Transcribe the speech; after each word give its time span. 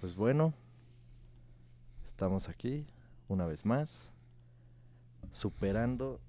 Pues 0.00 0.16
bueno, 0.16 0.54
estamos 2.06 2.48
aquí 2.48 2.86
una 3.28 3.44
vez 3.44 3.66
más, 3.66 4.08
superando 5.30 6.20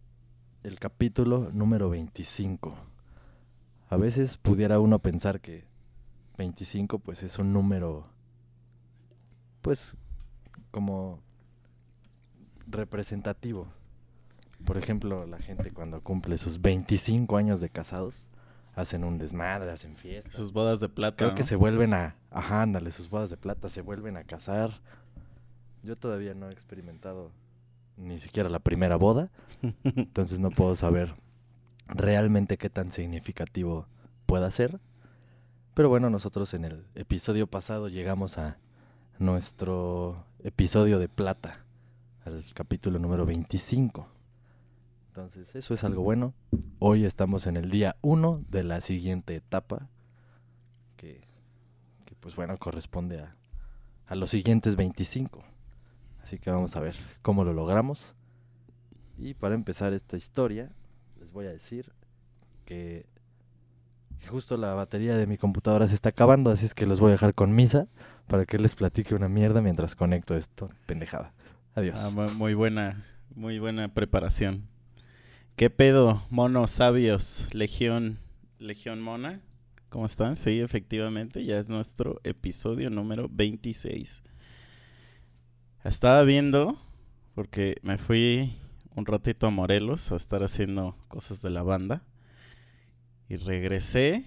el 0.63 0.77
capítulo 0.77 1.51
número 1.53 1.89
25. 1.89 2.75
A 3.89 3.95
veces 3.95 4.35
pudiera 4.35 4.81
uno 4.81 4.99
pensar 4.99 5.39
que 5.39 5.63
25 6.37 6.99
pues 6.99 7.23
es 7.23 7.39
un 7.39 7.53
número 7.53 8.07
pues 9.61 9.95
como 10.71 11.21
representativo. 12.67 13.67
Por 14.65 14.77
ejemplo, 14.77 15.25
la 15.25 15.39
gente 15.39 15.71
cuando 15.71 16.01
cumple 16.01 16.37
sus 16.37 16.61
25 16.61 17.37
años 17.37 17.61
de 17.61 17.69
casados, 17.69 18.27
hacen 18.81 19.03
un 19.03 19.17
desmadre, 19.17 19.71
hacen 19.71 19.95
fiestas. 19.95 20.33
Sus 20.33 20.51
bodas 20.51 20.79
de 20.79 20.89
plata. 20.89 21.17
Creo 21.17 21.35
que 21.35 21.43
se 21.43 21.55
vuelven 21.55 21.93
a, 21.93 22.15
ajá, 22.29 22.61
ándale, 22.61 22.91
sus 22.91 23.09
bodas 23.09 23.29
de 23.29 23.37
plata, 23.37 23.69
se 23.69 23.81
vuelven 23.81 24.17
a 24.17 24.23
casar. 24.23 24.71
Yo 25.83 25.95
todavía 25.95 26.33
no 26.33 26.49
he 26.49 26.51
experimentado 26.51 27.31
ni 27.97 28.19
siquiera 28.19 28.49
la 28.49 28.59
primera 28.59 28.95
boda, 28.95 29.29
entonces 29.83 30.39
no 30.39 30.49
puedo 30.49 30.75
saber 30.75 31.15
realmente 31.87 32.57
qué 32.57 32.69
tan 32.69 32.91
significativo 32.91 33.87
pueda 34.25 34.49
ser. 34.51 34.79
Pero 35.73 35.89
bueno, 35.89 36.09
nosotros 36.09 36.53
en 36.53 36.65
el 36.65 36.85
episodio 36.95 37.47
pasado 37.47 37.87
llegamos 37.87 38.37
a 38.37 38.57
nuestro 39.19 40.25
episodio 40.43 40.99
de 40.99 41.07
plata, 41.07 41.63
al 42.25 42.43
capítulo 42.53 42.99
número 42.99 43.25
25. 43.25 44.07
Entonces, 45.15 45.53
eso 45.57 45.73
es 45.73 45.83
algo 45.83 46.03
bueno. 46.03 46.33
Hoy 46.79 47.03
estamos 47.03 47.45
en 47.45 47.57
el 47.57 47.69
día 47.69 47.97
1 48.01 48.45
de 48.47 48.63
la 48.63 48.79
siguiente 48.79 49.35
etapa, 49.35 49.89
que, 50.95 51.19
pues 52.21 52.37
bueno, 52.37 52.57
corresponde 52.57 53.25
a, 54.07 54.15
los 54.15 54.29
siguientes 54.29 54.77
25. 54.77 55.43
Así 56.23 56.39
que 56.39 56.49
vamos 56.49 56.77
a 56.77 56.79
ver 56.79 56.95
cómo 57.23 57.43
lo 57.43 57.51
logramos. 57.51 58.15
Y 59.17 59.33
para 59.33 59.53
empezar 59.53 59.91
esta 59.91 60.15
historia, 60.15 60.71
les 61.19 61.33
voy 61.33 61.45
a 61.45 61.49
decir 61.51 61.91
que 62.63 63.05
justo 64.29 64.55
la 64.55 64.73
batería 64.75 65.17
de 65.17 65.27
mi 65.27 65.37
computadora 65.37 65.89
se 65.89 65.95
está 65.95 66.07
acabando, 66.07 66.51
así 66.51 66.63
es 66.63 66.73
que 66.73 66.85
los 66.85 67.01
voy 67.01 67.09
a 67.09 67.13
dejar 67.13 67.33
con 67.35 67.53
misa 67.53 67.87
para 68.27 68.45
que 68.45 68.57
les 68.59 68.75
platique 68.75 69.13
una 69.13 69.27
mierda 69.27 69.61
mientras 69.61 69.93
conecto 69.93 70.37
esto. 70.37 70.69
Pendejada. 70.85 71.33
Adiós. 71.75 71.99
Ah, 72.01 72.11
mu- 72.15 72.33
muy 72.35 72.53
buena, 72.53 73.03
muy 73.35 73.59
buena 73.59 73.93
preparación. 73.93 74.70
¿Qué 75.61 75.69
pedo, 75.69 76.25
monos 76.31 76.71
sabios? 76.71 77.47
Legión, 77.53 78.17
Legión 78.57 78.99
Mona. 78.99 79.41
¿Cómo 79.89 80.07
están? 80.07 80.35
Sí, 80.35 80.59
efectivamente, 80.59 81.45
ya 81.45 81.59
es 81.59 81.69
nuestro 81.69 82.19
episodio 82.23 82.89
número 82.89 83.29
26. 83.31 84.23
Estaba 85.83 86.23
viendo, 86.23 86.79
porque 87.35 87.75
me 87.83 87.99
fui 87.99 88.57
un 88.95 89.05
ratito 89.05 89.45
a 89.45 89.51
Morelos 89.51 90.11
a 90.11 90.15
estar 90.15 90.41
haciendo 90.41 90.97
cosas 91.07 91.43
de 91.43 91.51
la 91.51 91.61
banda. 91.61 92.01
Y 93.29 93.35
regresé. 93.35 94.25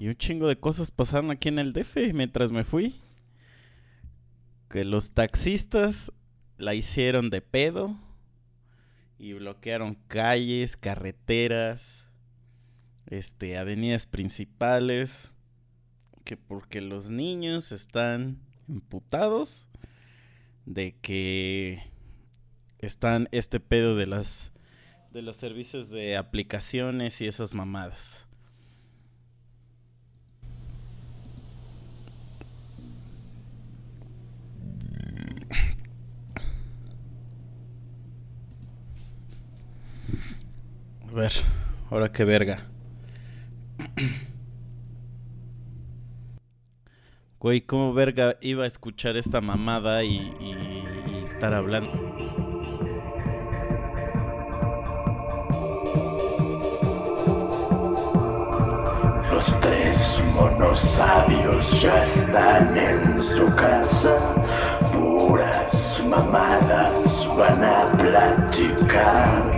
Y 0.00 0.08
un 0.08 0.16
chingo 0.16 0.48
de 0.48 0.58
cosas 0.58 0.90
pasaron 0.90 1.30
aquí 1.30 1.48
en 1.48 1.60
el 1.60 1.72
DF 1.72 2.12
mientras 2.12 2.50
me 2.50 2.64
fui. 2.64 2.96
Que 4.68 4.82
los 4.84 5.12
taxistas 5.12 6.12
la 6.56 6.74
hicieron 6.74 7.30
de 7.30 7.40
pedo. 7.40 7.96
Y 9.18 9.32
bloquearon 9.32 9.96
calles, 10.06 10.76
carreteras, 10.76 12.06
este, 13.06 13.58
avenidas 13.58 14.06
principales. 14.06 15.30
Que 16.24 16.36
porque 16.36 16.80
los 16.80 17.10
niños 17.10 17.72
están 17.72 18.38
imputados 18.68 19.66
de 20.66 20.94
que 21.00 21.90
están 22.78 23.28
este 23.32 23.60
pedo 23.60 23.96
de 23.96 24.06
las 24.06 24.52
de 25.10 25.22
los 25.22 25.36
servicios 25.36 25.88
de 25.88 26.16
aplicaciones 26.16 27.20
y 27.22 27.26
esas 27.26 27.54
mamadas. 27.54 28.27
Ver, 41.18 41.32
ahora 41.90 42.10
qué 42.12 42.24
verga. 42.24 42.60
Güey, 47.40 47.60
¿cómo 47.60 47.92
verga 47.94 48.36
iba 48.40 48.64
a 48.64 48.66
escuchar 48.66 49.16
esta 49.16 49.40
mamada 49.40 50.02
y, 50.04 50.16
y- 50.40 51.22
estar 51.22 51.54
hablando? 51.54 51.90
Los 59.32 59.60
tres 59.60 60.22
monos 60.34 60.78
sabios 60.80 61.80
ya 61.80 62.02
están 62.02 62.76
en 62.76 63.22
su 63.22 63.46
casa. 63.54 64.16
Puras 64.92 66.02
mamadas 66.08 67.28
van 67.36 67.62
a 67.62 67.84
platicar. 67.96 69.57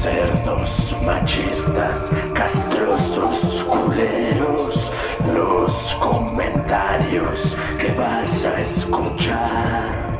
Cerdos 0.00 0.96
machistas, 1.04 2.10
castrosos 2.32 3.62
culeros. 3.64 4.90
Los 5.34 5.94
comentarios 5.96 7.54
que 7.78 7.92
vas 7.92 8.46
a 8.46 8.60
escuchar. 8.62 10.18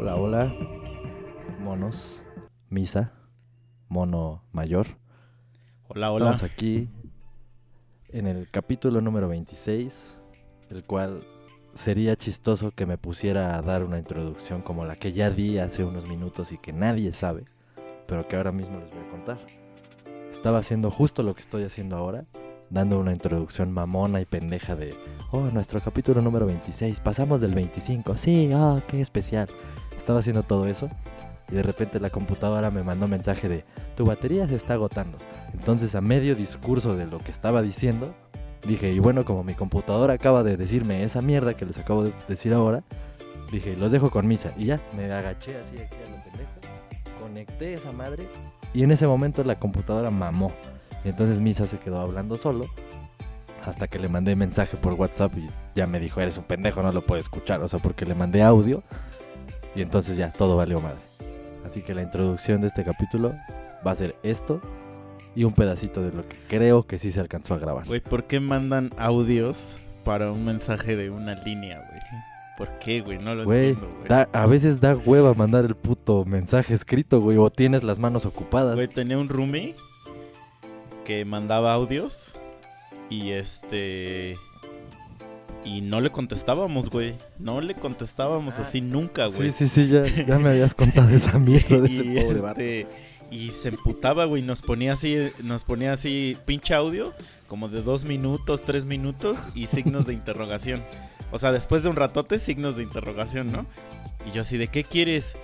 Hola, 0.00 0.16
hola, 0.16 0.54
monos, 1.60 2.24
misa, 2.68 3.12
mono 3.88 4.42
mayor. 4.50 4.88
Hola, 5.86 6.10
hola. 6.10 6.32
Estamos 6.32 6.42
aquí 6.42 6.90
en 8.08 8.26
el 8.26 8.50
capítulo 8.50 9.00
número 9.00 9.28
26, 9.28 10.20
el 10.70 10.82
cual 10.82 11.24
sería 11.74 12.16
chistoso 12.16 12.72
que 12.72 12.86
me 12.86 12.98
pusiera 12.98 13.56
a 13.56 13.62
dar 13.62 13.84
una 13.84 13.98
introducción 13.98 14.62
como 14.62 14.84
la 14.84 14.96
que 14.96 15.12
ya 15.12 15.30
di 15.30 15.58
hace 15.58 15.84
unos 15.84 16.08
minutos 16.08 16.52
y 16.52 16.58
que 16.58 16.72
nadie 16.72 17.12
sabe, 17.12 17.44
pero 18.06 18.26
que 18.28 18.36
ahora 18.36 18.52
mismo 18.52 18.78
les 18.78 18.90
voy 18.90 19.00
a 19.06 19.10
contar. 19.10 19.38
Estaba 20.30 20.58
haciendo 20.58 20.90
justo 20.90 21.22
lo 21.22 21.34
que 21.34 21.42
estoy 21.42 21.64
haciendo 21.64 21.96
ahora, 21.96 22.24
dando 22.70 22.98
una 22.98 23.12
introducción 23.12 23.72
mamona 23.72 24.20
y 24.20 24.24
pendeja 24.24 24.74
de, 24.74 24.94
oh, 25.30 25.40
nuestro 25.52 25.80
capítulo 25.80 26.20
número 26.22 26.46
26, 26.46 27.00
pasamos 27.00 27.40
del 27.40 27.54
25, 27.54 28.16
sí, 28.16 28.50
oh, 28.54 28.80
qué 28.88 29.00
especial. 29.00 29.48
Estaba 29.96 30.20
haciendo 30.20 30.42
todo 30.42 30.66
eso 30.66 30.88
y 31.50 31.54
de 31.54 31.62
repente 31.62 32.00
la 32.00 32.10
computadora 32.10 32.70
me 32.70 32.82
mandó 32.82 33.08
mensaje 33.08 33.48
de, 33.48 33.64
tu 33.96 34.04
batería 34.04 34.48
se 34.48 34.56
está 34.56 34.74
agotando. 34.74 35.18
Entonces 35.52 35.94
a 35.94 36.00
medio 36.00 36.34
discurso 36.34 36.96
de 36.96 37.06
lo 37.06 37.18
que 37.18 37.30
estaba 37.30 37.60
diciendo, 37.60 38.14
dije, 38.66 38.90
y 38.90 38.98
bueno, 38.98 39.24
como 39.24 39.44
mi 39.44 39.54
computadora 39.54 40.14
acaba 40.14 40.42
de 40.42 40.56
decirme 40.56 41.02
esa 41.04 41.22
mierda 41.22 41.54
que 41.54 41.66
les 41.66 41.78
acabo 41.78 42.04
de 42.04 42.12
decir 42.28 42.52
ahora, 42.52 42.82
dije, 43.50 43.76
los 43.76 43.92
dejo 43.92 44.10
con 44.10 44.26
misa. 44.26 44.52
Y 44.56 44.66
ya, 44.66 44.80
me 44.96 45.12
agaché 45.12 45.56
así 45.56 45.76
aquí 45.80 45.96
a 46.06 46.10
lo 46.10 46.22
pendejo, 46.22 47.20
conecté 47.20 47.74
esa 47.74 47.92
madre 47.92 48.28
y 48.72 48.82
en 48.82 48.92
ese 48.92 49.06
momento 49.06 49.42
la 49.44 49.58
computadora 49.58 50.10
mamó. 50.10 50.52
Y 51.04 51.08
entonces 51.08 51.40
misa 51.40 51.66
se 51.66 51.78
quedó 51.78 52.00
hablando 52.00 52.36
solo. 52.36 52.66
Hasta 53.64 53.88
que 53.88 53.98
le 53.98 54.08
mandé 54.08 54.34
mensaje 54.36 54.78
por 54.78 54.94
WhatsApp 54.94 55.36
y 55.36 55.50
ya 55.74 55.86
me 55.86 56.00
dijo, 56.00 56.20
eres 56.20 56.38
un 56.38 56.44
pendejo, 56.44 56.82
no 56.82 56.92
lo 56.92 57.04
puedo 57.04 57.20
escuchar. 57.20 57.62
O 57.62 57.68
sea, 57.68 57.78
porque 57.78 58.06
le 58.06 58.14
mandé 58.14 58.42
audio 58.42 58.82
y 59.74 59.82
entonces 59.82 60.16
ya, 60.16 60.32
todo 60.32 60.56
valió 60.56 60.80
madre. 60.80 61.00
Así 61.66 61.82
que 61.82 61.94
la 61.94 62.02
introducción 62.02 62.62
de 62.62 62.68
este 62.68 62.84
capítulo 62.84 63.32
va 63.86 63.90
a 63.90 63.94
ser 63.94 64.16
esto 64.22 64.60
y 65.36 65.44
un 65.44 65.52
pedacito 65.52 66.02
de 66.02 66.12
lo 66.12 66.28
que 66.28 66.36
creo 66.48 66.82
que 66.82 66.98
sí 66.98 67.10
se 67.12 67.20
alcanzó 67.20 67.54
a 67.54 67.58
grabar. 67.58 67.86
Güey, 67.86 68.00
¿por 68.00 68.24
qué 68.24 68.40
mandan 68.40 68.90
audios 68.98 69.78
para 70.04 70.32
un 70.32 70.44
mensaje 70.44 70.96
de 70.96 71.10
una 71.10 71.34
línea, 71.34 71.76
güey? 71.88 72.00
¿Por 72.58 72.78
qué, 72.78 73.00
güey? 73.00 73.18
No 73.18 73.34
lo 73.34 73.44
Güey, 73.44 73.70
entiendo, 73.70 73.96
güey. 73.96 74.08
da- 74.08 74.28
a 74.32 74.46
veces 74.46 74.80
da 74.80 74.94
hueva 74.94 75.32
mandar 75.34 75.64
el 75.64 75.74
puto 75.74 76.24
mensaje 76.26 76.74
escrito, 76.74 77.20
güey, 77.20 77.38
o 77.38 77.48
tienes 77.48 77.82
las 77.82 77.98
manos 77.98 78.26
ocupadas. 78.26 78.74
Güey, 78.74 78.88
tenía 78.88 79.16
un 79.16 79.28
roomie 79.30 79.74
que 81.04 81.24
mandaba 81.24 81.72
audios 81.72 82.34
y 83.08 83.30
este 83.30 84.36
y 85.64 85.82
no 85.82 86.00
le 86.00 86.10
contestábamos, 86.10 86.88
güey. 86.90 87.14
No 87.38 87.60
le 87.60 87.74
contestábamos 87.74 88.58
así 88.58 88.80
nunca, 88.80 89.26
güey. 89.26 89.52
sí, 89.52 89.66
sí, 89.68 89.86
sí, 89.86 89.88
ya, 89.90 90.04
ya 90.06 90.38
me 90.38 90.50
habías 90.50 90.74
contado 90.74 91.08
esa 91.10 91.38
mierda 91.38 91.80
de 91.80 91.88
ese 91.90 92.04
pobre 92.04 92.48
este, 92.50 92.86
y 93.30 93.50
se 93.50 93.68
emputaba, 93.68 94.24
güey. 94.24 94.42
Nos 94.42 94.62
ponía 94.62 94.94
así, 94.94 95.16
nos 95.42 95.64
ponía 95.64 95.92
así, 95.92 96.36
pinche 96.44 96.74
audio, 96.74 97.12
como 97.46 97.68
de 97.68 97.82
dos 97.82 98.04
minutos, 98.04 98.62
tres 98.62 98.84
minutos 98.84 99.48
y 99.54 99.66
signos 99.66 100.06
de 100.06 100.14
interrogación. 100.14 100.82
O 101.32 101.38
sea, 101.38 101.52
después 101.52 101.82
de 101.82 101.90
un 101.90 101.96
ratote, 101.96 102.38
signos 102.38 102.76
de 102.76 102.82
interrogación, 102.82 103.52
¿no? 103.52 103.66
Y 104.26 104.32
yo 104.32 104.42
así, 104.42 104.58
¿de 104.58 104.68
qué 104.68 104.84
quieres? 104.84 105.36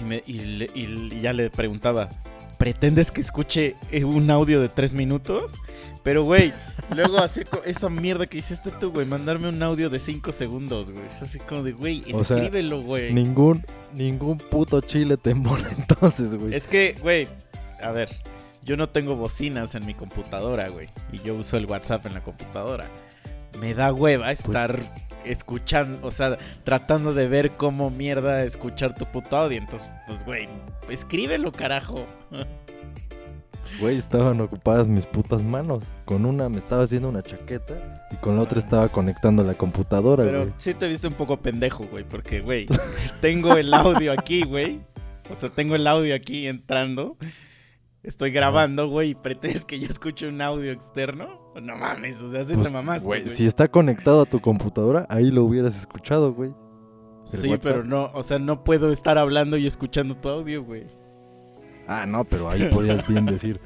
Y, 0.00 0.04
me, 0.04 0.22
y, 0.26 1.20
ya 1.20 1.32
le 1.32 1.50
preguntaba, 1.50 2.10
pretendes 2.58 3.10
que 3.10 3.20
escuche 3.20 3.76
eh, 3.90 4.04
un 4.04 4.30
audio 4.30 4.60
de 4.60 4.68
tres 4.68 4.92
minutos. 4.94 5.54
Pero, 6.02 6.24
güey, 6.24 6.52
luego 6.94 7.18
co- 7.50 7.62
esa 7.64 7.88
mierda 7.88 8.26
que 8.26 8.38
hiciste 8.38 8.70
tú, 8.70 8.90
güey, 8.90 9.06
mandarme 9.06 9.48
un 9.48 9.62
audio 9.62 9.90
de 9.90 9.98
cinco 9.98 10.32
segundos, 10.32 10.90
güey. 10.90 11.04
Yo 11.18 11.24
así 11.24 11.38
como 11.38 11.62
de, 11.62 11.72
güey, 11.72 12.04
O 12.12 12.24
sea, 12.24 12.36
escríbelo, 12.38 12.82
güey. 12.82 13.12
Ningún, 13.12 13.64
ningún 13.94 14.38
puto 14.38 14.80
chile 14.80 15.16
te 15.16 15.34
mola 15.34 15.68
entonces, 15.78 16.34
güey. 16.34 16.54
Es 16.54 16.66
que, 16.66 16.96
güey, 17.00 17.28
a 17.82 17.90
ver, 17.90 18.08
yo 18.64 18.76
no 18.76 18.88
tengo 18.88 19.16
bocinas 19.16 19.74
en 19.74 19.86
mi 19.86 19.94
computadora, 19.94 20.68
güey. 20.68 20.88
Y 21.12 21.18
yo 21.20 21.34
uso 21.34 21.56
el 21.56 21.66
WhatsApp 21.66 22.06
en 22.06 22.14
la 22.14 22.22
computadora. 22.22 22.86
Me 23.60 23.74
da 23.74 23.92
hueva 23.92 24.30
estar 24.32 24.80
escuchando, 25.24 26.06
o 26.06 26.10
sea, 26.10 26.36
tratando 26.64 27.12
de 27.12 27.28
ver 27.28 27.52
cómo 27.52 27.90
mierda 27.90 28.44
escuchar 28.44 28.94
tu 28.94 29.04
puto 29.06 29.36
audio. 29.36 29.58
Entonces, 29.58 29.90
pues, 30.06 30.24
güey, 30.24 30.48
escríbelo, 30.88 31.52
carajo. 31.52 32.06
Güey, 33.80 33.98
estaban 33.98 34.40
ocupadas 34.40 34.88
mis 34.88 35.06
putas 35.06 35.42
manos. 35.42 35.82
Con 36.04 36.24
una 36.24 36.48
me 36.48 36.58
estaba 36.58 36.84
haciendo 36.84 37.08
una 37.10 37.22
chaqueta 37.22 38.08
y 38.10 38.16
con 38.16 38.36
la 38.36 38.42
otra 38.42 38.58
estaba 38.58 38.88
conectando 38.88 39.44
la 39.44 39.54
computadora, 39.54 40.24
Pero 40.24 40.40
güey. 40.42 40.54
sí 40.58 40.72
te 40.74 40.88
viste 40.88 41.06
un 41.06 41.14
poco 41.14 41.36
pendejo, 41.40 41.84
güey, 41.84 42.04
porque, 42.04 42.40
güey, 42.40 42.66
tengo 43.20 43.54
el 43.56 43.72
audio 43.74 44.12
aquí, 44.12 44.42
güey. 44.44 44.80
O 45.30 45.34
sea, 45.34 45.50
tengo 45.50 45.74
el 45.74 45.86
audio 45.86 46.14
aquí 46.14 46.46
entrando. 46.48 47.16
Estoy 48.08 48.30
grabando, 48.30 48.88
güey, 48.88 49.10
y 49.10 49.14
pretendes 49.14 49.66
que 49.66 49.78
yo 49.78 49.86
escuche 49.86 50.26
un 50.26 50.40
audio 50.40 50.72
externo. 50.72 51.52
No 51.60 51.76
mames, 51.76 52.22
o 52.22 52.30
sea, 52.30 52.42
sí 52.42 52.54
Pues, 52.54 52.66
te 52.66 52.72
mamaste, 52.72 53.04
Güey, 53.04 53.20
güey. 53.24 53.30
si 53.34 53.46
está 53.46 53.68
conectado 53.68 54.22
a 54.22 54.24
tu 54.24 54.40
computadora, 54.40 55.04
ahí 55.10 55.30
lo 55.30 55.44
hubieras 55.44 55.76
escuchado, 55.76 56.32
güey. 56.32 56.50
Sí, 57.24 57.48
WhatsApp. 57.50 57.62
pero 57.62 57.84
no, 57.84 58.10
o 58.14 58.22
sea, 58.22 58.38
no 58.38 58.64
puedo 58.64 58.90
estar 58.92 59.18
hablando 59.18 59.58
y 59.58 59.66
escuchando 59.66 60.16
tu 60.16 60.30
audio, 60.30 60.64
güey. 60.64 60.86
Ah, 61.86 62.06
no, 62.06 62.24
pero 62.24 62.48
ahí 62.48 62.70
podías 62.72 63.06
bien 63.06 63.26
decir, 63.26 63.60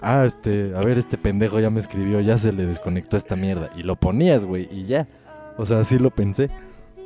ah, 0.00 0.22
este, 0.24 0.72
a 0.76 0.80
ver, 0.80 0.96
este 0.96 1.18
pendejo 1.18 1.58
ya 1.58 1.68
me 1.68 1.80
escribió, 1.80 2.20
ya 2.20 2.38
se 2.38 2.52
le 2.52 2.66
desconectó 2.66 3.16
esta 3.16 3.34
mierda. 3.34 3.68
Y 3.76 3.82
lo 3.82 3.96
ponías, 3.96 4.44
güey, 4.44 4.68
y 4.70 4.86
ya. 4.86 5.08
O 5.56 5.66
sea, 5.66 5.80
así 5.80 5.98
lo 5.98 6.10
pensé. 6.10 6.50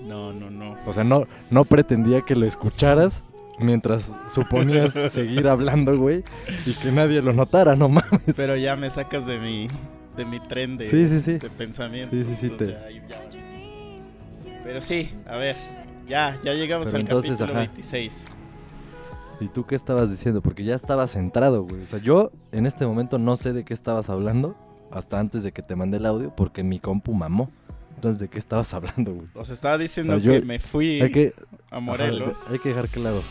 No, 0.06 0.34
no, 0.34 0.50
no. 0.50 0.76
O 0.86 0.92
sea, 0.92 1.04
no, 1.04 1.26
no 1.50 1.64
pretendía 1.64 2.20
que 2.20 2.36
lo 2.36 2.44
escucharas 2.44 3.24
mientras 3.58 4.10
suponías 4.32 4.92
seguir 5.12 5.46
hablando, 5.48 5.96
güey, 5.98 6.24
y 6.66 6.72
que 6.74 6.90
nadie 6.92 7.22
lo 7.22 7.32
notara, 7.32 7.76
no 7.76 7.88
mames. 7.88 8.34
Pero 8.36 8.56
ya 8.56 8.76
me 8.76 8.90
sacas 8.90 9.26
de 9.26 9.38
mi, 9.38 9.68
de 10.16 10.24
mi 10.24 10.40
tren 10.40 10.76
de, 10.76 10.88
Sí, 10.88 11.08
sí, 11.08 11.20
sí. 11.20 11.32
de 11.38 11.50
pensamiento. 11.50 12.14
Sí, 12.16 12.24
sí, 12.24 12.36
sí, 12.40 12.46
entonces 12.46 12.68
te- 12.68 12.72
ya- 12.94 13.08
ya 13.08 13.18
vale. 13.18 14.62
Pero 14.64 14.80
sí, 14.82 15.10
a 15.28 15.36
ver, 15.36 15.56
ya, 16.08 16.38
ya 16.44 16.54
llegamos 16.54 16.86
Pero 16.88 16.96
al 16.96 17.02
entonces, 17.02 17.32
capítulo 17.32 17.52
ajá. 17.58 17.66
26. 17.72 18.12
¿Y 19.40 19.48
tú 19.48 19.64
qué 19.66 19.74
estabas 19.74 20.08
diciendo? 20.10 20.40
Porque 20.40 20.62
ya 20.62 20.76
estabas 20.76 21.10
centrado, 21.12 21.64
güey. 21.64 21.82
O 21.82 21.86
sea, 21.86 21.98
yo 21.98 22.30
en 22.52 22.64
este 22.66 22.86
momento 22.86 23.18
no 23.18 23.36
sé 23.36 23.52
de 23.52 23.64
qué 23.64 23.74
estabas 23.74 24.08
hablando 24.08 24.54
hasta 24.92 25.18
antes 25.18 25.42
de 25.42 25.50
que 25.52 25.62
te 25.62 25.74
mandé 25.74 25.96
el 25.96 26.06
audio 26.06 26.32
porque 26.36 26.62
mi 26.62 26.78
compu 26.78 27.12
mamó. 27.12 27.50
Entonces, 28.02 28.18
¿de 28.20 28.26
qué 28.28 28.40
estabas 28.40 28.74
hablando, 28.74 29.12
güey? 29.14 29.28
O 29.34 29.44
sea, 29.44 29.54
estaba 29.54 29.78
diciendo 29.78 30.16
O 30.16 30.18
sea, 30.20 30.26
yo- 30.34 30.40
que 30.40 30.44
me 30.44 30.58
fui 30.58 30.98
que, 31.12 31.32
a 31.70 31.78
Morelos. 31.78 32.36
Ajá, 32.42 32.52
hay 32.54 32.58
que 32.58 32.70
dejar 32.70 32.88
claro. 32.88 33.22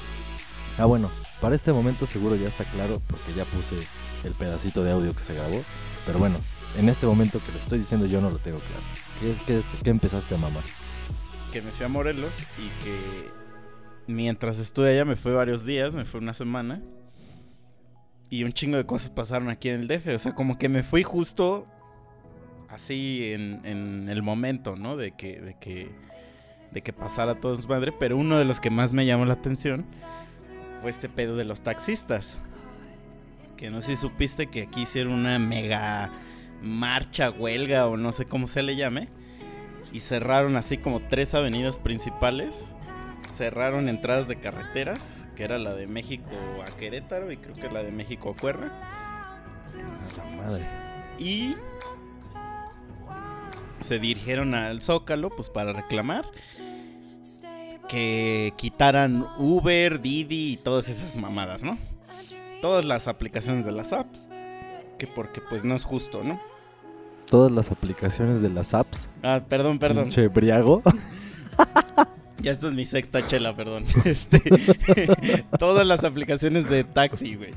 Ah, 0.78 0.86
bueno, 0.86 1.12
para 1.42 1.56
este 1.56 1.74
momento 1.74 2.06
seguro 2.06 2.38
ya 2.38 2.48
está 2.48 2.64
claro 2.64 3.02
porque 3.08 3.34
ya 3.36 3.44
puse 3.44 3.76
el 4.24 4.34
pedacito 4.34 4.82
de 4.86 4.92
audio 4.94 5.14
que 5.14 5.24
se 5.24 5.34
grabó. 5.34 5.62
Pero 6.06 6.20
bueno, 6.20 6.38
en 6.80 6.88
este 6.88 7.06
momento 7.06 7.42
que 7.46 7.52
lo 7.52 7.58
estoy 7.58 7.80
diciendo 7.80 8.06
yo 8.06 8.22
no 8.22 8.30
lo 8.30 8.38
tengo 8.38 8.60
claro. 8.60 8.84
¿Qué, 9.20 9.36
qué- 9.46 9.62
qué 9.84 9.90
empezaste 9.90 10.36
a 10.36 10.38
mamar? 10.38 10.64
que 11.52 11.62
me 11.62 11.72
fui 11.72 11.86
a 11.86 11.90
Morelos 11.90 12.32
y 12.58 12.86
que 12.86 13.28
mientras 14.08 14.58
estuve 14.58 14.92
allá 14.92 15.04
me 15.04 15.18
fue 15.18 15.34
varios 15.34 15.66
días, 15.66 15.94
me 15.96 16.06
fue 16.06 16.22
una 16.22 16.34
semana. 16.34 16.82
Y 18.30 18.46
un 18.46 18.54
chingo 18.54 18.78
de 18.78 18.86
cosas 18.86 19.10
pasaron 19.10 19.50
aquí 19.50 19.68
en 19.68 19.82
el 19.82 19.88
DF. 19.90 20.16
O 20.16 20.18
sea, 20.18 20.34
como 20.34 20.58
que 20.58 20.70
me 20.70 20.82
fui 20.82 21.04
justo 21.04 21.66
así 22.72 23.32
en, 23.34 23.62
en 23.66 24.10
el 24.10 24.24
momento, 24.24 24.76
¿no? 24.76 24.98
De 24.98 25.12
que, 25.12 25.40
de 25.40 25.56
que, 25.60 25.90
de 26.72 26.82
que 26.82 26.94
pasara 26.94 27.36
todo 27.36 27.56
su 27.56 27.68
madre. 27.68 27.92
Pero 27.98 28.18
uno 28.18 28.38
de 28.38 28.46
los 28.46 28.60
que 28.60 28.70
más 28.70 28.94
me 28.94 29.06
llamó 29.06 29.26
la 29.26 29.34
atención 29.34 29.86
fue 30.82 30.90
este 30.90 31.10
pedo 31.10 31.36
de 31.36 31.46
los 31.46 31.62
taxistas. 31.62 32.40
Que 33.58 33.70
no 33.70 33.82
sé 33.82 33.96
si 33.96 34.02
supiste 34.02 34.48
que 34.48 34.64
aquí 34.64 34.82
hicieron 34.82 35.14
una 35.14 35.38
mega 35.38 36.10
marcha, 36.62 37.30
huelga 37.30 37.88
o 37.88 37.98
no 37.98 38.12
sé 38.12 38.26
cómo 38.26 38.48
se 38.48 38.64
le 38.64 38.76
llame 38.76 39.08
y 39.92 40.00
cerraron 40.00 40.56
así 40.56 40.78
como 40.78 41.00
tres 41.02 41.36
avenidas 41.36 41.80
principales. 41.80 42.76
Cerraron 43.30 43.88
entradas 43.88 44.28
de 44.28 44.38
carreteras, 44.38 45.28
que 45.36 45.44
era 45.44 45.58
la 45.58 45.74
de 45.74 45.88
México 45.88 46.30
a 46.68 46.78
Querétaro 46.78 47.32
y 47.32 47.38
creo 47.38 47.56
que 47.56 47.70
la 47.70 47.82
de 47.82 47.92
México 47.92 48.36
a 48.36 48.40
Cuerna. 48.40 48.72
Madre. 50.38 50.66
Y 51.18 51.56
se 53.84 54.00
dirigieron 54.00 54.54
al 54.56 54.82
Zócalo 54.82 55.30
pues 55.30 55.50
para 55.50 55.74
reclamar 55.74 56.26
que 57.88 58.54
quitaran 58.56 59.26
Uber, 59.38 60.02
Didi 60.02 60.54
y 60.54 60.58
todas 60.58 60.88
esas 60.88 61.18
mamadas, 61.18 61.64
¿no? 61.64 61.78
Todas 62.62 62.86
las 62.86 63.08
aplicaciones 63.08 63.66
de 63.66 63.74
las 63.74 63.92
apps. 63.92 64.28
Que 64.98 65.08
porque 65.08 65.42
pues 65.42 65.66
no 65.66 65.76
es 65.76 65.84
justo, 65.84 66.24
¿no? 66.24 66.40
Todas 67.30 67.52
las 67.52 67.72
aplicaciones 67.72 68.42
de 68.42 68.50
las 68.50 68.74
apps. 68.74 69.10
Ah, 69.24 69.42
perdón, 69.48 69.80
perdón. 69.80 70.06
Pinche 70.06 70.28
briago. 70.28 70.82
Ya 72.42 72.52
esta 72.52 72.70
es 72.70 72.74
mi 72.74 72.86
sexta 72.86 73.26
chela, 73.28 73.56
perdón. 73.56 73.86
Este, 74.06 74.42
todas 75.60 75.86
las 75.86 76.04
aplicaciones 76.04 76.70
de 76.70 76.84
taxi, 76.84 77.36
güey. 77.36 77.54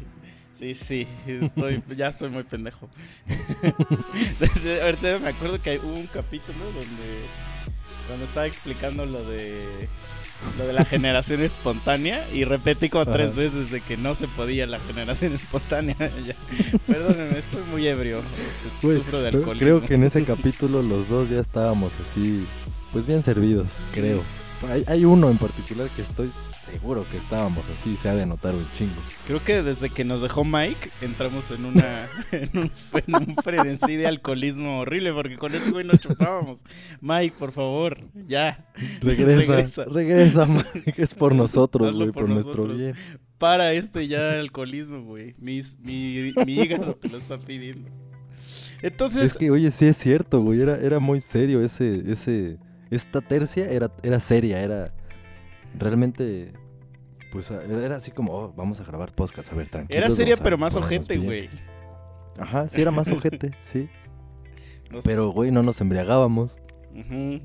Sí, 0.58 0.74
sí, 0.74 1.06
estoy, 1.26 1.82
ya 1.96 2.08
estoy 2.08 2.30
muy 2.30 2.44
pendejo. 2.44 2.88
Ahorita 4.82 5.18
me 5.18 5.28
acuerdo 5.28 5.60
que 5.60 5.78
hubo 5.78 5.94
un 5.94 6.06
capítulo 6.06 6.64
donde 6.64 7.24
cuando 8.06 8.24
estaba 8.24 8.46
explicando 8.46 9.06
lo 9.06 9.24
de 9.24 9.88
lo 10.58 10.66
de 10.66 10.72
la 10.74 10.84
generación 10.84 11.42
espontánea 11.42 12.26
y 12.32 12.44
repetí 12.44 12.90
como 12.90 13.06
tres 13.06 13.30
Ajá. 13.30 13.36
veces 13.40 13.70
de 13.70 13.80
que 13.80 13.96
no 13.96 14.14
se 14.14 14.28
podía 14.28 14.66
la 14.66 14.78
generación 14.78 15.34
espontánea. 15.34 15.96
Perdónenme, 16.86 17.38
estoy 17.38 17.62
muy 17.70 17.86
ebrio. 17.86 18.20
Güey, 18.82 18.98
sufro 18.98 19.22
de 19.22 19.28
alcoholismo. 19.28 19.58
creo 19.58 19.80
que 19.86 19.94
en 19.94 20.04
ese 20.04 20.22
capítulo 20.24 20.82
los 20.82 21.08
dos 21.08 21.30
ya 21.30 21.40
estábamos 21.40 21.92
así, 22.04 22.46
pues 22.92 23.06
bien 23.06 23.22
servidos, 23.22 23.68
creo. 23.92 24.22
Hay, 24.70 24.84
hay 24.86 25.04
uno 25.04 25.30
en 25.30 25.38
particular 25.38 25.88
que 25.96 26.02
estoy 26.02 26.30
seguro 26.64 27.04
que 27.10 27.16
estábamos 27.18 27.64
así, 27.68 27.96
se 27.96 28.08
ha 28.08 28.14
de 28.14 28.26
notar 28.26 28.54
un 28.54 28.66
chingo. 28.76 28.92
Creo 29.26 29.42
que 29.44 29.62
desde 29.62 29.90
que 29.90 30.04
nos 30.04 30.22
dejó 30.22 30.44
Mike 30.44 30.90
entramos 31.02 31.50
en 31.50 31.64
una 31.66 32.06
en 32.32 32.50
un, 32.58 32.70
en 33.06 33.14
un 33.16 33.36
frenesí 33.36 33.96
de 33.96 34.06
alcoholismo 34.06 34.80
horrible 34.80 35.12
porque 35.12 35.36
con 35.36 35.54
ese 35.54 35.70
güey 35.70 35.84
nos 35.86 36.00
chupábamos. 36.00 36.64
Mike, 37.00 37.36
por 37.38 37.52
favor, 37.52 37.98
ya. 38.26 38.66
Regresa, 39.00 39.84
regresa, 39.84 40.46
Mike, 40.46 40.94
es 40.96 41.14
por 41.14 41.34
nosotros, 41.34 41.94
güey, 41.96 42.10
por 42.10 42.22
por, 42.24 42.30
nuestro 42.30 42.64
bien. 42.66 42.94
Para 43.38 43.72
este 43.72 44.06
ya 44.08 44.38
alcoholismo, 44.38 45.02
güey. 45.04 45.34
Mis- 45.38 45.78
Mi, 45.80 46.32
mi 46.46 46.54
hígado 46.60 46.94
te 46.94 47.08
lo 47.08 47.18
está 47.18 47.38
pidiendo. 47.38 47.90
Entonces, 48.82 49.22
Es 49.32 49.36
que, 49.36 49.50
oye, 49.50 49.70
sí 49.70 49.86
es 49.86 49.96
cierto, 49.96 50.40
güey, 50.42 50.60
era, 50.60 50.76
era 50.76 50.98
muy 50.98 51.20
serio 51.20 51.62
ese, 51.62 52.02
ese, 52.10 52.58
esta 52.90 53.20
tercia 53.22 53.66
era, 53.70 53.90
era 54.02 54.20
seria, 54.20 54.60
era 54.62 54.92
realmente, 55.74 56.52
pues 57.32 57.50
era, 57.50 57.96
así 57.96 58.10
como, 58.10 58.32
oh, 58.32 58.52
vamos 58.54 58.80
a 58.80 58.84
grabar 58.84 59.12
podcast, 59.14 59.52
a 59.52 59.54
ver, 59.56 59.68
tranquilo. 59.68 59.98
era 59.98 60.10
seria 60.10 60.36
pero 60.36 60.56
más 60.58 60.76
ojete, 60.76 61.16
güey. 61.18 61.48
Ajá, 62.38 62.68
sí 62.68 62.80
era 62.80 62.90
más 62.90 63.08
ojete, 63.10 63.52
sí. 63.62 63.88
Pero, 65.04 65.28
güey, 65.30 65.50
no 65.50 65.62
nos 65.62 65.80
embriagábamos. 65.80 66.58
Ujú. 66.94 67.40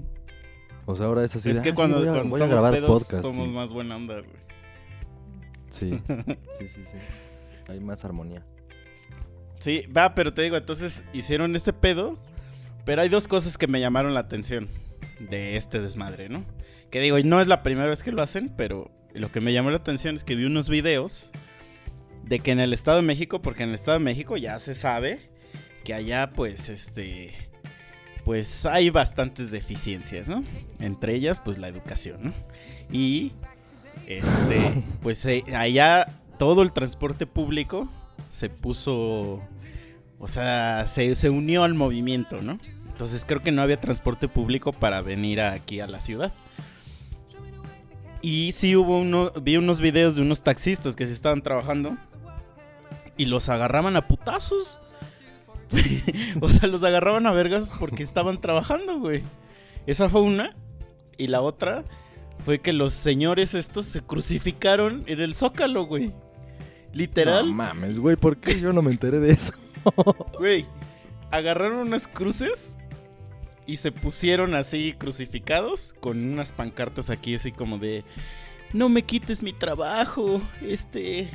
O 0.85 0.95
sea, 0.95 1.05
ahora 1.07 1.23
es 1.23 1.35
así. 1.35 1.49
Es 1.49 1.57
de, 1.57 1.61
que 1.63 1.69
"Ah, 1.69 1.71
sí, 1.71 1.75
cuando, 1.75 1.99
voy 1.99 2.07
a- 2.07 2.11
cuando 2.11 2.29
voy 2.29 2.41
estamos 2.41 2.71
pedos 2.71 2.89
podcast", 3.03 3.21
somos 3.21 3.49
sí. 3.49 3.53
más 3.55 3.71
buena 3.71 3.95
onda, 3.95 4.15
güey. 4.15 4.39
Sí, 5.69 5.91
sí, 6.07 6.67
sí, 6.67 6.67
sí. 6.75 6.97
Hay 7.67 7.79
más 7.79 8.03
armonía. 8.05 8.43
Sí, 9.59 9.85
va, 9.95 10.15
pero 10.15 10.33
te 10.33 10.41
digo, 10.41 10.55
entonces 10.57 11.03
hicieron 11.13 11.55
este 11.55 11.73
pedo, 11.73 12.17
pero 12.85 13.01
hay 13.01 13.09
dos 13.09 13.27
cosas 13.27 13.57
que 13.57 13.67
me 13.67 13.79
llamaron 13.79 14.13
la 14.13 14.21
atención 14.21 14.67
de 15.19 15.57
este 15.57 15.79
desmadre, 15.79 16.29
¿no? 16.29 16.45
Que 16.89 17.01
digo, 17.01 17.17
y 17.17 17.23
no 17.23 17.41
es 17.41 17.47
la 17.47 17.63
primera 17.63 17.87
vez 17.87 18.03
que 18.03 18.11
lo 18.11 18.21
hacen, 18.21 18.51
pero 18.55 18.91
lo 19.13 19.31
que 19.31 19.41
me 19.41 19.53
llamó 19.53 19.71
la 19.71 19.77
atención 19.77 20.15
es 20.15 20.23
que 20.23 20.35
vi 20.35 20.45
unos 20.45 20.69
videos 20.69 21.31
de 22.23 22.39
que 22.39 22.51
en 22.51 22.59
el 22.59 22.73
Estado 22.73 22.97
de 22.97 23.03
México, 23.03 23.41
porque 23.41 23.63
en 23.63 23.69
el 23.69 23.75
Estado 23.75 23.97
de 23.97 24.05
México 24.05 24.37
ya 24.37 24.59
se 24.59 24.75
sabe 24.75 25.19
que 25.83 25.93
allá 25.93 26.31
pues 26.31 26.69
este 26.69 27.33
pues 28.25 28.65
hay 28.65 28.89
bastantes 28.89 29.49
deficiencias, 29.49 30.29
¿no? 30.29 30.43
Entre 30.79 31.15
ellas 31.15 31.39
pues 31.39 31.57
la 31.57 31.67
educación, 31.67 32.19
¿no? 32.25 32.33
Y 32.91 33.33
este 34.07 34.83
pues 35.01 35.25
eh, 35.25 35.43
allá 35.55 36.07
todo 36.37 36.61
el 36.61 36.71
transporte 36.71 37.25
público 37.25 37.89
se 38.29 38.49
puso 38.49 39.41
o 40.19 40.27
sea, 40.27 40.85
se, 40.87 41.15
se 41.15 41.29
unió 41.29 41.63
al 41.63 41.73
movimiento, 41.73 42.41
¿no? 42.41 42.59
Entonces 42.99 43.23
creo 43.25 43.41
que 43.41 43.53
no 43.53 43.61
había 43.61 43.79
transporte 43.79 44.27
público 44.27 44.73
para 44.73 45.01
venir 45.01 45.39
aquí 45.39 45.79
a 45.79 45.87
la 45.87 46.01
ciudad. 46.01 46.33
Y 48.21 48.51
sí 48.51 48.75
hubo 48.75 48.99
uno, 48.99 49.31
vi 49.41 49.55
unos 49.55 49.79
videos 49.79 50.17
de 50.17 50.21
unos 50.21 50.41
taxistas 50.43 50.97
que 50.97 51.07
se 51.07 51.13
estaban 51.13 51.41
trabajando 51.41 51.95
y 53.15 53.23
los 53.23 53.47
agarraban 53.47 53.95
a 53.95 54.05
putazos. 54.05 54.81
o 56.41 56.49
sea, 56.51 56.67
los 56.67 56.83
agarraban 56.83 57.25
a 57.25 57.31
vergas 57.31 57.73
porque 57.79 58.03
estaban 58.03 58.41
trabajando, 58.41 58.99
güey. 58.99 59.23
Esa 59.87 60.09
fue 60.09 60.19
una. 60.19 60.53
Y 61.17 61.27
la 61.27 61.39
otra 61.39 61.85
fue 62.43 62.59
que 62.59 62.73
los 62.73 62.91
señores 62.91 63.53
estos 63.53 63.85
se 63.85 64.01
crucificaron 64.01 65.05
en 65.07 65.21
el 65.21 65.35
zócalo, 65.35 65.85
güey. 65.85 66.11
Literal. 66.91 67.45
No 67.45 67.53
mames, 67.53 67.97
güey, 67.97 68.17
¿por 68.17 68.35
qué 68.35 68.59
yo 68.59 68.73
no 68.73 68.81
me 68.81 68.91
enteré 68.91 69.21
de 69.21 69.31
eso? 69.31 69.53
Güey, 70.37 70.65
agarraron 71.31 71.77
unas 71.77 72.05
cruces 72.05 72.75
y 73.69 73.77
se 73.77 73.91
pusieron 73.91 74.55
así 74.55 74.95
crucificados 74.97 75.93
con 75.99 76.17
unas 76.31 76.51
pancartas 76.51 77.11
aquí 77.11 77.35
así 77.35 77.51
como 77.51 77.77
de 77.77 78.03
no 78.73 78.89
me 78.89 79.03
quites 79.03 79.43
mi 79.43 79.53
trabajo, 79.53 80.41
este 80.65 81.29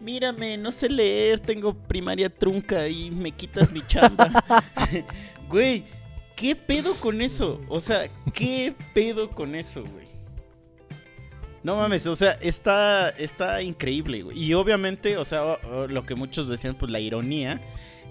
mírame, 0.00 0.56
no 0.56 0.72
sé 0.72 0.88
leer, 0.88 1.40
tengo 1.40 1.74
primaria 1.74 2.30
trunca 2.30 2.88
y 2.88 3.10
me 3.10 3.32
quitas 3.32 3.70
mi 3.70 3.86
chamba. 3.86 4.30
güey, 5.48 5.84
¿qué 6.36 6.56
pedo 6.56 6.94
con 6.94 7.20
eso? 7.20 7.60
O 7.68 7.80
sea, 7.80 8.08
¿qué 8.32 8.74
pedo 8.94 9.30
con 9.30 9.54
eso, 9.54 9.82
güey? 9.82 10.06
No 11.62 11.76
mames, 11.76 12.06
o 12.06 12.16
sea, 12.16 12.32
está, 12.40 13.10
está 13.10 13.60
increíble, 13.60 14.22
güey. 14.22 14.42
Y 14.42 14.54
obviamente, 14.54 15.18
o 15.18 15.24
sea, 15.24 15.58
lo 15.88 16.06
que 16.06 16.14
muchos 16.14 16.48
decían, 16.48 16.76
pues 16.76 16.90
la 16.90 17.00
ironía 17.00 17.60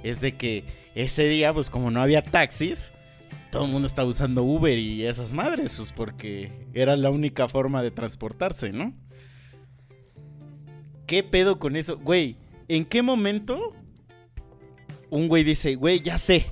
es 0.03 0.21
de 0.21 0.35
que 0.35 0.63
ese 0.93 1.27
día, 1.27 1.53
pues 1.53 1.71
como 1.71 1.89
no 1.89 2.01
había 2.01 2.23
taxis, 2.23 2.91
todo 3.51 3.65
el 3.65 3.71
mundo 3.71 3.85
estaba 3.87 4.07
usando 4.07 4.43
Uber 4.43 4.77
y 4.77 5.05
esas 5.05 5.33
madres, 5.33 5.77
pues 5.77 5.91
porque 5.91 6.51
era 6.73 6.95
la 6.95 7.09
única 7.09 7.47
forma 7.47 7.81
de 7.81 7.91
transportarse, 7.91 8.71
¿no? 8.71 8.93
¿Qué 11.05 11.23
pedo 11.23 11.57
con 11.59 11.75
eso? 11.75 11.97
Güey, 11.97 12.37
¿en 12.67 12.85
qué 12.85 13.01
momento 13.01 13.73
un 15.09 15.27
güey 15.29 15.43
dice, 15.43 15.75
güey, 15.75 16.01
ya 16.01 16.17
sé, 16.17 16.51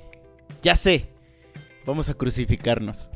ya 0.62 0.76
sé, 0.76 1.10
vamos 1.84 2.08
a 2.08 2.14
crucificarnos? 2.14 3.10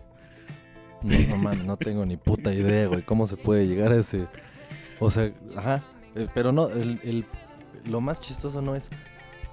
No, 1.03 1.39
no 1.39 1.55
no 1.55 1.77
tengo 1.79 2.05
ni 2.05 2.19
puta 2.19 2.53
idea, 2.53 2.87
güey, 2.87 3.03
cómo 3.03 3.27
se 3.27 3.39
puede 3.39 3.67
llegar 3.67 3.91
a 3.93 3.97
ese... 4.01 4.27
O 4.99 5.11
sea, 5.11 5.33
ajá, 5.57 5.83
eh, 6.15 6.27
pero 6.35 6.53
no, 6.53 6.69
el, 6.69 7.01
el- 7.03 7.25
lo 7.87 8.03
más 8.03 8.21
chistoso 8.21 8.61
no 8.61 8.77
es 8.77 8.91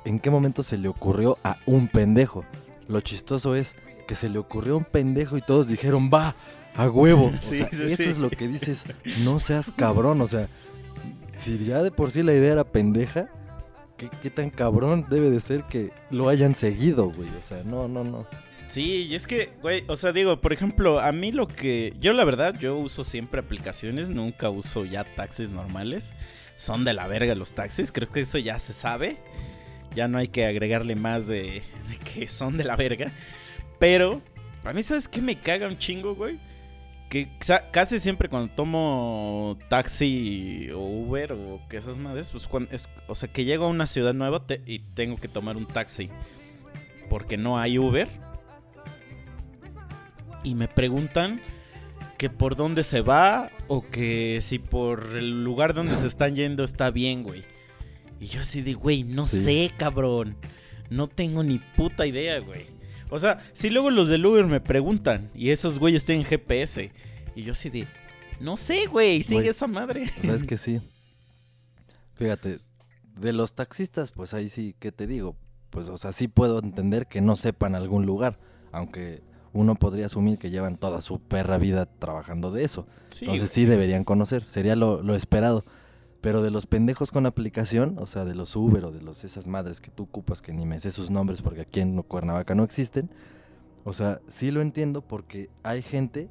en 0.03 0.19
qué 0.19 0.29
momento 0.29 0.61
se 0.61 0.77
le 0.77 0.89
ocurrió 0.89 1.37
a 1.45 1.57
un 1.65 1.87
pendejo. 1.87 2.43
Lo 2.89 2.99
chistoso 2.99 3.55
es 3.55 3.75
que 4.07 4.15
se 4.15 4.29
le 4.29 4.39
ocurrió 4.39 4.73
a 4.73 4.77
un 4.77 4.85
pendejo 4.85 5.37
y 5.37 5.41
todos 5.41 5.67
dijeron, 5.67 6.09
va, 6.11 6.35
a 6.75 6.89
huevo. 6.89 7.31
O 7.37 7.41
Sí, 7.41 7.57
sea, 7.57 7.69
sí, 7.71 7.83
eso 7.83 7.97
sí. 8.03 8.09
es 8.09 8.17
lo 8.17 8.29
que 8.31 8.47
dices, 8.47 8.85
no 9.19 9.39
seas 9.39 9.71
cabrón, 9.71 10.21
o 10.21 10.27
sea, 10.27 10.47
si 11.35 11.57
ya 11.63 11.83
de 11.83 11.91
por 11.91 12.09
sí 12.11 12.23
la 12.23 12.33
idea 12.33 12.53
era 12.53 12.63
pendeja, 12.63 13.29
¿qué, 13.97 14.09
qué 14.23 14.29
tan 14.31 14.49
cabrón 14.49 15.05
debe 15.09 15.29
de 15.29 15.41
ser 15.41 15.63
que 15.65 15.91
lo 16.09 16.29
hayan 16.29 16.55
seguido, 16.55 17.11
güey? 17.11 17.29
O 17.29 17.41
sea, 17.47 17.61
no, 17.63 17.87
no, 17.87 18.03
no. 18.03 18.25
Sí, 18.67 19.07
y 19.09 19.15
es 19.15 19.27
que, 19.27 19.51
güey, 19.61 19.83
o 19.87 19.95
sea, 19.95 20.11
digo, 20.11 20.41
por 20.41 20.51
ejemplo, 20.51 20.99
a 20.99 21.11
mí 21.13 21.31
lo 21.31 21.47
que. 21.47 21.93
Yo, 22.01 22.11
la 22.11 22.25
verdad, 22.25 22.53
yo 22.59 22.75
uso 22.75 23.05
siempre 23.05 23.39
aplicaciones, 23.39 24.09
nunca 24.09 24.49
uso 24.49 24.83
ya 24.83 25.05
taxis 25.15 25.51
normales. 25.51 26.13
Son 26.57 26.83
de 26.83 26.93
la 26.93 27.07
verga 27.07 27.33
los 27.35 27.53
taxis, 27.53 27.91
creo 27.93 28.11
que 28.11 28.21
eso 28.21 28.37
ya 28.39 28.59
se 28.59 28.73
sabe. 28.73 29.17
Ya 29.95 30.07
no 30.09 30.17
hay 30.17 30.27
que 30.27 30.45
agregarle 30.45 30.95
más 30.95 31.27
de, 31.27 31.61
de 31.89 31.97
que 32.03 32.27
son 32.27 32.57
de 32.57 32.65
la 32.65 32.75
verga. 32.75 33.13
Pero, 33.79 34.21
a 34.63 34.73
mí, 34.73 34.81
¿sabes 34.83 35.07
qué 35.07 35.21
me 35.21 35.35
caga 35.35 35.67
un 35.67 35.77
chingo, 35.77 36.15
güey? 36.15 36.39
Que 37.09 37.29
ca- 37.45 37.71
casi 37.71 37.99
siempre 37.99 38.27
cuando 38.27 38.53
tomo 38.53 39.57
taxi 39.69 40.69
o 40.73 40.79
Uber 40.79 41.31
o 41.33 41.61
que 41.69 41.77
esas 41.77 41.97
madres, 41.97 42.31
pues 42.31 42.47
cuando 42.47 42.69
es, 42.73 42.89
o 43.07 43.15
sea, 43.15 43.31
que 43.31 43.45
llego 43.45 43.65
a 43.65 43.69
una 43.69 43.87
ciudad 43.87 44.13
nueva 44.13 44.45
te- 44.45 44.61
y 44.65 44.79
tengo 44.79 45.15
que 45.17 45.27
tomar 45.29 45.55
un 45.55 45.65
taxi 45.67 46.09
porque 47.09 47.37
no 47.37 47.57
hay 47.57 47.77
Uber. 47.79 48.09
Y 50.43 50.55
me 50.55 50.67
preguntan 50.67 51.41
que 52.17 52.29
por 52.29 52.55
dónde 52.55 52.83
se 52.83 53.01
va 53.01 53.51
o 53.67 53.81
que 53.87 54.39
si 54.41 54.59
por 54.59 55.15
el 55.15 55.43
lugar 55.43 55.73
donde 55.73 55.95
se 55.95 56.07
están 56.07 56.35
yendo 56.35 56.63
está 56.63 56.89
bien, 56.91 57.23
güey. 57.23 57.43
Y 58.19 58.27
yo 58.27 58.41
así 58.41 58.61
de, 58.61 58.73
güey, 58.73 59.03
no 59.03 59.27
Sí. 59.27 59.41
sé, 59.43 59.71
cabrón. 59.77 60.35
No 60.89 61.07
tengo 61.07 61.43
ni 61.43 61.59
puta 61.59 62.05
idea, 62.05 62.39
güey. 62.39 62.65
O 63.09 63.19
sea, 63.19 63.45
si 63.53 63.69
luego 63.69 63.89
los 63.89 64.07
del 64.09 64.25
Uber 64.25 64.45
me 64.47 64.59
preguntan 64.59 65.29
y 65.33 65.49
esos 65.51 65.79
güeyes 65.79 66.05
tienen 66.05 66.25
GPS. 66.25 66.91
Y 67.35 67.43
yo 67.43 67.53
así 67.53 67.69
de, 67.69 67.87
no 68.39 68.57
sé, 68.57 68.87
güey, 68.87 69.23
sigue 69.23 69.39
Güey. 69.41 69.49
esa 69.49 69.67
madre. 69.67 70.07
¿Sabes 70.23 70.43
que 70.47 70.57
sí? 70.57 70.81
Fíjate, 72.15 72.59
de 73.19 73.33
los 73.33 73.53
taxistas, 73.53 74.11
pues 74.11 74.33
ahí 74.33 74.49
sí, 74.49 74.75
¿qué 74.79 74.91
te 74.91 75.07
digo? 75.07 75.35
Pues, 75.69 75.89
o 75.89 75.97
sea, 75.97 76.11
sí 76.13 76.27
puedo 76.27 76.59
entender 76.59 77.07
que 77.07 77.21
no 77.21 77.35
sepan 77.35 77.75
algún 77.75 78.05
lugar, 78.05 78.39
aunque 78.71 79.21
uno 79.53 79.75
podría 79.75 80.07
asumir 80.07 80.37
que 80.37 80.49
llevan 80.49 80.77
toda 80.77 81.01
su 81.01 81.19
perra 81.19 81.57
vida 81.57 81.85
trabajando 81.85 82.51
de 82.51 82.63
eso. 82.63 82.87
Sí, 83.09 83.25
Entonces 83.25 83.51
sí 83.51 83.65
deberían 83.65 84.03
conocer, 84.03 84.45
sería 84.49 84.75
lo, 84.75 85.01
lo 85.01 85.15
esperado. 85.15 85.63
Pero 86.27 86.41
de 86.41 86.51
los 86.51 86.65
pendejos 86.65 87.09
con 87.09 87.25
aplicación, 87.25 87.95
o 87.99 88.05
sea, 88.05 88.25
de 88.25 88.35
los 88.35 88.53
Uber 88.57 88.83
o 88.83 88.91
de 88.91 89.01
los 89.01 89.23
esas 89.23 89.47
madres 89.47 89.79
que 89.79 89.89
tú 89.89 90.03
ocupas, 90.03 90.41
que 90.41 90.51
ni 90.51 90.65
me 90.65 90.77
sé 90.77 90.91
sus 90.91 91.09
nombres 91.09 91.41
porque 91.41 91.61
aquí 91.61 91.79
en 91.79 92.01
Cuernavaca 92.01 92.53
no 92.53 92.65
existen, 92.65 93.09
o 93.85 93.93
sea, 93.93 94.19
sí 94.27 94.51
lo 94.51 94.59
entiendo 94.59 95.01
porque 95.01 95.49
hay 95.63 95.81
gente 95.81 96.29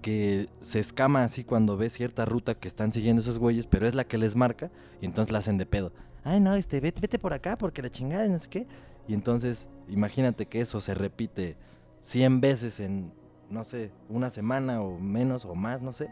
que 0.00 0.46
se 0.60 0.78
escama 0.80 1.24
así 1.24 1.44
cuando 1.44 1.76
ve 1.76 1.90
cierta 1.90 2.24
ruta 2.24 2.54
que 2.54 2.66
están 2.66 2.90
siguiendo 2.90 3.20
esos 3.20 3.38
güeyes, 3.38 3.66
pero 3.66 3.86
es 3.86 3.94
la 3.94 4.04
que 4.04 4.16
les 4.16 4.34
marca 4.34 4.70
y 5.02 5.04
entonces 5.04 5.30
la 5.30 5.40
hacen 5.40 5.58
de 5.58 5.66
pedo. 5.66 5.92
Ay, 6.22 6.40
no, 6.40 6.54
este, 6.54 6.80
vete, 6.80 7.02
vete 7.02 7.18
por 7.18 7.34
acá 7.34 7.58
porque 7.58 7.82
la 7.82 7.90
chingada 7.90 8.26
no 8.26 8.38
sé 8.38 8.48
qué. 8.48 8.66
Y 9.06 9.12
entonces, 9.12 9.68
imagínate 9.90 10.46
que 10.46 10.62
eso 10.62 10.80
se 10.80 10.94
repite 10.94 11.58
100 12.00 12.40
veces 12.40 12.80
en, 12.80 13.12
no 13.50 13.62
sé, 13.62 13.92
una 14.08 14.30
semana 14.30 14.80
o 14.80 14.98
menos 14.98 15.44
o 15.44 15.54
más, 15.54 15.82
no 15.82 15.92
sé. 15.92 16.08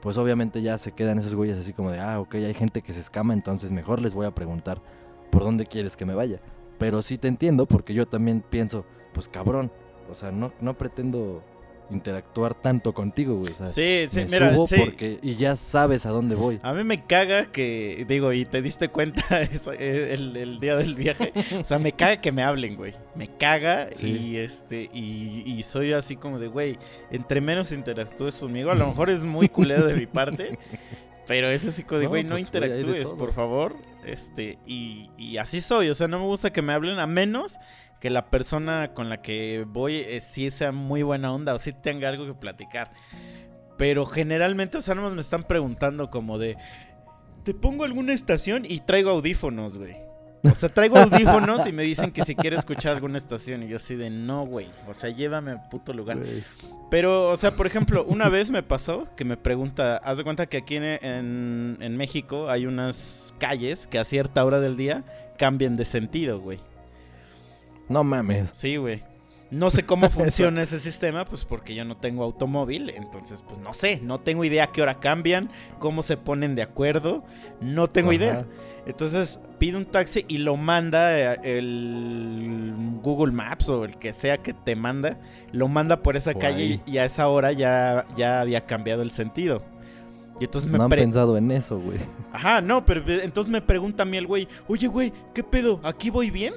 Pues 0.00 0.16
obviamente 0.18 0.62
ya 0.62 0.78
se 0.78 0.92
quedan 0.92 1.18
esos 1.18 1.34
güeyes 1.34 1.58
así 1.58 1.72
como 1.72 1.90
de, 1.90 2.00
ah, 2.00 2.20
ok, 2.20 2.34
hay 2.36 2.54
gente 2.54 2.82
que 2.82 2.92
se 2.92 3.00
escama, 3.00 3.34
entonces 3.34 3.72
mejor 3.72 4.00
les 4.00 4.14
voy 4.14 4.26
a 4.26 4.34
preguntar 4.34 4.80
por 5.30 5.42
dónde 5.42 5.66
quieres 5.66 5.96
que 5.96 6.04
me 6.04 6.14
vaya. 6.14 6.40
Pero 6.78 7.02
sí 7.02 7.18
te 7.18 7.28
entiendo 7.28 7.66
porque 7.66 7.94
yo 7.94 8.06
también 8.06 8.44
pienso, 8.48 8.84
pues 9.12 9.28
cabrón, 9.28 9.72
o 10.10 10.14
sea, 10.14 10.30
no, 10.30 10.52
no 10.60 10.76
pretendo 10.76 11.42
interactuar 11.90 12.54
tanto 12.54 12.92
contigo, 12.92 13.36
güey. 13.36 13.52
O 13.52 13.54
sea, 13.56 13.68
Sí, 13.68 14.06
sí, 14.08 14.18
me 14.20 14.26
mira, 14.26 14.52
subo 14.52 14.66
sí. 14.66 14.76
porque 14.78 15.18
y 15.22 15.34
ya 15.34 15.56
sabes 15.56 16.04
a 16.06 16.10
dónde 16.10 16.34
voy. 16.34 16.58
A 16.62 16.72
mí 16.72 16.82
me 16.84 16.98
caga 16.98 17.46
que, 17.52 18.04
digo, 18.08 18.32
y 18.32 18.44
te 18.44 18.60
diste 18.62 18.88
cuenta 18.88 19.40
eso, 19.42 19.72
eh, 19.72 20.12
el, 20.14 20.36
el 20.36 20.60
día 20.60 20.76
del 20.76 20.94
viaje. 20.94 21.32
O 21.60 21.64
sea, 21.64 21.78
me 21.78 21.92
caga 21.92 22.20
que 22.20 22.32
me 22.32 22.42
hablen, 22.42 22.76
güey. 22.76 22.94
Me 23.14 23.28
caga 23.28 23.88
Sí. 23.92 24.06
y 24.08 24.36
este, 24.36 24.90
y, 24.92 25.42
y 25.46 25.62
soy 25.62 25.92
así 25.92 26.16
como 26.16 26.38
de, 26.38 26.48
güey, 26.48 26.78
entre 27.10 27.40
menos 27.40 27.70
interactúes 27.72 28.38
conmigo, 28.40 28.70
a 28.70 28.74
lo 28.74 28.86
mejor 28.88 29.10
es 29.10 29.24
muy 29.24 29.48
culero 29.48 29.86
de 29.86 29.94
mi 29.94 30.06
parte. 30.06 30.58
Pero 31.28 31.48
es 31.50 31.66
así 31.66 31.82
como 31.82 31.98
de, 31.98 32.04
No, 32.04 32.10
güey, 32.10 32.22
no, 32.22 32.30
pues, 32.30 32.38
hay 32.38 32.44
de 32.44 32.46
interactúes, 32.80 33.14
por 33.14 33.32
favor. 33.32 33.74
Este, 34.04 34.58
y, 34.64 35.10
y 35.18 35.38
así 35.38 35.60
soy. 35.60 35.88
O 35.88 35.94
sea, 35.94 36.06
no 36.06 36.20
me 36.20 36.24
gusta 36.24 36.52
que 36.52 36.62
me 36.62 36.72
hablen 36.72 37.00
a 37.00 37.06
menos 37.08 37.58
que 38.00 38.10
la 38.10 38.26
persona 38.30 38.92
con 38.94 39.08
la 39.08 39.22
que 39.22 39.64
voy 39.66 39.96
eh, 39.96 40.20
sí 40.20 40.50
sea 40.50 40.72
muy 40.72 41.02
buena 41.02 41.32
onda 41.32 41.54
o 41.54 41.58
sí 41.58 41.72
tenga 41.72 42.08
algo 42.08 42.26
que 42.26 42.34
platicar. 42.34 42.90
Pero 43.78 44.06
generalmente, 44.06 44.78
o 44.78 44.80
sea, 44.80 44.94
nomás 44.94 45.14
me 45.14 45.20
están 45.20 45.44
preguntando 45.44 46.10
como 46.10 46.38
de, 46.38 46.56
¿te 47.44 47.52
pongo 47.54 47.84
alguna 47.84 48.12
estación? 48.14 48.64
Y 48.66 48.80
traigo 48.80 49.10
audífonos, 49.10 49.76
güey. 49.76 49.96
O 50.44 50.54
sea, 50.54 50.68
traigo 50.68 50.96
audífonos 50.98 51.66
y 51.66 51.72
me 51.72 51.82
dicen 51.82 52.10
que 52.12 52.24
si 52.24 52.34
quiero 52.34 52.56
escuchar 52.56 52.94
alguna 52.94 53.18
estación. 53.18 53.62
Y 53.64 53.68
yo 53.68 53.76
así 53.76 53.94
de, 53.96 54.08
no, 54.10 54.46
güey. 54.46 54.68
O 54.88 54.94
sea, 54.94 55.10
llévame 55.10 55.50
a 55.52 55.62
puto 55.64 55.92
lugar. 55.92 56.18
Pero, 56.90 57.30
o 57.30 57.36
sea, 57.36 57.50
por 57.50 57.66
ejemplo, 57.66 58.04
una 58.04 58.28
vez 58.28 58.50
me 58.50 58.62
pasó 58.62 59.08
que 59.16 59.24
me 59.24 59.36
pregunta, 59.36 59.96
haz 59.98 60.16
de 60.18 60.24
cuenta 60.24 60.46
que 60.46 60.58
aquí 60.58 60.76
en, 60.76 60.84
en- 60.84 61.76
en 61.80 61.96
México 61.96 62.48
hay 62.48 62.64
unas 62.66 63.34
calles 63.38 63.86
que 63.86 63.98
a 63.98 64.04
cierta 64.04 64.44
hora 64.44 64.60
del 64.60 64.76
día 64.76 65.04
cambian 65.36 65.76
de 65.76 65.84
sentido, 65.84 66.40
güey. 66.40 66.60
No 67.88 68.04
mames. 68.04 68.50
Sí, 68.52 68.76
güey. 68.76 69.02
No 69.50 69.70
sé 69.70 69.84
cómo 69.84 70.10
funciona 70.10 70.62
ese 70.62 70.78
sistema, 70.80 71.24
pues 71.24 71.44
porque 71.44 71.74
yo 71.74 71.84
no 71.84 71.96
tengo 71.96 72.24
automóvil, 72.24 72.90
entonces 72.90 73.42
pues 73.46 73.60
no 73.60 73.72
sé, 73.72 74.00
no 74.02 74.18
tengo 74.18 74.44
idea 74.44 74.64
a 74.64 74.72
qué 74.72 74.82
hora 74.82 74.98
cambian, 74.98 75.48
cómo 75.78 76.02
se 76.02 76.16
ponen 76.16 76.56
de 76.56 76.62
acuerdo, 76.62 77.24
no 77.60 77.86
tengo 77.86 78.08
Ajá. 78.10 78.16
idea. 78.16 78.46
Entonces 78.86 79.40
pide 79.58 79.76
un 79.76 79.84
taxi 79.84 80.24
y 80.28 80.38
lo 80.38 80.56
manda 80.56 81.34
eh, 81.34 81.58
el 81.58 82.72
Google 83.02 83.32
Maps 83.32 83.68
o 83.68 83.84
el 83.84 83.96
que 83.98 84.12
sea 84.12 84.38
que 84.38 84.52
te 84.52 84.74
manda, 84.76 85.18
lo 85.52 85.68
manda 85.68 86.02
por 86.02 86.16
esa 86.16 86.32
Por 86.32 86.42
calle 86.42 86.62
ahí. 86.62 86.82
y 86.86 86.98
a 86.98 87.04
esa 87.04 87.28
hora 87.28 87.52
ya, 87.52 88.04
ya 88.16 88.40
había 88.40 88.66
cambiado 88.66 89.02
el 89.02 89.10
sentido. 89.12 89.62
Y 90.40 90.44
entonces 90.44 90.70
me 90.70 90.76
No 90.78 90.84
han 90.84 90.90
pre- 90.90 91.00
pensado 91.02 91.36
en 91.38 91.50
eso, 91.50 91.78
güey. 91.78 91.98
Ajá, 92.32 92.60
no, 92.60 92.84
pero 92.84 93.00
eh, 93.10 93.20
entonces 93.24 93.50
me 93.50 93.62
pregunta 93.62 94.02
a 94.02 94.06
mí 94.06 94.16
el 94.16 94.26
güey, 94.26 94.46
oye, 94.68 94.86
güey, 94.88 95.12
¿qué 95.34 95.42
pedo? 95.42 95.80
¿Aquí 95.82 96.10
voy 96.10 96.30
bien? 96.30 96.54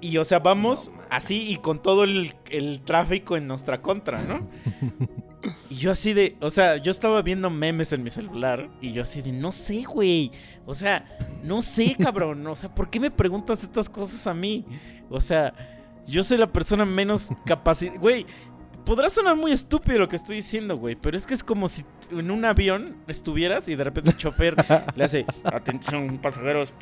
Y 0.00 0.16
o 0.18 0.24
sea, 0.24 0.38
vamos 0.38 0.92
así 1.10 1.50
y 1.50 1.56
con 1.56 1.82
todo 1.82 2.04
el, 2.04 2.34
el 2.50 2.80
tráfico 2.80 3.36
en 3.36 3.46
nuestra 3.46 3.82
contra, 3.82 4.22
¿no? 4.22 4.48
Y 5.70 5.76
yo 5.76 5.92
así 5.92 6.14
de, 6.14 6.36
o 6.40 6.50
sea, 6.50 6.78
yo 6.78 6.90
estaba 6.90 7.22
viendo 7.22 7.50
memes 7.50 7.92
en 7.92 8.02
mi 8.02 8.10
celular 8.10 8.68
y 8.80 8.92
yo 8.92 9.02
así 9.02 9.22
de, 9.22 9.32
no 9.32 9.52
sé, 9.52 9.82
güey. 9.82 10.30
O 10.66 10.74
sea, 10.74 11.04
no 11.44 11.62
sé, 11.62 11.96
cabrón. 12.00 12.46
O 12.46 12.54
sea, 12.54 12.74
¿por 12.74 12.90
qué 12.90 13.00
me 13.00 13.10
preguntas 13.10 13.62
estas 13.62 13.88
cosas 13.88 14.26
a 14.26 14.34
mí? 14.34 14.64
O 15.10 15.20
sea, 15.20 15.54
yo 16.06 16.22
soy 16.22 16.38
la 16.38 16.46
persona 16.46 16.84
menos 16.84 17.28
capacitada. 17.44 17.98
Güey, 17.98 18.26
podrá 18.84 19.10
sonar 19.10 19.36
muy 19.36 19.52
estúpido 19.52 19.98
lo 19.98 20.08
que 20.08 20.16
estoy 20.16 20.36
diciendo, 20.36 20.76
güey, 20.76 20.96
pero 20.96 21.16
es 21.16 21.26
que 21.26 21.34
es 21.34 21.44
como 21.44 21.68
si 21.68 21.84
en 22.10 22.30
un 22.30 22.44
avión 22.46 22.96
estuvieras 23.06 23.68
y 23.68 23.76
de 23.76 23.84
repente 23.84 24.10
el 24.10 24.16
chofer 24.16 24.56
le 24.96 25.04
hace, 25.04 25.26
atención 25.44 26.18
pasajeros, 26.18 26.72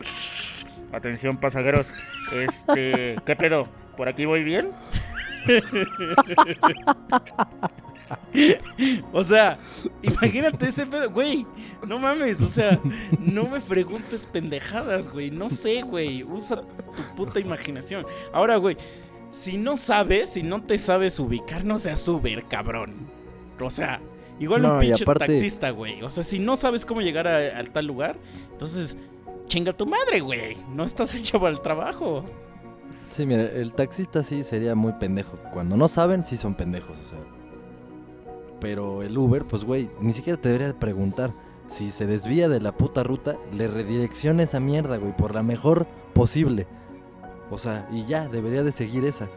atención 0.92 1.36
pasajeros, 1.38 1.88
este, 2.32 3.16
¿qué 3.24 3.36
pedo? 3.36 3.68
¿Por 3.96 4.08
aquí 4.08 4.24
voy 4.24 4.42
bien? 4.44 4.70
o 9.12 9.24
sea, 9.24 9.58
imagínate 10.02 10.68
ese 10.68 10.86
pedo, 10.86 11.10
güey. 11.10 11.46
No 11.86 11.98
mames, 11.98 12.40
o 12.42 12.48
sea, 12.48 12.78
no 13.18 13.46
me 13.48 13.60
preguntes 13.60 14.26
pendejadas, 14.26 15.08
güey. 15.08 15.30
No 15.30 15.50
sé, 15.50 15.82
güey. 15.82 16.22
Usa 16.24 16.56
tu 16.62 17.16
puta 17.16 17.40
imaginación. 17.40 18.06
Ahora, 18.32 18.56
güey, 18.56 18.76
si 19.30 19.56
no 19.56 19.76
sabes, 19.76 20.30
si 20.30 20.42
no 20.42 20.62
te 20.62 20.78
sabes 20.78 21.18
ubicar, 21.18 21.64
no 21.64 21.78
seas 21.78 22.06
Uber, 22.08 22.44
cabrón. 22.44 22.94
O 23.58 23.70
sea, 23.70 24.00
igual 24.38 24.62
No, 24.62 24.74
un 24.74 24.80
pinche 24.80 25.04
aparte- 25.04 25.26
taxista, 25.26 25.70
güey. 25.70 26.02
O 26.02 26.10
sea, 26.10 26.22
si 26.22 26.38
no 26.38 26.56
sabes 26.56 26.84
cómo 26.84 27.00
llegar 27.00 27.26
a, 27.26 27.58
a 27.58 27.64
tal 27.64 27.86
lugar, 27.86 28.16
entonces 28.52 28.98
chinga 29.46 29.72
tu 29.72 29.86
madre, 29.86 30.20
güey. 30.20 30.56
No 30.74 30.84
estás 30.84 31.14
hecho 31.14 31.38
para 31.40 31.52
el 31.52 31.60
trabajo. 31.60 32.24
Sí, 33.10 33.24
mira, 33.24 33.44
el 33.44 33.72
taxista 33.72 34.22
sí 34.22 34.44
sería 34.44 34.74
muy 34.74 34.92
pendejo. 34.94 35.38
Cuando 35.52 35.76
no 35.76 35.88
saben, 35.88 36.24
sí 36.24 36.36
son 36.36 36.54
pendejos, 36.54 36.98
o 36.98 37.02
sea. 37.02 37.18
Pero 38.60 39.02
el 39.02 39.16
Uber, 39.16 39.44
pues 39.44 39.64
güey, 39.64 39.90
ni 40.00 40.12
siquiera 40.12 40.40
te 40.40 40.48
debería 40.48 40.68
de 40.68 40.74
preguntar. 40.74 41.32
Si 41.68 41.90
se 41.90 42.06
desvía 42.06 42.48
de 42.48 42.60
la 42.60 42.72
puta 42.72 43.02
ruta, 43.02 43.36
le 43.52 43.68
redirecciona 43.68 44.44
esa 44.44 44.60
mierda, 44.60 44.98
güey, 44.98 45.16
por 45.16 45.34
la 45.34 45.42
mejor 45.42 45.86
posible. 46.14 46.66
O 47.50 47.58
sea, 47.58 47.88
y 47.92 48.04
ya, 48.04 48.28
debería 48.28 48.62
de 48.62 48.72
seguir 48.72 49.04
esa. 49.04 49.28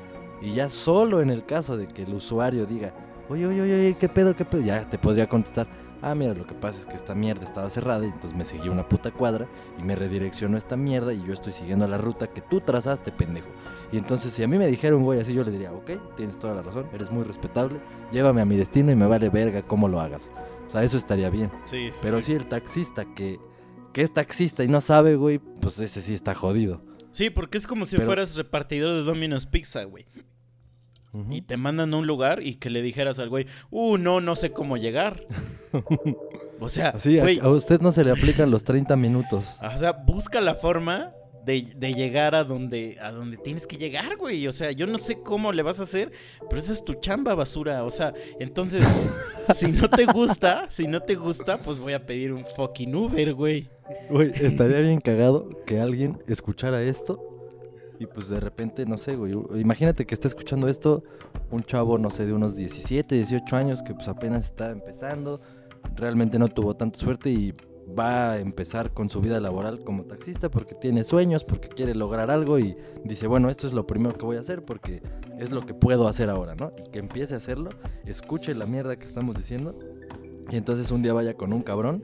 Y 0.42 0.54
ya 0.54 0.70
solo 0.70 1.22
en 1.22 1.30
el 1.30 1.46
caso 1.46 1.76
de 1.78 1.88
que 1.88 2.04
el 2.04 2.14
usuario 2.14 2.66
diga, 2.66 2.94
oye, 3.30 3.46
oye, 3.46 3.62
oye, 3.62 3.98
¿qué 4.00 4.10
pedo, 4.10 4.36
qué 4.36 4.46
pedo? 4.46 4.62
Ya 4.62 4.90
te 4.90 4.98
podría 4.98 5.28
contestar, 5.28 5.68
ah, 6.02 6.16
mira, 6.16 6.34
lo 6.34 6.46
que 6.46 6.54
pasa 6.54 6.80
es 6.80 6.86
que 6.86 6.96
esta 6.96 7.16
mierda 7.16 7.44
estaba 7.44 7.70
cerrada 7.70 8.04
y 8.06 8.10
entonces 8.10 8.36
me 8.38 8.46
seguí 8.46 8.70
una 8.70 8.88
puta 8.88 9.12
cuadra 9.12 9.48
y 9.78 9.84
me 9.84 9.96
redireccionó 9.96 10.58
esta 10.58 10.76
mierda 10.76 11.14
y 11.14 11.24
yo 11.26 11.34
estoy 11.34 11.52
siguiendo 11.54 11.88
la 11.88 11.98
ruta 11.98 12.28
que 12.28 12.42
tú 12.42 12.62
trazaste, 12.62 13.12
pendejo. 13.12 13.48
Y 13.92 13.98
entonces 13.98 14.34
si 14.34 14.44
a 14.44 14.48
mí 14.48 14.58
me 14.58 14.68
dijera 14.68 14.96
un 14.96 15.04
güey 15.04 15.20
así, 15.20 15.34
yo 15.34 15.44
le 15.44 15.52
diría, 15.52 15.72
ok, 15.74 16.16
tienes 16.16 16.38
toda 16.40 16.56
la 16.56 16.62
razón, 16.62 16.88
eres 16.94 17.12
muy 17.12 17.24
respetable, 17.24 17.80
llévame 18.12 18.42
a 18.42 18.46
mi 18.46 18.56
destino 18.58 18.92
y 18.92 18.96
me 18.96 19.08
vale 19.08 19.30
verga 19.30 19.62
cómo 19.64 19.88
lo 19.88 20.00
hagas. 20.00 20.32
O 20.68 20.70
sea, 20.70 20.84
eso 20.84 20.98
estaría 20.98 21.30
bien. 21.30 21.52
Sí, 21.66 21.90
Pero 22.02 22.22
si 22.22 22.34
el 22.34 22.48
taxista 22.48 23.06
que, 23.16 23.40
que 23.94 24.02
es 24.04 24.14
taxista 24.14 24.64
y 24.64 24.68
no 24.68 24.82
sabe, 24.82 25.16
güey, 25.16 25.40
pues 25.40 25.80
ese 25.80 26.02
sí 26.02 26.14
está 26.14 26.36
jodido. 26.36 26.82
Sí, 27.12 27.32
porque 27.32 27.58
es 27.58 27.66
como 27.66 27.86
si 27.86 27.96
Pero- 27.96 28.06
fueras 28.06 28.36
repartidor 28.36 28.92
de 28.94 29.02
Domino's 29.04 29.48
Pizza, 29.48 29.84
güey. 29.86 30.06
Y 31.32 31.42
te 31.42 31.58
mandan 31.58 31.94
a 31.94 31.98
un 31.98 32.06
lugar 32.06 32.44
y 32.44 32.56
que 32.56 32.70
le 32.70 32.82
dijeras 32.82 33.18
al 33.18 33.30
güey, 33.30 33.48
uh, 33.72 33.98
no, 33.98 34.22
no 34.22 34.36
sé 34.36 34.52
cómo 34.52 34.78
llegar. 34.78 35.26
o 36.60 36.70
sea, 36.70 36.90
Así, 36.90 37.18
a, 37.18 37.24
güey, 37.24 37.40
a 37.40 37.50
usted 37.50 37.82
no 37.82 37.92
se 37.92 38.04
le 38.04 38.12
aplican 38.12 38.52
los 38.52 38.64
30 38.64 38.96
minutos. 38.96 39.58
o 39.62 39.78
sea, 39.78 39.92
busca 39.92 40.40
la 40.40 40.54
forma 40.54 41.14
de, 41.46 41.66
de 41.76 41.94
llegar 41.94 42.36
a 42.36 42.44
donde, 42.44 42.98
a 43.02 43.12
donde 43.12 43.38
tienes 43.38 43.66
que 43.66 43.78
llegar, 43.78 44.18
güey. 44.18 44.48
O 44.48 44.52
sea, 44.52 44.72
yo 44.72 44.86
no 44.86 45.00
sé 45.00 45.22
cómo 45.24 45.52
le 45.52 45.64
vas 45.64 45.80
a 45.80 45.84
hacer, 45.84 46.12
pero 46.48 46.60
esa 46.60 46.74
es 46.74 46.86
tu 46.86 46.94
chamba, 46.96 47.34
basura. 47.34 47.84
O 47.84 47.90
sea, 47.90 48.14
entonces, 48.40 48.86
si 49.56 49.72
no 49.72 49.90
te 49.90 50.06
gusta, 50.06 50.68
si 50.70 50.88
no 50.88 51.02
te 51.02 51.16
gusta, 51.16 51.58
pues 51.58 51.80
voy 51.80 51.94
a 51.94 52.06
pedir 52.06 52.34
un 52.34 52.46
fucking 52.56 52.94
Uber, 52.94 53.34
güey. 53.34 53.68
Güey, 54.12 54.32
estaría 54.36 54.80
bien 54.82 55.02
cagado 55.02 55.50
que 55.66 55.80
alguien 55.80 56.20
escuchara 56.28 56.84
esto 56.84 57.29
y 58.00 58.06
pues 58.06 58.30
de 58.30 58.40
repente, 58.40 58.86
no 58.86 58.98
sé, 58.98 59.18
güey, 59.18 59.34
imagínate 59.56 60.06
que 60.06 60.16
está 60.16 60.30
escuchando 60.30 60.70
esto 60.70 61.04
un 61.52 61.64
chavo, 61.64 61.98
no 61.98 62.10
sé, 62.10 62.26
de 62.26 62.34
unos 62.34 62.56
17, 62.56 63.14
18 63.14 63.56
años 63.58 63.84
que 63.84 63.94
pues 63.94 64.08
apenas 64.08 64.46
está 64.46 64.72
empezando, 64.72 65.42
realmente 65.96 66.40
no 66.40 66.48
tuvo 66.48 66.76
tanta 66.76 66.98
suerte 66.98 67.30
y 67.30 67.54
va 67.98 68.32
a 68.32 68.40
empezar 68.40 68.94
con 68.94 69.10
su 69.10 69.20
vida 69.20 69.40
laboral 69.42 69.84
como 69.84 70.04
taxista 70.04 70.50
porque 70.50 70.76
tiene 70.76 71.04
sueños, 71.04 71.44
porque 71.44 71.68
quiere 71.68 71.94
lograr 71.94 72.32
algo 72.32 72.58
y 72.58 72.78
dice, 73.04 73.28
bueno, 73.28 73.50
esto 73.50 73.68
es 73.68 73.74
lo 73.74 73.86
primero 73.86 74.16
que 74.16 74.26
voy 74.26 74.38
a 74.38 74.42
hacer 74.42 74.64
porque 74.64 75.02
es 75.38 75.52
lo 75.52 75.66
que 75.66 75.74
puedo 75.74 76.08
hacer 76.08 76.30
ahora, 76.30 76.56
¿no? 76.56 76.72
Y 76.78 76.90
que 76.92 77.00
empiece 77.00 77.34
a 77.34 77.38
hacerlo, 77.38 77.70
escuche 78.06 78.56
la 78.56 78.66
mierda 78.66 78.98
que 78.98 79.06
estamos 79.06 79.36
diciendo 79.36 79.78
y 80.50 80.56
entonces 80.56 80.92
un 80.92 81.02
día 81.02 81.14
vaya 81.14 81.34
con 81.34 81.52
un 81.52 81.64
cabrón 81.64 82.04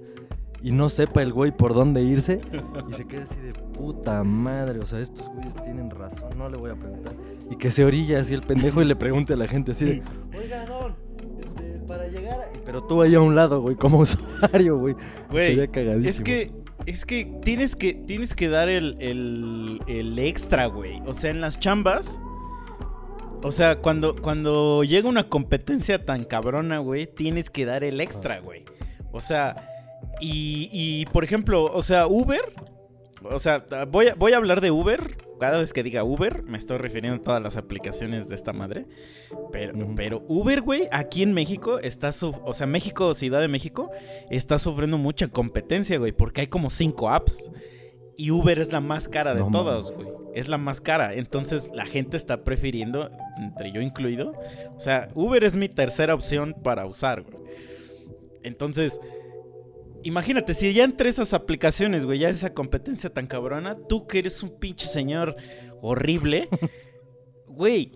y 0.61 0.71
no 0.71 0.89
sepa 0.89 1.21
el 1.21 1.31
güey 1.33 1.51
por 1.51 1.73
dónde 1.73 2.01
irse 2.01 2.41
y 2.89 2.93
se 2.93 3.05
quede 3.05 3.23
así 3.23 3.39
de 3.39 3.53
puta 3.53 4.23
madre, 4.23 4.79
o 4.79 4.85
sea, 4.85 4.99
estos 4.99 5.27
güeyes 5.29 5.53
tienen 5.63 5.89
razón, 5.89 6.37
no 6.37 6.49
le 6.49 6.57
voy 6.57 6.71
a 6.71 6.75
preguntar. 6.75 7.13
Y 7.49 7.57
que 7.57 7.71
se 7.71 7.83
orilla 7.83 8.19
así 8.19 8.33
el 8.33 8.41
pendejo 8.41 8.81
y 8.81 8.85
le 8.85 8.95
pregunte 8.95 9.33
a 9.33 9.35
la 9.35 9.47
gente 9.47 9.73
así 9.73 9.85
de, 9.85 10.03
oiga, 10.35 10.65
don, 10.65 10.95
este, 11.39 11.79
para 11.87 12.07
llegar 12.07 12.39
a... 12.39 12.45
Pero 12.65 12.83
tú 12.83 13.01
ahí 13.01 13.15
a 13.15 13.21
un 13.21 13.35
lado, 13.35 13.61
güey, 13.61 13.75
como 13.75 13.99
usuario, 13.99 14.77
güey. 14.77 14.95
Güey. 15.29 15.59
Es 16.05 16.21
que, 16.21 16.51
es 16.85 17.05
que 17.05 17.39
tienes 17.43 17.75
que, 17.75 17.93
tienes 17.93 18.35
que 18.35 18.47
dar 18.47 18.69
el, 18.69 18.97
el, 18.99 19.81
el 19.87 20.17
extra, 20.19 20.65
güey. 20.67 21.01
O 21.05 21.13
sea, 21.13 21.31
en 21.31 21.41
las 21.41 21.59
chambas. 21.59 22.19
O 23.43 23.51
sea, 23.51 23.79
cuando, 23.79 24.15
cuando 24.15 24.83
llega 24.83 25.07
una 25.07 25.29
competencia 25.29 26.03
tan 26.03 26.23
cabrona, 26.23 26.79
güey, 26.79 27.05
tienes 27.05 27.51
que 27.51 27.65
dar 27.65 27.83
el 27.83 28.01
extra, 28.01 28.39
güey. 28.39 28.65
O 29.11 29.21
sea, 29.21 29.74
y, 30.19 30.69
y 30.71 31.05
por 31.07 31.23
ejemplo, 31.23 31.65
o 31.65 31.81
sea, 31.81 32.07
Uber. 32.07 32.53
O 33.31 33.39
sea, 33.39 33.65
voy 33.89 34.07
a, 34.09 34.15
voy 34.15 34.33
a 34.33 34.37
hablar 34.37 34.61
de 34.61 34.71
Uber. 34.71 35.17
Cada 35.39 35.59
vez 35.59 35.73
que 35.73 35.83
diga 35.83 36.03
Uber, 36.03 36.43
me 36.43 36.57
estoy 36.57 36.77
refiriendo 36.77 37.19
a 37.19 37.23
todas 37.23 37.41
las 37.41 37.57
aplicaciones 37.57 38.29
de 38.29 38.35
esta 38.35 38.53
madre. 38.53 38.85
Pero, 39.51 40.23
Uber, 40.27 40.61
güey, 40.61 40.87
aquí 40.91 41.23
en 41.23 41.33
México 41.33 41.79
está 41.79 42.11
su, 42.11 42.35
o 42.45 42.53
sea, 42.53 42.67
México, 42.67 43.13
Ciudad 43.13 43.41
de 43.41 43.47
México, 43.47 43.91
está 44.29 44.57
sufriendo 44.57 44.97
mucha 44.97 45.27
competencia, 45.27 45.97
güey, 45.97 46.11
porque 46.11 46.41
hay 46.41 46.47
como 46.47 46.69
cinco 46.69 47.09
apps. 47.09 47.51
Y 48.17 48.31
Uber 48.31 48.59
es 48.59 48.71
la 48.71 48.79
más 48.79 49.09
cara 49.09 49.33
de 49.33 49.41
No 49.41 49.51
todas, 49.51 49.91
güey. 49.91 50.07
Es 50.33 50.47
la 50.47 50.57
más 50.57 50.79
cara. 50.79 51.13
Entonces 51.13 51.69
la 51.73 51.85
gente 51.85 52.15
está 52.15 52.43
prefiriendo, 52.43 53.09
entre 53.37 53.71
yo 53.73 53.81
incluido. 53.81 54.33
O 54.75 54.79
sea, 54.79 55.09
Uber 55.15 55.43
es 55.43 55.57
mi 55.57 55.67
tercera 55.67 56.13
opción 56.13 56.55
para 56.63 56.85
usar, 56.85 57.23
güey. 57.23 57.37
Entonces, 58.43 59.01
imagínate, 60.05 60.53
si 60.53 60.71
ya 60.71 60.83
entre 60.83 61.09
esas 61.09 61.33
aplicaciones, 61.33 62.05
güey, 62.05 62.19
ya 62.19 62.29
esa 62.29 62.53
competencia 62.53 63.11
tan 63.11 63.27
cabrona, 63.27 63.77
tú 63.89 64.07
que 64.07 64.19
eres 64.19 64.41
un 64.43 64.57
pinche 64.59 64.87
señor 64.87 65.35
horrible, 65.81 66.47
güey, 67.47 67.91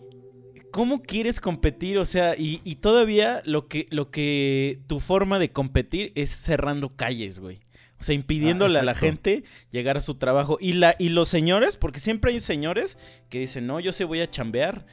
¿cómo 0.71 1.01
quieres 1.01 1.39
competir? 1.39 1.97
O 1.97 2.05
sea, 2.05 2.35
y, 2.35 2.61
y 2.63 2.75
todavía 2.75 3.41
lo 3.45 3.67
que, 3.67 3.87
lo 3.91 4.11
que 4.11 4.79
tu 4.87 4.99
forma 4.99 5.39
de 5.39 5.51
competir 5.51 6.11
es 6.15 6.31
cerrando 6.31 6.95
calles, 6.95 7.39
güey. 7.39 7.59
O 7.99 8.03
sea, 8.03 8.15
impidiéndole 8.15 8.79
a 8.79 8.83
la 8.83 8.95
gente 8.95 9.43
llegar 9.71 9.97
a 9.97 10.01
su 10.01 10.15
trabajo. 10.15 10.57
Y, 10.61 10.73
la, 10.73 10.95
y 10.99 11.09
los 11.09 11.27
señores, 11.27 11.75
porque 11.75 11.99
siempre 11.99 12.31
hay 12.31 12.39
señores 12.39 12.97
que 13.29 13.39
dicen, 13.39 13.67
no, 13.67 13.79
yo 13.81 13.91
sí 13.91 14.05
voy 14.05 14.21
a 14.21 14.31
chambear. 14.31 14.85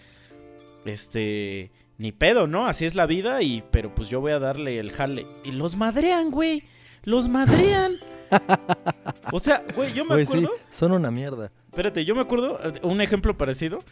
Este, 0.84 1.70
ni 1.98 2.10
pedo, 2.12 2.46
¿no? 2.48 2.66
Así 2.66 2.84
es 2.84 2.96
la 2.96 3.06
vida, 3.06 3.42
y, 3.42 3.62
pero 3.70 3.94
pues 3.94 4.08
yo 4.08 4.20
voy 4.20 4.32
a 4.32 4.40
darle 4.40 4.78
el 4.78 4.90
jale. 4.90 5.26
Y 5.44 5.52
los 5.52 5.76
madrean, 5.76 6.30
güey. 6.30 6.64
Los 7.06 7.28
madrean. 7.28 7.92
o 9.32 9.38
sea, 9.38 9.62
güey, 9.76 9.92
yo 9.94 10.04
me 10.04 10.16
sí, 10.16 10.22
acuerdo. 10.22 10.50
son 10.70 10.90
una 10.90 11.12
mierda. 11.12 11.50
Espérate, 11.66 12.04
yo 12.04 12.16
me 12.16 12.22
acuerdo, 12.22 12.58
un 12.82 13.00
ejemplo 13.00 13.38
parecido. 13.38 13.84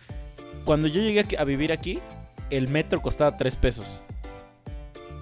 Cuando 0.65 0.89
yo 0.89 1.01
llegué 1.01 1.25
a 1.39 1.45
vivir 1.45 1.71
aquí, 1.71 2.01
el 2.51 2.67
metro 2.67 3.01
costaba 3.01 3.37
3 3.37 3.57
pesos. 3.57 4.03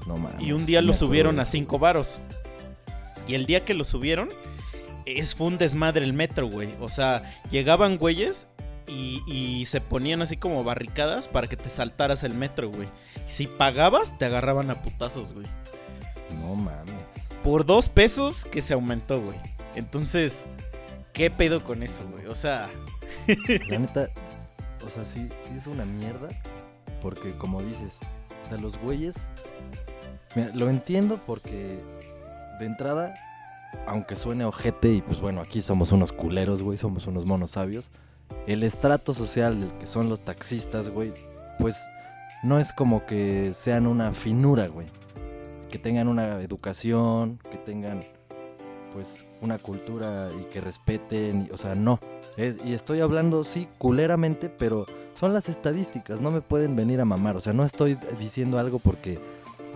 No 0.07 0.17
mames. 0.17 0.41
Y 0.41 0.53
un 0.53 0.65
día 0.65 0.81
lo 0.81 0.95
subieron 0.95 1.39
a 1.39 1.43
eso. 1.43 1.53
5 1.53 1.79
varos. 1.79 2.19
Y 3.29 3.35
el 3.35 3.45
día 3.45 3.63
que 3.63 3.75
lo 3.75 3.85
subieron, 3.85 4.31
es, 5.05 5.35
fue 5.35 5.49
un 5.49 5.59
desmadre 5.59 6.03
el 6.03 6.15
metro, 6.15 6.47
güey. 6.47 6.71
O 6.81 6.89
sea, 6.89 7.23
llegaban 7.51 7.99
güeyes 7.99 8.49
y, 8.87 9.23
y 9.27 9.67
se 9.67 9.83
ponían 9.83 10.23
así 10.23 10.39
como 10.39 10.65
barricadas 10.65 11.29
para 11.29 11.47
que 11.47 11.59
te 11.59 11.69
saltaras 11.69 12.23
el 12.23 12.33
metro, 12.33 12.71
güey. 12.71 12.89
Y 13.29 13.31
si 13.31 13.47
pagabas, 13.49 14.17
te 14.17 14.25
agarraban 14.25 14.71
a 14.71 14.77
putazos, 14.77 15.35
güey. 15.35 15.47
No 16.41 16.55
mames. 16.55 17.02
Por 17.43 17.67
dos 17.67 17.89
pesos 17.89 18.45
que 18.45 18.63
se 18.63 18.75
aumentó, 18.75 19.21
güey. 19.21 19.39
Entonces, 19.75 20.45
¿qué 21.13 21.31
pedo 21.31 21.65
con 21.65 21.83
eso, 21.83 22.05
güey? 22.11 22.27
O 22.27 22.35
sea, 22.35 22.71
La 23.69 23.79
neta, 23.79 24.09
o 24.85 24.89
sea, 24.89 25.05
sí, 25.05 25.29
sí 25.47 25.55
es 25.57 25.67
una 25.67 25.85
mierda. 25.85 26.29
Porque 27.01 27.37
como 27.37 27.63
dices, 27.63 27.99
o 28.45 28.49
sea, 28.49 28.59
los 28.59 28.79
güeyes. 28.79 29.29
Lo 30.55 30.71
entiendo 30.71 31.21
porque 31.27 31.79
de 32.59 32.67
entrada, 32.67 33.15
aunque 33.87 34.17
suene 34.17 34.45
ojete, 34.45 34.89
y 34.89 35.03
pues 35.03 35.21
bueno, 35.21 35.43
aquí 35.43 35.61
somos 35.61 35.93
unos 35.93 36.13
culeros, 36.13 36.63
güey, 36.63 36.79
somos 36.79 37.07
unos 37.07 37.27
monos 37.27 37.53
sabios. 37.53 37.91
El 38.47 38.63
estrato 38.63 39.13
social 39.13 39.61
del 39.61 39.71
que 39.79 39.87
son 39.87 40.09
los 40.09 40.23
taxistas, 40.23 40.89
güey, 40.89 41.13
pues 41.59 41.77
no 42.43 42.59
es 42.59 42.73
como 42.73 43.05
que 43.05 43.53
sean 43.53 43.87
una 43.87 44.13
finura, 44.13 44.69
güey. 44.69 44.87
Que 45.73 45.79
tengan 45.79 46.07
una 46.07 46.41
educación, 46.43 47.39
que 47.51 47.57
tengan 47.57 48.03
pues 48.93 49.25
una 49.41 49.59
cultura 49.59 50.29
y 50.39 50.45
que 50.45 50.61
respeten, 50.61 51.49
o 51.53 51.57
sea, 51.57 51.75
no. 51.75 51.99
Y 52.37 52.75
estoy 52.75 53.01
hablando, 53.01 53.43
sí, 53.43 53.67
culeramente, 53.79 54.51
pero 54.51 54.87
son 55.19 55.33
las 55.33 55.49
estadísticas, 55.49 56.21
no 56.21 56.31
me 56.31 56.43
pueden 56.43 56.77
venir 56.77 57.01
a 57.01 57.05
mamar, 57.07 57.37
o 57.37 57.41
sea, 57.41 57.55
no 57.55 57.65
estoy 57.65 57.99
diciendo 58.21 58.59
algo 58.59 58.79
porque 58.79 59.19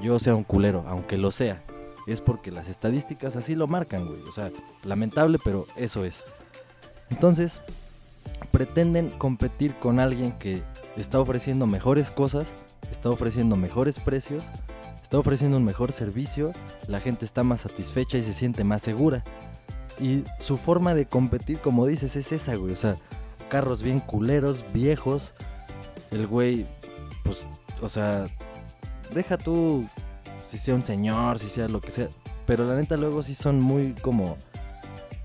yo 0.03 0.19
sea 0.19 0.35
un 0.35 0.45
culero, 0.45 0.85
aunque 0.87 1.17
lo 1.17 1.33
sea. 1.33 1.63
Es 2.07 2.21
porque 2.21 2.53
las 2.53 2.69
estadísticas 2.69 3.35
así 3.35 3.57
lo 3.57 3.67
marcan, 3.67 4.07
güey. 4.07 4.21
O 4.29 4.33
sea, 4.33 4.53
lamentable, 4.85 5.39
pero 5.43 5.67
eso 5.77 6.05
es. 6.05 6.23
Entonces, 7.11 7.61
pretenden 8.53 9.11
competir 9.11 9.75
con 9.75 9.99
alguien 9.99 10.33
que 10.33 10.63
está 10.97 11.19
ofreciendo 11.19 11.67
mejores 11.67 12.13
cosas, 12.13 12.53
está 12.93 13.11
ofreciendo 13.11 13.57
mejores 13.57 13.99
precios, 13.99 14.45
está 15.07 15.21
ofreciendo 15.21 15.57
un 15.57 15.65
mejor 15.65 15.93
servicio, 15.93 16.51
la 16.89 16.99
gente 16.99 17.25
está 17.25 17.45
más 17.45 17.61
satisfecha 17.61 18.19
y 18.19 18.25
se 18.25 18.33
siente 18.33 18.65
más 18.65 18.83
segura. 18.83 19.23
Y 20.01 20.25
su 20.41 20.57
forma 20.57 20.95
de 20.95 21.07
competir, 21.07 21.61
como 21.61 21.87
dices, 21.87 22.17
es 22.17 22.33
esa, 22.33 22.57
güey. 22.57 22.73
O 22.73 22.77
sea, 22.77 22.97
carros 23.49 23.83
bien 23.83 24.01
culeros, 24.01 24.65
viejos. 24.75 25.33
El 26.11 26.27
güey, 26.27 26.67
pues, 27.23 27.47
o 27.81 27.89
sea, 27.89 28.27
deja 29.15 29.39
tú 29.39 29.89
si 30.43 30.59
sea 30.59 30.75
un 30.75 30.83
señor, 30.83 31.39
si 31.39 31.51
sea 31.51 31.69
lo 31.69 31.81
que 31.81 31.93
sea. 31.93 32.09
Pero 32.45 32.65
la 32.65 32.75
neta 32.75 32.97
luego 32.97 33.23
sí 33.23 33.37
son 33.37 33.61
muy 33.61 33.93
como... 34.03 34.37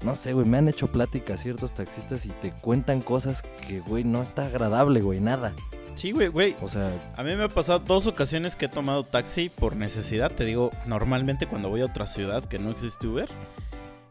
No 0.04 0.14
sé, 0.14 0.34
güey, 0.34 0.46
me 0.46 0.60
han 0.60 0.68
hecho 0.68 0.92
plática 0.92 1.38
ciertos 1.38 1.72
taxistas 1.72 2.28
y 2.28 2.30
te 2.30 2.52
cuentan 2.52 3.02
cosas 3.02 3.42
que, 3.68 3.80
güey, 3.80 4.04
no 4.04 4.22
está 4.22 4.46
agradable, 4.46 5.02
güey, 5.02 5.20
nada. 5.20 5.56
Sí, 5.96 6.12
güey, 6.12 6.30
güey. 6.30 6.56
O 6.62 6.68
sea, 6.70 6.92
A 7.16 7.24
mí 7.24 7.36
me 7.36 7.44
ha 7.44 7.50
pasado 7.50 7.80
dos 7.80 8.08
ocasiones 8.08 8.56
que 8.56 8.66
he 8.66 8.70
tomado 8.70 9.04
taxi 9.04 9.50
por 9.50 9.76
necesidad. 9.76 10.32
Te 10.32 10.46
digo, 10.46 10.72
normalmente 10.86 11.46
cuando 11.48 11.70
voy 11.70 11.82
a 11.82 11.86
otra 11.86 12.08
ciudad 12.08 12.44
que 12.46 12.58
no 12.60 12.72
existe 12.72 13.08
Uber, 13.08 13.30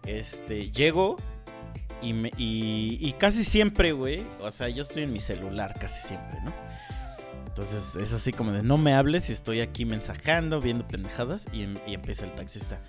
este, 0.07 0.71
llego 0.71 1.17
y, 2.03 2.13
me, 2.13 2.29
y, 2.37 2.99
y 3.01 3.13
casi 3.15 3.45
siempre, 3.45 3.93
güey, 3.93 4.23
o 4.41 4.51
sea, 4.51 4.69
yo 4.69 4.83
estoy 4.83 5.03
en 5.03 5.13
mi 5.13 5.21
celular 5.21 5.77
casi 5.81 6.07
siempre, 6.07 6.41
¿no? 6.45 6.53
Entonces 7.47 7.97
es 7.97 8.13
así 8.13 8.33
como 8.33 8.53
de 8.53 8.63
no 8.63 8.79
me 8.79 8.95
hables 8.95 9.29
y 9.29 9.33
estoy 9.33 9.61
aquí 9.61 9.85
mensajando, 9.85 10.61
viendo 10.61 10.87
pendejadas 10.87 11.47
y, 11.53 11.65
em- 11.65 11.79
y 11.87 11.95
empieza 11.95 12.25
el 12.25 12.33
taxista. 12.33 12.81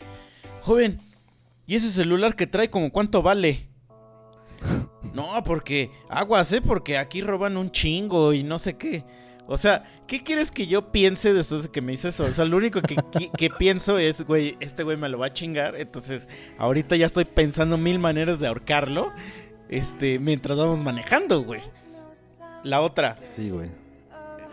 Joven, 0.61 1.01
¿y 1.65 1.75
ese 1.75 1.89
celular 1.89 2.35
que 2.35 2.45
trae 2.47 2.69
como 2.69 2.91
cuánto 2.91 3.21
vale? 3.23 3.67
No, 5.13 5.43
porque 5.43 5.91
aguas, 6.09 6.51
¿eh? 6.53 6.61
Porque 6.61 6.97
aquí 6.97 7.21
roban 7.21 7.57
un 7.57 7.71
chingo 7.71 8.33
y 8.33 8.43
no 8.43 8.59
sé 8.59 8.77
qué. 8.77 9.03
O 9.47 9.57
sea, 9.57 9.83
¿qué 10.07 10.23
quieres 10.23 10.49
que 10.51 10.67
yo 10.67 10.91
piense 10.91 11.33
después 11.33 11.63
de 11.63 11.69
que 11.69 11.81
me 11.81 11.91
dices 11.91 12.13
eso? 12.15 12.23
O 12.25 12.31
sea, 12.31 12.45
lo 12.45 12.55
único 12.57 12.81
que, 12.81 12.95
que- 13.17 13.29
que 13.29 13.49
pienso 13.49 13.97
es, 13.97 14.25
güey, 14.25 14.55
este 14.61 14.83
güey 14.83 14.95
me 14.95 15.09
lo 15.09 15.17
va 15.19 15.25
a 15.27 15.33
chingar. 15.33 15.75
Entonces, 15.75 16.29
ahorita 16.57 16.95
ya 16.95 17.05
estoy 17.05 17.25
pensando 17.25 17.77
mil 17.77 17.99
maneras 17.99 18.39
de 18.39 18.47
ahorcarlo. 18.47 19.11
Este, 19.69 20.19
mientras 20.19 20.57
vamos 20.57 20.83
manejando, 20.83 21.43
güey. 21.43 21.61
La 22.63 22.81
otra, 22.81 23.17
sí, 23.35 23.49
güey. 23.49 23.69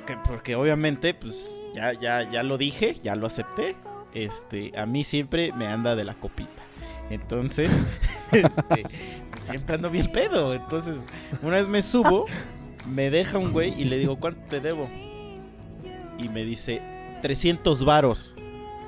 que- 0.07 0.17
porque 0.27 0.57
obviamente, 0.57 1.13
pues, 1.15 1.61
ya, 1.75 1.93
ya, 1.93 2.29
ya 2.31 2.43
lo 2.43 2.57
dije, 2.59 2.97
ya 3.03 3.15
lo 3.15 3.27
acepté. 3.27 3.77
Este, 4.15 4.73
a 4.77 4.87
mí 4.87 5.05
siempre 5.05 5.53
me 5.53 5.67
anda 5.67 5.95
de 5.95 6.05
la 6.05 6.15
copita. 6.15 6.63
Entonces, 7.11 7.71
este, 8.33 8.83
pues, 9.31 9.43
siempre 9.43 9.75
ando 9.75 9.91
bien 9.91 10.11
pedo. 10.13 10.55
Entonces, 10.55 10.97
una 11.43 11.57
vez 11.57 11.69
me 11.69 11.83
subo, 11.83 12.27
me 12.87 13.11
deja 13.11 13.39
un 13.39 13.53
güey 13.53 13.81
y 13.81 13.85
le 13.85 13.99
digo, 13.99 14.19
¿cuánto 14.19 14.41
te 14.49 14.61
debo? 14.61 14.89
Y 16.19 16.29
me 16.29 16.45
dice, 16.45 16.83
300 17.23 17.85
varos. 17.85 18.37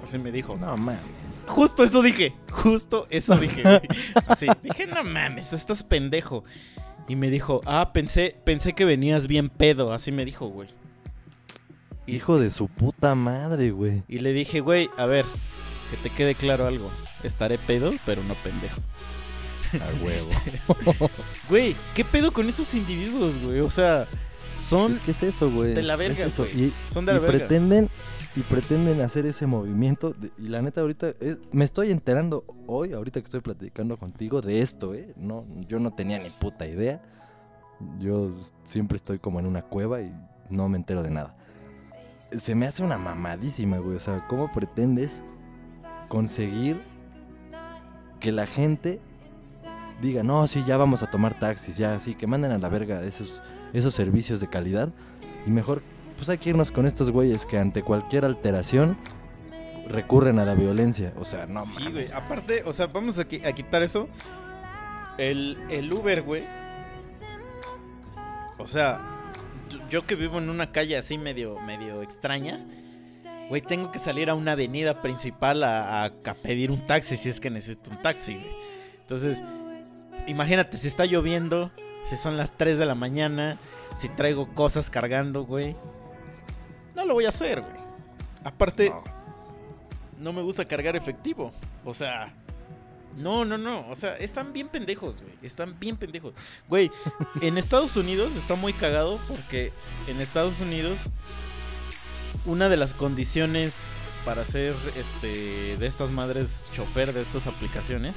Así 0.04 0.18
me 0.18 0.33
dijo. 0.33 0.56
No, 0.56 0.76
mames. 0.76 1.00
Justo 1.46 1.83
eso 1.83 2.02
dije. 2.02 2.33
Justo 2.50 3.06
eso 3.11 3.37
dije. 3.37 3.62
güey. 3.62 3.80
Así. 4.26 4.46
Dije, 4.62 4.87
no 4.87 5.04
mames, 5.04 5.52
estás 5.52 5.83
pendejo. 5.83 6.44
Y 7.09 7.16
me 7.16 7.28
dijo, 7.28 7.61
ah, 7.66 7.92
pensé, 7.92 8.37
pensé 8.44 8.72
que 8.72 8.85
venías 8.85 9.26
bien 9.26 9.48
pedo. 9.48 9.92
Así 9.92 10.12
me 10.12 10.24
dijo, 10.24 10.48
güey. 10.48 10.68
Hijo 12.06 12.38
de 12.38 12.50
su 12.50 12.68
puta 12.68 13.14
madre, 13.14 13.70
güey. 13.70 14.02
Y 14.09 14.18
le 14.18 14.33
dije, 14.33 14.61
güey, 14.61 14.90
a 14.96 15.06
ver, 15.06 15.26
que 15.90 15.96
te 15.96 16.14
quede 16.14 16.35
claro 16.35 16.66
algo. 16.66 16.90
Estaré 17.24 17.59
pedo, 17.59 17.90
pero 18.06 18.22
no 18.24 18.35
pendejo. 18.35 18.80
A 19.74 20.04
huevo. 20.04 20.30
Güey, 21.48 21.76
¿qué 21.94 22.04
pedo 22.04 22.33
con 22.33 22.48
estos 22.48 22.74
individuos, 22.74 23.38
güey? 23.42 23.61
O 23.61 23.70
sea, 23.70 24.06
son, 24.59 24.92
es 24.92 25.00
que 25.00 25.11
es 25.12 25.22
eso, 25.22 25.50
güey. 25.50 25.74
de 25.74 25.83
la 25.83 25.96
verga, 25.96 26.26
güey. 26.37 26.50
Y, 26.66 26.72
son 26.90 27.04
de 27.06 27.12
y 27.12 27.14
la 27.14 27.20
verga. 27.20 27.38
pretenden 27.38 27.88
y 28.37 28.40
pretenden 28.42 29.00
hacer 29.00 29.26
ese 29.26 29.46
movimiento 29.46 30.12
de- 30.12 30.30
y 30.38 30.48
la 30.48 30.62
neta 30.62 30.80
ahorita 30.83 31.14
es- 31.20 31.38
me 31.50 31.64
estoy 31.64 31.90
enterando 31.90 32.44
hoy 32.68 32.92
ahorita 32.92 33.20
que 33.20 33.24
estoy 33.24 33.40
platicando 33.40 33.96
contigo 33.98 34.40
de 34.40 34.61
esto 34.61 34.94
eh 34.94 35.12
no 35.16 35.44
yo 35.68 35.80
no 35.80 35.92
tenía 35.92 36.16
ni 36.20 36.30
puta 36.30 36.64
idea 36.64 37.02
yo 37.98 38.30
siempre 38.62 38.98
estoy 38.98 39.18
como 39.18 39.40
en 39.40 39.46
una 39.46 39.62
cueva 39.62 40.00
y 40.02 40.12
no 40.48 40.68
me 40.68 40.76
entero 40.78 41.02
de 41.02 41.11
nada 41.11 41.35
se 42.38 42.54
me 42.54 42.68
hace 42.68 42.85
una 42.85 42.98
mamadísima 42.98 43.78
güey 43.78 43.96
o 43.96 44.00
sea 44.00 44.24
cómo 44.28 44.52
pretendes 44.52 45.22
conseguir 46.06 46.80
que 48.20 48.33
la 48.33 48.46
gente 48.46 49.00
diga 50.00 50.22
no 50.22 50.46
sí 50.46 50.62
ya 50.66 50.76
vamos 50.76 51.02
a 51.02 51.11
tomar 51.11 51.38
taxis 51.38 51.76
ya 51.76 51.98
sí 51.98 52.14
que 52.14 52.26
manden 52.26 52.52
a 52.52 52.59
la 52.59 52.68
verga 52.68 53.02
esos 53.02 53.42
esos 53.72 53.94
servicios 53.94 54.40
de 54.40 54.48
calidad 54.48 54.88
y 55.46 55.50
mejor 55.50 55.83
pues 56.16 56.28
hay 56.28 56.38
que 56.38 56.50
irnos 56.50 56.70
con 56.70 56.87
estos 56.87 57.11
güeyes 57.11 57.46
que 57.46 57.59
ante 57.59 57.83
cualquier 57.83 58.24
alteración 58.26 58.96
recurren 59.88 60.38
a 60.38 60.44
la 60.44 60.54
violencia. 60.54 61.12
O 61.18 61.24
sea, 61.24 61.46
no 61.46 61.61
sí, 61.61 61.90
güey. 61.90 62.06
Aparte, 62.12 62.62
o 62.64 62.72
sea, 62.72 62.87
vamos 62.87 63.18
a, 63.18 63.26
qui- 63.26 63.44
a 63.44 63.52
quitar 63.52 63.83
eso. 63.83 64.06
El, 65.18 65.59
el 65.70 65.92
Uber, 65.92 66.22
güey. 66.22 66.44
O 68.59 68.66
sea, 68.66 69.00
yo, 69.70 69.78
yo 69.88 70.06
que 70.06 70.14
vivo 70.14 70.38
en 70.38 70.48
una 70.50 70.70
calle 70.72 70.96
así 70.96 71.18
medio, 71.18 71.59
medio 71.61 72.02
extraña. 72.02 72.61
Güey, 73.50 73.60
tengo 73.62 73.92
que 73.92 73.98
salir 73.98 74.30
a 74.30 74.34
una 74.34 74.52
avenida 74.52 75.02
principal 75.02 75.62
a, 75.64 76.04
a- 76.04 76.06
a 76.06 76.34
pedir 76.34 76.70
un 76.70 76.86
taxi 76.86 77.16
si 77.16 77.28
es 77.28 77.38
que 77.40 77.50
necesito 77.50 77.90
un 77.90 77.98
taxi, 77.98 78.34
güey. 78.36 78.46
Entonces, 79.00 79.42
imagínate, 80.26 80.78
si 80.78 80.86
está 80.88 81.04
lloviendo, 81.04 81.70
si 82.08 82.16
son 82.16 82.36
las 82.36 82.56
3 82.56 82.78
de 82.78 82.86
la 82.86 82.94
mañana, 82.94 83.58
si 83.96 84.08
traigo 84.08 84.52
cosas 84.54 84.88
cargando, 84.88 85.44
güey. 85.44 85.76
No 86.94 87.04
lo 87.04 87.14
voy 87.14 87.24
a 87.26 87.30
hacer, 87.30 87.60
güey. 87.60 87.74
Aparte, 88.44 88.90
No. 88.90 89.02
no 90.18 90.32
me 90.32 90.42
gusta 90.42 90.64
cargar 90.64 90.94
efectivo. 90.96 91.52
O 91.84 91.92
sea, 91.92 92.32
no, 93.16 93.44
no, 93.44 93.58
no. 93.58 93.84
O 93.90 93.96
sea, 93.96 94.16
están 94.16 94.52
bien 94.52 94.68
pendejos, 94.68 95.22
güey. 95.22 95.34
Están 95.42 95.76
bien 95.78 95.96
pendejos. 95.96 96.34
Güey, 96.68 96.88
en 97.40 97.58
Estados 97.58 97.96
Unidos 97.96 98.36
está 98.36 98.54
muy 98.54 98.72
cagado 98.72 99.18
porque 99.28 99.72
en 100.06 100.20
Estados 100.20 100.60
Unidos 100.60 101.10
una 102.46 102.68
de 102.68 102.76
las 102.76 102.94
condiciones 102.94 103.88
para 104.24 104.44
ser 104.44 104.74
este 104.96 105.76
de 105.76 105.87
estas 105.87 106.11
madres 106.11 106.70
chofer 106.74 107.12
de 107.12 107.20
estas 107.22 107.46
aplicaciones 107.46 108.16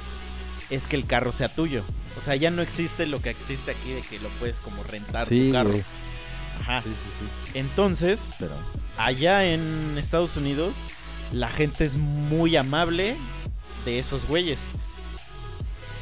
es 0.70 0.88
que 0.88 0.96
el 0.96 1.06
carro 1.06 1.32
sea 1.32 1.54
tuyo. 1.54 1.84
O 2.18 2.22
sea, 2.22 2.36
ya 2.36 2.50
no 2.52 2.62
existe 2.62 3.06
lo 3.06 3.22
que 3.22 3.30
existe 3.30 3.72
aquí 3.72 3.92
de 3.92 4.02
que 4.02 4.20
lo 4.20 4.30
puedes 4.40 4.60
como 4.62 4.84
rentar 4.84 5.28
Sí, 5.28 5.48
tu 5.48 5.54
carro. 5.54 5.70
güey. 5.72 5.84
Ajá. 6.62 6.82
Sí, 6.82 6.90
sí, 6.90 7.26
sí. 7.54 7.60
Entonces, 7.60 8.30
Pero 8.40 8.54
allá 8.98 9.46
en 9.46 9.98
Estados 9.98 10.38
Unidos 10.38 10.78
la 11.32 11.50
gente 11.50 11.84
es 11.84 11.96
muy 11.96 12.56
amable 12.56 13.16
de 13.86 14.00
esos 14.00 14.26
güeyes. 14.28 14.72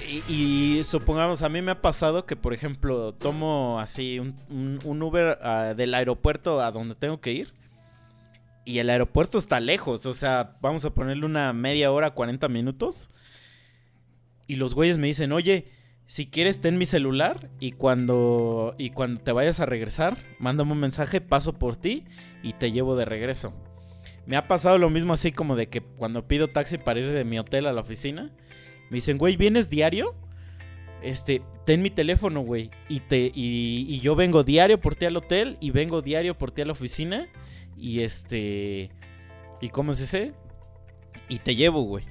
Y, 0.08 0.34
y 0.34 0.84
supongamos, 0.84 1.42
a 1.42 1.50
mí 1.50 1.62
me 1.62 1.72
ha 1.72 1.82
pasado 1.82 2.26
que, 2.26 2.36
por 2.36 2.54
ejemplo, 2.54 3.14
tomo 3.14 3.80
así 3.80 4.20
un, 4.20 4.36
un- 4.50 4.80
un 4.84 5.02
Uber 5.02 5.40
ah, 5.42 5.74
del 5.76 5.94
aeropuerto 5.94 6.62
a 6.62 6.72
donde 6.72 6.96
tengo 6.96 7.22
que 7.22 7.32
ir. 7.32 7.54
Y 8.64 8.80
el 8.80 8.90
aeropuerto 8.90 9.38
está 9.38 9.60
lejos, 9.60 10.06
o 10.06 10.14
sea, 10.14 10.58
vamos 10.62 10.86
a 10.86 10.94
ponerle 10.94 11.26
una 11.26 11.52
media 11.52 11.92
hora, 11.92 12.12
40 12.12 12.48
minutos. 12.48 13.10
Y 14.48 14.56
los 14.58 14.76
güeyes 14.76 14.98
me 14.98 15.08
dicen, 15.08 15.32
oye, 15.32 15.66
si 16.06 16.28
quieres 16.28 16.60
ten 16.60 16.78
mi 16.78 16.86
celular 16.86 17.50
y 17.60 17.72
cuando, 17.72 18.76
y 18.78 18.90
cuando 18.90 19.22
te 19.22 19.32
vayas 19.32 19.62
a 19.62 19.66
regresar, 19.66 20.18
mándame 20.40 20.74
un 20.74 20.80
mensaje, 20.80 21.22
paso 21.22 21.54
por 21.54 21.78
ti 21.78 22.04
y 22.44 22.54
te 22.54 22.72
llevo 22.72 22.96
de 22.96 23.06
regreso. 23.06 23.54
Me 24.26 24.36
ha 24.36 24.48
pasado 24.48 24.78
lo 24.78 24.90
mismo 24.90 25.14
así 25.14 25.32
como 25.32 25.56
de 25.56 25.68
que 25.68 25.82
cuando 25.82 26.28
pido 26.28 26.50
taxi 26.50 26.78
para 26.78 27.00
ir 27.00 27.12
de 27.12 27.24
mi 27.24 27.40
hotel 27.40 27.66
a 27.66 27.74
la 27.74 27.82
oficina, 27.82 28.30
me 28.90 28.96
dicen, 28.96 29.18
güey, 29.18 29.38
¿vienes 29.38 29.70
diario? 29.70 30.14
Este, 31.02 31.42
ten 31.66 31.82
mi 31.82 31.90
teléfono, 31.90 32.42
güey. 32.42 32.70
Y, 32.90 33.00
te, 33.00 33.32
y, 33.34 33.86
y 33.88 34.00
yo 34.02 34.16
vengo 34.16 34.44
diario 34.44 34.82
por 34.82 34.96
ti 34.96 35.06
al 35.06 35.16
hotel 35.16 35.58
y 35.62 35.72
vengo 35.72 36.02
diario 36.02 36.38
por 36.38 36.52
ti 36.52 36.62
a 36.62 36.66
la 36.66 36.74
oficina. 36.74 37.30
Y 37.82 38.02
este... 38.02 38.92
¿Y 39.60 39.70
cómo 39.70 39.94
se 39.94 40.04
dice? 40.04 40.34
Y 41.28 41.40
te 41.40 41.56
llevo, 41.56 41.82
güey. 41.82 42.06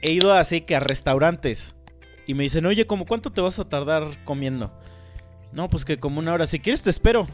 He 0.00 0.12
ido 0.12 0.32
así 0.32 0.62
que 0.62 0.74
a 0.74 0.80
restaurantes. 0.80 1.76
Y 2.26 2.34
me 2.34 2.44
dicen, 2.44 2.66
oye, 2.66 2.86
¿cómo 2.86 3.06
cuánto 3.06 3.30
te 3.30 3.40
vas 3.40 3.58
a 3.58 3.68
tardar 3.68 4.24
comiendo? 4.24 4.72
No, 5.52 5.68
pues 5.68 5.84
que 5.84 5.98
como 5.98 6.18
una 6.18 6.32
hora. 6.32 6.46
Si 6.46 6.60
quieres 6.60 6.82
te 6.82 6.90
espero. 6.90 7.28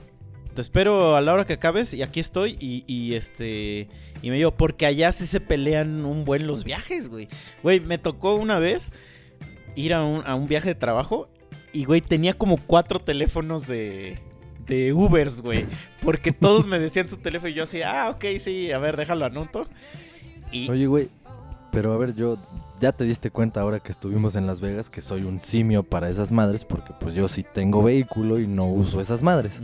te 0.55 0.61
espero 0.61 1.17
a 1.17 1.21
la 1.21 1.33
hora 1.33 1.47
que 1.47 1.55
acabes 1.55 1.95
y 1.95 2.03
aquí 2.03 2.21
estoy 2.21 2.57
y, 2.61 3.15
este 3.15 3.89
y 4.23 4.31
me 4.31 4.37
dijo, 4.37 4.53
porque 4.53 4.87
allá 4.87 5.11
sí 5.11 5.27
se 5.27 5.41
pelean 5.41 6.05
un 6.05 6.25
buen 6.25 6.47
los 6.47 6.65
viajes, 6.65 7.09
güey. 7.09 7.29
Güey, 7.63 7.81
me 7.81 7.99
tocó 7.99 8.35
una 8.35 8.59
vez 8.59 8.93
ir 9.75 9.95
a 9.95 10.05
un, 10.05 10.25
a 10.27 10.35
un 10.35 10.47
viaje 10.47 10.71
de 10.71 10.75
trabajo 10.77 11.29
y, 11.73 11.85
güey, 11.85 12.01
tenía 12.01 12.35
como 12.35 12.57
cuatro 12.57 13.01
teléfonos 13.01 13.67
de, 13.67 14.21
de 14.67 14.93
Ubers, 14.93 15.41
güey. 15.41 15.67
Porque 16.03 16.33
todos 16.33 16.67
me 16.67 16.79
decían 16.79 17.09
su 17.09 17.17
teléfono 17.17 17.51
y 17.51 17.55
yo 17.55 17.65
así, 17.65 17.83
ah, 17.83 18.11
ok, 18.11 18.25
sí, 18.39 18.71
a 18.73 18.79
ver, 18.79 18.97
déjalo 18.97 19.25
anoto. 19.25 19.65
Y, 20.53 20.71
Oye, 20.71 20.87
güey, 20.87 21.09
pero 21.71 21.93
a 21.93 21.99
ver, 21.99 22.15
yo 22.15 22.39
ya 22.81 22.93
te 22.93 23.05
diste 23.05 23.31
cuenta 23.31 23.61
ahora 23.61 23.81
que 23.81 23.91
estuvimos 23.91 24.37
en 24.37 24.47
Las 24.47 24.61
Vegas 24.61 24.91
que 24.91 25.03
soy 25.03 25.23
un 25.23 25.39
simio 25.39 25.83
para 25.83 26.09
esas 26.09 26.31
madres 26.31 26.65
porque 26.65 26.93
pues 27.01 27.15
yo 27.15 27.29
sí 27.29 27.45
tengo 27.55 27.83
vehículo 27.83 28.39
y 28.39 28.47
no 28.47 28.67
uso 28.67 29.01
esas 29.01 29.23
madres. 29.23 29.61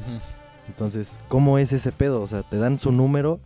Entonces, 0.66 1.18
¿cómo 1.28 1.58
es 1.58 1.72
ese 1.72 1.92
pedo? 1.92 2.22
O 2.22 2.26
sea, 2.26 2.42
te 2.42 2.56
dan 2.56 2.78
su 2.78 2.92
número 2.92 3.40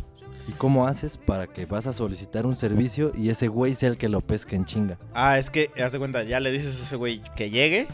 y 0.48 0.52
cómo 0.52 0.86
haces 0.86 1.16
para 1.16 1.46
que 1.46 1.66
vas 1.66 1.86
a 1.86 1.92
solicitar 1.92 2.46
un 2.46 2.56
servicio 2.56 3.12
y 3.16 3.30
ese 3.30 3.48
güey 3.48 3.74
sea 3.74 3.88
el 3.88 3.96
que 3.96 4.08
lo 4.08 4.20
pesque 4.20 4.56
en 4.56 4.64
chinga. 4.64 4.98
Ah, 5.12 5.38
es 5.38 5.50
que, 5.50 5.70
haz 5.82 5.92
de 5.92 5.98
cuenta, 5.98 6.22
ya 6.22 6.40
le 6.40 6.50
dices 6.50 6.80
a 6.80 6.84
ese 6.84 6.96
güey 6.96 7.22
que 7.36 7.50
llegue, 7.50 7.86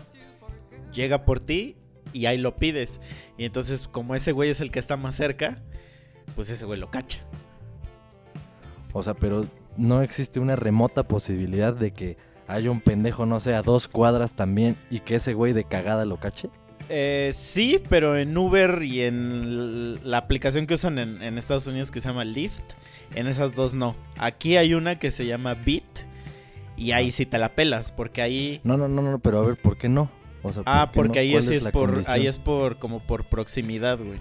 llega 0.93 1.25
por 1.25 1.41
ti 1.41 1.77
y 2.13 2.27
ahí 2.27 2.39
lo 2.39 2.57
pides. 2.57 3.01
Y 3.39 3.45
entonces, 3.45 3.89
como 3.89 4.15
ese 4.15 4.33
güey 4.33 4.51
es 4.51 4.61
el 4.61 4.71
que 4.71 4.79
está 4.79 4.97
más 4.97 5.15
cerca, 5.15 5.63
pues 6.35 6.51
ese 6.51 6.65
güey 6.65 6.79
lo 6.79 6.91
cacha. 6.91 7.21
O 8.93 9.03
sea, 9.03 9.15
pero 9.15 9.47
no 9.77 10.03
existe 10.03 10.41
una 10.41 10.57
remota 10.57 11.07
posibilidad 11.07 11.75
de 11.75 11.93
que 11.93 12.17
haya 12.49 12.71
un 12.71 12.81
pendejo, 12.81 13.27
no 13.27 13.41
sé, 13.41 13.55
a 13.55 13.63
dos 13.63 13.89
cuadras 13.89 14.35
también 14.35 14.77
y 14.91 15.01
que 15.01 15.17
ese 15.17 15.35
güey 15.35 15.53
de 15.53 15.65
cagada 15.65 16.05
lo 16.05 16.19
cache. 16.19 16.51
Eh, 16.89 17.31
sí, 17.33 17.81
pero 17.89 18.19
en 18.19 18.37
Uber 18.37 18.83
y 18.83 19.03
en 19.03 20.11
la 20.11 20.19
aplicación 20.19 20.67
que 20.67 20.75
usan 20.75 20.99
en, 20.99 21.23
en 21.23 21.39
Estados 21.39 21.69
Unidos 21.69 21.93
que 21.93 22.01
se 22.01 22.09
llama 22.09 22.25
Lyft, 22.25 22.63
en 23.15 23.29
esas 23.29 23.55
dos 23.55 23.75
no. 23.75 23.95
Aquí 24.19 24.57
hay 24.57 24.75
una 24.75 24.99
que 24.99 25.13
se 25.13 25.27
llama 25.27 25.55
Bit 25.55 25.85
y 26.77 26.93
ahí 26.93 27.13
sí 27.13 27.27
te 27.27 27.39
la 27.39 27.55
pelas, 27.55 27.93
porque 27.93 28.23
ahí... 28.23 28.61
No, 28.65 28.77
no, 28.77 28.89
no, 28.89 29.03
no, 29.03 29.19
pero 29.21 29.39
a 29.39 29.43
ver, 29.43 29.57
¿por 29.57 29.77
qué 29.77 29.89
no? 29.89 30.11
O 30.43 30.53
sea, 30.53 30.63
¿por 30.63 30.73
Ah, 30.75 30.91
porque 30.93 31.19
no? 31.19 31.21
ahí 31.21 31.31
¿Cuál 31.33 31.43
sí 31.43 31.55
es 31.55 31.65
por, 31.67 31.91
condición? 31.91 32.15
ahí 32.15 32.27
es 32.27 32.39
por, 32.39 32.79
como 32.79 33.01
por 33.01 33.25
proximidad, 33.25 33.99
güey. 33.99 34.19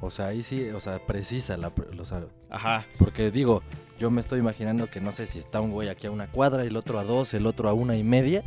O 0.00 0.10
sea, 0.10 0.26
ahí 0.26 0.42
sí, 0.42 0.68
o 0.70 0.80
sea, 0.80 0.98
precisa 1.06 1.56
la... 1.56 1.68
o 1.98 2.04
sea, 2.04 2.24
Ajá. 2.50 2.84
porque 2.98 3.30
digo, 3.30 3.62
yo 4.00 4.10
me 4.10 4.20
estoy 4.20 4.40
imaginando 4.40 4.90
que 4.90 5.00
no 5.00 5.12
sé 5.12 5.26
si 5.26 5.38
está 5.38 5.60
un 5.60 5.70
güey 5.70 5.88
aquí 5.88 6.08
a 6.08 6.10
una 6.10 6.26
cuadra, 6.26 6.64
el 6.64 6.76
otro 6.76 6.98
a 6.98 7.04
dos, 7.04 7.34
el 7.34 7.46
otro 7.46 7.68
a 7.68 7.72
una 7.72 7.96
y 7.96 8.02
media. 8.02 8.42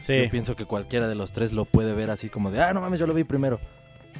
Sí. 0.00 0.24
Yo 0.24 0.30
pienso 0.30 0.56
que 0.56 0.64
cualquiera 0.64 1.06
de 1.08 1.14
los 1.14 1.32
tres 1.32 1.52
lo 1.52 1.64
puede 1.66 1.94
ver 1.94 2.10
así 2.10 2.28
como 2.28 2.50
de, 2.50 2.60
ah, 2.62 2.74
no 2.74 2.80
mames, 2.80 2.98
yo 2.98 3.06
lo 3.06 3.14
vi 3.14 3.22
primero. 3.24 3.60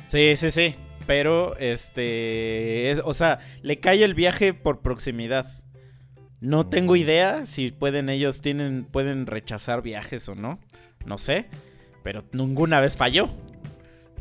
Sí, 0.06 0.36
sí, 0.36 0.50
sí. 0.52 0.76
Pero, 1.06 1.56
este. 1.58 2.90
es- 2.90 3.00
o 3.04 3.12
sea, 3.14 3.40
le 3.62 3.80
cae 3.80 4.04
el 4.04 4.14
viaje 4.14 4.54
por 4.54 4.80
proximidad. 4.80 5.46
No 6.40 6.66
tengo 6.66 6.94
idea 6.94 7.46
si 7.46 7.70
pueden 7.72 8.08
ellos 8.08 8.40
tienen, 8.40 8.84
pueden 8.84 9.26
rechazar 9.26 9.82
viajes 9.82 10.28
o 10.28 10.34
no. 10.36 10.60
No 11.06 11.18
sé. 11.18 11.46
Pero 12.08 12.24
ninguna 12.32 12.80
vez 12.80 12.96
falló. 12.96 13.28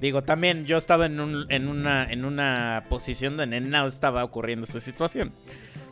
Digo, 0.01 0.21
también 0.21 0.65
yo 0.65 0.75
estaba 0.75 1.05
en, 1.05 1.21
un- 1.21 1.49
en, 1.49 1.69
una, 1.69 2.03
en 2.11 2.25
una 2.25 2.83
posición 2.89 3.37
donde 3.37 3.61
no 3.61 3.87
estaba 3.87 4.25
ocurriendo 4.25 4.65
esa 4.65 4.81
situación. 4.81 5.31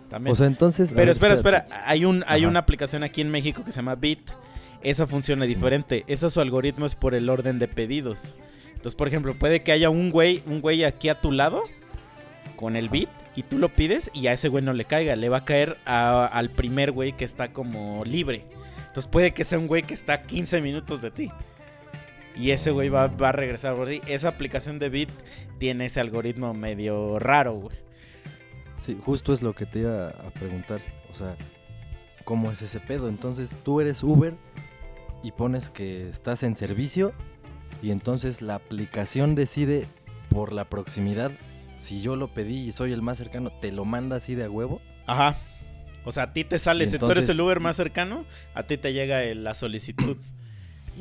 También. 0.09 0.33
O 0.33 0.35
sea, 0.35 0.47
entonces... 0.47 0.89
Pero 0.89 1.03
ver, 1.03 1.09
espera, 1.09 1.33
espera. 1.35 1.67
Hay, 1.85 2.03
un, 2.03 2.25
hay 2.27 2.41
Ajá. 2.41 2.49
una 2.49 2.59
aplicación 2.59 3.05
aquí 3.05 3.21
en 3.21 3.31
México 3.31 3.63
que 3.63 3.71
se 3.71 3.77
llama 3.77 3.95
Bit. 3.95 4.29
Esa 4.83 5.07
funciona 5.07 5.45
diferente. 5.45 6.03
Ese 6.07 6.29
su 6.29 6.41
algoritmo 6.41 6.85
es 6.85 6.95
por 6.95 7.15
el 7.15 7.29
orden 7.29 7.59
de 7.59 7.69
pedidos. 7.69 8.35
Entonces, 8.67 8.95
por 8.95 9.07
ejemplo, 9.07 9.33
puede 9.39 9.63
que 9.63 9.71
haya 9.71 9.89
un 9.89 10.11
güey, 10.11 10.43
un 10.47 10.59
güey 10.59 10.83
aquí 10.83 11.07
a 11.07 11.21
tu 11.21 11.31
lado 11.31 11.63
con 12.57 12.75
el 12.75 12.89
Bit 12.89 13.07
y 13.37 13.43
tú 13.43 13.57
lo 13.57 13.73
pides 13.73 14.11
y 14.13 14.27
a 14.27 14.33
ese 14.33 14.49
güey 14.49 14.65
no 14.65 14.73
le 14.73 14.83
caiga. 14.83 15.15
Le 15.15 15.29
va 15.29 15.37
a 15.37 15.45
caer 15.45 15.77
a- 15.85 16.25
al 16.25 16.49
primer 16.49 16.91
güey 16.91 17.13
que 17.15 17.23
está 17.23 17.53
como 17.53 18.03
libre. 18.03 18.43
Entonces 18.87 19.07
puede 19.09 19.33
que 19.33 19.45
sea 19.45 19.59
un 19.59 19.67
güey 19.67 19.83
que 19.83 19.93
está 19.93 20.11
a 20.13 20.21
15 20.23 20.59
minutos 20.59 21.01
de 21.01 21.11
ti. 21.11 21.31
Y 22.35 22.51
ese 22.51 22.71
güey 22.71 22.89
va, 22.89 23.07
va 23.07 23.29
a 23.29 23.31
regresar 23.31 23.75
por 23.75 23.87
ti. 23.87 24.01
Esa 24.07 24.29
aplicación 24.29 24.79
de 24.79 24.89
Bit 24.89 25.09
tiene 25.57 25.85
ese 25.85 25.99
algoritmo 25.99 26.53
medio 26.53 27.17
raro, 27.19 27.53
güey. 27.53 27.77
Sí, 28.79 28.97
justo 29.03 29.33
es 29.33 29.41
lo 29.41 29.53
que 29.53 29.65
te 29.65 29.79
iba 29.79 30.09
a 30.09 30.31
preguntar. 30.31 30.81
O 31.09 31.13
sea, 31.13 31.35
¿cómo 32.23 32.51
es 32.51 32.61
ese 32.61 32.79
pedo? 32.79 33.07
Entonces 33.07 33.49
tú 33.63 33.81
eres 33.81 34.03
Uber 34.03 34.35
y 35.23 35.31
pones 35.31 35.69
que 35.69 36.09
estás 36.09 36.43
en 36.43 36.55
servicio 36.55 37.13
y 37.81 37.91
entonces 37.91 38.41
la 38.41 38.55
aplicación 38.55 39.33
decide 39.33 39.87
por 40.29 40.53
la 40.53 40.65
proximidad. 40.65 41.31
Si 41.77 42.01
yo 42.01 42.15
lo 42.15 42.33
pedí 42.33 42.67
y 42.67 42.71
soy 42.71 42.91
el 42.91 43.01
más 43.01 43.17
cercano, 43.17 43.51
¿te 43.61 43.71
lo 43.71 43.85
manda 43.85 44.17
así 44.17 44.35
de 44.35 44.43
a 44.45 44.49
huevo? 44.49 44.81
Ajá. 45.07 45.37
O 46.03 46.11
sea, 46.11 46.23
a 46.23 46.33
ti 46.33 46.43
te 46.43 46.59
sale, 46.59 46.85
si 46.85 46.99
tú 46.99 47.09
eres 47.09 47.27
el 47.29 47.41
Uber 47.41 47.59
más 47.59 47.75
cercano, 47.75 48.25
a 48.53 48.63
ti 48.63 48.77
te 48.77 48.93
llega 48.93 49.23
la 49.33 49.53
solicitud. 49.55 50.17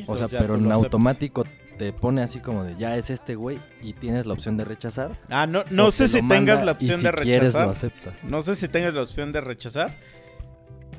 O 0.06 0.16
sea, 0.16 0.38
pero 0.40 0.54
en 0.56 0.70
automático 0.72 1.44
te 1.78 1.92
pone 1.92 2.22
así 2.22 2.38
como 2.40 2.62
de 2.64 2.76
ya 2.76 2.96
es 2.96 3.10
este 3.10 3.34
güey 3.34 3.58
y 3.82 3.94
tienes 3.94 4.26
la 4.26 4.32
opción 4.34 4.56
de 4.56 4.64
rechazar. 4.64 5.18
Ah, 5.28 5.46
no, 5.46 5.64
no 5.70 5.90
sé 5.90 6.06
si 6.08 6.26
tengas 6.26 6.64
la 6.64 6.72
y 6.72 6.74
opción 6.74 7.00
si 7.00 7.06
de 7.06 7.12
quieres 7.12 7.38
rechazar. 7.40 7.66
lo 7.66 7.72
aceptas. 7.72 8.24
No 8.24 8.42
sé 8.42 8.54
si 8.54 8.68
tengas 8.68 8.94
la 8.94 9.02
opción 9.02 9.32
de 9.32 9.40
rechazar, 9.40 9.96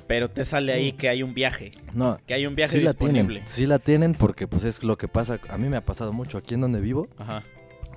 pero 0.08 0.30
te 0.30 0.44
sale 0.46 0.74
ahí 0.74 0.94
Mm. 0.94 0.98
que 0.98 1.10
hay 1.10 1.24
un 1.24 1.34
viaje. 1.34 1.72
No, 1.94 2.20
Que 2.28 2.34
hay 2.34 2.46
un 2.46 2.56
viaje 2.56 2.78
sí 2.78 2.84
la 2.84 2.92
disponible. 2.92 3.24
tienen. 3.40 3.48
Sí 3.48 3.66
la 3.66 3.80
tienen 3.80 4.14
porque 4.14 4.48
pues 4.48 4.64
es 4.66 4.84
lo 4.84 4.98
que 4.98 5.08
pasa. 5.08 5.40
A 5.50 5.58
mí 5.58 5.70
me 5.70 5.78
ha 5.78 5.86
pasado 5.86 6.14
mucho 6.14 6.38
aquí 6.38 6.56
en 6.56 6.62
donde 6.62 6.80
vivo. 6.82 7.08
Ajá. 7.18 7.44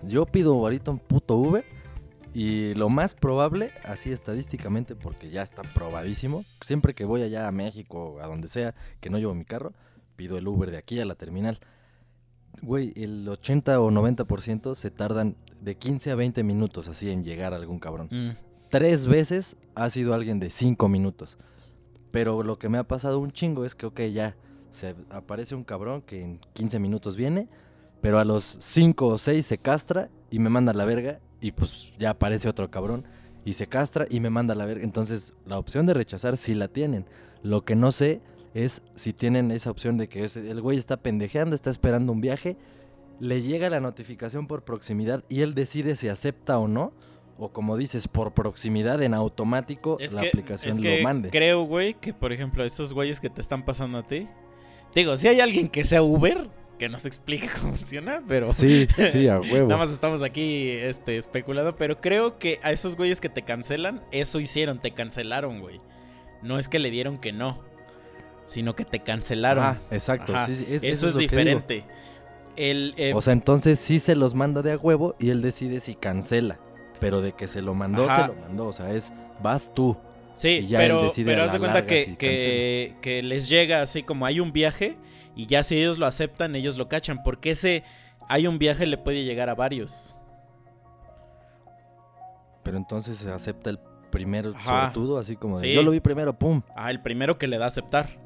Yo 0.05 0.25
pido 0.27 0.53
ahorita 0.55 0.91
un 0.93 1.01
puto 1.01 1.35
Uber 1.37 1.65
y 2.33 2.75
lo 2.75 2.89
más 2.89 3.15
probable, 3.15 3.73
así 3.85 4.13
estadísticamente, 4.13 4.95
porque 4.95 5.31
ya 5.31 5.43
está 5.43 5.63
probadísimo, 5.63 6.45
siempre 6.63 6.95
que 6.95 7.05
voy 7.05 7.23
allá 7.23 7.49
a 7.49 7.53
México 7.53 8.15
o 8.17 8.21
a 8.23 8.27
donde 8.29 8.47
sea, 8.49 8.75
que 9.01 9.11
no 9.11 9.19
llevo 9.19 9.35
mi 9.35 9.45
carro, 9.45 9.73
pido 10.19 10.37
el 10.37 10.49
Uber 10.49 10.73
de 10.73 10.77
aquí 10.79 10.99
a 10.99 11.05
la 11.05 11.15
terminal. 11.15 11.61
Güey, 12.61 12.93
el 12.97 13.27
80 13.29 13.81
o 13.81 13.89
90% 13.93 14.75
se 14.75 14.91
tardan 14.91 15.37
de 15.61 15.77
15 15.77 16.11
a 16.11 16.17
20 16.17 16.43
minutos 16.43 16.89
así 16.89 17.09
en 17.09 17.23
llegar 17.23 17.53
a 17.53 17.57
algún 17.57 17.79
cabrón. 17.79 18.09
Mm. 18.11 18.31
Tres 18.69 19.07
veces 19.07 19.57
ha 19.77 19.89
sido 19.91 20.15
alguien 20.15 20.41
de 20.41 20.51
5 20.51 20.89
minutos. 20.89 21.39
Pero 22.11 22.43
lo 22.43 22.59
que 22.59 22.69
me 22.69 22.79
ha 22.79 22.89
pasado 22.89 23.21
un 23.21 23.31
chingo 23.31 23.65
es 23.65 23.77
que, 23.77 23.87
ok, 23.87 24.01
ya 24.13 24.35
se 24.71 24.97
aparece 25.09 25.55
un 25.55 25.63
cabrón 25.63 26.03
que 26.03 26.21
en 26.21 26.41
15 26.53 26.81
minutos 26.81 27.15
viene, 27.15 27.49
pero 28.01 28.19
a 28.19 28.25
los 28.25 28.57
5 28.59 29.07
o 29.07 29.19
6 29.19 29.47
se 29.47 29.59
castra 29.59 30.11
y 30.33 30.41
me 30.41 30.51
manda 30.51 30.73
a 30.73 30.75
la 30.75 30.85
verga 30.85 31.21
y 31.41 31.53
pues 31.53 31.93
ya 31.97 32.11
aparece 32.11 32.49
otro 32.49 32.69
cabrón 32.73 33.05
y 33.45 33.53
se 33.53 33.69
castra 33.69 34.07
y 34.11 34.19
me 34.19 34.31
manda 34.31 34.55
a 34.55 34.57
la 34.57 34.67
verga. 34.67 34.83
Entonces 34.83 35.33
la 35.47 35.59
opción 35.59 35.87
de 35.87 35.95
rechazar 35.95 36.37
sí 36.37 36.55
la 36.55 36.67
tienen. 36.67 37.07
Lo 37.45 37.65
que 37.65 37.77
no 37.77 37.93
sé 37.93 38.21
es 38.55 38.83
si 38.95 39.13
tienen 39.13 39.51
esa 39.51 39.71
opción 39.71 39.99
de 39.99 40.09
que 40.09 40.25
el 40.25 40.61
güey 40.61 40.79
está 40.79 40.97
pendejeando, 40.97 41.55
está 41.55 41.71
esperando 41.71 42.13
un 42.13 42.21
viaje, 42.21 42.57
le 43.21 43.43
llega 43.43 43.71
la 43.71 43.81
notificación 43.81 44.47
por 44.47 44.65
proximidad 44.65 45.25
y 45.29 45.43
él 45.43 45.55
decide 45.55 45.97
si 45.97 46.09
acepta 46.09 46.59
o 46.59 46.69
no. 46.69 46.93
O 47.41 47.51
como 47.53 47.77
dices, 47.77 48.09
por 48.09 48.35
proximidad 48.35 49.01
en 49.01 49.15
automático 49.15 49.97
Es 50.01 50.13
la 50.13 50.23
que, 50.23 50.29
aplicación 50.29 50.73
es 50.73 50.81
que 50.81 50.99
lo 50.99 51.05
mande. 51.05 51.31
creo, 51.31 51.63
güey, 51.63 51.95
que 51.95 52.13
por 52.13 52.33
ejemplo 52.33 52.65
esos 52.65 52.93
güeyes 52.93 53.21
que 53.21 53.31
te 53.31 53.41
están 53.41 53.65
pasando 53.65 53.99
a 53.99 54.03
ti. 54.03 54.27
Digo, 54.93 55.17
si 55.17 55.29
hay 55.29 55.39
alguien 55.39 55.69
que 55.69 55.85
sea 55.85 56.03
Uber, 56.03 56.49
que 56.79 56.89
nos 56.89 57.07
explique 57.07 57.49
cómo 57.61 57.75
funciona, 57.75 58.23
pero... 58.27 58.53
Sí, 58.53 58.89
sí, 59.13 59.29
a 59.29 59.39
huevo. 59.41 59.69
Nada 59.69 59.77
más 59.77 59.91
estamos 59.91 60.23
aquí 60.23 60.71
este, 60.71 61.17
especulando, 61.17 61.77
pero 61.77 62.01
creo 62.01 62.39
que 62.39 62.59
a 62.65 62.73
esos 62.73 62.97
güeyes 62.97 63.21
que 63.21 63.29
te 63.29 63.43
cancelan, 63.43 64.03
eso 64.11 64.41
hicieron, 64.41 64.81
te 64.81 64.93
cancelaron, 64.93 65.61
güey. 65.61 65.81
No 66.43 66.59
es 66.59 66.69
que 66.69 66.81
le 66.81 66.91
dieron 66.91 67.19
que 67.19 67.33
no, 67.33 67.63
sino 68.49 68.75
que 68.75 68.85
te 68.85 69.01
cancelaron. 69.01 69.63
Ah, 69.65 69.79
exacto. 69.91 70.35
Ajá. 70.35 70.47
sí, 70.47 70.57
sí, 70.57 70.67
es- 70.69 70.83
eso, 70.83 71.09
es, 71.09 71.17
diferente. 71.17 71.85
El, 72.57 72.95
eh, 72.97 73.13
O 73.15 73.21
sea, 73.23 73.35
entonces 73.35 73.79
sí 73.79 74.01
se 74.01 74.17
los 74.17 74.35
manda 74.35 74.63
de 74.63 74.73
a 74.73 74.77
huevo 74.77 75.15
y 75.21 75.31
él 75.31 75.43
decide 75.43 75.79
si 75.81 75.95
cancela. 75.95 76.59
Pero 76.99 77.21
de 77.21 77.33
que 77.33 77.47
se 77.47 77.63
lo 77.63 77.75
mandó, 77.75 78.11
Ajá. 78.11 78.23
se 78.23 78.29
lo 78.29 78.35
mandó. 78.41 78.67
O 78.67 78.73
sea, 78.73 78.91
es 78.93 79.13
vas 79.41 79.71
tú. 79.73 79.97
sí, 80.35 80.49
y 80.49 80.67
ya 80.67 80.83
él 80.83 80.89
pero, 80.91 81.03
decide 81.05 81.31
pero 81.31 81.45
haz 81.45 81.53
de 81.53 81.59
cuenta 81.61 81.87
que, 81.87 82.05
si 82.07 82.17
que, 82.17 82.97
que 83.01 83.23
les 83.23 83.49
llega 83.49 83.81
así 83.83 84.03
como 84.03 84.25
hay 84.27 84.41
un 84.41 84.53
viaje 84.53 84.97
y 85.37 85.47
ya 85.47 85.63
si 85.63 85.77
ellos 85.77 85.99
lo 85.99 86.07
aceptan, 86.07 86.57
ellos 86.57 86.77
lo 86.77 86.89
cachan. 86.89 87.23
Porque 87.23 87.51
ese 87.51 87.85
hay 88.29 88.47
un 88.49 88.59
viaje 88.59 88.87
le 88.87 88.99
puede 88.99 89.23
llegar 89.25 89.49
a 89.51 89.55
varios. 89.55 90.17
Pero 92.65 92.77
entonces 92.77 93.19
se 93.19 93.31
acepta 93.31 93.71
el 93.71 93.79
primero 94.11 94.53
Ajá. 94.57 94.85
sortudo, 94.87 95.19
así 95.19 95.37
como 95.37 95.59
de 95.61 95.69
Sí. 95.69 95.75
yo 95.75 95.83
lo 95.83 95.91
vi 95.91 96.01
primero, 96.01 96.37
pum. 96.39 96.63
Ah, 96.75 96.91
el 96.91 97.01
primero 97.01 97.39
que 97.39 97.47
le 97.47 97.59
da 97.59 97.67
a 97.67 97.69
aceptar. 97.69 98.19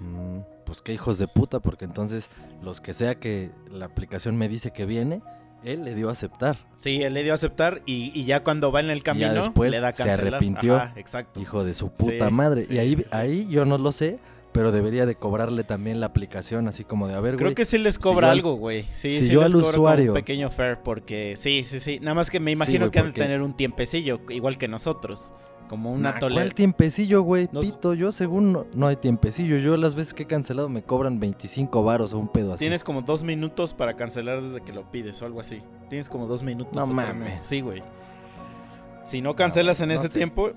Mm, 0.00 0.40
pues 0.64 0.80
qué 0.82 0.92
hijos 0.92 1.18
de 1.18 1.26
puta, 1.28 1.60
porque 1.60 1.84
entonces 1.84 2.30
los 2.62 2.80
que 2.80 2.94
sea 2.94 3.16
que 3.16 3.50
la 3.70 3.86
aplicación 3.86 4.36
me 4.36 4.48
dice 4.48 4.70
que 4.72 4.84
viene, 4.86 5.22
él 5.64 5.84
le 5.84 5.94
dio 5.94 6.08
a 6.08 6.12
aceptar. 6.12 6.56
Sí, 6.74 7.02
él 7.02 7.14
le 7.14 7.22
dio 7.24 7.32
a 7.32 7.34
aceptar 7.34 7.82
y, 7.84 8.12
y 8.14 8.24
ya 8.24 8.44
cuando 8.44 8.70
va 8.70 8.80
en 8.80 8.90
el 8.90 9.02
camino 9.02 9.32
después 9.34 9.70
le 9.72 9.80
da 9.80 9.88
a 9.88 9.92
se 9.92 10.08
arrepintió. 10.10 10.76
Ajá, 10.76 10.92
exacto. 10.96 11.40
Hijo 11.40 11.64
de 11.64 11.74
su 11.74 11.90
puta 11.90 12.26
Sí, 12.28 12.32
madre. 12.32 12.62
sí, 12.62 12.74
y 12.74 12.78
ahí, 12.78 12.96
sí, 12.96 13.04
ahí 13.10 13.48
yo 13.48 13.64
no 13.64 13.76
lo 13.76 13.90
sé, 13.90 14.20
pero 14.52 14.70
debería 14.70 15.04
de 15.04 15.16
cobrarle 15.16 15.64
también 15.64 15.98
la 16.00 16.06
aplicación, 16.06 16.68
así 16.68 16.84
como 16.84 17.08
de, 17.08 17.18
güey. 17.18 17.36
Creo 17.36 17.54
que 17.56 17.64
sí 17.64 17.78
les 17.78 17.98
cobra 17.98 18.30
algo, 18.30 18.54
güey. 18.54 18.84
Sí, 18.94 19.12
si 19.18 19.24
sí 19.24 19.32
yo 19.32 19.42
les 19.42 19.52
al 19.52 19.60
usuario- 19.60 20.12
un 20.12 20.14
pequeño 20.14 20.48
fair 20.50 20.78
porque 20.84 21.34
sí, 21.36 21.64
sí, 21.64 21.80
sí. 21.80 21.98
Nada 22.00 22.14
más 22.14 22.30
que 22.30 22.38
me 22.40 22.52
imagino 22.52 22.90
que 22.92 23.00
han 23.00 23.06
de 23.06 23.12
tener 23.12 23.42
un 23.42 23.54
tiempecillo 23.56 24.20
igual 24.30 24.58
que 24.58 24.68
nosotros, 24.68 25.32
como 25.68 25.92
una 25.92 26.12
Nah. 26.14 26.18
¿Cuál 26.20 26.54
tiempecillo, 26.54 27.22
güey? 27.22 27.48
Nos- 27.52 27.66
Pito, 27.66 27.94
yo 27.94 28.10
según 28.10 28.52
no, 28.52 28.66
no 28.74 28.86
hay 28.88 28.96
tiempecillo. 28.96 29.58
Yo 29.58 29.76
las 29.76 29.94
veces 29.94 30.14
que 30.14 30.24
he 30.24 30.26
cancelado 30.26 30.68
me 30.68 30.82
cobran 30.82 31.20
25 31.20 31.82
varos 31.84 32.12
o 32.14 32.18
un 32.18 32.28
pedo 32.28 32.54
así. 32.54 32.60
Tienes 32.64 32.82
como 32.82 33.02
dos 33.02 33.22
minutos 33.22 33.74
para 33.74 33.94
cancelar 33.94 34.42
desde 34.42 34.60
que 34.62 34.72
lo 34.72 34.90
pides 34.90 35.20
o 35.22 35.26
algo 35.26 35.40
así. 35.40 35.62
Tienes 35.88 36.08
como 36.08 36.26
dos 36.26 36.42
minutos. 36.42 36.74
No 36.74 36.92
mames. 36.92 37.42
Sí, 37.42 37.60
güey. 37.60 37.82
Si 39.04 39.22
no 39.22 39.36
cancelas 39.36 39.80
en 39.80 39.88
no 39.88 39.94
ese 39.94 40.08
sé. 40.08 40.18
tiempo, 40.18 40.50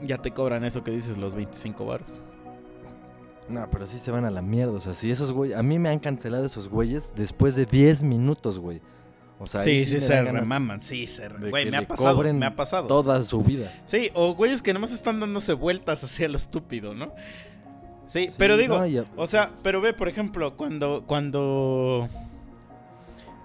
ya 0.00 0.18
te 0.18 0.30
cobran 0.32 0.64
eso 0.64 0.82
que 0.82 0.90
dices, 0.90 1.16
los 1.18 1.34
25 1.34 1.84
baros. 1.86 2.20
No, 3.48 3.68
pero 3.70 3.86
sí 3.86 3.98
se 3.98 4.10
van 4.10 4.24
a 4.24 4.30
la 4.30 4.40
mierda. 4.42 4.72
O 4.72 4.80
sea, 4.80 4.94
si 4.94 5.10
esos 5.10 5.30
güeyes. 5.32 5.56
A 5.58 5.62
mí 5.62 5.78
me 5.78 5.90
han 5.90 5.98
cancelado 5.98 6.46
esos 6.46 6.68
güeyes 6.68 7.12
después 7.14 7.54
de 7.56 7.66
10 7.66 8.02
minutos, 8.02 8.58
güey. 8.58 8.80
O 9.38 9.46
sea, 9.46 9.60
Sí, 9.62 9.84
sí, 9.84 9.94
me 9.94 10.00
se 10.00 10.22
remaman, 10.22 10.80
sí, 10.80 11.06
se 11.06 11.28
Güey, 11.28 11.68
me 11.70 11.76
ha 11.76 11.86
pasado, 11.88 12.22
me 12.32 12.46
ha 12.46 12.54
pasado. 12.56 12.86
Toda 12.86 13.22
su 13.24 13.42
vida. 13.42 13.72
Sí, 13.84 14.10
o 14.14 14.34
güeyes 14.34 14.62
que 14.62 14.72
nomás 14.72 14.92
están 14.92 15.18
dándose 15.20 15.52
vueltas 15.54 16.04
hacia 16.04 16.28
lo 16.28 16.36
estúpido, 16.36 16.94
¿no? 16.94 17.12
Sí, 18.06 18.28
Sí, 18.28 18.34
pero 18.38 18.56
digo, 18.56 18.78
no, 18.78 19.04
o 19.16 19.26
sea, 19.26 19.50
pero 19.62 19.80
ve, 19.80 19.92
por 19.92 20.08
ejemplo, 20.08 20.56
cuando, 20.56 21.04
cuando, 21.06 22.08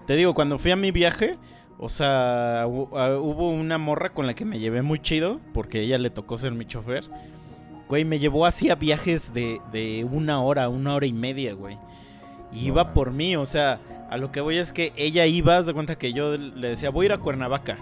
te 0.06 0.16
digo, 0.16 0.34
cuando 0.34 0.58
fui 0.58 0.70
a 0.70 0.76
mi 0.76 0.90
viaje, 0.90 1.36
o 1.78 1.88
sea, 1.88 2.66
hu- 2.66 2.88
hubo 3.20 3.50
una 3.50 3.78
morra 3.78 4.10
con 4.10 4.26
la 4.26 4.34
que 4.34 4.44
me 4.44 4.58
llevé 4.58 4.82
muy 4.82 4.98
chido, 5.00 5.40
porque 5.54 5.80
ella 5.80 5.98
le 5.98 6.10
tocó 6.10 6.36
ser 6.38 6.52
mi 6.52 6.66
chofer. 6.66 7.04
Güey, 7.88 8.04
me 8.04 8.18
llevó 8.18 8.46
así 8.46 8.70
a 8.70 8.74
viajes 8.76 9.32
de, 9.32 9.60
de 9.72 10.06
una 10.10 10.40
hora, 10.42 10.68
una 10.68 10.94
hora 10.94 11.06
y 11.06 11.12
media, 11.12 11.54
güey. 11.54 11.76
Y 12.52 12.60
No 12.62 12.66
iba 12.68 12.92
por 12.92 13.12
mí, 13.12 13.34
o 13.36 13.46
sea, 13.46 13.80
a 14.10 14.16
lo 14.16 14.32
que 14.32 14.40
voy 14.40 14.58
es 14.58 14.72
que 14.72 14.92
ella 14.96 15.24
iba, 15.26 15.56
haz 15.56 15.66
de 15.66 15.72
cuenta 15.72 15.96
que 15.96 16.12
yo 16.12 16.36
le 16.36 16.68
decía, 16.68 16.90
voy 16.90 17.04
a 17.04 17.06
ir 17.06 17.12
a 17.12 17.18
Cuernavaca, 17.18 17.78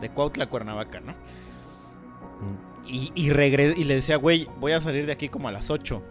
de 0.00 0.08
Cuautla 0.08 0.44
a 0.44 0.48
Cuernavaca, 0.48 1.00
¿no? 1.00 1.12
Mm. 1.12 2.86
Y, 2.86 3.12
y, 3.14 3.30
y 3.30 3.84
le 3.84 3.94
decía, 3.94 4.16
güey, 4.16 4.48
voy 4.58 4.72
a 4.72 4.80
salir 4.80 5.04
de 5.04 5.12
aquí 5.12 5.28
como 5.28 5.46
a 5.46 5.52
las 5.52 5.70
8. 5.70 6.02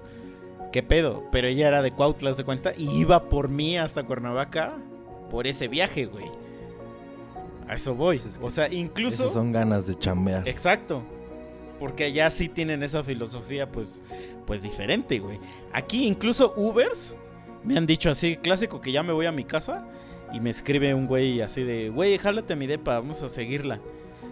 ¿Qué 0.72 0.84
pedo? 0.84 1.24
Pero 1.32 1.48
ella 1.48 1.68
era 1.68 1.82
de 1.82 1.92
Cuautla, 1.92 2.30
¿haz 2.30 2.38
de 2.38 2.44
cuenta? 2.44 2.72
Y 2.78 2.88
iba 3.00 3.30
por 3.30 3.50
mí 3.50 3.80
hasta 3.80 4.04
Cuernavaca 4.04 4.78
por 5.32 5.48
ese 5.48 5.68
viaje, 5.68 6.06
güey. 6.06 6.26
A 7.68 7.74
eso 7.74 7.96
voy. 7.96 8.22
Es 8.28 8.38
que 8.38 8.46
O 8.46 8.52
sea, 8.52 8.72
incluso... 8.72 9.24
Esas 9.24 9.34
son 9.34 9.52
ganas 9.52 9.88
de 9.88 9.98
chambear. 9.98 10.48
Exacto. 10.48 11.02
Porque 11.80 12.04
allá 12.06 12.30
sí 12.30 12.48
tienen 12.48 12.84
esa 12.84 13.04
filosofía, 13.04 13.72
pues, 13.72 14.04
pues 14.46 14.62
diferente, 14.62 15.18
güey. 15.18 15.40
Aquí 15.74 16.06
incluso 16.06 16.54
Ubers 16.56 17.16
me 17.68 17.78
han 17.78 17.86
dicho 17.86 18.10
así, 18.10 18.38
clásico, 18.38 18.80
que 18.80 18.94
ya 18.94 19.04
me 19.04 19.12
voy 19.12 19.26
a 19.26 19.32
mi 19.32 19.44
casa 19.44 19.86
y 20.32 20.40
me 20.40 20.50
escribe 20.50 20.94
un 20.94 21.06
güey 21.06 21.42
así 21.42 21.64
de, 21.64 21.90
güey, 21.90 22.18
jálate 22.18 22.54
a 22.54 22.56
mi 22.56 22.66
depa, 22.66 22.96
vamos 22.96 23.22
a 23.24 23.30
seguirla. 23.30 23.82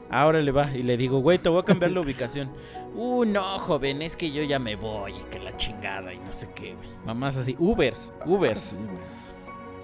Ahora 0.09 0.39
le 0.41 0.51
va 0.51 0.71
y 0.73 0.83
le 0.83 0.95
digo, 0.95 1.19
güey, 1.19 1.37
te 1.37 1.49
voy 1.49 1.59
a 1.59 1.65
cambiar 1.65 1.91
la 1.91 2.01
ubicación. 2.01 2.49
Uh, 2.97 3.25
no, 3.25 3.43
joven, 3.59 4.01
es 4.01 4.15
que 4.15 4.31
yo 4.31 4.41
ya 4.43 4.57
me 4.57 4.77
voy 4.77 5.15
que 5.29 5.37
la 5.37 5.57
chingada 5.57 6.13
y 6.13 6.17
no 6.19 6.31
sé 6.31 6.47
qué, 6.55 6.75
güey. 6.75 6.87
Mamás 7.05 7.35
así, 7.35 7.53
Ubers, 7.59 8.13
Ubers. 8.25 8.79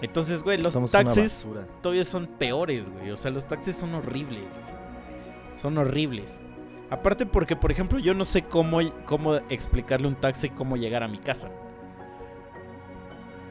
Entonces, 0.02 0.44
güey, 0.44 0.58
los 0.58 0.72
Somos 0.72 0.92
taxis 0.92 1.46
todavía 1.82 2.06
son 2.06 2.26
peores, 2.26 2.90
güey. 2.90 3.12
O 3.12 3.18
sea, 3.18 3.32
los 3.32 3.46
taxis 3.46 3.76
son 3.76 3.96
horribles, 3.96 4.54
güey. 4.54 5.54
Son 5.54 5.78
horribles. 5.78 6.40
Aparte 6.90 7.26
porque, 7.26 7.58
por 7.58 7.70
ejemplo, 7.70 8.00
yo 8.00 8.14
no 8.14 8.24
sé 8.24 8.44
cómo, 8.44 8.80
cómo 9.06 9.36
explicarle 9.50 10.08
a 10.08 10.12
un 10.12 10.16
taxi 10.16 10.48
cómo 10.48 10.78
llegar 10.78 11.04
a 11.04 11.10
mi 11.10 11.18
casa. 11.18 11.52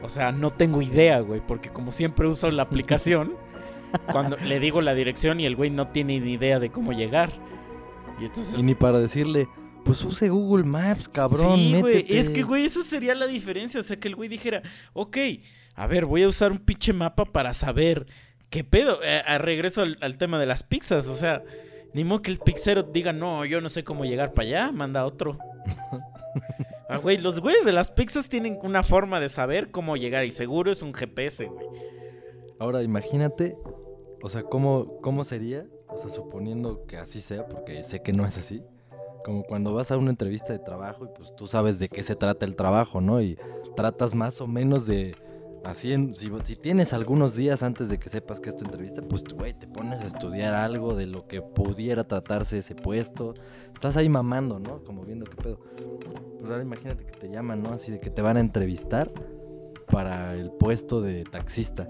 O 0.03 0.09
sea, 0.09 0.31
no 0.31 0.49
tengo 0.51 0.81
idea, 0.81 1.19
güey. 1.19 1.41
Porque 1.45 1.69
como 1.69 1.91
siempre 1.91 2.27
uso 2.27 2.49
la 2.51 2.63
aplicación, 2.63 3.33
cuando 4.11 4.37
le 4.37 4.59
digo 4.59 4.81
la 4.81 4.93
dirección 4.93 5.39
y 5.39 5.45
el 5.45 5.55
güey 5.55 5.69
no 5.69 5.89
tiene 5.89 6.19
ni 6.19 6.33
idea 6.33 6.59
de 6.59 6.69
cómo 6.69 6.93
llegar. 6.93 7.31
Y 8.19 8.25
entonces... 8.25 8.57
Y 8.57 8.63
ni 8.63 8.75
para 8.75 8.99
decirle, 8.99 9.47
pues 9.83 10.03
use 10.03 10.29
Google 10.29 10.63
Maps, 10.63 11.09
cabrón, 11.09 11.57
Sí, 11.57 11.75
güey. 11.79 12.05
Es 12.07 12.29
que, 12.29 12.43
güey, 12.43 12.65
esa 12.65 12.83
sería 12.83 13.15
la 13.15 13.27
diferencia. 13.27 13.79
O 13.79 13.83
sea, 13.83 13.99
que 13.99 14.07
el 14.07 14.15
güey 14.15 14.29
dijera, 14.29 14.61
ok, 14.93 15.17
a 15.75 15.87
ver, 15.87 16.05
voy 16.05 16.23
a 16.23 16.27
usar 16.27 16.51
un 16.51 16.59
pinche 16.59 16.93
mapa 16.93 17.25
para 17.25 17.53
saber 17.53 18.07
qué 18.49 18.63
pedo. 18.63 18.99
Eh, 19.03 19.21
a 19.25 19.37
regreso 19.37 19.81
al, 19.81 19.97
al 20.01 20.17
tema 20.17 20.39
de 20.39 20.45
las 20.45 20.63
pizzas. 20.63 21.07
O 21.07 21.15
sea, 21.15 21.43
ni 21.93 22.03
modo 22.03 22.21
que 22.21 22.31
el 22.31 22.39
pixero 22.39 22.83
diga, 22.83 23.13
no, 23.13 23.45
yo 23.45 23.61
no 23.61 23.69
sé 23.69 23.83
cómo 23.83 24.05
llegar 24.05 24.33
para 24.33 24.47
allá, 24.47 24.71
manda 24.71 25.05
otro. 25.05 25.37
Ah, 26.89 26.97
güey, 26.97 27.17
los 27.17 27.39
güeyes 27.39 27.63
de 27.63 27.71
las 27.71 27.89
pizzas 27.89 28.27
tienen 28.27 28.59
una 28.63 28.83
forma 28.83 29.19
de 29.19 29.29
saber 29.29 29.71
cómo 29.71 29.95
llegar 29.95 30.25
y 30.25 30.31
seguro 30.31 30.71
es 30.71 30.81
un 30.81 30.93
GPS, 30.93 31.45
güey. 31.45 31.65
Ahora 32.59 32.83
imagínate, 32.83 33.57
o 34.21 34.29
sea, 34.29 34.43
¿cómo, 34.43 34.99
¿cómo 35.01 35.23
sería? 35.23 35.65
O 35.87 35.97
sea, 35.97 36.09
suponiendo 36.09 36.85
que 36.85 36.97
así 36.97 37.21
sea, 37.21 37.47
porque 37.47 37.83
sé 37.83 38.01
que 38.01 38.13
no 38.13 38.25
es 38.25 38.37
así. 38.37 38.61
Como 39.23 39.43
cuando 39.43 39.73
vas 39.73 39.91
a 39.91 39.97
una 39.97 40.09
entrevista 40.09 40.51
de 40.53 40.59
trabajo 40.59 41.05
y 41.05 41.09
pues 41.15 41.35
tú 41.35 41.47
sabes 41.47 41.79
de 41.79 41.89
qué 41.89 42.03
se 42.03 42.15
trata 42.15 42.45
el 42.45 42.55
trabajo, 42.55 43.01
¿no? 43.01 43.21
Y 43.21 43.37
tratas 43.75 44.13
más 44.13 44.41
o 44.41 44.47
menos 44.47 44.85
de... 44.85 45.15
Así, 45.63 45.93
en, 45.93 46.15
si, 46.15 46.31
si 46.43 46.55
tienes 46.55 46.91
algunos 46.91 47.35
días 47.35 47.61
antes 47.61 47.89
de 47.89 47.99
que 47.99 48.09
sepas 48.09 48.39
que 48.39 48.49
es 48.49 48.57
tu 48.57 48.65
entrevista, 48.65 49.01
pues, 49.01 49.23
güey, 49.23 49.53
te 49.53 49.67
pones 49.67 50.01
a 50.01 50.07
estudiar 50.07 50.55
algo 50.55 50.95
de 50.95 51.05
lo 51.05 51.27
que 51.27 51.41
pudiera 51.41 52.03
tratarse 52.03 52.57
ese 52.57 52.73
puesto. 52.73 53.35
Estás 53.73 53.95
ahí 53.95 54.09
mamando, 54.09 54.59
¿no? 54.59 54.83
Como 54.83 55.03
viendo 55.03 55.25
qué 55.25 55.35
pedo. 55.35 55.59
Pues 56.39 56.51
ahora 56.51 56.63
imagínate 56.63 57.05
que 57.05 57.11
te 57.11 57.29
llaman, 57.29 57.61
¿no? 57.61 57.73
Así 57.73 57.91
de 57.91 57.99
que 57.99 58.09
te 58.09 58.23
van 58.23 58.37
a 58.37 58.39
entrevistar 58.39 59.11
para 59.91 60.33
el 60.33 60.51
puesto 60.51 61.01
de 61.01 61.23
taxista. 61.25 61.87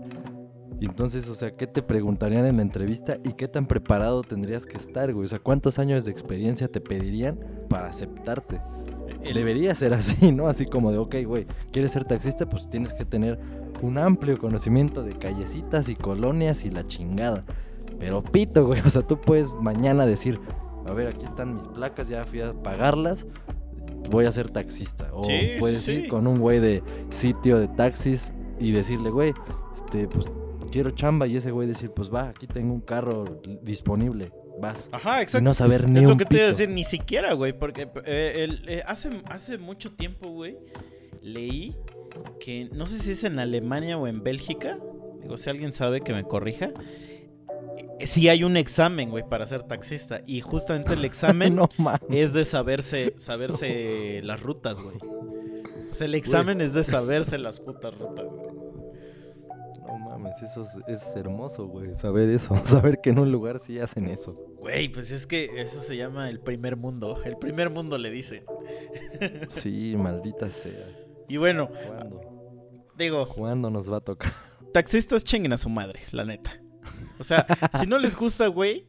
Y 0.82 0.86
entonces, 0.86 1.30
o 1.30 1.36
sea, 1.36 1.56
¿qué 1.56 1.68
te 1.68 1.84
preguntarían 1.84 2.46
en 2.46 2.58
la 2.58 2.64
entrevista 2.64 3.18
y 3.24 3.34
qué 3.34 3.48
tan 3.48 3.68
preparado 3.68 4.24
tendrías 4.24 4.66
que 4.66 4.78
estar, 4.78 5.14
güey? 5.14 5.26
O 5.26 5.28
sea, 5.30 5.40
¿cuántos 5.40 5.78
años 5.78 6.06
de 6.06 6.12
experiencia 6.12 6.68
te 6.68 6.82
pedirían 6.82 7.40
para 7.70 7.90
aceptarte? 7.90 8.60
El- 9.24 9.36
Debería 9.36 9.76
ser 9.76 9.94
así, 9.94 10.32
¿no? 10.34 10.48
Así 10.48 10.66
como 10.66 10.92
de, 10.92 10.98
ok, 10.98 11.16
güey, 11.26 11.48
¿quieres 11.72 11.92
ser 11.92 12.06
taxista? 12.06 12.48
Pues 12.48 12.70
tienes 12.70 12.94
que 12.94 13.06
tener 13.06 13.40
un 13.82 13.98
amplio 13.98 14.38
conocimiento 14.38 15.04
de 15.04 15.14
callecitas 15.14 15.90
y 15.90 15.96
colonias 15.96 16.66
y 16.66 16.72
la 16.72 16.86
chingada. 16.88 17.44
Pero 18.00 18.24
pito, 18.24 18.66
güey, 18.66 18.82
o 18.86 18.90
sea, 18.90 19.02
tú 19.02 19.20
puedes 19.20 19.54
mañana 19.56 20.06
decir, 20.06 20.40
a 20.88 20.94
ver, 20.94 21.08
aquí 21.08 21.26
están 21.26 21.56
mis 21.56 21.68
placas, 21.68 22.08
ya 22.08 22.24
fui 22.24 22.42
a 22.42 22.54
pagarlas, 22.54 23.26
voy 24.10 24.26
a 24.26 24.32
ser 24.32 24.50
taxista. 24.50 25.10
O 25.14 25.24
Sí, 25.24 25.52
puedes 25.60 25.82
sí. 25.82 25.92
ir 25.94 26.08
con 26.10 26.28
un 26.28 26.40
güey 26.40 26.60
de 26.60 26.84
sitio 27.10 27.60
de 27.60 27.68
taxis 27.68 28.34
y 28.60 28.72
decirle, 28.72 29.10
güey, 29.12 29.34
este, 29.76 30.08
pues 30.08 30.26
quiero 30.72 30.92
chamba 30.92 31.28
y 31.28 31.38
ese 31.38 31.52
güey 31.52 31.68
decir, 31.68 31.92
pues 31.92 32.12
va, 32.14 32.30
aquí 32.30 32.48
tengo 32.48 32.74
un 32.74 32.82
carro 32.82 33.42
disponible, 33.62 34.32
vas. 34.62 34.88
Ajá, 34.92 35.20
Y 35.20 35.24
exacto. 35.24 35.44
no 35.44 35.54
saber 35.54 35.90
ni 35.90 36.00
es 36.00 36.06
un 36.06 36.12
lo 36.12 36.18
que 36.18 36.26
te 36.26 36.36
iba 36.38 36.46
a 36.46 36.50
decir, 36.50 36.70
ni 36.70 36.84
siquiera, 36.84 37.34
güey, 37.34 37.52
porque 37.52 37.90
eh, 38.06 38.34
el- 38.46 38.70
eh, 38.70 38.84
hace, 38.86 39.10
hace 39.26 39.58
mucho 39.58 39.92
tiempo, 39.92 40.30
güey, 40.30 40.58
leí 41.22 41.76
que, 42.40 42.70
no 42.74 42.88
sé 42.88 43.00
si 43.00 43.12
es 43.12 43.24
en 43.24 43.40
Alemania 43.40 43.98
o 43.98 44.08
en 44.08 44.24
Bélgica, 44.24 44.78
digo, 45.22 45.38
si 45.38 45.50
alguien 45.50 45.74
sabe 45.74 46.02
que 46.02 46.14
me 46.14 46.24
corrija, 46.24 46.72
eh, 48.00 48.06
sí 48.08 48.28
hay 48.30 48.44
un 48.44 48.58
examen, 48.58 49.10
güey, 49.10 49.28
para 49.28 49.46
ser 49.46 49.64
taxista, 49.64 50.22
y 50.26 50.42
justamente 50.42 50.94
el 50.94 51.04
examen 51.06 51.56
no 51.56 51.70
es 52.10 52.34
de 52.34 52.46
saberse, 52.46 53.14
saberse 53.18 54.22
las 54.24 54.42
rutas, 54.42 54.82
güey. 54.82 54.98
O 55.90 55.94
sea, 55.94 56.06
el 56.06 56.16
examen 56.16 56.62
es 56.62 56.74
de 56.74 56.84
saberse 56.84 57.38
las 57.38 57.60
putas 57.60 57.94
rutas, 57.98 58.26
güey. 58.26 58.61
Mames, 60.22 60.42
eso 60.44 60.62
es, 60.62 60.78
es 60.88 61.16
hermoso, 61.16 61.66
güey. 61.68 61.96
Saber 61.96 62.30
eso. 62.30 62.56
Saber 62.66 63.00
que 63.02 63.10
en 63.10 63.20
un 63.20 63.32
lugar 63.32 63.60
sí 63.60 63.80
hacen 63.80 64.08
eso. 64.08 64.34
Güey, 64.60 64.90
pues 64.90 65.12
es 65.12 65.26
que 65.26 65.50
eso 65.62 65.82
se 65.82 65.98
llama 65.98 66.30
el 66.30 66.40
primer 66.40 66.78
mundo. 66.78 67.22
El 67.26 67.38
primer 67.38 67.70
mundo 67.70 67.98
le 67.98 68.10
dicen. 68.12 68.44
Sí, 69.50 69.96
maldita 69.98 70.50
sea. 70.50 70.88
Y 71.28 71.38
bueno, 71.38 71.70
¿Cuándo? 71.88 72.22
digo, 72.98 73.28
¿Cuándo 73.28 73.70
nos 73.70 73.92
va 73.92 73.98
a 73.98 74.02
tocar? 74.02 74.32
taxistas 74.74 75.24
chinguen 75.24 75.52
a 75.54 75.58
su 75.58 75.70
madre, 75.70 76.02
la 76.12 76.24
neta. 76.24 76.62
O 77.20 77.24
sea, 77.24 77.46
si 77.80 77.88
no 77.88 77.98
les 78.00 78.16
gusta, 78.16 78.48
güey, 78.48 78.86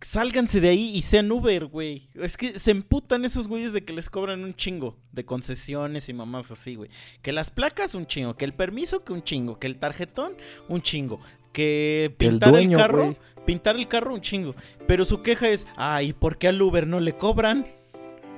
sálganse 0.00 0.60
de 0.60 0.68
ahí 0.68 0.90
y 0.94 1.02
sean 1.02 1.30
Uber, 1.30 1.66
güey. 1.66 2.08
Es 2.14 2.36
que 2.36 2.58
se 2.58 2.70
emputan 2.70 3.24
esos 3.24 3.48
güeyes 3.48 3.72
de 3.72 3.84
que 3.84 3.92
les 3.92 4.10
cobran 4.10 4.44
un 4.44 4.54
chingo 4.54 4.96
de 5.12 5.24
concesiones 5.24 6.08
y 6.08 6.12
mamás 6.14 6.50
así, 6.50 6.74
güey. 6.74 6.90
Que 7.22 7.32
las 7.32 7.50
placas, 7.50 7.94
un 7.94 8.06
chingo. 8.06 8.36
Que 8.36 8.44
el 8.44 8.54
permiso, 8.54 9.04
que 9.04 9.12
un 9.12 9.22
chingo. 9.22 9.58
Que 9.58 9.66
el 9.66 9.78
tarjetón, 9.78 10.34
un 10.68 10.82
chingo. 10.82 11.20
Que 11.52 12.06
el 12.06 12.12
pintar 12.12 12.54
el, 12.56 12.70
carro, 12.70 13.04
güey. 13.04 13.16
pintar 13.46 13.76
el 13.76 13.88
carro, 13.88 14.14
un 14.14 14.20
chingo. 14.20 14.54
Pero 14.86 15.04
su 15.04 15.22
queja 15.22 15.48
es, 15.48 15.66
ay, 15.76 16.12
¿por 16.12 16.38
qué 16.38 16.48
al 16.48 16.60
Uber 16.60 16.86
no 16.86 17.00
le 17.00 17.16
cobran? 17.16 17.66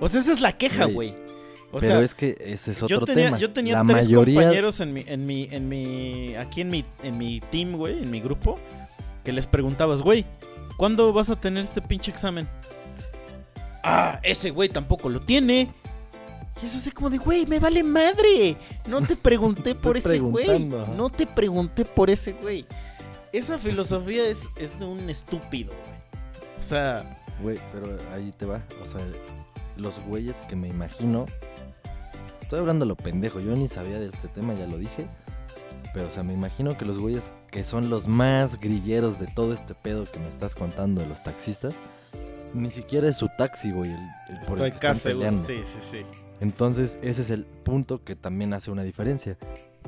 O 0.01 0.09
sea, 0.09 0.21
esa 0.21 0.33
es 0.33 0.41
la 0.41 0.57
queja, 0.57 0.85
Güey, 0.85 0.95
güey. 0.95 1.29
O 1.71 1.81
Pero 1.81 1.97
sea, 1.97 2.01
es 2.01 2.15
que 2.15 2.35
ese 2.41 2.73
es 2.73 2.83
otro 2.83 3.01
yo 3.01 3.05
tenía, 3.05 3.25
tema. 3.27 3.39
yo 3.39 3.53
tenía 3.53 3.75
la 3.75 3.85
tres 3.85 4.07
mayoría... 4.07 4.41
compañeros 4.41 4.81
en 4.81 4.95
mi, 4.95 5.05
en 5.07 5.27
mi, 5.27 5.49
en 5.51 5.69
mi, 5.69 6.35
aquí 6.37 6.63
en 6.63 6.71
mi, 6.71 6.83
en 7.03 7.19
mi 7.19 7.41
team, 7.41 7.77
güey, 7.77 8.03
en 8.03 8.11
mi 8.11 8.21
grupo, 8.21 8.59
que 9.23 9.33
les 9.35 9.47
preguntabas, 9.47 10.01
güey, 10.01 10.25
¿cuándo 10.79 11.13
vas 11.13 11.29
a 11.29 11.39
tener 11.39 11.63
este 11.63 11.83
pinche 11.83 12.11
examen? 12.11 12.49
Ah, 13.85 14.19
ese 14.23 14.49
güey 14.51 14.71
tampoco 14.71 15.11
lo 15.11 15.21
tiene. 15.21 15.71
Y 16.63 16.67
es 16.67 16.75
así 16.75 16.91
como 16.91 17.11
de, 17.11 17.19
güey, 17.19 17.45
me 17.45 17.59
vale 17.59 17.83
madre. 17.83 18.57
No 18.87 19.03
te 19.03 19.15
pregunté 19.15 19.75
por 19.75 19.99
ese 19.99 20.19
güey. 20.19 20.65
No 20.97 21.11
te 21.11 21.27
pregunté 21.27 21.85
por 21.85 22.09
ese 22.09 22.33
güey. 22.33 22.65
Esa 23.31 23.59
filosofía 23.59 24.27
es, 24.27 24.49
es 24.57 24.79
de 24.79 24.87
un 24.87 25.11
estúpido, 25.11 25.75
güey. 25.85 25.99
O 26.59 26.63
sea, 26.63 27.19
Güey, 27.43 27.59
pero 27.73 27.97
ahí 28.15 28.33
te 28.37 28.47
va. 28.47 28.63
O 28.83 28.87
sea, 28.87 29.01
los 29.77 29.99
güeyes 30.07 30.37
que 30.49 30.57
me 30.57 30.69
imagino. 30.69 31.27
Estoy 32.41 32.61
hablando 32.61 32.85
lo 32.85 32.97
pendejo. 32.97 33.41
Yo 33.41 33.55
ni 33.55 33.69
sabía 33.69 34.01
de 34.01 34.07
este 34.07 34.29
tema, 34.29 34.55
ya 34.55 34.67
lo 34.67 34.79
dije. 34.79 35.07
Pero, 35.95 36.09
o 36.09 36.11
sea, 36.11 36.23
me 36.23 36.33
imagino 36.33 36.77
que 36.77 36.85
los 36.85 36.99
güeyes 36.99 37.31
que 37.51 37.65
son 37.65 37.91
los 37.91 38.09
más 38.09 38.61
grilleros 38.61 39.19
de 39.19 39.27
todo 39.27 39.53
este 39.53 39.75
pedo 39.75 40.05
que 40.05 40.19
me 40.19 40.29
estás 40.29 40.55
contando 40.55 41.01
de 41.01 41.09
los 41.09 41.23
taxistas. 41.23 41.75
Ni 42.55 42.71
siquiera 42.71 43.09
es 43.09 43.17
su 43.17 43.29
taxi, 43.37 43.71
güey. 43.71 43.91
El, 43.91 44.01
el 44.01 44.41
por 44.47 44.53
estoy 44.53 44.67
el 44.69 44.73
que 44.73 44.79
casi 44.79 45.01
seguro. 45.01 45.39
Sí, 45.39 45.63
sí, 45.63 45.79
sí. 45.81 46.03
Entonces, 46.41 46.99
ese 47.03 47.23
es 47.23 47.31
el 47.31 47.45
punto 47.45 48.05
que 48.05 48.15
también 48.15 48.55
hace 48.55 48.71
una 48.71 48.83
diferencia. 48.83 49.37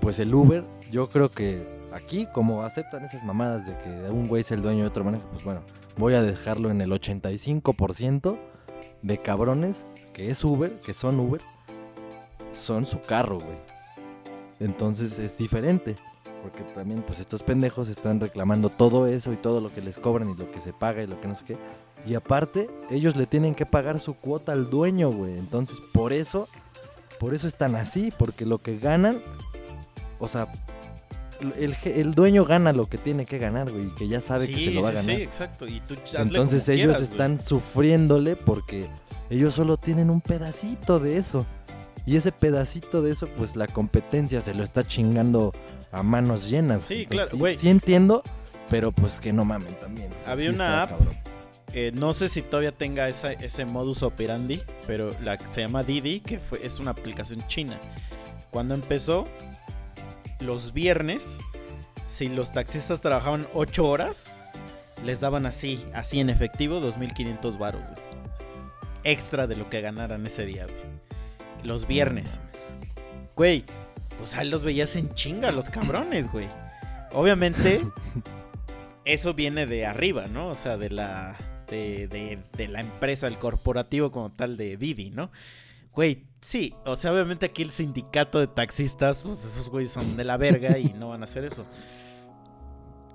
Pues 0.00 0.18
el 0.18 0.34
Uber, 0.34 0.64
yo 0.90 1.08
creo 1.08 1.30
que 1.30 1.62
aquí, 1.92 2.26
como 2.32 2.62
aceptan 2.62 3.04
esas 3.04 3.24
mamadas 3.24 3.66
de 3.66 3.76
que 3.78 4.10
un 4.10 4.28
güey 4.28 4.40
es 4.40 4.50
el 4.50 4.62
dueño 4.62 4.82
de 4.82 4.88
otro 4.88 5.04
maneja, 5.04 5.24
pues 5.32 5.44
bueno, 5.44 5.62
voy 5.96 6.14
a 6.14 6.22
dejarlo 6.22 6.70
en 6.70 6.80
el 6.80 6.90
85% 6.90 8.38
de 9.02 9.18
cabrones 9.18 9.86
que 10.12 10.30
es 10.30 10.42
Uber, 10.44 10.72
que 10.84 10.94
son 10.94 11.20
Uber, 11.20 11.40
son 12.52 12.86
su 12.86 13.00
carro, 13.00 13.38
güey. 13.38 13.58
Entonces 14.58 15.18
es 15.18 15.38
diferente. 15.38 15.96
Porque 16.42 16.62
también, 16.74 17.02
pues 17.02 17.20
estos 17.20 17.42
pendejos 17.42 17.88
están 17.88 18.20
reclamando 18.20 18.70
todo 18.70 19.06
eso 19.06 19.32
y 19.32 19.36
todo 19.36 19.60
lo 19.60 19.68
que 19.72 19.82
les 19.82 19.98
cobran 19.98 20.30
y 20.30 20.34
lo 20.34 20.50
que 20.50 20.60
se 20.60 20.72
paga 20.72 21.02
y 21.02 21.06
lo 21.06 21.20
que 21.20 21.28
no 21.28 21.34
sé 21.34 21.44
qué. 21.46 21.56
Y 22.06 22.14
aparte, 22.14 22.70
ellos 22.90 23.16
le 23.16 23.26
tienen 23.26 23.54
que 23.54 23.66
pagar 23.66 24.00
su 24.00 24.14
cuota 24.14 24.52
al 24.52 24.70
dueño, 24.70 25.10
güey. 25.10 25.36
Entonces, 25.36 25.78
por 25.92 26.12
eso, 26.12 26.48
por 27.18 27.34
eso 27.34 27.46
están 27.46 27.76
así, 27.76 28.10
porque 28.16 28.46
lo 28.46 28.58
que 28.58 28.78
ganan, 28.78 29.18
o 30.18 30.26
sea, 30.26 30.48
el, 31.58 31.76
el 31.84 32.14
dueño 32.14 32.44
gana 32.44 32.72
lo 32.72 32.86
que 32.86 32.98
tiene 32.98 33.26
que 33.26 33.38
ganar, 33.38 33.70
güey, 33.70 33.86
y 33.86 33.90
que 33.90 34.08
ya 34.08 34.20
sabe 34.20 34.46
que 34.48 34.58
se 34.58 34.70
lo 34.70 34.82
va 34.82 34.90
a 34.90 34.92
ganar. 34.92 35.16
Sí, 35.16 35.22
exacto. 35.22 35.66
Y 35.66 35.80
tú 35.80 35.94
Entonces 36.14 36.68
ellos 36.68 36.96
quieras, 36.96 36.96
güey. 36.96 37.10
están 37.10 37.40
sufriéndole 37.42 38.36
porque 38.36 38.86
ellos 39.28 39.54
solo 39.54 39.76
tienen 39.76 40.10
un 40.10 40.20
pedacito 40.20 40.98
de 40.98 41.16
eso. 41.18 41.46
Y 42.06 42.16
ese 42.16 42.32
pedacito 42.32 43.02
de 43.02 43.12
eso, 43.12 43.26
pues 43.36 43.56
la 43.56 43.66
competencia 43.66 44.40
se 44.40 44.54
lo 44.54 44.64
está 44.64 44.82
chingando 44.84 45.52
a 45.92 46.02
manos 46.02 46.48
llenas. 46.48 46.82
Sí, 46.82 47.02
Entonces, 47.02 47.26
claro, 47.28 47.38
güey. 47.38 47.54
Sí, 47.56 47.68
entiendo, 47.68 48.22
pero 48.70 48.90
pues 48.92 49.20
que 49.20 49.32
no 49.32 49.44
mamen 49.44 49.74
también. 49.80 50.08
Había 50.26 50.48
sí 50.50 50.54
una 50.54 50.82
app. 50.84 50.92
Eh, 51.72 51.92
no 51.94 52.12
sé 52.12 52.28
si 52.28 52.42
todavía 52.42 52.72
tenga 52.72 53.08
esa- 53.08 53.32
ese 53.32 53.64
modus 53.64 54.02
operandi, 54.02 54.60
pero 54.88 55.14
la 55.22 55.36
que 55.36 55.46
se 55.46 55.60
llama 55.60 55.84
Didi, 55.84 56.20
que 56.20 56.38
fue, 56.40 56.64
es 56.66 56.80
una 56.80 56.90
aplicación 56.90 57.46
china. 57.46 57.78
Cuando 58.50 58.74
empezó, 58.74 59.28
los 60.40 60.72
viernes, 60.72 61.36
si 62.08 62.28
los 62.28 62.52
taxistas 62.52 63.00
trabajaban 63.02 63.46
8 63.54 63.86
horas, 63.88 64.36
les 65.04 65.20
daban 65.20 65.46
así, 65.46 65.84
así 65.94 66.18
en 66.18 66.28
efectivo, 66.30 66.80
2.500 66.80 67.56
varos, 67.58 67.82
güey. 67.82 68.00
Extra 69.04 69.46
de 69.46 69.56
lo 69.56 69.70
que 69.70 69.80
ganaran 69.80 70.26
ese 70.26 70.44
día, 70.46 70.64
güey. 70.64 70.89
Los 71.64 71.86
viernes. 71.86 72.38
Güey, 73.36 73.64
pues 74.18 74.34
ahí 74.34 74.48
los 74.48 74.62
veías 74.62 74.96
en 74.96 75.14
chinga 75.14 75.50
los 75.50 75.70
cabrones, 75.70 76.30
güey. 76.30 76.46
Obviamente, 77.12 77.80
eso 79.04 79.34
viene 79.34 79.66
de 79.66 79.86
arriba, 79.86 80.26
¿no? 80.26 80.48
O 80.48 80.54
sea, 80.54 80.76
de 80.76 80.90
la, 80.90 81.36
de, 81.68 82.06
de- 82.56 82.68
la 82.68 82.80
empresa, 82.80 83.26
el 83.26 83.38
corporativo 83.38 84.10
como 84.10 84.30
tal 84.30 84.56
de 84.56 84.76
Didi, 84.76 85.10
¿no? 85.10 85.30
Güey, 85.92 86.24
sí, 86.40 86.74
o 86.84 86.94
sea, 86.96 87.12
obviamente 87.12 87.46
aquí 87.46 87.62
el 87.62 87.70
sindicato 87.70 88.38
de 88.38 88.46
taxistas, 88.46 89.22
pues 89.24 89.44
esos 89.44 89.68
güeyes 89.70 89.90
son 89.90 90.16
de 90.16 90.24
la 90.24 90.36
verga 90.36 90.78
y 90.78 90.92
no 90.98 91.08
van 91.08 91.22
a 91.22 91.24
hacer 91.24 91.44
eso. 91.44 91.66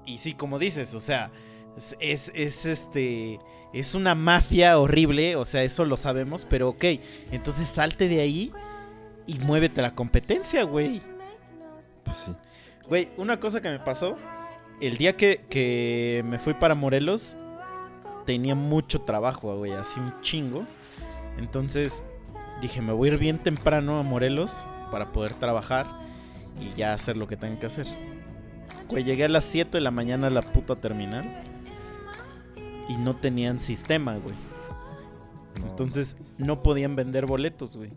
Y 0.06 0.18
sí, 0.18 0.34
como 0.34 0.60
dices, 0.60 0.94
o 0.94 1.00
sea, 1.00 1.32
es, 1.76 1.96
es, 2.00 2.32
es, 2.34 2.66
este, 2.66 3.40
es 3.74 3.96
una 3.96 4.16
mafia 4.16 4.80
horrible, 4.80 5.36
o 5.36 5.46
sea, 5.46 5.64
eso 5.64 5.86
lo 5.86 5.98
sabemos, 5.98 6.46
pero 6.50 6.70
ok, 6.70 6.86
entonces 7.32 7.68
salte 7.68 8.08
de 8.08 8.22
ahí 8.22 8.52
y 9.28 9.40
muévete 9.40 9.82
a 9.82 9.84
la 9.84 9.96
competencia, 9.96 10.64
güey. 10.64 11.02
Pues 12.06 12.18
sí. 12.26 12.32
Güey, 12.88 13.10
una 13.18 13.40
cosa 13.40 13.62
que 13.62 13.70
me 13.70 13.80
pasó, 13.80 14.18
el 14.80 14.98
día 14.98 15.18
que, 15.18 15.42
que 15.50 16.24
me 16.26 16.40
fui 16.40 16.54
para 16.54 16.76
Morelos, 16.76 17.36
tenía 18.26 18.56
mucho 18.56 19.02
trabajo, 19.02 19.58
güey, 19.58 19.74
así 19.74 20.00
un 20.00 20.22
chingo. 20.22 20.66
Entonces 21.38 22.04
dije, 22.62 22.82
me 22.82 22.94
voy 22.94 23.10
a 23.10 23.14
ir 23.14 23.20
bien 23.20 23.40
temprano 23.40 24.00
a 24.00 24.04
Morelos 24.04 24.64
para 24.92 25.12
poder 25.12 25.34
trabajar 25.34 25.88
y 26.62 26.74
ya 26.78 26.94
hacer 26.94 27.18
lo 27.18 27.28
que 27.28 27.36
tenga 27.36 27.60
que 27.60 27.66
hacer. 27.66 27.88
Güey, 28.88 29.04
llegué 29.04 29.26
a 29.26 29.30
las 29.30 29.46
7 29.46 29.72
de 29.72 29.82
la 29.82 29.92
mañana 29.92 30.28
a 30.28 30.30
la 30.30 30.44
puta 30.44 30.76
terminal 30.76 31.55
y 32.90 32.98
no 32.98 33.16
tenían 33.16 33.60
sistema, 33.60 34.16
güey. 34.18 34.36
No. 35.60 35.68
Entonces 35.68 36.18
no 36.38 36.62
podían 36.64 36.96
vender 36.96 37.26
boletos, 37.26 37.78
güey. 37.78 37.92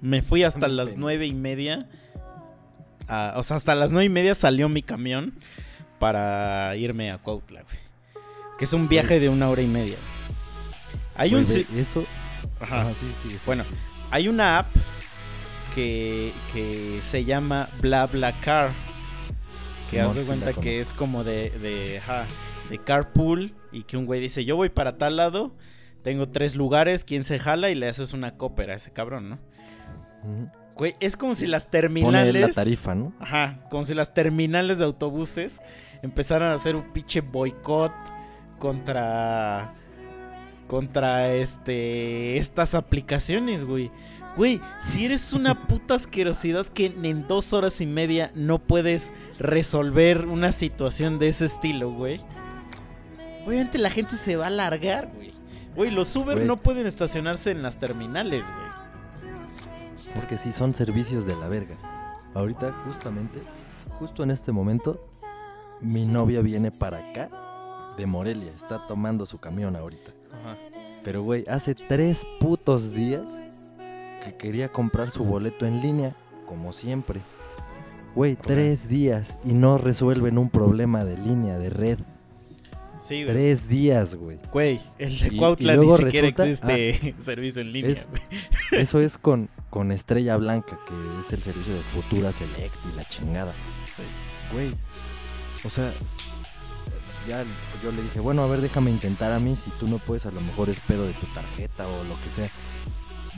Me 0.00 0.22
fui 0.22 0.42
hasta 0.44 0.68
las 0.68 0.96
nueve 0.96 1.26
y 1.26 1.34
media. 1.34 1.88
a- 3.08 3.34
o 3.36 3.42
sea, 3.42 3.56
hasta 3.56 3.74
las 3.74 3.92
nueve 3.92 4.06
y 4.06 4.08
media 4.10 4.34
salió 4.34 4.68
mi 4.68 4.80
camión 4.82 5.34
para 5.98 6.74
irme 6.76 7.10
a 7.10 7.18
Cuautla, 7.18 7.62
güey. 7.62 7.76
Que 8.58 8.64
es 8.64 8.72
un 8.72 8.88
viaje 8.88 9.20
de 9.20 9.28
una 9.28 9.48
hora 9.50 9.60
y 9.62 9.66
media. 9.66 9.96
Hay 11.16 11.34
un... 11.34 11.44
si- 11.44 11.66
Eso. 11.76 12.04
Ajá. 12.60 12.82
Ajá, 12.82 12.90
sí, 13.00 13.06
sí, 13.22 13.30
sí. 13.32 13.38
Bueno, 13.44 13.64
hay 14.10 14.28
una 14.28 14.58
app 14.58 14.68
que, 15.74 16.32
que 16.52 17.00
se 17.02 17.24
llama 17.24 17.68
BlaBlaCar. 17.80 18.70
Que 19.90 19.96
Simón, 19.98 20.06
haz 20.10 20.16
de 20.16 20.22
cuenta 20.24 20.52
que 20.54 20.80
es 20.80 20.92
como 20.94 21.24
de, 21.24 21.50
de, 21.50 21.98
ajá, 21.98 22.24
de 22.70 22.78
carpool 22.78 23.54
y 23.72 23.84
que 23.84 23.96
un 23.96 24.06
güey 24.06 24.20
dice, 24.20 24.44
yo 24.44 24.56
voy 24.56 24.68
para 24.68 24.98
tal 24.98 25.16
lado, 25.16 25.54
tengo 26.02 26.28
tres 26.28 26.54
lugares, 26.56 27.04
¿quién 27.04 27.24
se 27.24 27.38
jala? 27.38 27.70
Y 27.70 27.74
le 27.74 27.88
haces 27.88 28.12
una 28.12 28.36
copera 28.36 28.74
a 28.74 28.76
ese 28.76 28.92
cabrón, 28.92 29.30
¿no? 29.30 29.38
Güey, 30.76 30.94
es 31.00 31.16
como 31.16 31.34
si 31.34 31.46
las 31.46 31.66
Pone 31.66 31.80
terminales... 31.80 32.40
la 32.40 32.48
tarifa, 32.48 32.94
¿no? 32.94 33.12
Ajá, 33.20 33.60
como 33.70 33.84
si 33.84 33.94
las 33.94 34.12
terminales 34.12 34.78
de 34.78 34.84
autobuses 34.84 35.60
empezaran 36.02 36.50
a 36.50 36.54
hacer 36.54 36.76
un 36.76 36.92
pinche 36.92 37.20
boicot 37.20 37.92
contra 38.58 39.72
contra 40.66 41.34
este 41.34 42.38
estas 42.38 42.74
aplicaciones, 42.74 43.64
güey. 43.64 43.90
Güey, 44.36 44.60
si 44.80 45.04
eres 45.04 45.32
una 45.32 45.54
puta 45.68 45.94
asquerosidad 45.94 46.66
que 46.66 46.86
en 46.86 47.28
dos 47.28 47.52
horas 47.52 47.80
y 47.80 47.86
media 47.86 48.32
no 48.34 48.58
puedes 48.58 49.12
resolver 49.38 50.26
una 50.26 50.50
situación 50.50 51.18
de 51.18 51.28
ese 51.28 51.44
estilo, 51.44 51.92
güey. 51.92 52.20
Obviamente 53.46 53.78
la 53.78 53.90
gente 53.90 54.16
se 54.16 54.36
va 54.36 54.46
a 54.46 54.50
largar, 54.50 55.10
güey. 55.14 55.32
Güey, 55.76 55.90
los 55.90 56.14
Uber 56.14 56.36
Güey. 56.36 56.46
no 56.46 56.62
pueden 56.62 56.86
estacionarse 56.86 57.50
en 57.50 57.62
las 57.62 57.78
terminales, 57.78 58.44
güey. 58.46 60.14
Es 60.16 60.26
que 60.26 60.38
sí, 60.38 60.52
son 60.52 60.72
servicios 60.74 61.26
de 61.26 61.34
la 61.36 61.48
verga. 61.48 61.76
Ahorita, 62.34 62.72
justamente, 62.86 63.40
justo 63.98 64.22
en 64.22 64.30
este 64.30 64.52
momento, 64.52 65.08
mi 65.80 66.06
novia 66.06 66.40
viene 66.40 66.70
para 66.70 66.98
acá 66.98 67.28
de 67.96 68.06
Morelia. 68.06 68.52
Está 68.54 68.86
tomando 68.86 69.26
su 69.26 69.40
camión 69.40 69.74
ahorita. 69.76 70.10
Ajá. 70.32 70.56
Pero, 71.04 71.22
güey, 71.22 71.44
hace 71.48 71.74
tres 71.74 72.24
putos 72.40 72.92
días 72.92 73.38
que 74.24 74.36
quería 74.36 74.70
comprar 74.70 75.10
su 75.10 75.24
boleto 75.24 75.66
en 75.66 75.80
línea, 75.82 76.14
como 76.46 76.72
siempre. 76.72 77.20
Güey, 78.14 78.36
tres 78.36 78.88
días 78.88 79.36
y 79.44 79.52
no 79.52 79.76
resuelven 79.76 80.38
un 80.38 80.48
problema 80.48 81.04
de 81.04 81.18
línea, 81.18 81.58
de 81.58 81.70
red. 81.70 81.98
Sí, 83.06 83.22
güey. 83.22 83.34
Tres 83.34 83.68
días, 83.68 84.14
güey. 84.14 84.38
Güey, 84.52 84.80
el 84.98 85.18
de 85.18 85.28
Y- 85.28 85.36
Cuautla 85.36 85.74
y 85.74 85.78
ni 85.78 85.96
siquiera 85.96 86.28
resulta- 86.30 86.74
existe 86.78 87.14
servicio 87.22 87.60
en 87.62 87.72
línea, 87.72 87.90
Es- 87.92 88.08
güey. 88.08 88.22
Eso 88.82 89.00
es 89.00 89.18
con, 89.18 89.50
con 89.70 89.92
Estrella 89.92 90.36
Blanca, 90.38 90.78
que 90.88 90.94
es 91.20 91.32
el 91.32 91.42
servicio 91.42 91.74
de 91.74 91.80
Futura 91.82 92.32
Select 92.32 92.74
y 92.92 92.96
la 92.96 93.04
chingada. 93.08 93.52
Güey, 94.52 94.70
o 95.64 95.70
sea, 95.70 95.92
ya 97.28 97.44
yo 97.82 97.92
le 97.92 98.02
dije, 98.02 98.20
bueno, 98.20 98.42
a 98.42 98.46
ver, 98.46 98.60
déjame 98.60 98.90
intentar 98.90 99.32
a 99.32 99.38
mí. 99.38 99.54
Si 99.56 99.70
tú 99.78 99.86
no 99.88 99.98
puedes, 99.98 100.24
a 100.26 100.30
lo 100.30 100.40
mejor 100.40 100.68
es 100.70 100.78
pedo 100.80 101.06
de 101.06 101.12
tu 101.14 101.26
tarjeta 101.34 101.86
o 101.86 102.04
lo 102.04 102.14
que 102.22 102.30
sea. 102.34 102.50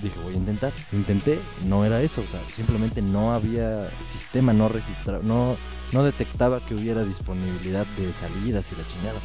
Dije, 0.03 0.15
voy 0.23 0.35
a 0.35 0.37
intentar. 0.37 0.73
Intenté, 0.93 1.39
no 1.65 1.85
era 1.85 2.03
eso, 2.03 2.21
o 2.21 2.27
sea, 2.27 2.41
simplemente 2.55 3.01
no 3.03 3.33
había 3.33 3.89
sistema, 4.13 4.53
no 4.53 4.69
registraba, 4.69 5.21
no, 5.25 5.57
no 5.93 6.05
detectaba 6.05 6.61
que 6.61 6.75
hubiera 6.75 7.03
disponibilidad 7.05 7.87
de 7.97 8.13
salidas 8.13 8.71
y 8.73 8.77
la 8.77 8.87
chingada. 8.89 9.21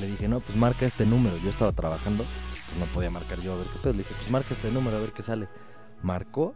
Le 0.00 0.08
dije, 0.08 0.28
no, 0.28 0.40
pues 0.40 0.56
marca 0.56 0.86
este 0.86 1.06
número. 1.06 1.36
Yo 1.38 1.50
estaba 1.50 1.72
trabajando, 1.72 2.24
pues 2.66 2.78
no 2.78 2.86
podía 2.86 3.10
marcar 3.10 3.40
yo 3.40 3.54
a 3.54 3.56
ver 3.56 3.66
qué 3.72 3.78
pedo. 3.78 3.92
Le 3.92 3.98
dije, 3.98 4.14
pues 4.18 4.30
marca 4.30 4.54
este 4.54 4.70
número 4.70 4.96
a 4.96 5.00
ver 5.00 5.12
qué 5.12 5.22
sale. 5.22 5.48
Marcó 6.02 6.54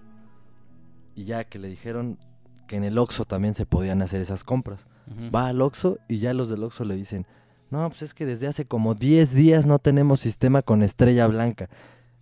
y 1.14 1.24
ya 1.24 1.44
que 1.44 1.58
le 1.58 1.68
dijeron 1.68 2.18
que 2.66 2.76
en 2.76 2.84
el 2.84 2.98
Oxxo 2.98 3.24
también 3.24 3.54
se 3.54 3.66
podían 3.66 4.02
hacer 4.02 4.20
esas 4.20 4.44
compras. 4.44 4.86
Va 5.34 5.48
al 5.48 5.62
Oxxo 5.62 5.98
y 6.06 6.18
ya 6.18 6.34
los 6.34 6.48
del 6.50 6.62
Oxxo 6.64 6.84
le 6.84 6.94
dicen, 6.94 7.26
no, 7.70 7.88
pues 7.88 8.02
es 8.02 8.14
que 8.14 8.26
desde 8.26 8.46
hace 8.46 8.66
como 8.66 8.94
10 8.94 9.32
días 9.34 9.66
no 9.66 9.78
tenemos 9.78 10.20
sistema 10.20 10.62
con 10.62 10.82
estrella 10.82 11.26
blanca. 11.26 11.68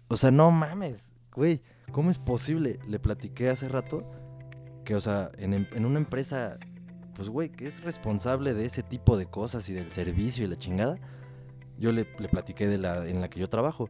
O 0.09 0.17
sea, 0.17 0.31
no 0.31 0.51
mames. 0.51 1.13
güey, 1.35 1.63
¿cómo 1.93 2.11
es 2.11 2.19
posible? 2.19 2.79
Le 2.89 2.99
platiqué 3.01 3.51
hace 3.51 3.69
rato 3.69 4.09
que, 4.85 4.95
o 4.95 5.01
sea, 5.01 5.31
en, 5.37 5.53
en 5.55 5.85
una 5.85 5.99
empresa, 5.99 6.59
pues, 7.17 7.31
güey, 7.31 7.49
que 7.49 7.67
es 7.67 7.83
responsable 7.83 8.53
de 8.53 8.67
ese 8.67 8.83
tipo 8.83 9.17
de 9.17 9.27
cosas 9.27 9.69
y 9.71 9.73
del 9.73 9.91
servicio 9.91 10.45
y 10.45 10.49
la 10.49 10.57
chingada, 10.57 10.99
yo 11.79 11.91
le, 11.91 12.07
le 12.19 12.29
platiqué 12.29 12.69
de 12.69 12.79
la 12.79 13.07
en 13.09 13.21
la 13.23 13.31
que 13.31 13.41
yo 13.41 13.49
trabajo, 13.49 13.89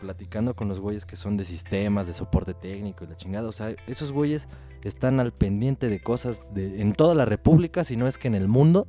platicando 0.00 0.54
con 0.54 0.68
los 0.68 0.80
güeyes 0.80 1.06
que 1.06 1.14
son 1.16 1.36
de 1.36 1.44
sistemas, 1.44 2.08
de 2.08 2.12
soporte 2.12 2.52
técnico 2.52 3.04
y 3.04 3.06
la 3.06 3.16
chingada, 3.16 3.48
o 3.48 3.52
sea, 3.52 3.74
esos 3.86 4.10
güeyes 4.10 4.48
están 4.82 5.20
al 5.20 5.32
pendiente 5.32 5.88
de 5.88 6.00
cosas 6.00 6.52
de, 6.52 6.80
en 6.80 6.94
toda 6.94 7.14
la 7.14 7.24
república, 7.24 7.84
si 7.84 7.96
no 7.96 8.08
es 8.08 8.18
que 8.18 8.28
en 8.28 8.34
el 8.34 8.48
mundo, 8.48 8.88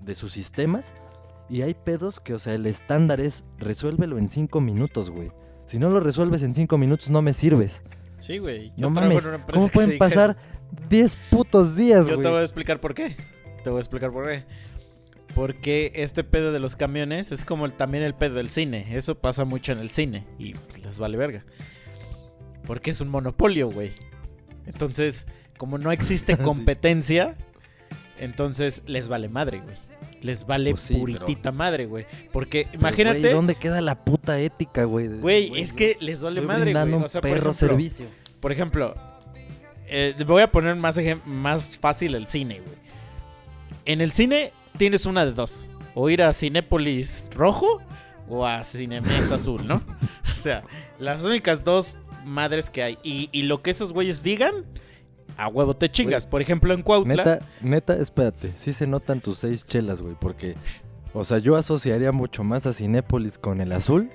de 0.00 0.14
sus 0.14 0.32
sistemas, 0.32 0.94
y 1.50 1.62
hay 1.62 1.74
pedos 1.74 2.20
que, 2.20 2.32
o 2.34 2.38
sea, 2.38 2.54
el 2.54 2.64
estándar 2.64 3.20
es 3.20 3.44
resuélvelo 3.58 4.18
en 4.18 4.28
cinco 4.28 4.60
minutos, 4.60 5.10
güey. 5.10 5.30
Si 5.66 5.78
no 5.78 5.90
lo 5.90 6.00
resuelves 6.00 6.42
en 6.42 6.54
cinco 6.54 6.78
minutos, 6.78 7.10
no 7.10 7.22
me 7.22 7.34
sirves. 7.34 7.82
Sí, 8.20 8.38
güey. 8.38 8.70
No 8.76 8.88
Yo 8.88 8.90
mames, 8.90 9.18
en 9.22 9.26
una 9.28 9.34
empresa 9.38 9.52
¿cómo 9.58 9.68
pueden 9.68 9.98
pasar 9.98 10.36
10 10.88 11.16
putos 11.30 11.74
días, 11.74 12.06
Yo 12.06 12.14
güey? 12.14 12.22
te 12.24 12.28
voy 12.30 12.38
a 12.40 12.42
explicar 12.42 12.80
por 12.80 12.94
qué. 12.94 13.16
Te 13.64 13.70
voy 13.70 13.78
a 13.78 13.80
explicar 13.80 14.12
por 14.12 14.28
qué. 14.28 14.44
Porque 15.34 15.92
este 15.94 16.24
pedo 16.24 16.52
de 16.52 16.58
los 16.60 16.76
camiones 16.76 17.30
es 17.32 17.44
como 17.44 17.64
el- 17.66 17.72
también 17.72 18.02
el 18.04 18.14
pedo 18.14 18.34
del 18.34 18.48
cine. 18.50 18.96
Eso 18.96 19.16
pasa 19.18 19.44
mucho 19.44 19.72
en 19.72 19.78
el 19.78 19.90
cine 19.90 20.26
y 20.38 20.54
les 20.82 20.98
vale 20.98 21.16
verga. 21.16 21.44
Porque 22.66 22.90
es 22.90 23.00
un 23.00 23.08
monopolio, 23.08 23.70
güey. 23.70 23.92
Entonces, 24.66 25.26
como 25.56 25.78
no 25.78 25.92
existe 25.92 26.36
Sí. 26.36 26.42
Entonces 28.20 28.82
les 28.86 29.08
vale 29.08 29.28
madre, 29.28 29.60
güey. 29.60 29.74
Les 30.22 30.46
vale 30.46 30.70
Pues 30.72 30.82
sí, 30.82 30.94
pero- 30.94 31.00
puritita 31.00 31.50
madre, 31.50 31.86
güey. 31.86 32.06
Porque 32.32 32.66
Pero, 32.70 32.78
imagínate, 32.80 33.20
güey, 33.20 33.32
¿dónde 33.32 33.54
queda 33.54 33.80
la 33.80 34.04
puta 34.04 34.38
ética, 34.38 34.84
güey? 34.84 35.08
güey, 35.08 35.58
es 35.60 35.72
que 35.72 35.96
les 36.00 36.22
vale 36.22 36.40
estoy 36.40 36.46
madre, 36.46 36.72
güey. 36.74 36.92
un 36.94 37.02
O 37.04 37.08
sea, 37.08 37.20
por 37.22 37.30
perro 37.30 37.50
ejemplo, 37.50 37.54
servicio. 37.54 38.06
por 38.38 38.52
ejemplo, 38.52 38.94
eh, 39.88 40.14
voy 40.26 40.42
a 40.42 40.52
poner 40.52 40.76
más, 40.76 41.78
fácil 41.78 42.14
el 42.14 42.28
cine, 42.28 42.60
güey. 42.60 42.76
En 43.86 44.00
el 44.02 44.12
cine 44.12 44.52
tienes 44.76 45.06
una 45.06 45.24
de 45.24 45.32
dos. 45.32 45.70
O 45.94 46.08
ir 46.10 46.22
a 46.22 46.32
Cinépolis 46.32 47.30
rojo 47.34 47.82
o 48.28 48.46
a 48.46 48.62
Cinemex 48.62 49.30
azul, 49.32 49.66
¿no? 49.66 49.76
O 50.32 50.36
sea, 50.36 50.62
las 50.98 51.24
únicas 51.24 51.64
dos 51.64 51.96
madres 52.24 52.68
que 52.70 52.82
hay. 52.82 52.98
Y, 53.02 53.28
y 53.32 53.42
lo 53.44 53.62
que 53.62 53.70
esos 53.70 53.92
güeyes 53.92 54.22
digan, 54.22 54.66
a 55.40 55.48
huevo 55.48 55.74
te 55.74 55.90
chingas. 55.90 56.26
Por 56.26 56.42
ejemplo, 56.42 56.74
en 56.74 56.82
Cuautla... 56.82 57.14
Neta, 57.16 57.38
neta, 57.62 57.96
espérate. 57.96 58.52
Sí 58.56 58.72
se 58.72 58.86
notan 58.86 59.20
tus 59.20 59.38
seis 59.38 59.64
chelas, 59.64 60.02
güey, 60.02 60.14
porque... 60.20 60.54
O 61.12 61.24
sea, 61.24 61.38
yo 61.38 61.56
asociaría 61.56 62.12
mucho 62.12 62.44
más 62.44 62.66
a 62.66 62.72
Cinépolis 62.72 63.38
con 63.38 63.60
el 63.60 63.72
azul 63.72 64.10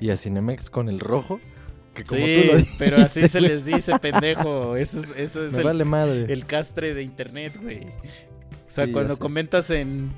y 0.00 0.10
a 0.10 0.16
Cinemex 0.16 0.68
con 0.68 0.88
el 0.88 1.00
rojo. 1.00 1.40
Que 1.94 2.04
como 2.04 2.26
sí, 2.26 2.34
tú 2.48 2.56
lo 2.56 2.64
pero 2.78 2.96
así 2.96 3.20
dijiste, 3.20 3.28
se 3.28 3.40
les 3.40 3.64
dice, 3.64 3.98
pendejo. 3.98 4.76
Eso 4.76 4.98
es, 5.00 5.14
eso 5.16 5.44
es 5.46 5.52
Me 5.52 5.58
el, 5.58 5.64
vale 5.64 5.84
madre. 5.84 6.32
el 6.32 6.44
castre 6.44 6.92
de 6.92 7.02
internet, 7.02 7.58
güey. 7.62 7.84
O 7.86 7.90
sea, 8.66 8.86
Sí, 8.86 8.92
cuando 8.92 9.16
comentas 9.16 9.70
en, 9.70 10.10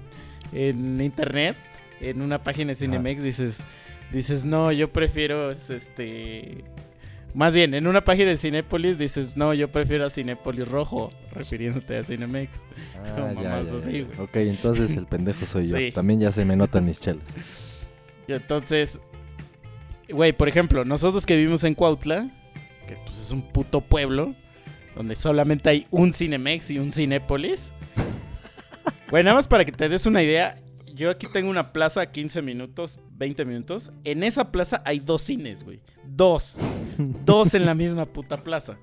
en 0.53 1.01
internet, 1.01 1.57
en 2.01 2.23
una 2.23 2.43
página 2.43 2.71
de 2.71 2.77
Cinemex, 2.77 3.23
dices, 3.23 3.65
dices, 4.11 4.45
no, 4.47 4.73
yo 4.73 4.91
prefiero 4.93 5.51
es, 5.51 5.71
este. 5.71 6.65
Más 7.37 7.55
bien, 7.55 7.75
en 7.75 7.87
una 7.87 8.03
página 8.03 8.31
de 8.31 8.39
Cinépolis 8.39 8.97
dices, 8.97 9.37
no, 9.37 9.53
yo 9.53 9.71
prefiero 9.71 10.07
a 10.07 10.11
Cinépolis 10.11 10.67
rojo, 10.67 11.11
refiriéndote 11.33 11.99
a 11.99 12.03
Cinemex. 12.03 12.65
Ah, 13.05 13.35
ya, 13.35 13.43
ya, 13.43 13.59
así, 13.59 14.03
güey. 14.05 14.19
Ok, 14.19 14.37
entonces 14.37 14.97
el 14.97 15.05
pendejo 15.05 15.45
soy 15.45 15.67
yo. 15.67 15.77
Sí. 15.79 15.91
También 15.93 16.19
ya 16.19 16.33
se 16.33 16.47
me 16.47 16.57
notan 16.57 16.87
mis 16.87 16.99
chelas. 16.99 17.27
Y 18.27 18.33
entonces, 18.33 19.03
güey, 20.09 20.33
por 20.33 20.49
ejemplo, 20.49 20.87
nosotros 20.87 21.27
que 21.27 21.37
vivimos 21.37 21.63
en 21.65 21.75
Cuautla, 21.75 22.31
que 22.89 22.97
pues 23.05 23.19
es 23.19 23.31
un 23.31 23.43
puto 23.43 23.83
pueblo, 23.83 24.35
donde 24.95 25.15
solamente 25.15 25.69
hay 25.69 25.87
un 25.91 26.15
Cinemex 26.15 26.71
y 26.71 26.79
un 26.79 26.91
Cinépolis. 26.91 27.75
Güey, 29.11 29.23
nada 29.23 29.37
más 29.37 29.47
para 29.47 29.65
que 29.65 29.71
te 29.71 29.89
des 29.89 30.07
una 30.07 30.21
idea, 30.23 30.57
yo 30.97 31.11
aquí 31.11 31.27
tengo 31.33 31.51
una 31.51 31.73
plaza 31.73 32.01
a 32.01 32.07
15 32.11 32.43
minutos, 32.43 32.99
20 33.13 33.45
minutos. 33.45 33.93
En 34.05 34.23
esa 34.23 34.51
plaza 34.51 34.83
hay 34.85 34.99
dos 34.99 35.23
cines, 35.23 35.63
güey. 35.65 35.81
Dos. 36.05 36.59
Dos 37.25 37.55
en 37.55 37.67
la 37.67 37.75
misma 37.75 38.07
puta 38.07 38.39
plaza. 38.43 38.79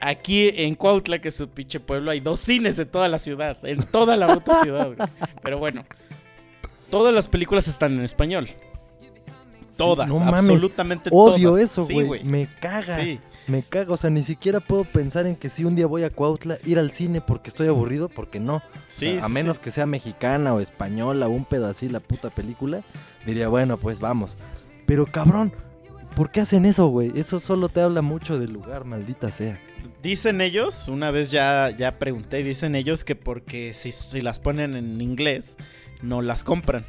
Aquí 0.00 0.50
en 0.54 0.74
Cuautla, 0.74 1.18
que 1.20 1.28
es 1.28 1.36
su 1.36 1.48
pinche 1.48 1.80
pueblo, 1.80 2.10
hay 2.10 2.20
dos 2.20 2.40
cines 2.40 2.76
de 2.76 2.86
toda 2.86 3.08
la 3.08 3.18
ciudad. 3.18 3.58
En 3.64 3.82
toda 3.84 4.16
la 4.16 4.32
puta 4.34 4.54
ciudad, 4.60 4.86
güey. 4.94 5.08
Pero 5.42 5.58
bueno, 5.58 5.84
todas 6.90 7.14
las 7.14 7.28
películas 7.28 7.68
están 7.68 7.94
en 7.98 8.04
español. 8.04 8.48
Todas, 9.76 10.08
no 10.08 10.18
mames, 10.20 10.50
absolutamente 10.50 11.10
Odio 11.12 11.50
todas. 11.50 11.64
eso, 11.64 11.84
Sí, 11.84 12.00
güey. 12.02 12.24
me 12.24 12.48
caga. 12.60 12.96
Sí. 12.98 13.20
Me 13.46 13.62
caga. 13.62 13.92
O 13.92 13.96
sea, 13.96 14.10
ni 14.10 14.22
siquiera 14.22 14.60
puedo 14.60 14.84
pensar 14.84 15.26
en 15.26 15.36
que 15.36 15.48
si 15.48 15.64
un 15.64 15.76
día 15.76 15.86
voy 15.86 16.02
a 16.04 16.10
Cuautla, 16.10 16.58
ir 16.64 16.78
al 16.78 16.90
cine 16.90 17.20
porque 17.20 17.48
estoy 17.48 17.68
aburrido, 17.68 18.08
porque 18.08 18.40
no. 18.40 18.56
O 18.56 18.62
Sí, 18.86 19.16
sea, 19.16 19.24
a 19.26 19.28
menos 19.28 19.56
sí. 19.56 19.62
que 19.62 19.70
sea 19.70 19.86
mexicana 19.86 20.52
o 20.54 20.60
española 20.60 21.26
o 21.28 21.30
un 21.30 21.44
pedo 21.44 21.66
así 21.68 21.88
la 21.88 22.00
puta 22.00 22.30
película, 22.30 22.82
diría, 23.24 23.48
bueno, 23.48 23.76
pues 23.78 24.00
vamos. 24.00 24.36
Pero 24.86 25.06
cabrón, 25.06 25.52
¿por 26.14 26.30
qué 26.30 26.40
hacen 26.40 26.64
eso, 26.66 26.86
güey? 26.88 27.12
Eso 27.14 27.40
solo 27.40 27.68
te 27.68 27.80
habla 27.80 28.02
mucho 28.02 28.38
del 28.38 28.52
lugar, 28.52 28.84
maldita 28.84 29.30
sea. 29.30 29.60
Dicen 30.02 30.40
ellos, 30.40 30.88
una 30.88 31.10
vez 31.10 31.30
ya, 31.30 31.70
ya 31.70 31.98
pregunté, 31.98 32.42
dicen 32.42 32.74
ellos 32.76 33.04
que 33.04 33.16
porque 33.16 33.74
si, 33.74 33.92
si 33.92 34.20
las 34.20 34.38
ponen 34.40 34.74
en 34.76 35.00
inglés, 35.00 35.56
no 36.02 36.22
las 36.22 36.44
compran. 36.44 36.86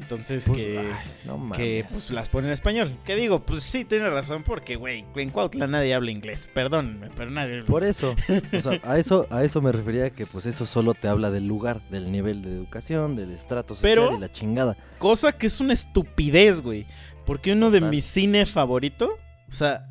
Entonces 0.00 0.44
Pues, 0.46 0.58
que, 0.58 0.78
ay, 0.78 1.10
no 1.24 1.50
que 1.52 1.84
pues 1.90 2.10
las 2.10 2.28
ponen 2.28 2.46
en 2.48 2.52
español. 2.52 2.96
¿Qué 3.04 3.16
digo? 3.16 3.40
Pues 3.40 3.62
sí, 3.64 3.84
tiene 3.84 4.08
razón 4.10 4.42
porque, 4.44 4.76
güey, 4.76 5.04
en 5.16 5.30
Cuautla 5.30 5.66
nadie 5.66 5.94
habla 5.94 6.10
inglés. 6.10 6.48
Perdónenme, 6.54 7.08
pero 7.16 7.30
nadie... 7.30 7.62
Por 7.64 7.82
eso, 7.84 8.14
o 8.56 8.60
sea, 8.60 8.80
a 8.84 8.98
eso, 8.98 9.26
a 9.30 9.42
eso 9.42 9.60
me 9.60 9.72
refería 9.72 10.10
que 10.10 10.24
pues 10.26 10.46
eso 10.46 10.66
solo 10.66 10.94
te 10.94 11.08
habla 11.08 11.30
del 11.30 11.46
lugar, 11.46 11.80
del 11.90 12.12
nivel 12.12 12.42
de 12.42 12.50
educación, 12.52 13.16
del 13.16 13.32
estrato 13.32 13.74
social 13.74 13.90
Pero- 13.94 14.16
y 14.16 14.20
la 14.20 14.30
chingada. 14.32 14.76
Cosa 14.98 15.32
que 15.32 15.46
es 15.48 15.60
una 15.60 15.72
estupidez, 15.72 16.60
güey. 16.60 16.86
Porque 17.26 17.52
uno 17.52 17.70
de 17.70 17.80
mis 17.82 18.04
cine 18.04 18.46
favorito, 18.46 19.18
o 19.48 19.52
sea, 19.52 19.86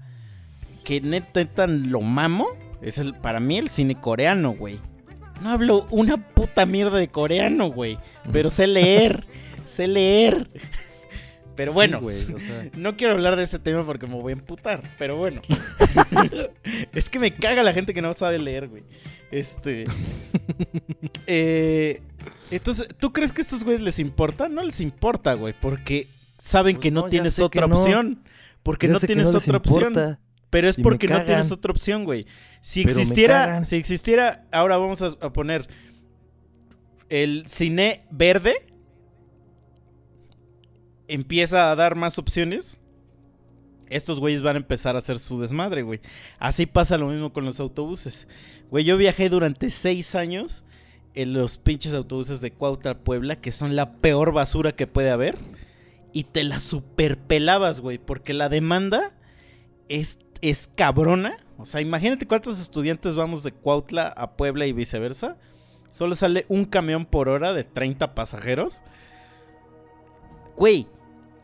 que 0.84 1.02
neta, 1.02 1.40
neta 1.42 1.68
lo 1.68 2.02
mamo, 2.02 2.48
es 2.82 2.98
el, 2.98 3.14
para 3.14 3.40
mí 3.40 3.58
el 3.58 3.68
cine 3.68 4.00
coreano, 4.00 4.52
güey. 4.54 4.80
No 5.42 5.52
hablo 5.52 5.86
una 5.92 6.18
puta 6.18 6.66
mierda 6.66 6.98
de 6.98 7.10
coreano, 7.10 7.68
güey. 7.70 7.98
Pero 8.32 8.50
sé 8.50 8.66
leer, 8.66 9.28
sé 9.68 9.88
leer. 9.88 10.50
Pero 11.56 11.74
bueno, 11.74 11.98
Sí, 11.98 12.04
güey, 12.04 12.34
o 12.34 12.40
sea, 12.40 12.70
no 12.76 12.96
quiero 12.96 13.14
hablar 13.14 13.36
de 13.36 13.42
ese 13.44 13.58
tema 13.58 13.84
porque 13.84 14.06
me 14.06 14.14
voy 14.14 14.30
a 14.32 14.34
emputar, 14.34 14.84
pero 15.00 15.18
bueno. 15.18 15.42
es 16.94 17.10
que 17.10 17.18
me 17.18 17.34
caga 17.34 17.64
la 17.64 17.74
gente 17.74 17.96
que 17.96 18.02
no 18.04 18.14
sabe 18.14 18.38
leer, 18.38 18.68
güey. 18.68 18.84
Este. 19.32 19.86
eh, 21.26 22.00
entonces, 22.52 22.88
¿tú 23.00 23.12
crees 23.12 23.34
que 23.34 23.42
a 23.42 23.44
estos 23.44 23.64
güeyes 23.64 23.82
les 23.82 23.98
importa? 23.98 24.48
No 24.50 24.62
les 24.62 24.80
importa, 24.82 25.34
güey, 25.34 25.56
porque 25.60 26.08
saben 26.38 26.76
Pues 26.76 26.84
que 26.84 26.92
no, 26.92 27.04
tienes 27.10 27.40
otra 27.40 27.66
no. 27.66 27.76
opción. 27.76 28.22
Porque 28.62 28.86
ya 28.86 28.94
no 28.94 29.00
tienes 29.00 29.34
otra 29.34 29.58
opción. 29.58 29.88
importa, 29.88 30.20
Pero 30.52 30.70
es 30.70 30.76
porque 30.76 31.08
no 31.08 31.24
tienes 31.26 31.52
otra 31.52 31.72
opción, 31.72 32.04
güey. 32.04 32.28
Si 32.62 32.84
Pero 32.84 33.00
existiera, 33.00 33.64
si 33.64 33.78
existiera, 33.78 34.46
ahora 34.52 34.78
vamos 34.78 35.02
a, 35.02 35.08
a 35.08 35.34
poner 35.34 35.68
el 37.10 37.46
cine 37.48 38.06
verde 38.12 38.67
empieza 41.08 41.72
a 41.72 41.76
dar 41.76 41.96
más 41.96 42.18
opciones. 42.18 42.78
Estos 43.90 44.20
güeyes 44.20 44.42
van 44.42 44.58
a 44.58 44.60
empezar 44.60 44.96
a 44.96 45.00
hacer 45.00 45.18
su 45.20 45.40
desmadre, 45.40 45.82
güey. 45.82 46.02
Así 46.40 46.66
pasa 46.66 46.98
lo 46.98 47.08
mismo 47.08 47.32
con 47.32 47.46
los 47.46 47.60
autobuses. 47.60 48.28
Güey, 48.70 48.84
yo 48.84 48.98
viajé 48.98 49.30
durante 49.30 49.70
seis 49.70 50.14
años 50.16 50.66
en 51.14 51.34
los 51.34 51.58
pinches 51.58 51.94
autobuses 51.94 52.42
de 52.42 52.52
Cuautla 52.52 53.00
Puebla, 53.00 53.38
que 53.38 53.52
son 53.52 53.76
la 53.76 53.94
peor 53.94 54.34
basura 54.34 54.76
que 54.76 54.88
puede 54.88 55.10
haber. 55.10 55.38
Y 56.12 56.26
te 56.26 56.44
la 56.44 56.60
superpelabas, 56.60 57.80
güey, 57.80 57.98
porque 57.98 58.34
la 58.34 58.50
demanda 58.50 59.14
es, 59.88 60.20
es 60.42 60.70
cabrona. 60.76 61.38
O 61.58 61.66
sea, 61.66 61.80
imagínate 61.82 62.28
cuántos 62.28 62.60
estudiantes 62.60 63.16
vamos 63.16 63.44
de 63.44 63.52
Cuautla 63.52 64.08
a 64.08 64.36
Puebla 64.36 64.68
y 64.68 64.74
viceversa. 64.74 65.38
Solo 65.92 66.14
sale 66.16 66.46
un 66.50 66.66
camión 66.66 67.06
por 67.06 67.30
hora 67.30 67.54
de 67.54 67.64
30 67.64 68.14
pasajeros. 68.14 68.84
Güey, 70.58 70.88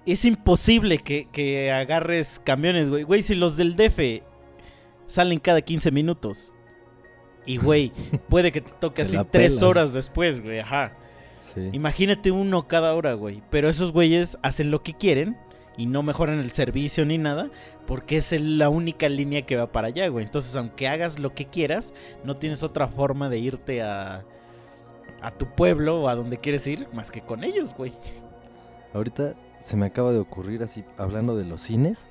es 0.06 0.26
imposible 0.26 0.98
que, 0.98 1.28
que 1.32 1.72
agarres 1.72 2.40
camiones, 2.40 2.90
güey. 2.90 3.04
Güey, 3.04 3.22
si 3.22 3.36
los 3.36 3.56
del 3.56 3.76
DF 3.76 4.24
salen 5.06 5.40
cada 5.40 5.62
15 5.62 5.92
minutos. 5.92 6.54
Y, 7.46 7.58
güey, 7.58 7.92
puede 8.30 8.52
que 8.52 8.62
te 8.62 8.74
toque 8.74 9.04
así 9.04 9.18
tres 9.32 9.64
horas 9.64 9.94
después, 9.94 10.42
güey. 10.42 10.60
Ajá. 10.60 10.98
sí. 11.54 11.70
Imagínate 11.72 12.32
uno 12.32 12.68
cada 12.68 12.94
hora, 12.96 13.14
güey. 13.14 13.42
Pero 13.50 13.70
esos 13.70 13.92
güeyes 13.92 14.38
hacen 14.42 14.72
lo 14.72 14.84
que 14.84 14.94
quieren 14.94 15.38
y 15.78 15.86
no 15.86 16.04
mejoran 16.04 16.40
el 16.40 16.52
servicio 16.52 17.06
ni 17.06 17.18
nada 17.18 17.50
porque 17.88 18.18
es 18.18 18.32
la 18.40 18.70
única 18.70 19.10
línea 19.10 19.44
que 19.44 19.56
va 19.56 19.72
para 19.72 19.88
allá, 19.88 20.08
güey. 20.08 20.26
Entonces, 20.26 20.56
aunque 20.56 20.88
hagas 20.88 21.20
lo 21.20 21.34
que 21.34 21.46
quieras, 21.46 21.94
no 22.24 22.38
tienes 22.38 22.64
otra 22.64 22.88
forma 22.88 23.30
de 23.30 23.40
irte 23.40 23.82
a, 23.82 24.26
a 25.22 25.32
tu 25.32 25.54
pueblo 25.56 26.02
o 26.02 26.10
a 26.10 26.16
donde 26.16 26.38
quieres 26.38 26.66
ir 26.68 26.88
más 26.94 27.12
que 27.12 27.22
con 27.22 27.44
ellos, 27.44 27.74
güey. 27.74 27.94
Ahorita 28.94 29.36
se 29.64 29.78
me 29.78 29.86
acaba 29.86 30.12
de 30.12 30.20
ocurrir 30.20 30.62
así, 30.62 30.84
hablando 30.98 31.38
de 31.38 31.46
los 31.46 31.62
cines, 31.62 32.06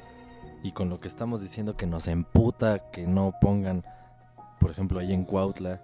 y 0.63 0.73
con 0.73 0.89
lo 0.89 1.01
que 1.01 1.09
estamos 1.09 1.43
diciendo 1.43 1.77
que 1.77 1.87
nos 1.87 2.09
emputa 2.09 2.91
que 2.91 3.07
no 3.07 3.35
pongan, 3.43 3.85
por 4.59 4.71
ejemplo, 4.71 4.99
ahí 4.99 5.13
en 5.13 5.25
Cuautla, 5.25 5.83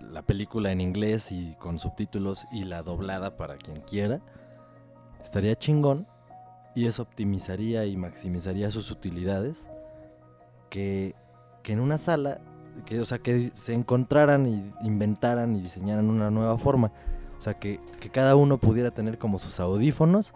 la 0.00 0.22
película 0.22 0.72
en 0.72 0.80
inglés 0.80 1.32
y 1.32 1.54
con 1.58 1.78
subtítulos 1.78 2.46
y 2.50 2.64
la 2.64 2.82
doblada 2.82 3.36
para 3.36 3.58
quien 3.58 3.82
quiera, 3.82 4.22
estaría 5.22 5.54
chingón 5.54 6.06
y 6.74 6.86
eso 6.86 7.02
optimizaría 7.02 7.84
y 7.84 7.96
maximizaría 7.98 8.70
sus 8.70 8.90
utilidades 8.90 9.70
que, 10.70 11.14
que 11.62 11.74
en 11.74 11.80
una 11.80 11.98
sala, 11.98 12.40
que, 12.86 13.00
o 13.00 13.04
sea, 13.04 13.18
que 13.18 13.50
se 13.52 13.74
encontraran 13.74 14.46
y 14.46 14.72
inventaran 14.86 15.56
y 15.56 15.60
diseñaran 15.60 16.08
una 16.08 16.30
nueva 16.30 16.56
forma. 16.56 16.90
O 17.38 17.42
sea, 17.42 17.58
que, 17.58 17.80
que 18.00 18.08
cada 18.08 18.34
uno 18.34 18.56
pudiera 18.56 18.92
tener 18.92 19.18
como 19.18 19.38
sus 19.38 19.60
audífonos 19.60 20.34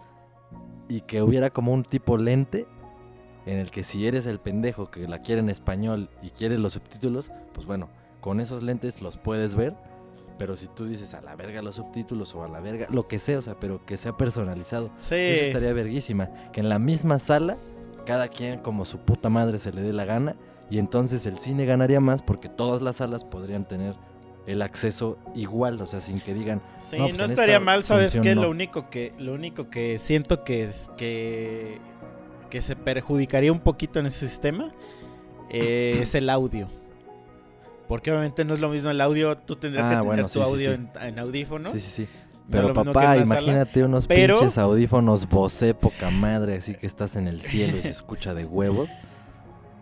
y 0.91 1.01
que 1.01 1.21
hubiera 1.21 1.49
como 1.49 1.73
un 1.73 1.83
tipo 1.83 2.17
lente 2.17 2.67
en 3.45 3.57
el 3.57 3.71
que 3.71 3.83
si 3.83 4.05
eres 4.07 4.25
el 4.25 4.39
pendejo 4.39 4.91
que 4.91 5.07
la 5.07 5.19
quiere 5.19 5.39
en 5.39 5.49
español 5.49 6.09
y 6.21 6.31
quiere 6.31 6.57
los 6.57 6.73
subtítulos, 6.73 7.31
pues 7.53 7.65
bueno, 7.65 7.89
con 8.19 8.41
esos 8.41 8.61
lentes 8.61 9.01
los 9.01 9.17
puedes 9.17 9.55
ver. 9.55 9.73
Pero 10.37 10.57
si 10.57 10.67
tú 10.67 10.85
dices 10.85 11.13
a 11.13 11.21
la 11.21 11.35
verga 11.35 11.61
los 11.61 11.77
subtítulos 11.77 12.35
o 12.35 12.43
a 12.43 12.49
la 12.49 12.59
verga, 12.59 12.87
lo 12.89 13.07
que 13.07 13.19
sea, 13.19 13.37
o 13.37 13.41
sea, 13.41 13.59
pero 13.59 13.85
que 13.85 13.95
sea 13.95 14.17
personalizado. 14.17 14.91
Sí. 14.95 15.15
Eso 15.15 15.43
estaría 15.45 15.71
verguísima. 15.71 16.29
Que 16.51 16.59
en 16.59 16.69
la 16.69 16.77
misma 16.77 17.19
sala, 17.19 17.57
cada 18.05 18.27
quien 18.27 18.59
como 18.59 18.83
su 18.83 18.99
puta 18.99 19.29
madre 19.29 19.59
se 19.59 19.71
le 19.71 19.81
dé 19.81 19.93
la 19.93 20.05
gana. 20.05 20.35
Y 20.69 20.77
entonces 20.79 21.25
el 21.25 21.39
cine 21.39 21.65
ganaría 21.65 21.99
más 21.99 22.21
porque 22.21 22.49
todas 22.49 22.81
las 22.81 22.97
salas 22.97 23.23
podrían 23.23 23.67
tener 23.67 23.95
el 24.47 24.61
acceso 24.61 25.17
igual, 25.35 25.79
o 25.81 25.87
sea, 25.87 26.01
sin 26.01 26.19
que 26.19 26.33
digan, 26.33 26.61
Sí, 26.79 26.97
No, 26.97 27.07
no, 27.09 27.15
pues 27.17 27.29
estaría 27.31 27.55
esta 27.55 27.65
mal, 27.65 27.83
¿sabes 27.83 28.17
qué? 28.21 28.33
no. 28.35 28.41
Lo 28.43 28.49
único 28.49 28.89
que 28.89 29.11
lo 29.19 29.33
único 29.33 29.69
que 29.69 29.99
siento 29.99 30.43
que 30.43 30.63
es 30.63 30.89
que 30.97 31.79
que 32.49 32.61
se 32.61 32.75
perjudicaría 32.75 33.51
un 33.51 33.59
poquito 33.61 33.99
en 33.99 34.07
ese 34.07 34.27
sistema 34.27 34.71
eh, 35.49 35.99
es 36.01 36.15
el 36.15 36.29
audio. 36.29 36.67
Porque 37.87 38.09
obviamente 38.11 38.45
no 38.45 38.53
es 38.53 38.59
lo 38.59 38.69
mismo 38.69 38.89
el 38.89 38.99
audio, 39.01 39.37
tú 39.37 39.55
tendrías 39.57 39.85
Ah, 39.85 39.89
que 39.89 39.95
tener 39.95 40.07
bueno, 40.07 40.23
tu 40.23 40.29
sí, 40.33 40.41
audio 40.41 40.73
sí. 40.75 40.79
En, 41.01 41.03
en 41.07 41.19
audífonos. 41.19 41.73
sí, 41.73 41.79
sí, 41.79 41.89
sí. 41.91 42.07
no 42.47 42.51
Pero 42.51 42.67
que 42.69 42.73
papá, 42.73 43.01
sala. 43.03 43.17
imagínate 43.23 43.83
unos 43.83 44.07
pero- 44.07 44.35
pinches 44.39 44.57
audífonos 44.57 45.27
Bose 45.29 45.73
poca 45.73 46.09
madre, 46.09 46.55
así 46.57 46.73
que 46.75 46.87
estás 46.87 47.15
en 47.15 47.27
el 47.27 47.41
cielo 47.41 47.77
y 47.77 47.81
se 47.83 47.89
escucha 47.89 48.33
de 48.33 48.45
huevos. 48.45 48.89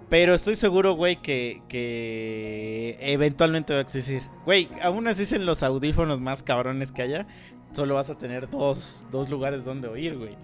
Pero 0.09 0.33
estoy 0.33 0.55
seguro, 0.55 0.93
güey, 0.93 1.17
que, 1.17 1.61
que 1.69 2.97
eventualmente 2.99 3.73
va 3.73 3.79
a 3.79 3.83
existir. 3.83 4.23
Güey, 4.45 4.67
aún 4.81 5.07
así 5.07 5.33
en 5.35 5.45
los 5.45 5.61
audífonos 5.61 6.19
más 6.19 6.41
cabrones 6.41 6.91
que 6.91 7.03
haya, 7.03 7.27
solo 7.73 7.93
vas 7.93 8.09
a 8.09 8.17
tener 8.17 8.49
dos, 8.49 9.05
dos 9.11 9.29
lugares 9.29 9.65
donde 9.65 9.87
oír, 9.87 10.17
güey. 10.17 10.35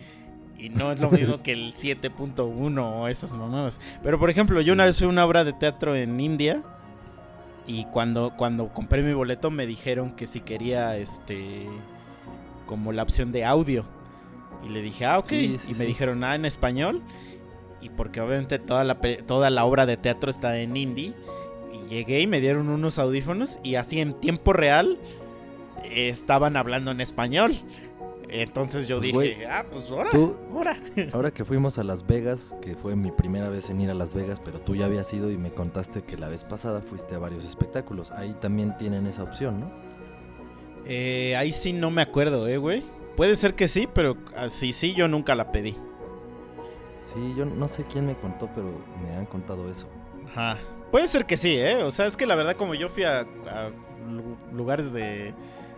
Y 0.58 0.70
no 0.70 0.92
es 0.92 1.00
lo 1.00 1.10
mismo 1.12 1.42
que 1.42 1.54
el 1.54 1.74
7.1 1.74 2.80
o 2.80 3.08
esas 3.08 3.36
mamadas. 3.36 3.80
Pero 4.04 4.20
por 4.20 4.30
ejemplo, 4.30 4.62
yo 4.62 4.74
una 4.74 4.86
vez 4.86 5.00
fui 5.00 5.08
a 5.08 5.10
una 5.10 5.26
obra 5.26 5.44
de 5.44 5.54
teatro 5.54 5.96
en 5.96 6.20
India. 6.20 6.64
Y 7.68 7.86
cuando, 7.86 8.34
cuando 8.38 8.68
compré 8.72 9.02
mi 9.02 9.14
boleto 9.14 9.50
me 9.50 9.66
dijeron 9.66 10.16
que 10.16 10.28
si 10.28 10.42
quería 10.42 10.98
este 10.98 11.68
como 12.68 12.92
la 12.92 13.04
opción 13.04 13.32
de 13.32 13.46
audio. 13.46 13.86
Y 14.64 14.70
le 14.70 14.82
dije, 14.82 15.06
ah, 15.06 15.20
ok. 15.20 15.28
Sí, 15.28 15.58
sí, 15.60 15.72
y 15.72 15.74
me 15.74 15.80
sí. 15.80 15.86
dijeron, 15.86 16.24
ah, 16.24 16.36
en 16.36 16.46
español. 16.46 17.02
Y 17.86 17.90
porque 17.90 18.20
obviamente 18.20 18.58
toda 18.58 18.84
la, 18.84 19.00
toda 19.28 19.50
la 19.52 19.64
obra 19.64 19.86
de 19.86 19.96
teatro 19.96 20.32
está 20.32 20.60
en 20.60 20.76
hindi. 20.76 21.14
Y 21.72 21.88
llegué 21.88 22.22
y 22.22 22.28
me 22.28 22.42
dieron 22.42 22.70
unos 22.70 22.98
audífonos. 22.98 23.60
Y 23.62 23.76
así 23.76 24.00
en 24.02 24.14
tiempo 24.16 24.54
real 24.54 24.98
eh, 25.84 26.10
estaban 26.10 26.58
hablando 26.58 26.90
en 26.90 27.00
español. 27.00 27.54
Entonces 28.28 28.88
yo 28.88 28.98
Pues, 29.00 29.12
dije, 29.12 29.46
ah, 29.46 29.66
pues 29.72 29.90
ahora, 29.92 30.10
Tú, 30.10 30.36
ahora. 30.52 30.78
ahora 31.14 31.30
que 31.32 31.46
fuimos 31.46 31.78
a 31.78 31.84
Las 31.84 32.08
Vegas, 32.08 32.56
que 32.60 32.76
fue 32.76 32.96
mi 32.96 33.12
primera 33.12 33.50
vez 33.50 33.70
en 33.70 33.80
ir 33.82 33.92
a 33.92 33.94
Las 33.94 34.16
Vegas, 34.16 34.42
pero 34.44 34.60
tú 34.60 34.76
ya 34.76 34.86
habías 34.86 35.14
ido 35.14 35.30
y 35.30 35.38
me 35.38 35.52
contaste 35.52 36.02
que 36.02 36.18
la 36.18 36.28
vez 36.28 36.44
pasada 36.44 36.82
fuiste 36.82 37.14
a 37.14 37.20
varios 37.20 37.46
espectáculos. 37.46 38.12
Ahí 38.12 38.36
también 38.42 38.76
tienen 38.78 39.06
esa 39.06 39.22
opción, 39.22 39.60
¿no? 39.60 39.72
Eh, 40.88 41.36
ahí 41.36 41.52
sí 41.52 41.72
no 41.72 41.92
me 41.92 42.02
acuerdo, 42.02 42.48
eh, 42.48 42.58
güey. 42.58 42.84
Puede 43.16 43.36
ser 43.36 43.54
que 43.54 43.68
sí, 43.68 43.88
pero 43.94 44.18
así 44.36 44.72
sí 44.72 44.94
yo 44.96 45.08
nunca 45.08 45.36
la 45.36 45.52
pedí. 45.52 45.76
Sí, 47.06 47.34
yo 47.38 47.46
no 47.46 47.68
sé 47.68 47.86
quién 47.86 48.06
me 48.08 48.16
contó, 48.16 48.50
pero 48.54 48.68
me 49.02 49.16
han 49.16 49.26
contado 49.26 49.70
eso. 49.70 49.88
Ajá. 50.32 50.58
Puede 50.92 51.08
ser 51.08 51.26
que 51.26 51.38
sí, 51.38 51.56
¿eh? 51.58 51.84
O 51.84 51.92
sea, 51.92 52.06
es 52.08 52.18
que 52.18 52.26
la 52.26 52.36
verdad 52.36 52.56
como 52.56 52.74
yo 52.76 52.90
fui 52.90 53.04
a, 53.04 53.20
a 53.22 53.70
lu- 54.10 54.38
lugares 54.54 54.92
de 54.94 55.34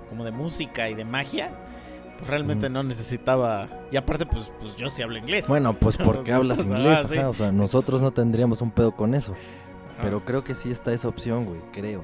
como 0.10 0.24
de 0.24 0.32
música 0.32 0.90
y 0.90 0.94
de 0.96 1.04
magia, 1.06 1.52
pues 2.18 2.30
realmente 2.30 2.70
no 2.70 2.82
necesitaba... 2.84 3.68
Y 3.92 3.98
aparte, 3.98 4.26
pues, 4.26 4.52
pues 4.60 4.76
yo 4.78 4.90
sí 4.90 5.02
hablo 5.02 5.18
inglés. 5.18 5.48
Bueno, 5.48 5.74
pues 5.74 5.98
porque 5.98 6.32
hablas 6.34 6.60
inglés, 6.60 7.00
ah, 7.04 7.08
sí. 7.08 7.18
ajá, 7.18 7.30
o 7.30 7.34
sea, 7.34 7.52
nosotros 7.52 8.02
no 8.02 8.12
tendríamos 8.12 8.62
un 8.62 8.72
pedo 8.72 8.92
con 8.96 9.14
eso. 9.16 9.34
Ajá. 9.34 10.02
Pero 10.04 10.24
creo 10.24 10.44
que 10.44 10.56
sí 10.56 10.72
está 10.72 10.94
esa 10.94 11.08
opción, 11.10 11.46
güey, 11.46 11.60
creo. 11.74 12.04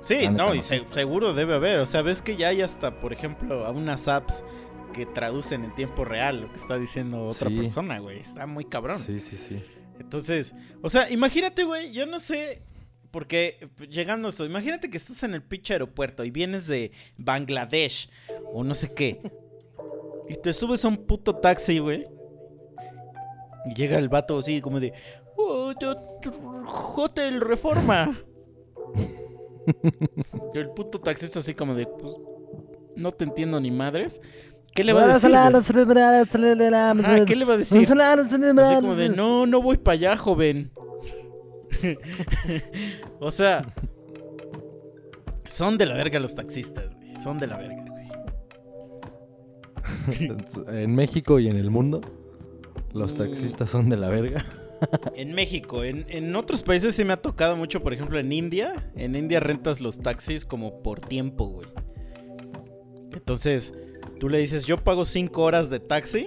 Sí, 0.00 0.28
no, 0.28 0.54
y 0.54 0.60
se- 0.60 0.84
seguro 0.90 1.32
debe 1.32 1.54
haber. 1.54 1.80
O 1.80 1.86
sea, 1.86 2.02
ves 2.02 2.20
que 2.22 2.36
ya 2.36 2.48
hay 2.48 2.60
hasta, 2.62 3.00
por 3.00 3.12
ejemplo, 3.12 3.64
a 3.66 3.70
unas 3.70 4.08
apps 4.08 4.44
que 4.92 5.06
traducen 5.06 5.64
en 5.64 5.74
tiempo 5.74 6.04
real 6.04 6.40
lo 6.42 6.50
que 6.50 6.56
está 6.56 6.78
diciendo 6.78 7.22
otra 7.24 7.50
Sí. 7.50 7.56
persona, 7.56 7.98
güey. 7.98 8.18
Está 8.20 8.46
muy 8.46 8.64
cabrón. 8.64 9.02
Sí, 9.04 9.18
sí, 9.20 9.36
sí. 9.36 9.62
Entonces, 9.98 10.54
o 10.82 10.88
sea, 10.88 11.10
imagínate, 11.10 11.64
güey, 11.64 11.92
yo 11.92 12.06
no 12.06 12.18
sé, 12.18 12.62
porque 13.10 13.68
llegando 13.90 14.28
a 14.28 14.30
esto, 14.30 14.44
imagínate 14.44 14.90
que 14.90 14.96
estás 14.98 15.22
en 15.22 15.34
el 15.34 15.42
pinche 15.42 15.72
aeropuerto 15.72 16.22
y 16.24 16.30
vienes 16.30 16.66
de 16.66 16.92
Bangladesh 17.16 18.10
o 18.52 18.62
no 18.62 18.74
sé 18.74 18.92
qué, 18.92 19.20
y 20.28 20.34
te 20.36 20.52
subes 20.52 20.84
a 20.84 20.88
un 20.88 20.98
puto 20.98 21.36
taxi, 21.36 21.78
güey, 21.78 22.06
y 23.64 23.74
llega 23.74 23.98
el 23.98 24.08
vato 24.10 24.38
así 24.38 24.60
como 24.60 24.80
de, 24.80 24.92
"Oh, 25.36 25.72
Hotel 26.96 27.40
Reforma. 27.40 28.16
El 30.54 30.70
puto 30.70 31.00
taxista 31.00 31.38
así 31.40 31.54
como 31.54 31.74
de, 31.74 31.86
pues, 31.86 32.14
no 32.96 33.12
te 33.12 33.24
entiendo 33.24 33.60
ni 33.60 33.70
madres. 33.70 34.20
¿Qué 34.76 34.84
le 34.84 34.92
va 34.92 35.02
a 35.04 35.06
decir? 35.14 35.30
Ajá, 37.04 37.24
¿Qué 37.26 37.36
le 37.36 37.44
va 37.46 37.54
a 37.54 37.56
decir? 37.58 37.78
Así 38.62 38.74
como 38.82 38.94
de, 38.96 39.08
no, 39.16 39.46
no 39.46 39.62
voy 39.62 39.78
para 39.78 39.94
allá, 39.94 40.16
joven. 40.16 40.70
o 43.20 43.30
sea, 43.30 43.62
son 45.46 45.78
de 45.78 45.86
la 45.86 45.94
verga 45.94 46.20
los 46.20 46.34
taxistas, 46.34 46.94
güey. 46.94 47.14
Son 47.16 47.38
de 47.38 47.46
la 47.48 47.56
verga, 47.58 47.84
güey. 47.88 48.06
En 50.82 50.94
México 50.94 51.38
y 51.40 51.48
en 51.48 51.56
el 51.56 51.70
mundo, 51.70 52.00
los 52.92 53.14
taxistas 53.16 53.70
son 53.70 53.88
de 53.88 53.96
la 53.96 54.08
verga. 54.08 54.44
En 55.16 55.32
México, 55.32 55.84
en, 55.84 56.04
en 56.10 56.36
otros 56.36 56.62
países 56.62 56.94
sí 56.94 57.02
me 57.04 57.14
ha 57.14 57.22
tocado 57.22 57.56
mucho, 57.56 57.82
por 57.82 57.94
ejemplo, 57.94 58.18
en 58.18 58.30
India. 58.30 58.90
En 58.94 59.16
India 59.16 59.40
rentas 59.40 59.80
los 59.80 60.00
taxis 60.00 60.44
como 60.44 60.82
por 60.82 61.00
tiempo, 61.00 61.46
güey. 61.46 61.66
Entonces, 63.12 63.72
tú 64.18 64.28
le 64.28 64.38
dices, 64.38 64.66
yo 64.66 64.82
pago 64.82 65.04
5 65.04 65.42
horas 65.42 65.70
de 65.70 65.80
taxi 65.80 66.26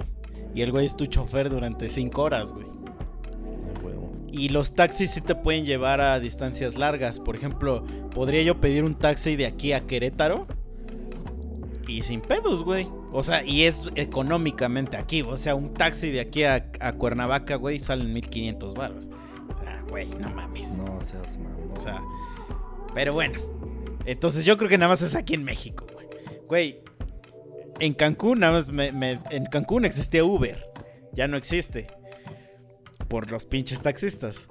y 0.53 0.61
el 0.61 0.71
güey 0.71 0.85
es 0.85 0.95
tu 0.95 1.05
chofer 1.05 1.49
durante 1.49 1.89
5 1.89 2.21
horas, 2.21 2.53
güey. 2.53 2.67
Y 4.31 4.49
los 4.49 4.73
taxis 4.73 5.11
sí 5.11 5.21
te 5.21 5.35
pueden 5.35 5.65
llevar 5.65 6.01
a 6.01 6.19
distancias 6.19 6.77
largas. 6.77 7.19
Por 7.19 7.35
ejemplo, 7.35 7.83
podría 8.13 8.43
yo 8.43 8.61
pedir 8.61 8.83
un 8.83 8.95
taxi 8.95 9.35
de 9.35 9.47
aquí 9.47 9.73
a 9.73 9.81
Querétaro. 9.81 10.47
Y 11.87 12.03
sin 12.03 12.21
pedos, 12.21 12.63
güey. 12.63 12.87
O 13.11 13.23
sea, 13.23 13.43
y 13.43 13.63
es 13.63 13.89
económicamente 13.95 14.97
aquí. 14.97 15.23
O 15.23 15.37
sea, 15.37 15.55
un 15.55 15.73
taxi 15.73 16.11
de 16.11 16.19
aquí 16.19 16.43
a, 16.43 16.71
a 16.79 16.93
Cuernavaca, 16.93 17.55
güey, 17.55 17.79
salen 17.79 18.13
1500 18.13 18.75
baros. 18.75 19.09
O 19.51 19.63
sea, 19.63 19.83
güey, 19.89 20.07
no 20.19 20.29
mames. 20.29 20.77
No 20.77 21.01
seas 21.01 21.39
mamón. 21.39 21.71
O 21.73 21.77
sea, 21.77 21.99
pero 22.93 23.13
bueno. 23.13 23.39
Entonces 24.05 24.45
yo 24.45 24.57
creo 24.57 24.69
que 24.69 24.77
nada 24.77 24.89
más 24.89 25.01
es 25.01 25.15
aquí 25.15 25.33
en 25.33 25.43
México, 25.43 25.85
güey. 25.91 26.07
Güey, 26.47 26.83
en 27.79 27.93
Cancún 27.93 28.39
nada 28.39 28.53
más 28.53 28.69
me- 28.71 28.91
me- 28.91 29.19
en 29.31 29.45
Cancún 29.45 29.85
existía 29.85 30.23
Uber. 30.23 30.65
Ya 31.13 31.27
no 31.27 31.37
existe. 31.37 31.87
Por 33.07 33.31
los 33.31 33.45
pinches 33.45 33.81
taxistas. 33.81 34.47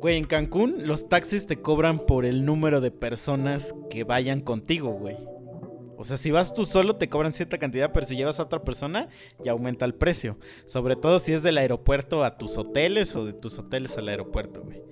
Güey, 0.00 0.16
en 0.16 0.24
Cancún 0.24 0.86
los 0.86 1.08
taxis 1.08 1.46
te 1.46 1.56
cobran 1.62 2.00
por 2.00 2.24
el 2.26 2.44
número 2.44 2.80
de 2.80 2.90
personas 2.90 3.74
que 3.90 4.04
vayan 4.04 4.40
contigo, 4.40 4.90
güey. 4.92 5.16
O 5.98 6.04
sea, 6.04 6.18
si 6.18 6.30
vas 6.30 6.52
tú 6.52 6.64
solo 6.66 6.96
te 6.96 7.08
cobran 7.08 7.32
cierta 7.32 7.56
cantidad, 7.56 7.90
pero 7.92 8.04
si 8.04 8.16
llevas 8.16 8.38
a 8.38 8.42
otra 8.42 8.62
persona 8.62 9.08
ya 9.42 9.52
aumenta 9.52 9.84
el 9.86 9.94
precio. 9.94 10.38
Sobre 10.66 10.94
todo 10.96 11.18
si 11.18 11.32
es 11.32 11.42
del 11.42 11.56
aeropuerto 11.56 12.22
a 12.24 12.36
tus 12.36 12.58
hoteles 12.58 13.16
o 13.16 13.24
de 13.24 13.32
tus 13.32 13.58
hoteles 13.58 13.96
al 13.96 14.08
aeropuerto, 14.08 14.62
güey. 14.62 14.82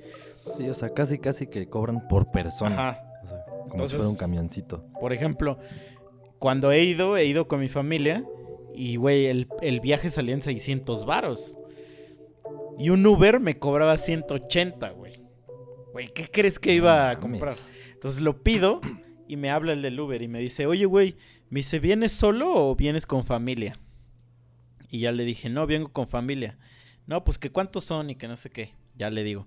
Sí, 0.56 0.68
o 0.68 0.74
sea, 0.74 0.90
casi 0.90 1.18
casi 1.18 1.46
que 1.46 1.68
cobran 1.68 2.08
por 2.08 2.30
persona. 2.30 2.88
Ajá. 2.90 3.00
O 3.22 3.28
sea, 3.28 3.44
como 3.44 3.64
Entonces- 3.72 3.90
si 3.90 3.96
fuera 3.96 4.10
un 4.10 4.16
camioncito. 4.16 4.84
Por 5.00 5.12
ejemplo, 5.12 5.58
cuando 6.38 6.72
he 6.72 6.84
ido, 6.84 7.16
he 7.16 7.24
ido 7.26 7.48
con 7.48 7.60
mi 7.60 7.68
familia 7.68 8.24
y, 8.74 8.96
güey, 8.96 9.26
el, 9.26 9.48
el 9.62 9.80
viaje 9.80 10.10
salía 10.10 10.34
en 10.34 10.42
600 10.42 11.04
varos. 11.06 11.58
Y 12.78 12.90
un 12.90 13.06
Uber 13.06 13.40
me 13.40 13.58
cobraba 13.58 13.96
180, 13.96 14.90
güey. 14.90 15.14
Güey, 15.92 16.08
¿qué 16.08 16.28
crees 16.30 16.58
que 16.58 16.74
iba 16.74 17.08
a 17.10 17.18
comprar? 17.20 17.54
Entonces 17.92 18.20
lo 18.20 18.42
pido 18.42 18.80
y 19.28 19.36
me 19.36 19.50
habla 19.50 19.72
el 19.72 19.80
del 19.82 19.98
Uber 19.98 20.20
y 20.20 20.28
me 20.28 20.40
dice, 20.40 20.66
oye, 20.66 20.84
güey, 20.86 21.16
me 21.50 21.60
dice, 21.60 21.78
¿vienes 21.78 22.12
solo 22.12 22.52
o 22.52 22.74
vienes 22.74 23.06
con 23.06 23.24
familia? 23.24 23.74
Y 24.90 25.00
ya 25.00 25.12
le 25.12 25.24
dije, 25.24 25.48
no, 25.48 25.66
vengo 25.66 25.92
con 25.92 26.08
familia. 26.08 26.58
No, 27.06 27.22
pues 27.24 27.38
que 27.38 27.50
cuántos 27.50 27.84
son 27.84 28.10
y 28.10 28.16
que 28.16 28.26
no 28.28 28.34
sé 28.36 28.50
qué. 28.50 28.72
Ya 28.96 29.08
le 29.10 29.22
digo. 29.22 29.46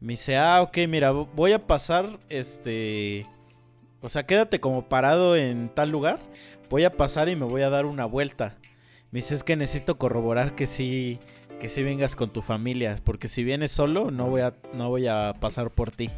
Me 0.00 0.12
dice, 0.14 0.36
ah, 0.36 0.60
ok, 0.62 0.78
mira, 0.88 1.12
vo- 1.12 1.28
voy 1.34 1.52
a 1.52 1.66
pasar, 1.66 2.18
este... 2.28 3.26
O 4.00 4.08
sea, 4.08 4.26
quédate 4.26 4.60
como 4.60 4.88
parado 4.88 5.36
en 5.36 5.68
tal 5.68 5.90
lugar. 5.90 6.18
Voy 6.68 6.84
a 6.84 6.90
pasar 6.90 7.28
y 7.28 7.36
me 7.36 7.44
voy 7.44 7.62
a 7.62 7.70
dar 7.70 7.86
una 7.86 8.04
vuelta. 8.04 8.56
Me 9.10 9.18
dice, 9.18 9.34
es 9.34 9.44
que 9.44 9.56
necesito 9.56 9.98
corroborar 9.98 10.54
que 10.54 10.66
sí, 10.66 11.18
que 11.60 11.68
sí 11.68 11.82
vengas 11.82 12.16
con 12.16 12.32
tu 12.32 12.42
familia. 12.42 12.96
Porque 13.04 13.28
si 13.28 13.44
vienes 13.44 13.70
solo, 13.70 14.10
no 14.10 14.26
voy 14.26 14.42
a, 14.42 14.54
no 14.74 14.88
voy 14.88 15.06
a 15.06 15.34
pasar 15.40 15.70
por 15.70 15.90
ti. 15.90 16.10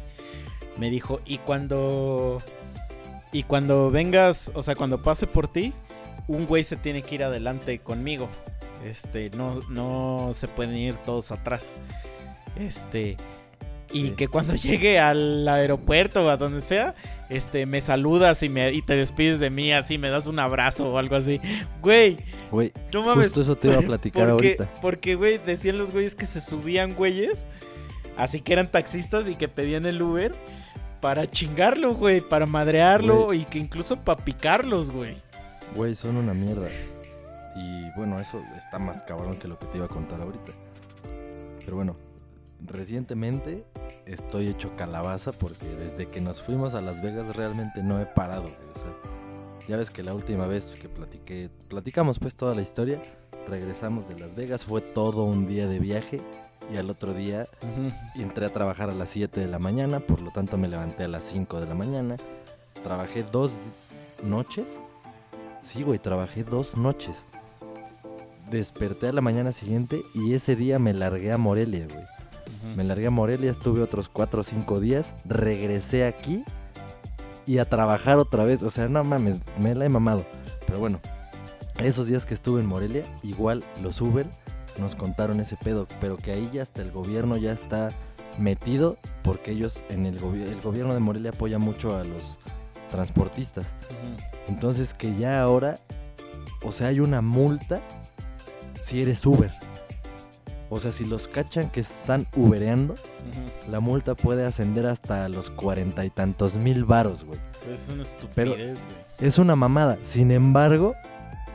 Me 0.77 0.89
dijo, 0.89 1.21
y 1.25 1.37
cuando... 1.39 2.41
Y 3.31 3.43
cuando 3.43 3.91
vengas, 3.91 4.51
o 4.55 4.63
sea, 4.63 4.75
cuando 4.75 5.03
pase 5.03 5.27
por 5.27 5.47
ti, 5.47 5.71
un 6.27 6.47
güey 6.47 6.63
se 6.63 6.75
tiene 6.75 7.03
que 7.03 7.15
ir 7.15 7.23
adelante 7.23 7.79
conmigo. 7.79 8.27
Este, 8.83 9.29
no, 9.31 9.61
no 9.69 10.29
se 10.33 10.47
pueden 10.47 10.75
ir 10.75 10.95
todos 10.97 11.31
atrás. 11.31 11.75
Este, 12.57 13.17
y 13.91 14.09
Sí. 14.09 14.11
que 14.11 14.27
cuando 14.27 14.53
llegue 14.55 14.99
al 14.99 15.47
aeropuerto 15.47 16.25
o 16.25 16.29
a 16.29 16.37
donde 16.37 16.61
sea, 16.61 16.95
este, 17.29 17.65
me 17.65 17.81
saludas 17.81 18.41
y, 18.43 18.49
me, 18.49 18.71
y 18.71 18.81
te 18.81 18.95
despides 18.95 19.39
de 19.39 19.49
mí, 19.49 19.71
así, 19.71 19.97
me 19.97 20.09
das 20.09 20.27
un 20.27 20.39
abrazo 20.39 20.91
o 20.91 20.97
algo 20.97 21.15
así. 21.15 21.39
Güey, 21.81 22.17
Güey, 22.51 22.71
no 22.93 23.03
mames. 23.03 23.25
justo 23.25 23.41
eso 23.41 23.55
te 23.55 23.67
iba 23.67 23.77
a 23.77 23.81
platicar 23.85 24.29
porque, 24.29 24.55
ahorita. 24.59 24.81
porque, 24.81 25.15
güey, 25.15 25.37
decían 25.39 25.77
los 25.77 25.91
güeyes 25.91 26.15
que 26.15 26.25
se 26.25 26.41
subían 26.41 26.93
güeyes, 26.95 27.47
así 28.17 28.41
que 28.41 28.53
eran 28.53 28.69
taxistas 28.71 29.27
y 29.29 29.35
que 29.35 29.47
pedían 29.47 29.85
el 29.85 30.01
Uber 30.01 30.33
para 31.01 31.29
chingarlo, 31.29 31.93
güey, 31.95 32.19
para 32.19 32.45
madrearlo 32.45 33.25
Güey. 33.27 33.41
y 33.41 33.45
que 33.45 33.57
incluso 33.59 33.97
para 34.01 34.23
picarlos, 34.23 34.91
güey. 34.91 35.15
Güey, 35.75 35.95
son 35.95 36.17
una 36.17 36.33
mierda. 36.33 36.67
Y 37.55 37.87
bueno, 37.97 38.19
eso 38.19 38.41
está 38.57 38.79
más 38.79 39.01
cabrón 39.03 39.37
que 39.37 39.47
lo 39.47 39.57
que 39.59 39.65
te 39.67 39.77
iba 39.77 39.85
a 39.85 39.89
contar 39.89 40.21
ahorita. 40.21 40.51
Pero 41.63 41.75
bueno, 41.77 41.95
recientemente 42.65 43.63
estoy 44.05 44.47
hecho 44.47 44.75
calabaza 44.75 45.31
porque 45.31 45.65
desde 45.65 46.07
que 46.07 46.21
nos 46.21 46.41
fuimos 46.41 46.73
a 46.75 46.81
Las 46.81 47.01
Vegas 47.01 47.35
realmente 47.35 47.83
no 47.83 48.01
he 48.01 48.05
parado, 48.05 48.43
güey. 48.43 48.53
O 48.53 48.79
sea, 48.79 48.93
ya 49.67 49.77
ves 49.77 49.91
que 49.91 50.03
la 50.03 50.13
última 50.13 50.45
vez 50.45 50.75
que 50.75 50.89
platiqué, 50.89 51.49
platicamos 51.67 52.19
pues 52.19 52.35
toda 52.35 52.55
la 52.55 52.61
historia, 52.61 53.01
regresamos 53.47 54.07
de 54.07 54.19
Las 54.19 54.35
Vegas, 54.35 54.65
fue 54.65 54.81
todo 54.81 55.23
un 55.23 55.47
día 55.47 55.67
de 55.67 55.79
viaje 55.79 56.21
y 56.71 56.77
al 56.77 56.89
otro 56.89 57.13
día 57.13 57.47
entré 58.15 58.45
a 58.45 58.53
trabajar 58.53 58.89
a 58.89 58.93
las 58.93 59.09
7 59.09 59.39
de 59.39 59.47
la 59.47 59.59
mañana, 59.59 59.99
por 59.99 60.21
lo 60.21 60.31
tanto 60.31 60.57
me 60.57 60.67
levanté 60.67 61.03
a 61.03 61.07
las 61.07 61.25
5 61.25 61.59
de 61.59 61.67
la 61.67 61.75
mañana. 61.75 62.17
Trabajé 62.83 63.23
dos 63.23 63.51
noches. 64.23 64.79
Sí, 65.61 65.83
güey, 65.83 65.99
trabajé 65.99 66.43
dos 66.43 66.77
noches. 66.77 67.25
Desperté 68.49 69.07
a 69.07 69.13
la 69.13 69.21
mañana 69.21 69.51
siguiente 69.51 70.01
y 70.13 70.33
ese 70.33 70.55
día 70.55 70.79
me 70.79 70.93
largué 70.93 71.31
a 71.31 71.37
Morelia, 71.37 71.87
güey. 71.87 72.18
Me 72.75 72.83
largué 72.83 73.07
a 73.07 73.11
Morelia, 73.11 73.51
estuve 73.51 73.81
otros 73.81 74.09
4 74.09 74.41
o 74.41 74.43
5 74.43 74.79
días, 74.79 75.13
regresé 75.25 76.05
aquí 76.05 76.43
y 77.45 77.57
a 77.59 77.65
trabajar 77.65 78.17
otra 78.17 78.43
vez. 78.43 78.63
O 78.63 78.69
sea, 78.69 78.87
no 78.89 79.03
mames, 79.03 79.41
me 79.59 79.75
la 79.75 79.85
he 79.85 79.89
mamado. 79.89 80.25
Pero 80.67 80.79
bueno, 80.79 80.99
esos 81.77 82.07
días 82.07 82.25
que 82.25 82.33
estuve 82.33 82.59
en 82.61 82.67
Morelia, 82.67 83.03
igual 83.23 83.63
los 83.81 83.99
Uber 84.01 84.27
nos 84.79 84.95
contaron 84.95 85.39
ese 85.39 85.55
pedo, 85.57 85.87
pero 85.99 86.15
que 86.17 86.31
ahí 86.31 86.49
ya 86.53 86.61
hasta 86.63 86.81
el 86.81 86.91
gobierno 86.91 87.37
ya 87.37 87.51
está 87.53 87.89
metido 88.37 88.97
porque 89.23 89.51
ellos 89.51 89.83
en 89.89 90.05
el, 90.05 90.19
gobi- 90.21 90.43
el 90.47 90.61
gobierno 90.61 90.93
de 90.93 90.99
Morelia 90.99 91.31
apoya 91.31 91.57
mucho 91.57 91.97
a 91.97 92.03
los 92.03 92.37
transportistas. 92.91 93.65
Entonces 94.47 94.93
que 94.93 95.15
ya 95.17 95.41
ahora, 95.41 95.79
o 96.63 96.71
sea, 96.71 96.87
hay 96.87 96.99
una 96.99 97.21
multa 97.21 97.81
si 98.79 99.01
eres 99.01 99.25
Uber. 99.25 99.51
O 100.71 100.79
sea, 100.79 100.91
si 100.91 101.03
los 101.03 101.27
cachan 101.27 101.69
que 101.71 101.79
están 101.79 102.27
ubereando, 102.35 102.95
la 103.69 103.79
multa 103.79 104.13
puede 104.13 104.45
ascender 104.45 104.85
hasta 104.85 105.27
los 105.27 105.49
cuarenta 105.49 106.05
y 106.05 106.11
tantos 106.11 106.55
mil 106.55 106.85
varos, 106.85 107.23
güey. 107.23 107.39
Es 107.71 107.89
una 107.89 108.03
estupidez, 108.03 108.85
güey. 108.85 108.97
Es 109.19 109.39
una 109.39 109.55
mamada. 109.55 109.97
Sin 110.03 110.31
embargo, 110.31 110.95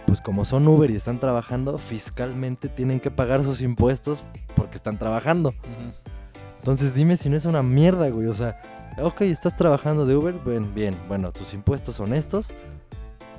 pues 0.06 0.20
como 0.20 0.44
son 0.44 0.66
Uber 0.66 0.90
y 0.90 0.96
están 0.96 1.20
trabajando, 1.20 1.78
fiscalmente 1.78 2.68
tienen 2.68 2.98
que 2.98 3.12
pagar 3.12 3.44
sus 3.44 3.62
impuestos 3.62 4.24
porque 4.56 4.76
están 4.76 4.98
trabajando. 4.98 5.54
Entonces 6.58 6.94
dime 6.94 7.16
si 7.16 7.28
no 7.28 7.36
es 7.36 7.46
una 7.46 7.62
mierda, 7.62 8.08
güey. 8.08 8.26
O 8.26 8.34
sea, 8.34 8.60
ok, 8.98 9.22
estás 9.22 9.56
trabajando 9.56 10.06
de 10.06 10.16
Uber, 10.16 10.34
bien, 10.44 10.74
bien. 10.74 10.96
Bueno, 11.08 11.30
tus 11.30 11.54
impuestos 11.54 11.94
son 11.94 12.14
estos. 12.14 12.52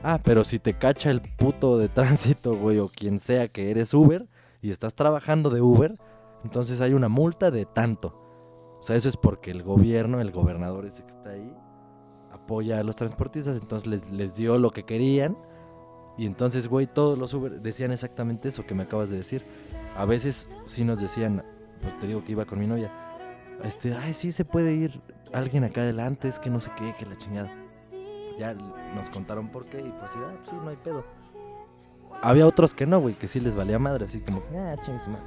Ah, 0.04 0.20
pero 0.24 0.44
si 0.44 0.58
te 0.58 0.74
cacha 0.74 1.10
el 1.12 1.22
puto 1.22 1.78
de 1.78 1.90
tránsito, 1.90 2.56
güey, 2.56 2.80
o 2.80 2.88
quien 2.88 3.20
sea 3.20 3.50
que 3.50 3.72
eres 3.72 3.94
Uber 3.94 4.26
y 4.66 4.72
estás 4.72 4.96
trabajando 4.96 5.52
de 5.52 5.62
Uber, 5.62 5.96
entonces 6.44 6.82
hay 6.82 6.94
una 6.94 7.08
multa 7.08 7.52
de 7.52 7.66
tanto. 7.66 8.20
O 8.80 8.82
sea, 8.82 8.96
eso 8.96 9.08
es 9.08 9.16
porque 9.16 9.52
el 9.52 9.62
gobierno, 9.62 10.20
el 10.20 10.32
gobernador 10.32 10.86
ese 10.86 11.04
que 11.04 11.12
está 11.12 11.30
ahí, 11.30 11.56
apoya 12.32 12.80
a 12.80 12.84
los 12.84 12.96
transportistas, 12.96 13.62
entonces 13.62 13.88
les, 13.88 14.10
les 14.10 14.36
dio 14.36 14.58
lo 14.58 14.72
que 14.72 14.84
querían. 14.84 15.38
Y 16.18 16.26
entonces, 16.26 16.68
güey, 16.68 16.88
todos 16.88 17.16
los 17.16 17.32
Uber 17.36 17.62
decían 17.62 17.92
exactamente 17.92 18.50
eso 18.50 18.66
que 18.66 18.74
me 18.74 18.84
acabas 18.84 19.12
de 19.12 19.18
decir. 19.18 19.46
A 19.96 20.06
veces 20.06 20.48
sí 20.66 20.84
nos 20.84 21.00
decían, 21.00 21.44
pues, 21.80 22.00
te 22.00 22.08
digo 22.08 22.24
que 22.24 22.32
iba 22.32 22.46
con 22.46 22.58
mi 22.58 22.66
novia, 22.66 22.92
este, 23.64 23.94
ay, 23.94 24.14
sí 24.14 24.32
se 24.32 24.46
puede 24.46 24.74
ir 24.74 25.00
alguien 25.32 25.64
acá 25.64 25.82
adelante, 25.82 26.28
es 26.28 26.40
que 26.40 26.50
no 26.50 26.60
sé 26.60 26.72
qué, 26.76 26.96
que 26.98 27.06
la 27.06 27.18
chingada. 27.18 27.52
Ya 28.40 28.56
nos 28.56 29.12
contaron 29.12 29.50
por 29.50 29.68
qué 29.68 29.80
y 29.80 29.92
pues 29.92 30.12
ah, 30.16 30.34
pues 30.38 30.50
sí, 30.50 30.56
no 30.64 30.70
hay 30.70 30.76
pedo. 30.78 31.06
Había 32.22 32.48
otros 32.48 32.74
que 32.74 32.86
no, 32.88 33.00
güey, 33.00 33.14
que 33.14 33.28
sí 33.28 33.40
les 33.40 33.54
valía 33.56 33.78
madre, 33.78 34.06
así 34.06 34.20
como, 34.20 34.42
ah, 34.58 34.76
chingue 34.86 35.00
su 35.00 35.10
madre". 35.12 35.24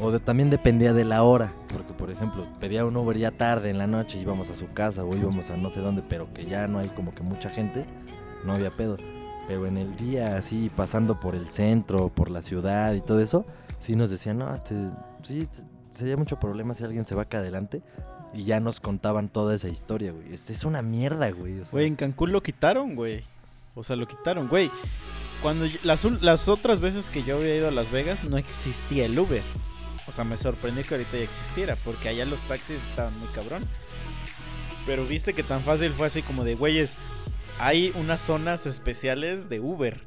O 0.00 0.10
de- 0.10 0.20
también 0.20 0.48
dependía 0.50 0.92
de 0.94 1.04
la 1.04 1.22
hora, 1.22 1.52
porque 1.72 1.92
por 1.92 2.10
ejemplo, 2.10 2.46
pedía 2.60 2.86
un 2.86 2.96
Uber 2.96 3.16
ya 3.18 3.30
tarde 3.30 3.68
en 3.70 3.76
la 3.78 3.86
noche, 3.86 4.18
íbamos 4.18 4.48
a 4.50 4.54
su 4.54 4.72
casa 4.72 5.04
o 5.04 5.14
íbamos 5.14 5.50
a 5.50 5.56
no 5.56 5.68
sé 5.70 5.80
dónde, 5.80 6.02
pero 6.08 6.32
que 6.32 6.46
ya 6.46 6.66
no 6.66 6.78
hay 6.78 6.88
como 6.88 7.14
que 7.14 7.22
mucha 7.24 7.50
gente, 7.50 7.84
no 8.44 8.52
había 8.54 8.70
pedo. 8.70 8.96
Pero 9.46 9.66
en 9.66 9.76
el 9.76 9.94
día 9.96 10.36
así, 10.38 10.70
pasando 10.74 11.20
por 11.20 11.34
el 11.34 11.50
centro, 11.50 12.08
por 12.08 12.30
la 12.30 12.40
ciudad 12.40 12.94
y 12.94 13.00
todo 13.02 13.20
eso, 13.20 13.44
sí 13.78 13.94
nos 13.94 14.08
decían, 14.08 14.38
no, 14.38 14.54
este, 14.54 14.74
sí, 15.22 15.46
sería 15.90 16.16
mucho 16.16 16.40
problema 16.40 16.72
si 16.72 16.84
alguien 16.84 17.04
se 17.04 17.14
va 17.14 17.22
acá 17.22 17.38
adelante. 17.38 17.82
Y 18.32 18.42
ya 18.44 18.58
nos 18.58 18.80
contaban 18.80 19.28
toda 19.28 19.54
esa 19.54 19.68
historia, 19.68 20.10
güey. 20.10 20.32
Es, 20.34 20.50
es 20.50 20.64
una 20.64 20.82
mierda, 20.82 21.30
güey. 21.30 21.60
o 21.60 21.64
sea, 21.64 21.70
Güey, 21.70 21.86
en 21.86 21.94
Cancún 21.94 22.32
lo 22.32 22.42
quitaron, 22.42 22.96
güey. 22.96 23.22
O 23.76 23.82
sea, 23.84 23.94
lo 23.94 24.08
quitaron, 24.08 24.48
güey. 24.48 24.72
Cuando 25.44 25.66
yo- 25.66 25.78
las, 25.82 26.48
otras 26.48 26.80
veces 26.80 27.10
que 27.10 27.22
yo 27.22 27.36
había 27.36 27.54
ido 27.54 27.68
a 27.68 27.70
Las 27.70 27.90
Vegas 27.90 28.24
no 28.24 28.38
existía 28.38 29.04
el 29.04 29.18
Uber. 29.18 29.42
O 30.06 30.12
sea, 30.12 30.24
me 30.24 30.38
sorprendió 30.38 30.82
que 30.84 30.94
ahorita 30.94 31.18
ya 31.18 31.24
existiera, 31.24 31.76
porque 31.84 32.08
allá 32.08 32.24
los 32.24 32.40
taxis 32.44 32.82
estaban 32.82 33.18
muy 33.18 33.28
cabrón. 33.28 33.68
Pero 34.86 35.04
viste 35.04 35.34
que 35.34 35.42
tan 35.42 35.60
fácil 35.60 35.92
fue 35.92 36.06
así 36.06 36.22
como 36.22 36.44
de, 36.44 36.54
güeyes, 36.54 36.96
hay 37.58 37.92
unas 37.96 38.22
zonas 38.22 38.64
especiales 38.64 39.50
de 39.50 39.60
Uber. 39.60 40.00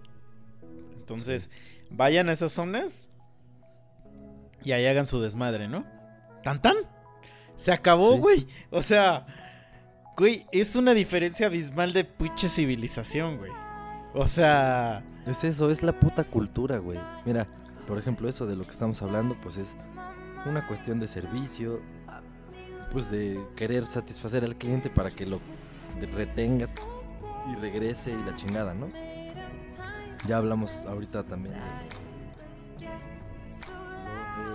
Entonces, 0.97 1.51
vayan 1.91 2.29
a 2.29 2.31
esas 2.31 2.51
zonas 2.51 3.11
y 4.63 4.71
ahí 4.71 4.87
hagan 4.87 5.05
su 5.05 5.21
desmadre, 5.21 5.67
¿no? 5.67 5.85
¿Tan 6.43 6.63
tan? 6.63 6.75
Se 7.57 7.71
acabó, 7.71 8.13
Sí. 8.13 8.19
güey. 8.19 8.47
O 8.71 8.81
sea, 8.81 9.27
güey, 10.17 10.47
es 10.51 10.75
una 10.75 10.95
diferencia 10.95 11.45
abismal 11.45 11.93
de 11.93 12.05
pinche 12.05 12.49
civilización, 12.49 13.37
güey. 13.37 13.51
O 14.15 14.27
sea, 14.27 15.03
Es 15.27 15.43
eso, 15.43 15.69
es 15.69 15.83
la 15.83 15.91
puta 15.91 16.23
cultura, 16.23 16.77
güey. 16.77 16.99
Mira, 17.25 17.45
por 17.87 17.97
ejemplo, 17.97 18.29
eso 18.29 18.45
de 18.45 18.55
lo 18.55 18.63
que 18.63 18.71
estamos 18.71 19.01
hablando, 19.01 19.35
pues 19.41 19.57
es 19.57 19.75
una 20.45 20.65
cuestión 20.67 20.99
de 20.99 21.07
servicio, 21.07 21.81
pues 22.93 23.11
de 23.11 23.39
querer 23.57 23.85
satisfacer 23.87 24.45
al 24.45 24.55
cliente 24.55 24.89
para 24.89 25.11
que 25.11 25.25
lo 25.25 25.41
retengas 26.15 26.73
y 27.51 27.55
regrese 27.55 28.11
y 28.11 28.23
la 28.25 28.35
chingada, 28.35 28.73
¿no? 28.73 28.87
Ya 30.27 30.37
hablamos 30.37 30.71
ahorita 30.87 31.23
también 31.23 31.55
de, 31.55 31.59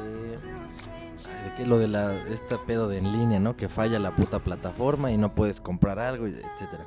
ay, 0.03 1.50
de 1.50 1.57
que 1.57 1.66
lo 1.66 1.78
de 1.78 1.88
la 1.88 2.14
este 2.28 2.57
pedo 2.59 2.88
de 2.88 2.98
en 2.98 3.12
línea, 3.12 3.40
¿no? 3.40 3.57
Que 3.57 3.68
falla 3.68 3.98
la 3.98 4.11
puta 4.11 4.38
plataforma 4.38 5.11
y 5.11 5.18
no 5.18 5.34
puedes 5.34 5.61
comprar 5.61 5.98
algo, 5.98 6.26
etcétera. 6.26 6.86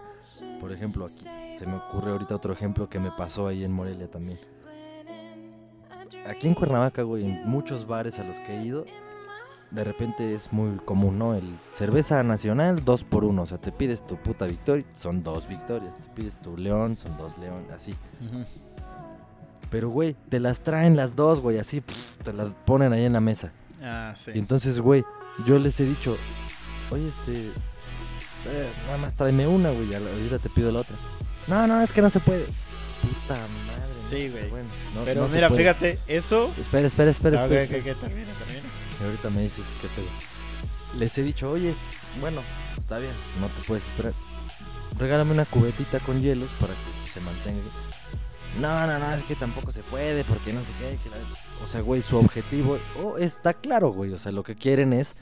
Por 0.59 0.71
ejemplo, 0.71 1.05
aquí 1.05 1.57
se 1.57 1.65
me 1.65 1.75
ocurre 1.75 2.11
ahorita 2.11 2.35
otro 2.35 2.53
ejemplo 2.53 2.89
que 2.89 2.99
me 2.99 3.11
pasó 3.11 3.47
ahí 3.47 3.63
en 3.63 3.71
Morelia 3.73 4.09
también. 4.09 4.39
Aquí 6.27 6.47
en 6.47 6.55
Cuernavaca, 6.55 7.03
güey, 7.03 7.25
en 7.25 7.47
muchos 7.47 7.87
bares 7.87 8.17
a 8.19 8.23
los 8.23 8.39
que 8.39 8.57
he 8.57 8.63
ido, 8.63 8.85
de 9.69 9.83
repente 9.83 10.33
es 10.33 10.51
muy 10.51 10.77
común, 10.77 11.19
¿no? 11.19 11.35
El 11.35 11.57
cerveza 11.71 12.23
nacional, 12.23 12.83
dos 12.83 13.03
por 13.03 13.25
uno. 13.25 13.43
O 13.43 13.45
sea, 13.45 13.59
te 13.59 13.71
pides 13.71 14.05
tu 14.05 14.15
puta 14.15 14.45
victoria, 14.45 14.85
son 14.95 15.21
dos 15.21 15.47
victorias. 15.47 15.95
Te 15.97 16.09
pides 16.09 16.35
tu 16.41 16.57
león, 16.57 16.97
son 16.97 17.17
dos 17.17 17.37
león, 17.37 17.65
así. 17.73 17.95
ujú. 18.21 18.45
Pero, 19.69 19.89
güey, 19.89 20.15
te 20.29 20.39
las 20.39 20.61
traen 20.61 20.95
las 20.95 21.15
dos, 21.15 21.39
güey, 21.41 21.57
así, 21.59 21.81
pf, 21.81 22.23
te 22.23 22.33
las 22.33 22.49
ponen 22.65 22.93
ahí 22.93 23.05
en 23.05 23.13
la 23.13 23.19
mesa. 23.21 23.51
ah, 23.83 24.13
sí. 24.15 24.31
Y 24.33 24.39
entonces, 24.39 24.79
güey, 24.79 25.03
yo 25.45 25.59
les 25.59 25.79
he 25.79 25.85
dicho, 25.85 26.17
oye, 26.91 27.07
este, 27.09 27.47
eh, 27.47 28.69
nada 28.85 28.97
más 28.99 29.13
tráeme 29.15 29.47
una, 29.47 29.69
güey, 29.71 29.93
ahorita 29.93 30.39
te 30.39 30.49
pido 30.49 30.71
la 30.71 30.79
otra. 30.81 30.95
No, 31.47 31.67
no, 31.67 31.81
es 31.81 31.91
que 31.91 32.01
no 32.01 32.09
se 32.09 32.19
puede. 32.19 32.45
Puta 32.45 33.35
madre, 33.35 33.85
Sí, 34.09 34.29
güey. 34.29 34.49
Bueno, 34.49 34.69
no- 34.93 35.03
Pero 35.03 35.21
no 35.23 35.33
mira, 35.33 35.49
fíjate, 35.49 35.99
eso. 36.07 36.51
Espera, 36.59 36.87
espera, 36.87 37.09
espera, 37.11 37.39
Ah, 37.41 37.43
espera. 37.43 37.63
ok, 37.63 37.71
espera. 37.71 37.91
ok, 37.93 37.97
ok, 37.97 38.07
termina, 38.07 38.31
termina. 38.33 38.67
Y 39.01 39.03
ahorita 39.03 39.29
me 39.31 39.41
dices 39.41 39.65
qué 39.81 39.87
pedo. 39.89 40.07
Les 40.99 41.17
he 41.17 41.23
dicho, 41.23 41.49
oye, 41.51 41.73
bueno, 42.21 42.41
está 42.79 42.99
bien, 42.99 43.11
no 43.41 43.47
te 43.47 43.61
puedes 43.67 43.85
esperar. 43.87 44.13
Regálame 44.97 45.31
una 45.33 45.45
cubetita 45.45 45.99
con 45.99 46.21
hielos 46.21 46.49
para 46.59 46.73
que 46.73 47.11
se 47.11 47.19
mantenga. 47.19 47.61
No, 48.59 48.87
no, 48.87 48.97
no, 48.99 49.13
es 49.13 49.23
que 49.23 49.35
tampoco 49.35 49.71
se 49.71 49.83
puede 49.83 50.23
porque 50.23 50.53
no 50.53 50.61
sé 50.61 50.71
qué. 50.79 50.97
que 51.03 51.09
la- 51.09 51.17
O 51.63 51.67
sea, 51.67 51.81
güey, 51.81 52.01
su 52.01 52.17
objetivo 52.17 52.77
oh, 53.03 53.17
está 53.17 53.53
claro, 53.53 53.91
güey. 53.91 54.11
O 54.13 54.17
sea, 54.17 54.31
lo 54.31 54.43
que 54.43 54.55
quieren 54.55 54.93
es 54.93 55.15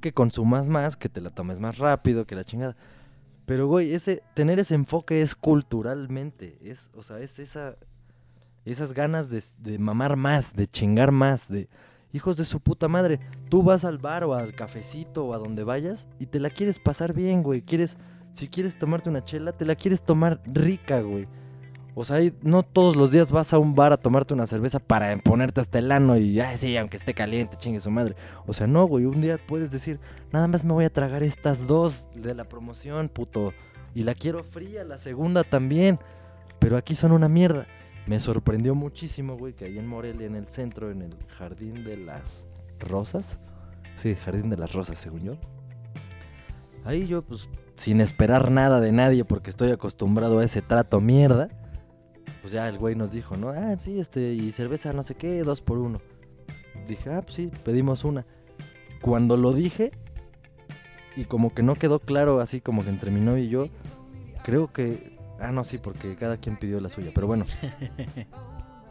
que 0.00 0.12
consumas 0.12 0.66
más, 0.66 0.96
que 0.96 1.08
te 1.08 1.20
la 1.20 1.30
tomes 1.30 1.58
más 1.58 1.78
rápido, 1.78 2.26
que 2.26 2.34
la 2.34 2.44
chingada. 2.44 2.76
Pero, 3.46 3.66
güey, 3.66 3.94
ese, 3.94 4.22
tener 4.34 4.58
ese 4.58 4.74
enfoque 4.74 5.22
es 5.22 5.34
culturalmente. 5.34 6.58
Es, 6.62 6.90
o 6.94 7.02
sea, 7.02 7.18
es 7.20 7.38
esa, 7.38 7.76
esas 8.64 8.92
ganas 8.92 9.30
de, 9.30 9.42
de 9.58 9.78
mamar 9.78 10.16
más, 10.16 10.52
de 10.54 10.66
chingar 10.66 11.12
más, 11.12 11.48
de 11.48 11.68
hijos 12.12 12.36
de 12.36 12.44
su 12.44 12.60
puta 12.60 12.88
madre. 12.88 13.20
Tú 13.48 13.62
vas 13.62 13.84
al 13.84 13.98
bar 13.98 14.24
o 14.24 14.34
al 14.34 14.54
cafecito 14.54 15.24
o 15.26 15.34
a 15.34 15.38
donde 15.38 15.64
vayas 15.64 16.08
y 16.18 16.26
te 16.26 16.40
la 16.40 16.50
quieres 16.50 16.78
pasar 16.78 17.14
bien, 17.14 17.42
güey. 17.42 17.62
Quieres, 17.62 17.96
si 18.32 18.48
quieres 18.48 18.78
tomarte 18.78 19.08
una 19.08 19.24
chela, 19.24 19.52
te 19.52 19.64
la 19.64 19.76
quieres 19.76 20.02
tomar 20.02 20.42
rica, 20.44 21.00
güey. 21.00 21.26
O 21.98 22.04
sea, 22.04 22.18
no 22.42 22.62
todos 22.62 22.94
los 22.94 23.10
días 23.10 23.30
vas 23.30 23.54
a 23.54 23.58
un 23.58 23.74
bar 23.74 23.90
a 23.90 23.96
tomarte 23.96 24.34
una 24.34 24.46
cerveza 24.46 24.78
para 24.78 25.16
ponerte 25.16 25.62
hasta 25.62 25.78
el 25.78 25.90
ano 25.90 26.18
y, 26.18 26.38
ay, 26.38 26.58
sí, 26.58 26.76
aunque 26.76 26.98
esté 26.98 27.14
caliente, 27.14 27.56
chingue 27.56 27.80
su 27.80 27.90
madre. 27.90 28.14
O 28.46 28.52
sea, 28.52 28.66
no, 28.66 28.84
güey, 28.84 29.06
un 29.06 29.22
día 29.22 29.38
puedes 29.38 29.70
decir, 29.70 29.98
nada 30.30 30.46
más 30.46 30.62
me 30.66 30.74
voy 30.74 30.84
a 30.84 30.92
tragar 30.92 31.22
estas 31.22 31.66
dos 31.66 32.06
de 32.14 32.34
la 32.34 32.44
promoción, 32.44 33.08
puto. 33.08 33.54
Y 33.94 34.02
la 34.02 34.14
quiero 34.14 34.44
fría, 34.44 34.84
la 34.84 34.98
segunda 34.98 35.42
también. 35.42 35.98
Pero 36.58 36.76
aquí 36.76 36.94
son 36.94 37.12
una 37.12 37.30
mierda. 37.30 37.66
Me 38.06 38.20
sorprendió 38.20 38.74
muchísimo, 38.74 39.38
güey, 39.38 39.54
que 39.54 39.64
ahí 39.64 39.78
en 39.78 39.86
Morelia, 39.86 40.26
en 40.26 40.36
el 40.36 40.48
centro, 40.48 40.90
en 40.90 41.00
el 41.00 41.16
Jardín 41.28 41.82
de 41.82 41.96
las 41.96 42.44
Rosas. 42.78 43.38
Sí, 43.96 44.14
Jardín 44.16 44.50
de 44.50 44.58
las 44.58 44.74
Rosas, 44.74 44.98
según 44.98 45.22
yo. 45.22 45.36
Ahí 46.84 47.06
yo, 47.06 47.22
pues, 47.22 47.48
sin 47.76 48.02
esperar 48.02 48.50
nada 48.50 48.82
de 48.82 48.92
nadie 48.92 49.24
porque 49.24 49.48
estoy 49.48 49.70
acostumbrado 49.70 50.40
a 50.40 50.44
ese 50.44 50.60
trato 50.60 51.00
mierda. 51.00 51.48
Pues 52.40 52.52
ya 52.52 52.68
el 52.68 52.78
güey 52.78 52.94
nos 52.94 53.12
dijo, 53.12 53.36
¿no? 53.36 53.50
Ah, 53.50 53.76
sí, 53.78 53.98
este, 53.98 54.32
y 54.32 54.52
cerveza 54.52 54.92
no 54.92 55.02
sé 55.02 55.14
qué, 55.14 55.42
dos 55.42 55.60
por 55.60 55.78
uno. 55.78 56.00
Dije, 56.86 57.10
ah, 57.10 57.20
pues 57.22 57.34
sí, 57.34 57.50
pedimos 57.64 58.04
una. 58.04 58.26
Cuando 59.00 59.36
lo 59.36 59.52
dije, 59.52 59.92
y 61.16 61.24
como 61.24 61.54
que 61.54 61.62
no 61.62 61.74
quedó 61.74 61.98
claro 61.98 62.40
así 62.40 62.60
como 62.60 62.82
que 62.82 62.90
entre 62.90 63.10
mi 63.10 63.20
novia 63.20 63.44
y 63.44 63.48
yo, 63.48 63.68
creo 64.44 64.70
que... 64.70 65.16
Ah, 65.40 65.52
no, 65.52 65.64
sí, 65.64 65.78
porque 65.78 66.16
cada 66.16 66.36
quien 66.36 66.56
pidió 66.56 66.80
la 66.80 66.88
suya, 66.88 67.10
pero 67.14 67.26
bueno. 67.26 67.46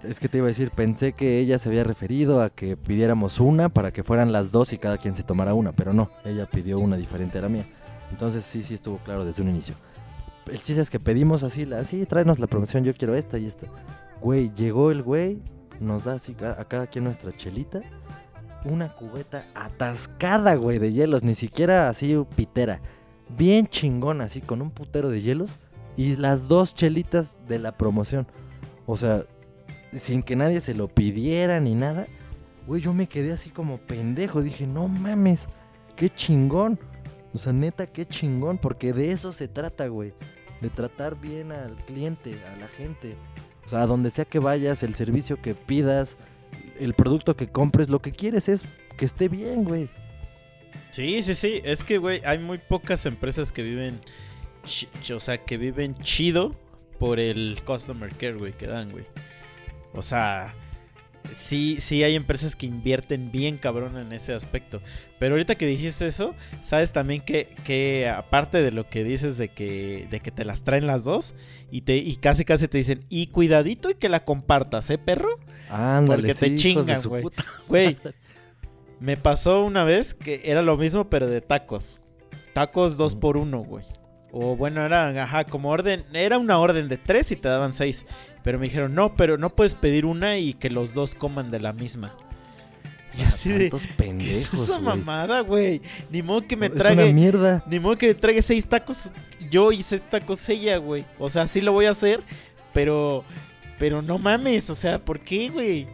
Es 0.04 0.20
que 0.20 0.30
te 0.30 0.38
iba 0.38 0.46
a 0.46 0.50
decir, 0.50 0.70
pensé 0.70 1.14
que 1.14 1.40
ella 1.40 1.58
se 1.58 1.68
había 1.68 1.84
referido 1.84 2.42
a 2.42 2.52
que 2.52 2.78
pidiéramos 2.78 3.40
una 3.40 3.70
para 3.70 3.92
que 3.92 4.04
fueran 4.04 4.32
las 4.32 4.52
dos 4.52 4.72
y 4.72 4.78
cada 4.78 5.00
quien 5.00 5.16
se 5.16 5.24
tomara 5.24 5.56
una, 5.56 5.72
pero 5.72 5.94
no, 5.94 6.12
ella 6.24 6.46
pidió 6.46 6.78
una 6.78 6.96
diferente 6.96 7.40
a 7.40 7.42
la 7.42 7.50
mía. 7.50 7.66
Entonces 8.12 8.46
sí, 8.46 8.62
sí 8.62 8.76
estuvo 8.76 8.98
claro 9.00 9.26
desde 9.26 9.42
un 9.42 9.50
inicio. 9.50 9.74
El 10.48 10.62
chiste 10.62 10.82
es 10.82 10.90
que 10.90 11.00
pedimos 11.00 11.44
así, 11.44 11.66
la, 11.66 11.84
sí, 11.84 12.06
tráenos 12.06 12.40
la 12.40 12.48
promoción, 12.48 12.84
yo 12.84 12.94
quiero 12.94 13.16
esta 13.16 13.38
y 13.40 13.46
esta. 13.46 13.68
Güey, 14.22 14.52
llegó 14.54 14.92
el 14.92 15.02
güey, 15.04 15.40
nos 15.80 16.04
da 16.06 16.14
así 16.14 16.34
ca- 16.34 16.56
a 16.60 16.66
cada 16.66 16.88
quien 16.88 17.04
nuestra 17.06 17.36
chelita, 17.36 17.82
una 18.64 18.94
cubeta 18.96 19.44
atascada, 19.56 20.56
güey, 20.56 20.80
de 20.80 20.92
hielos, 20.92 21.24
ni 21.24 21.36
siquiera 21.36 21.90
así 21.90 22.16
pitera. 22.36 22.82
Bien 23.38 23.68
chingona, 23.68 24.26
así, 24.26 24.42
con 24.42 24.62
un 24.62 24.72
putero 24.72 25.10
de 25.10 25.22
hielos 25.22 25.58
y 25.96 26.16
las 26.16 26.48
dos 26.48 26.76
chelitas 26.76 27.36
de 27.48 27.60
la 27.60 27.72
promoción. 27.78 28.28
O 28.86 28.98
sea, 28.98 29.24
sin 29.98 30.22
que 30.22 30.36
nadie 30.36 30.62
se 30.62 30.76
lo 30.76 30.88
pidiera 30.88 31.60
ni 31.60 31.74
nada. 31.74 32.06
Güey, 32.68 32.82
yo 32.82 32.94
me 32.94 33.08
quedé 33.08 33.32
así 33.34 33.50
como 33.50 33.78
pendejo. 33.78 34.42
Dije, 34.42 34.68
no 34.68 34.88
mames, 34.88 35.48
qué 35.96 36.10
chingón. 36.10 36.80
O 37.34 37.38
sea, 37.38 37.52
neta, 37.54 37.88
qué 37.88 38.06
chingón. 38.06 38.58
Porque 38.60 38.94
de 38.94 39.12
eso 39.12 39.32
se 39.32 39.48
trata, 39.48 39.88
güey. 39.88 40.14
De 40.62 40.70
tratar 40.70 41.20
bien 41.20 41.52
al 41.52 41.76
cliente, 41.86 42.42
a 42.46 42.56
la 42.58 42.68
gente. 42.68 43.16
O 43.66 43.70
sea, 43.70 43.86
donde 43.88 44.12
sea 44.12 44.26
que 44.26 44.40
vayas, 44.40 44.84
el 44.84 44.96
servicio 44.96 45.42
que 45.42 45.56
pidas, 45.56 46.18
el 46.80 46.94
producto 46.94 47.36
que 47.36 47.48
compres, 47.48 47.90
lo 47.90 48.02
que 48.02 48.12
quieres 48.12 48.48
es 48.48 48.66
que 48.98 49.06
esté 49.06 49.28
bien, 49.28 49.64
güey. 49.64 49.90
Sí, 50.92 51.22
sí, 51.24 51.34
sí. 51.34 51.62
Es 51.64 51.84
que, 51.84 51.98
güey, 51.98 52.22
hay 52.26 52.40
muy 52.40 52.58
pocas 52.58 53.06
empresas 53.06 53.52
que 53.52 53.64
viven. 53.64 54.00
o 55.14 55.20
sea, 55.20 55.44
que 55.44 55.58
viven 55.58 55.96
chido 55.96 56.56
por 57.00 57.20
el 57.20 57.60
customer 57.66 58.12
care, 58.12 58.34
güey, 58.36 58.54
que 58.54 58.68
dan, 58.68 58.92
güey. 58.92 59.06
O 59.94 60.02
sea, 60.02 60.54
sí, 61.34 61.78
sí 61.80 62.04
hay 62.04 62.16
empresas 62.16 62.56
que 62.56 62.66
invierten 62.66 63.32
bien 63.32 63.58
cabrón 63.58 63.98
en 63.98 64.12
ese 64.12 64.34
aspecto. 64.34 64.82
Pero 65.20 65.36
ahorita 65.36 65.56
que 65.56 65.66
dijiste 65.66 66.08
eso, 66.08 66.36
sabes 66.62 66.94
también 66.94 67.22
que, 67.22 67.56
que 67.64 68.08
aparte 68.10 68.62
de 68.62 68.72
lo 68.72 68.90
que 68.90 69.04
dices 69.04 69.38
de 69.38 69.50
que, 69.50 70.08
de 70.10 70.20
que 70.20 70.32
te 70.32 70.46
las 70.46 70.64
traen 70.64 70.88
las 70.88 71.04
dos 71.04 71.36
y, 71.72 71.82
te, 71.82 71.98
y 71.98 72.16
casi 72.18 72.46
casi 72.46 72.68
te 72.68 72.78
dicen, 72.78 73.06
y 73.10 73.28
cuidadito 73.28 73.90
y 73.90 73.96
que 73.96 74.10
la 74.10 74.26
compartas, 74.26 74.90
¿eh, 74.90 74.98
perro? 74.98 75.40
Ándale, 75.70 76.24
Porque 76.24 76.36
te 76.36 76.50
sí, 76.50 76.58
chingan, 76.58 77.02
güey. 77.04 77.24
Güey, 77.68 77.98
me 79.00 79.18
pasó 79.18 79.64
una 79.64 79.84
vez 79.84 80.14
que 80.14 80.42
era 80.46 80.62
lo 80.62 80.78
mismo, 80.78 81.10
pero 81.10 81.28
de 81.28 81.42
tacos. 81.42 82.02
Tacos 82.54 82.98
dos 82.98 83.14
Ujú. 83.14 83.20
por 83.20 83.38
uno, 83.38 83.64
güey. 83.64 83.86
O 84.32 84.56
bueno, 84.56 84.86
era, 84.86 85.24
ajá, 85.24 85.46
como 85.46 85.70
orden, 85.70 86.04
era 86.14 86.38
una 86.38 86.60
orden 86.60 86.90
de 86.90 86.98
tres 86.98 87.32
y 87.32 87.36
te 87.36 87.48
daban 87.48 87.74
seis. 87.74 88.06
Pero 88.46 88.60
me 88.60 88.66
dijeron, 88.68 88.96
no, 88.96 89.16
pero 89.16 89.38
no 89.38 89.50
puedes 89.54 89.76
pedir 89.76 90.06
una 90.06 90.38
y 90.38 90.54
que 90.54 90.70
los 90.70 90.94
dos 90.94 91.16
coman 91.16 91.52
de 91.52 91.60
la 91.60 91.74
misma. 91.74 92.16
Y 93.18 93.24
así 93.24 93.52
de, 93.52 93.62
Santos 93.62 93.88
¿qué 93.88 93.94
pendejos, 93.94 94.54
es 94.54 94.54
esa 94.54 94.80
mamada, 94.80 95.42
güey? 95.42 95.82
Ni 96.12 96.22
modo 96.22 96.48
que 96.48 96.56
me 96.56 96.68
Es 96.68 96.74
una 96.74 96.84
trague, 96.84 97.12
mierda. 97.12 97.64
ni 97.68 97.80
modo 97.80 97.98
que 97.98 98.10
me 98.10 98.14
trague 98.14 98.42
seis 98.42 98.68
tacos 98.68 99.12
yo 99.50 99.72
y 99.72 99.82
seis 99.82 100.06
tacos 100.10 100.48
ella, 100.48 100.78
güey. 100.78 101.06
O 101.18 101.28
sea, 101.28 101.48
sí 101.48 101.60
lo 101.60 101.72
voy 101.72 101.86
a 101.86 101.90
hacer, 101.92 102.22
pero, 102.72 103.24
pero 103.80 104.02
no 104.02 104.20
mames, 104.20 104.70
o 104.70 104.76
sea, 104.76 105.04
¿por 105.04 105.22
qué, 105.22 105.50
güey? 105.50 105.88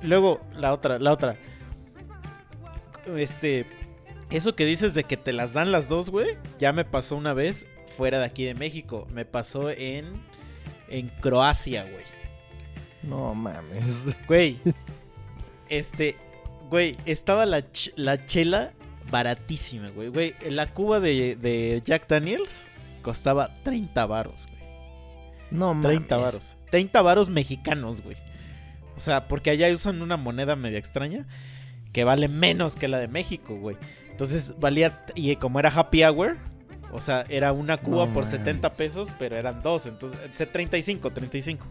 Luego, 0.00 0.40
la 0.54 0.72
otra, 0.72 0.98
la 0.98 1.12
otra. 1.12 1.36
Este, 3.16 3.66
eso 4.30 4.54
que 4.54 4.64
dices 4.64 4.94
de 4.94 5.02
que 5.04 5.16
te 5.16 5.32
las 5.32 5.54
dan 5.54 5.72
las 5.72 5.88
dos, 5.88 6.10
güey, 6.10 6.36
ya 6.58 6.72
me 6.72 6.84
pasó 6.84 7.16
una 7.16 7.32
vez 7.32 7.66
fuera 7.96 8.20
de 8.20 8.26
aquí 8.26 8.44
de 8.44 8.54
México. 8.54 9.08
Me 9.12 9.24
pasó 9.24 9.70
en, 9.70 10.20
en 10.88 11.08
Croacia, 11.20 11.82
güey. 11.84 12.04
No 13.02 13.34
mames. 13.34 14.04
Güey, 14.26 14.58
este, 15.68 16.16
güey, 16.70 16.96
estaba 17.06 17.46
la, 17.46 17.60
ch- 17.60 17.92
la 17.96 18.24
chela 18.26 18.72
baratísima, 19.10 19.90
güey. 19.90 20.08
Güey, 20.08 20.34
la 20.50 20.72
cuba 20.72 21.00
de, 21.00 21.36
de 21.36 21.82
Jack 21.84 22.08
Daniels 22.08 22.66
costaba 23.02 23.56
30 23.62 24.06
varos, 24.06 24.46
güey. 24.48 24.56
No 25.50 25.74
mames. 25.74 25.98
30 25.98 26.16
varos. 26.16 26.56
30 26.70 27.02
varos 27.02 27.30
mexicanos, 27.30 28.00
güey. 28.00 28.16
O 28.96 29.00
sea, 29.00 29.28
porque 29.28 29.50
allá 29.50 29.70
usan 29.72 30.02
una 30.02 30.16
moneda 30.16 30.56
media 30.56 30.78
extraña 30.78 31.26
que 31.92 32.02
vale 32.04 32.28
menos 32.28 32.76
que 32.76 32.88
la 32.88 32.98
de 32.98 33.08
México, 33.08 33.54
güey. 33.56 33.76
Entonces 34.10 34.54
valía, 34.58 35.04
y 35.14 35.36
como 35.36 35.60
era 35.60 35.68
happy 35.70 36.02
hour, 36.04 36.38
o 36.92 37.00
sea, 37.00 37.24
era 37.28 37.52
una 37.52 37.76
cuba 37.78 38.06
No 38.06 38.12
por 38.12 38.24
mames. 38.24 38.38
70 38.38 38.74
pesos, 38.74 39.12
pero 39.18 39.36
eran 39.36 39.62
dos, 39.62 39.86
entonces, 39.86 40.18
eh, 40.38 40.46
35, 40.46 41.10
35. 41.12 41.66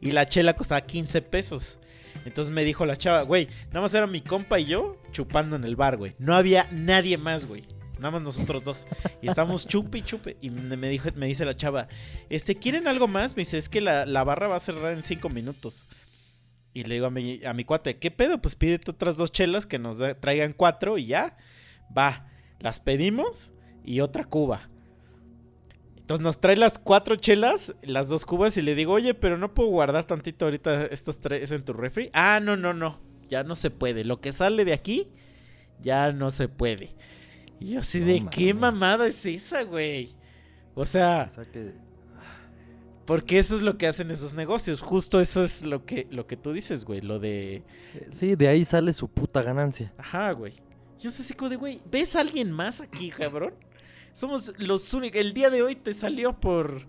Y 0.00 0.10
la 0.12 0.28
chela 0.28 0.54
costaba 0.54 0.80
15 0.82 1.22
pesos. 1.22 1.78
Entonces 2.24 2.52
me 2.52 2.64
dijo 2.64 2.86
la 2.86 2.96
chava, 2.96 3.22
güey, 3.22 3.48
nada 3.68 3.82
más 3.82 3.94
era 3.94 4.06
mi 4.06 4.20
compa 4.20 4.58
y 4.58 4.64
yo 4.66 5.00
chupando 5.12 5.56
en 5.56 5.64
el 5.64 5.76
bar, 5.76 5.96
güey. 5.96 6.14
No 6.18 6.34
había 6.34 6.66
nadie 6.72 7.18
más, 7.18 7.46
güey. 7.46 7.64
Nada 7.98 8.10
más 8.10 8.22
nosotros 8.22 8.62
dos. 8.62 8.86
Y 9.22 9.28
estábamos 9.28 9.66
chupe 9.66 9.98
y 9.98 10.02
chupe. 10.02 10.36
Y 10.42 10.50
me 10.50 10.88
dijo, 10.88 11.08
me 11.14 11.26
dice 11.26 11.44
la 11.44 11.56
chava, 11.56 11.88
este, 12.28 12.56
¿quieren 12.56 12.88
algo 12.88 13.06
más? 13.08 13.36
Me 13.36 13.42
dice, 13.42 13.56
es 13.58 13.68
que 13.68 13.80
la, 13.80 14.04
la 14.06 14.24
barra 14.24 14.48
va 14.48 14.56
a 14.56 14.60
cerrar 14.60 14.92
en 14.94 15.02
cinco 15.02 15.28
minutos. 15.28 15.88
Y 16.74 16.84
le 16.84 16.94
digo 16.96 17.06
a 17.06 17.10
mi, 17.10 17.42
a 17.44 17.54
mi 17.54 17.64
cuate, 17.64 17.96
¿qué 17.98 18.10
pedo? 18.10 18.38
Pues 18.42 18.54
pídete 18.54 18.90
otras 18.90 19.16
dos 19.16 19.32
chelas 19.32 19.64
que 19.64 19.78
nos 19.78 19.98
da- 19.98 20.14
traigan 20.14 20.52
cuatro 20.52 20.98
y 20.98 21.06
ya. 21.06 21.36
Va, 21.96 22.26
las 22.60 22.80
pedimos 22.80 23.52
y 23.86 24.00
otra 24.00 24.24
cuba. 24.24 24.68
Entonces 25.96 26.22
nos 26.22 26.40
trae 26.40 26.56
las 26.56 26.78
cuatro 26.78 27.16
chelas, 27.16 27.74
las 27.82 28.08
dos 28.08 28.26
cubas 28.26 28.56
y 28.56 28.62
le 28.62 28.74
digo, 28.74 28.92
oye, 28.92 29.14
pero 29.14 29.38
no 29.38 29.54
puedo 29.54 29.70
guardar 29.70 30.04
tantito 30.06 30.44
ahorita 30.44 30.86
estas 30.86 31.18
tres 31.20 31.50
en 31.50 31.64
tu 31.64 31.72
refri. 31.72 32.10
Ah, 32.12 32.38
no, 32.40 32.56
no, 32.56 32.74
no, 32.74 33.00
ya 33.28 33.42
no 33.42 33.54
se 33.56 33.70
puede. 33.70 34.04
Lo 34.04 34.20
que 34.20 34.32
sale 34.32 34.64
de 34.64 34.72
aquí, 34.72 35.08
ya 35.80 36.12
no 36.12 36.30
se 36.30 36.48
puede. 36.48 36.90
Y 37.58 37.70
yo 37.70 37.80
así 37.80 38.00
No 38.00 38.06
de, 38.06 38.26
¿qué 38.30 38.54
mamada 38.54 39.06
es 39.08 39.24
esa, 39.26 39.62
güey? 39.64 40.10
O 40.74 40.84
sea, 40.84 41.32
O 41.32 41.34
sea 41.34 41.44
que. 41.50 41.74
porque 43.04 43.38
eso 43.38 43.54
es 43.54 43.62
lo 43.62 43.78
que 43.78 43.86
hacen 43.86 44.10
esos 44.10 44.34
negocios. 44.34 44.82
Justo 44.82 45.20
eso 45.20 45.44
es 45.44 45.62
lo 45.62 45.84
que, 45.86 46.06
lo 46.10 46.26
que 46.26 46.36
tú 46.36 46.52
dices, 46.52 46.84
güey. 46.84 47.00
Lo 47.00 47.18
de. 47.18 47.64
eh, 47.94 48.08
Sí, 48.10 48.34
de 48.36 48.48
ahí 48.48 48.64
sale 48.64 48.92
su 48.92 49.08
puta 49.08 49.42
ganancia. 49.42 49.94
Ajá, 49.96 50.32
güey. 50.32 50.54
Yo 50.98 51.10
sé 51.10 51.22
así 51.22 51.34
como 51.34 51.50
de, 51.50 51.56
güey, 51.56 51.82
¿ves 51.90 52.16
a 52.16 52.20
alguien 52.20 52.50
más 52.50 52.80
aquí, 52.80 53.10
cabrón? 53.10 53.54
Somos 54.16 54.54
los 54.56 54.94
únicos. 54.94 55.20
El 55.20 55.34
día 55.34 55.50
de 55.50 55.60
hoy 55.60 55.76
te 55.76 55.92
salió 55.92 56.32
por. 56.32 56.86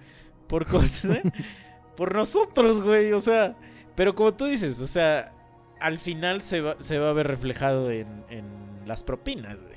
Por 0.48 0.66
cosas, 0.72 1.18
¿eh? 1.18 1.24
por 1.98 2.16
nosotros, 2.16 2.82
güey. 2.82 3.12
O 3.12 3.20
sea, 3.20 3.58
Pero 3.96 4.16
como 4.16 4.34
tú 4.34 4.46
dices, 4.46 4.80
o 4.80 4.88
sea, 4.88 5.34
al 5.82 6.00
final 6.00 6.42
se 6.42 6.62
va, 6.62 6.78
se 6.80 7.00
va 7.00 7.10
a 7.10 7.14
ver 7.14 7.28
reflejado 7.28 7.92
en, 7.92 8.24
en 8.30 8.46
las 8.86 9.04
propinas, 9.04 9.62
güey. 9.62 9.76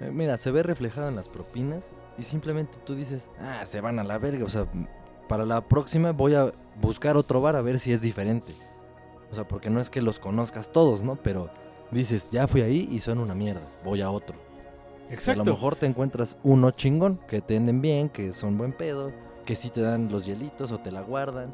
Eh, 0.00 0.10
Mira, 0.12 0.36
se 0.36 0.50
ve 0.50 0.62
reflejado 0.62 1.08
en 1.08 1.16
las 1.16 1.30
propinas 1.30 1.92
y 2.18 2.24
simplemente 2.24 2.76
tú 2.84 2.94
dices, 2.94 3.30
ah, 3.40 3.64
se 3.64 3.80
van 3.80 3.98
a 3.98 4.04
la 4.04 4.18
verga. 4.18 4.44
O 4.44 4.50
sea, 4.50 4.66
para 5.30 5.46
la 5.46 5.66
próxima 5.66 6.12
voy 6.12 6.34
a 6.34 6.52
buscar 6.78 7.16
otro 7.16 7.40
bar 7.40 7.56
a 7.56 7.62
ver 7.62 7.78
si 7.78 7.90
es 7.90 8.02
diferente. 8.02 8.54
O 9.30 9.34
sea, 9.34 9.48
porque 9.48 9.70
no 9.70 9.80
es 9.80 9.88
que 9.88 10.02
los 10.02 10.18
conozcas 10.18 10.70
todos, 10.72 11.02
¿no? 11.02 11.16
Pero 11.16 11.50
dices, 11.90 12.28
ya 12.30 12.46
fui 12.46 12.60
ahí 12.60 12.86
y 12.92 13.00
son 13.00 13.18
una 13.18 13.34
mierda, 13.34 13.66
voy 13.82 14.02
a 14.02 14.10
otro. 14.10 14.36
A 15.10 15.34
lo 15.34 15.44
mejor 15.44 15.74
te 15.74 15.86
encuentras 15.86 16.38
uno 16.44 16.70
chingón, 16.70 17.20
que 17.28 17.40
te 17.40 17.54
venden 17.54 17.80
bien, 17.82 18.08
que 18.08 18.32
son 18.32 18.56
buen 18.56 18.72
pedo, 18.72 19.12
que 19.44 19.56
sí 19.56 19.70
te 19.70 19.80
dan 19.80 20.10
los 20.10 20.24
hielitos 20.24 20.70
o 20.70 20.78
te 20.78 20.92
la 20.92 21.00
guardan. 21.00 21.52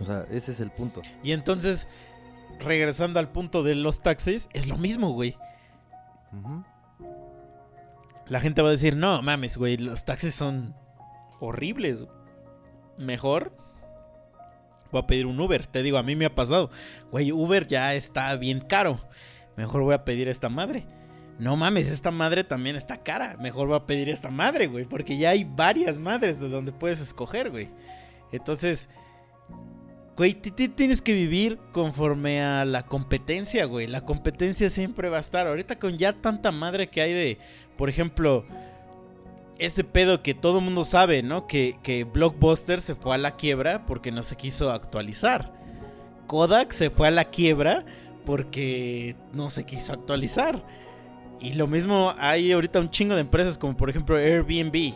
O 0.00 0.04
sea, 0.04 0.26
ese 0.30 0.52
es 0.52 0.60
el 0.60 0.70
punto. 0.70 1.02
Y 1.22 1.32
entonces, 1.32 1.88
regresando 2.60 3.18
al 3.18 3.30
punto 3.30 3.62
de 3.62 3.74
los 3.74 4.00
taxis, 4.00 4.48
es 4.52 4.66
lo 4.66 4.78
mismo, 4.78 5.12
güey. 5.12 5.36
La 8.26 8.40
gente 8.40 8.62
va 8.62 8.68
a 8.68 8.72
decir, 8.72 8.96
no, 8.96 9.20
mames, 9.22 9.56
güey, 9.56 9.76
los 9.76 10.04
taxis 10.04 10.34
son 10.34 10.74
horribles. 11.40 12.06
Mejor 12.98 13.52
voy 14.90 15.02
a 15.02 15.06
pedir 15.06 15.26
un 15.26 15.38
Uber. 15.38 15.66
Te 15.66 15.82
digo, 15.82 15.98
a 15.98 16.02
mí 16.02 16.16
me 16.16 16.24
ha 16.24 16.34
pasado. 16.34 16.70
Güey, 17.10 17.32
Uber 17.32 17.66
ya 17.66 17.94
está 17.94 18.34
bien 18.36 18.60
caro. 18.60 18.98
Mejor 19.56 19.82
voy 19.82 19.94
a 19.94 20.04
pedir 20.04 20.28
esta 20.28 20.48
madre. 20.48 20.86
No 21.38 21.56
mames, 21.56 21.88
esta 21.90 22.10
madre 22.10 22.44
también 22.44 22.76
está 22.76 22.98
cara. 23.02 23.36
Mejor 23.38 23.68
voy 23.68 23.76
a 23.76 23.84
pedir 23.86 24.08
esta 24.08 24.30
madre, 24.30 24.66
güey. 24.68 24.84
Porque 24.86 25.18
ya 25.18 25.30
hay 25.30 25.44
varias 25.44 25.98
madres 25.98 26.40
de 26.40 26.48
donde 26.48 26.72
puedes 26.72 27.00
escoger, 27.00 27.50
güey. 27.50 27.68
Entonces, 28.32 28.88
güey, 30.16 30.32
ti- 30.34 30.50
ti- 30.50 30.68
tienes 30.68 31.02
que 31.02 31.12
vivir 31.12 31.58
conforme 31.72 32.42
a 32.42 32.64
la 32.64 32.84
competencia, 32.86 33.66
güey. 33.66 33.86
La 33.86 34.00
competencia 34.00 34.70
siempre 34.70 35.10
va 35.10 35.18
a 35.18 35.20
estar. 35.20 35.46
Ahorita 35.46 35.78
con 35.78 35.96
ya 35.98 36.14
tanta 36.14 36.52
madre 36.52 36.88
que 36.88 37.02
hay 37.02 37.12
de, 37.12 37.38
por 37.76 37.90
ejemplo, 37.90 38.46
ese 39.58 39.84
pedo 39.84 40.22
que 40.22 40.32
todo 40.34 40.62
mundo 40.62 40.84
sabe, 40.84 41.22
¿no? 41.22 41.46
Que, 41.46 41.78
que 41.82 42.04
Blockbuster 42.04 42.80
se 42.80 42.94
fue 42.94 43.14
a 43.14 43.18
la 43.18 43.32
quiebra 43.32 43.84
porque 43.84 44.10
no 44.10 44.22
se 44.22 44.36
quiso 44.36 44.70
actualizar. 44.70 45.52
Kodak 46.26 46.72
se 46.72 46.88
fue 46.90 47.08
a 47.08 47.10
la 47.10 47.26
quiebra 47.26 47.84
porque 48.24 49.16
no 49.34 49.50
se 49.50 49.64
quiso 49.64 49.92
actualizar. 49.92 50.64
Y 51.40 51.54
lo 51.54 51.66
mismo 51.66 52.14
hay 52.18 52.52
ahorita 52.52 52.80
un 52.80 52.90
chingo 52.90 53.14
de 53.14 53.20
empresas 53.20 53.58
como 53.58 53.76
por 53.76 53.90
ejemplo 53.90 54.16
Airbnb. 54.16 54.94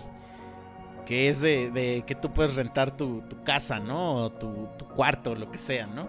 Que 1.06 1.28
es 1.28 1.40
de, 1.40 1.70
de 1.70 2.04
que 2.06 2.14
tú 2.14 2.32
puedes 2.32 2.54
rentar 2.54 2.96
tu, 2.96 3.22
tu 3.22 3.42
casa, 3.42 3.80
¿no? 3.80 4.14
O 4.14 4.30
tu, 4.30 4.68
tu 4.78 4.84
cuarto, 4.86 5.34
lo 5.34 5.50
que 5.50 5.58
sea, 5.58 5.86
¿no? 5.86 6.08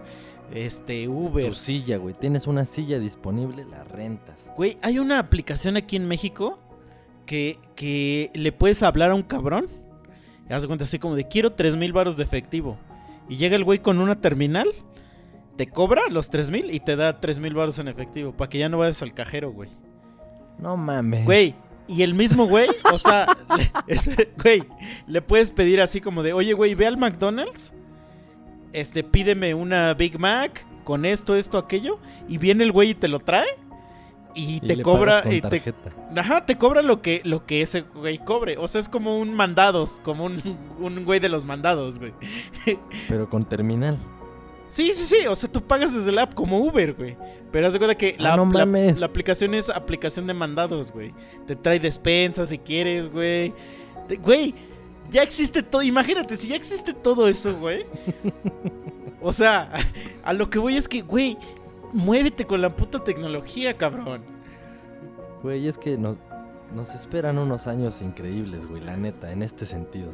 Este, 0.52 1.08
Uber. 1.08 1.48
Tu 1.48 1.54
silla, 1.54 1.96
güey. 1.96 2.14
Tienes 2.14 2.46
una 2.46 2.64
silla 2.64 2.98
disponible, 2.98 3.64
la 3.64 3.84
rentas. 3.84 4.50
Güey, 4.56 4.78
hay 4.82 4.98
una 4.98 5.18
aplicación 5.18 5.76
aquí 5.76 5.96
en 5.96 6.06
México 6.06 6.58
que, 7.26 7.58
que 7.74 8.30
le 8.34 8.52
puedes 8.52 8.82
hablar 8.82 9.10
a 9.10 9.14
un 9.14 9.22
cabrón. 9.22 9.68
Y 10.48 10.52
haz 10.52 10.66
cuenta 10.66 10.84
así 10.84 10.98
como 10.98 11.14
de 11.16 11.26
quiero 11.26 11.52
3 11.52 11.76
mil 11.76 11.92
baros 11.92 12.16
de 12.16 12.24
efectivo. 12.24 12.76
Y 13.28 13.36
llega 13.36 13.56
el 13.56 13.64
güey 13.64 13.78
con 13.78 13.98
una 13.98 14.20
terminal, 14.20 14.68
te 15.56 15.68
cobra 15.68 16.02
los 16.10 16.28
3 16.28 16.50
mil 16.50 16.74
y 16.74 16.80
te 16.80 16.96
da 16.96 17.20
3 17.20 17.40
mil 17.40 17.54
baros 17.54 17.78
en 17.78 17.88
efectivo. 17.88 18.32
Para 18.32 18.50
que 18.50 18.58
ya 18.58 18.68
no 18.68 18.78
vayas 18.78 19.02
al 19.02 19.14
cajero, 19.14 19.52
güey. 19.52 19.70
No 20.58 20.76
mames. 20.76 21.24
Güey, 21.24 21.54
y 21.88 22.02
el 22.02 22.14
mismo 22.14 22.46
güey, 22.46 22.68
o 22.92 22.98
sea, 22.98 23.26
le, 23.56 23.70
ese- 23.86 24.30
güey, 24.42 24.62
le 25.06 25.20
puedes 25.22 25.50
pedir 25.50 25.80
así 25.80 26.00
como 26.00 26.22
de, 26.22 26.32
oye, 26.32 26.52
güey, 26.52 26.74
ve 26.74 26.86
al 26.86 26.96
McDonald's, 26.96 27.72
este, 28.72 29.02
pídeme 29.04 29.54
una 29.54 29.92
Big 29.94 30.18
Mac 30.18 30.64
con 30.84 31.04
esto, 31.04 31.36
esto, 31.36 31.58
aquello, 31.58 31.98
y 32.28 32.38
viene 32.38 32.64
el 32.64 32.72
güey 32.72 32.90
y 32.90 32.94
te 32.94 33.08
lo 33.08 33.18
trae. 33.20 33.46
Y, 34.34 34.56
Y 34.56 34.60
te 34.60 34.76
le 34.76 34.82
cobra, 34.82 35.22
con 35.22 35.32
y 35.32 35.42
te, 35.42 35.48
tarjeta. 35.50 35.90
ajá, 36.16 36.46
te 36.46 36.56
cobra 36.56 36.80
lo 36.80 37.02
que, 37.02 37.20
lo 37.24 37.44
que 37.44 37.60
ese 37.60 37.82
güey 37.82 38.16
cobre. 38.16 38.56
O 38.56 38.66
sea, 38.66 38.80
es 38.80 38.88
como 38.88 39.18
un 39.18 39.34
mandados, 39.34 40.00
como 40.02 40.24
un, 40.24 40.40
un 40.80 41.04
güey 41.04 41.20
de 41.20 41.28
los 41.28 41.44
mandados, 41.44 41.98
güey. 41.98 42.14
Pero 43.10 43.28
con 43.28 43.44
terminal. 43.44 43.98
Sí, 44.72 44.92
sí, 44.94 45.04
sí. 45.04 45.26
O 45.26 45.34
sea, 45.36 45.52
tú 45.52 45.60
pagas 45.60 45.94
desde 45.94 46.10
la 46.12 46.22
app 46.22 46.32
como 46.34 46.58
Uber, 46.58 46.94
güey. 46.94 47.14
Pero 47.50 47.66
haz 47.66 47.74
de 47.74 47.78
cuenta 47.78 47.94
que 47.94 48.16
Ah, 48.18 48.22
la, 48.22 48.36
no 48.38 48.46
la- 48.46 48.64
la 48.98 49.04
aplicación 49.06 49.52
es 49.52 49.68
aplicación 49.68 50.26
de 50.26 50.32
mandados, 50.32 50.92
güey. 50.92 51.12
Te 51.46 51.54
trae 51.56 51.78
despensa 51.78 52.46
si 52.46 52.56
quieres, 52.58 53.10
güey. 53.12 53.52
Te- 54.08 54.16
Güey, 54.16 54.54
ya 55.10 55.22
existe 55.22 55.62
todo. 55.62 55.82
Imagínate, 55.82 56.36
si 56.38 56.48
ya 56.48 56.56
existe 56.56 56.94
todo 56.94 57.28
eso, 57.28 57.54
güey. 57.58 57.84
O 59.20 59.30
sea, 59.34 59.70
a 60.24 60.32
lo 60.32 60.48
que 60.48 60.58
voy 60.58 60.76
es 60.78 60.88
que, 60.88 61.02
güey, 61.02 61.36
muévete 61.92 62.46
con 62.46 62.62
la 62.62 62.74
puta 62.74 63.04
tecnología, 63.04 63.76
cabrón. 63.76 64.22
Güey, 65.42 65.68
es 65.68 65.76
que 65.76 65.98
nos, 65.98 66.16
nos 66.74 66.94
esperan 66.94 67.36
unos 67.36 67.66
años 67.66 68.00
increíbles, 68.00 68.66
güey, 68.66 68.80
la 68.82 68.96
neta, 68.96 69.32
en 69.32 69.42
este 69.42 69.66
sentido. 69.66 70.12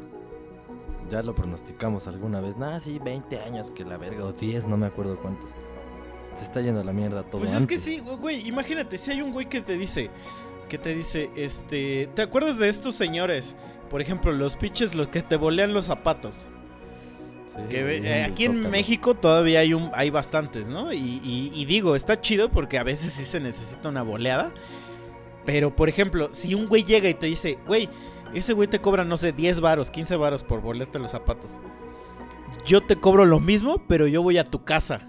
Ya 1.11 1.23
lo 1.23 1.35
pronosticamos 1.35 2.07
alguna 2.07 2.41
vez. 2.41 2.57
Nah, 2.57 2.79
sí, 2.81 2.99
20 2.99 3.39
años 3.41 3.71
que 3.71 3.85
la 3.85 3.97
verga, 3.97 4.25
o 4.25 4.33
10, 4.33 4.67
no 4.67 4.77
me 4.77 4.87
acuerdo 4.87 5.19
cuántos. 5.19 5.51
Se 6.35 6.45
está 6.45 6.61
yendo 6.61 6.81
a 6.81 6.85
la 6.85 6.93
mierda 6.93 7.23
todo 7.25 7.41
Pues 7.41 7.53
es 7.53 7.67
que 7.67 7.75
antes. 7.75 7.81
sí, 7.83 7.99
güey, 7.99 8.47
imagínate, 8.47 8.97
si 8.99 9.11
hay 9.11 9.23
un 9.23 9.33
güey 9.33 9.49
que 9.49 9.61
te 9.61 9.77
dice, 9.77 10.11
que 10.69 10.79
te 10.79 10.95
dice, 10.95 11.31
este, 11.35 12.09
¿te 12.15 12.23
acuerdas 12.23 12.59
de 12.59 12.69
estos 12.69 12.95
señores? 12.95 13.57
Por 13.91 14.01
ejemplo, 14.03 14.31
los 14.33 14.57
pinches, 14.57 14.95
los 14.95 15.09
que 15.09 15.23
te 15.23 15.37
bolean 15.37 15.73
los 15.73 15.87
zapatos. 15.87 16.53
Sí, 17.47 17.57
Que 17.71 17.97
eh, 17.97 18.23
aquí 18.25 18.45
en 18.45 18.53
Zócalo. 18.53 18.69
México 18.69 19.15
todavía 19.15 19.61
hay 19.61 19.73
un 19.75 19.91
hay 19.95 20.11
bastantes, 20.11 20.69
¿no? 20.69 20.93
Y, 20.93 20.99
y- 21.25 21.51
y 21.55 21.65
digo, 21.65 21.97
está 21.97 22.17
chido 22.17 22.51
porque 22.51 22.79
a 22.79 22.83
veces 22.85 23.13
sí 23.15 23.25
se 23.25 23.41
necesita 23.41 23.89
una 23.89 24.03
boleada. 24.03 24.53
Pero, 25.47 25.75
por 25.75 25.89
ejemplo, 25.89 26.29
si 26.33 26.55
un 26.55 26.67
güey 26.67 26.85
llega 26.85 27.09
y 27.09 27.15
te 27.15 27.25
dice, 27.27 27.59
güey, 27.67 27.89
ese 28.35 28.53
güey 28.53 28.69
te 28.69 28.81
cobra, 28.81 29.05
no 29.05 29.17
sé, 29.17 29.33
10 29.33 29.61
varos, 29.61 29.91
15 29.91 30.17
varos 30.17 30.43
por 30.45 30.61
bolearte 30.61 30.99
los 30.99 31.11
zapatos. 31.11 31.61
Yo 32.65 32.81
te 32.83 32.97
cobro 32.97 33.25
lo 33.25 33.41
mismo, 33.41 33.83
pero 33.89 34.07
yo 34.07 34.23
voy 34.23 34.39
a 34.39 34.45
tu 34.45 34.65
casa. 34.65 35.09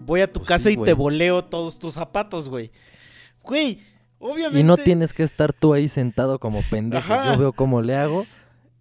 Voy 0.00 0.20
a 0.22 0.32
tu 0.32 0.40
Pues 0.40 0.48
casa 0.48 0.64
sí, 0.64 0.70
y 0.70 0.74
te 0.76 0.80
güey. 0.80 0.94
boleo 0.94 1.44
todos 1.44 1.78
tus 1.78 1.94
zapatos, 1.94 2.48
güey. 2.48 2.70
Güey, 3.42 3.80
obviamente. 4.18 4.60
Y 4.60 4.62
no 4.62 4.76
tienes 4.76 5.12
que 5.12 5.22
estar 5.22 5.52
tú 5.52 5.74
ahí 5.74 5.88
sentado 5.88 6.38
como 6.38 6.62
pendejo. 6.70 7.12
Ajá. 7.12 7.32
Yo 7.34 7.38
veo 7.38 7.52
cómo 7.52 7.82
le 7.82 7.94
hago 7.96 8.26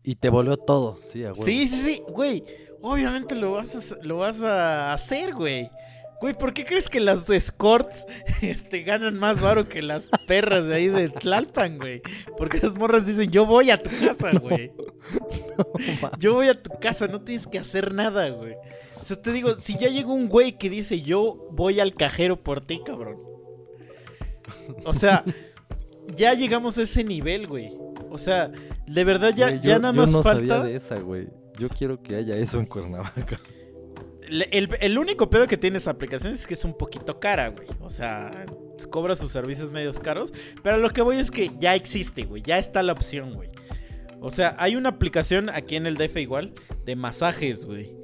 y 0.04 0.16
te 0.16 0.30
voleo 0.30 0.58
todo. 0.58 0.96
Sí, 0.98 1.24
a 1.24 1.28
huevo. 1.34 1.44
Sí, 1.44 1.68
sí, 1.68 1.82
sí, 1.96 2.02
güey. 2.10 2.44
Obviamente 2.82 3.36
lo 3.36 3.54
vas 3.54 3.94
a, 3.94 3.96
lo 4.04 4.18
vas 4.18 4.42
a 4.44 4.94
hacer, 4.94 5.34
güey. 5.34 5.70
Güey, 6.20 6.34
¿por 6.34 6.54
qué 6.54 6.66
crees 6.66 6.90
que 6.90 7.00
las 7.00 7.30
escorts 7.30 8.06
este, 8.42 8.82
ganan 8.84 9.20
más 9.20 9.40
varo 9.42 9.68
que 9.70 9.82
las 9.82 10.08
perras 10.28 10.66
de 10.66 10.76
ahí 10.76 10.88
de 10.88 11.10
Tlalpan, 11.10 11.78
güey? 11.78 12.02
Porque 12.38 12.60
las 12.60 12.76
morras 12.76 13.06
dicen, 13.06 13.30
yo 13.30 13.46
voy 13.46 13.70
a 13.70 13.82
tu 13.82 13.90
casa, 14.04 14.32
güey. 14.32 14.72
Yo 16.18 16.34
voy 16.34 16.48
a 16.48 16.62
tu 16.62 16.72
casa, 16.80 17.08
no 17.08 17.22
tienes 17.22 17.46
que 17.48 17.60
hacer 17.60 17.94
nada, 17.94 18.30
güey. 18.30 18.56
O 19.00 19.06
sea, 19.06 19.22
te 19.22 19.32
digo, 19.32 19.56
si 19.58 19.78
ya 19.78 19.90
llegó 19.90 20.14
un 20.14 20.28
güey 20.28 20.58
que 20.58 20.70
dice, 20.70 21.02
yo 21.02 21.48
voy 21.52 21.80
al 21.80 21.94
cajero 21.94 22.36
por 22.44 22.62
ti, 22.62 22.82
cabrón. 22.84 23.18
O 24.86 24.94
sea, 24.94 25.24
ya 26.16 26.34
llegamos 26.34 26.78
a 26.78 26.82
ese 26.82 27.04
nivel, 27.04 27.48
güey. 27.48 27.70
O 28.10 28.18
sea, 28.18 28.52
de 28.88 29.04
verdad 29.04 29.34
ya, 29.36 29.50
Güey, 29.50 29.62
ya 29.62 29.74
yo- 29.76 29.80
nada 29.80 29.94
yo 29.94 30.02
más 30.02 30.12
no 30.12 30.24
falta... 30.24 30.56
sabía 30.58 30.64
de 30.72 30.76
esa, 30.78 31.00
güey. 31.00 31.28
Yo 31.60 31.68
quiero 31.70 32.02
que 32.02 32.16
haya 32.16 32.36
eso 32.38 32.60
en 32.60 32.66
Cuernavaca. 32.66 33.40
El, 34.30 34.70
el 34.80 34.98
único 34.98 35.30
pedo 35.30 35.48
que 35.48 35.58
tiene 35.58 35.78
esa 35.78 35.92
aplicación 35.92 36.34
es 36.34 36.46
que 36.48 36.54
es 36.54 36.64
un 36.66 36.78
poquito 36.78 37.20
cara, 37.20 37.48
güey. 37.50 37.68
O 37.82 37.90
sea, 37.90 38.32
cobra 38.90 39.16
sus 39.16 39.32
servicios 39.32 39.72
medios 39.72 40.00
caros. 40.00 40.34
Pero 40.64 40.78
lo 40.78 40.90
que 40.90 41.02
voy 41.02 41.18
es 41.18 41.32
que 41.32 41.52
ya 41.60 41.76
existe, 41.76 42.24
güey. 42.26 42.42
Ya 42.44 42.58
está 42.60 42.84
la 42.84 42.94
opción, 42.94 43.34
güey. 43.34 43.50
O 44.20 44.30
sea, 44.30 44.56
hay 44.58 44.76
una 44.76 44.90
aplicación 44.90 45.50
aquí 45.50 45.76
en 45.76 45.86
el 45.86 45.96
DF 45.96 46.18
igual 46.18 46.54
de 46.86 46.96
masajes, 46.96 47.66
güey. 47.66 47.96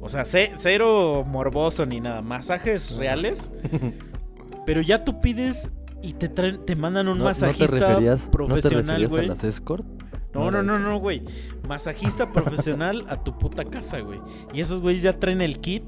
O 0.00 0.08
sea, 0.08 0.24
ce- 0.24 0.52
cero 0.56 1.24
morboso 1.26 1.84
ni 1.86 2.00
nada. 2.00 2.22
Masajes 2.22 2.92
reales. 2.96 3.50
Pero 4.66 4.80
ya 4.82 5.04
tú 5.04 5.20
pides 5.20 5.70
y 6.02 6.14
te 6.14 6.28
traen, 6.28 6.64
te 6.64 6.76
mandan 6.76 7.08
un 7.08 7.18
¿No, 7.18 7.24
no 7.24 7.30
te 7.30 7.40
masajista 7.42 7.88
referías, 7.88 8.20
¿no 8.22 8.26
te 8.26 8.30
profesional, 8.32 8.86
referías 9.02 9.10
güey. 9.10 9.24
a 9.26 9.28
las 9.28 9.44
escort? 9.44 9.84
No, 10.32 10.50
no, 10.50 10.62
no, 10.62 10.78
no, 10.78 10.98
güey. 10.98 11.22
Masajista 11.68 12.32
profesional 12.32 13.04
a 13.08 13.22
tu 13.22 13.36
puta 13.38 13.64
casa, 13.64 14.00
güey. 14.00 14.20
Y 14.52 14.60
esos 14.60 14.80
güeyes 14.80 15.02
ya 15.02 15.18
traen 15.18 15.40
el 15.40 15.60
kit 15.60 15.84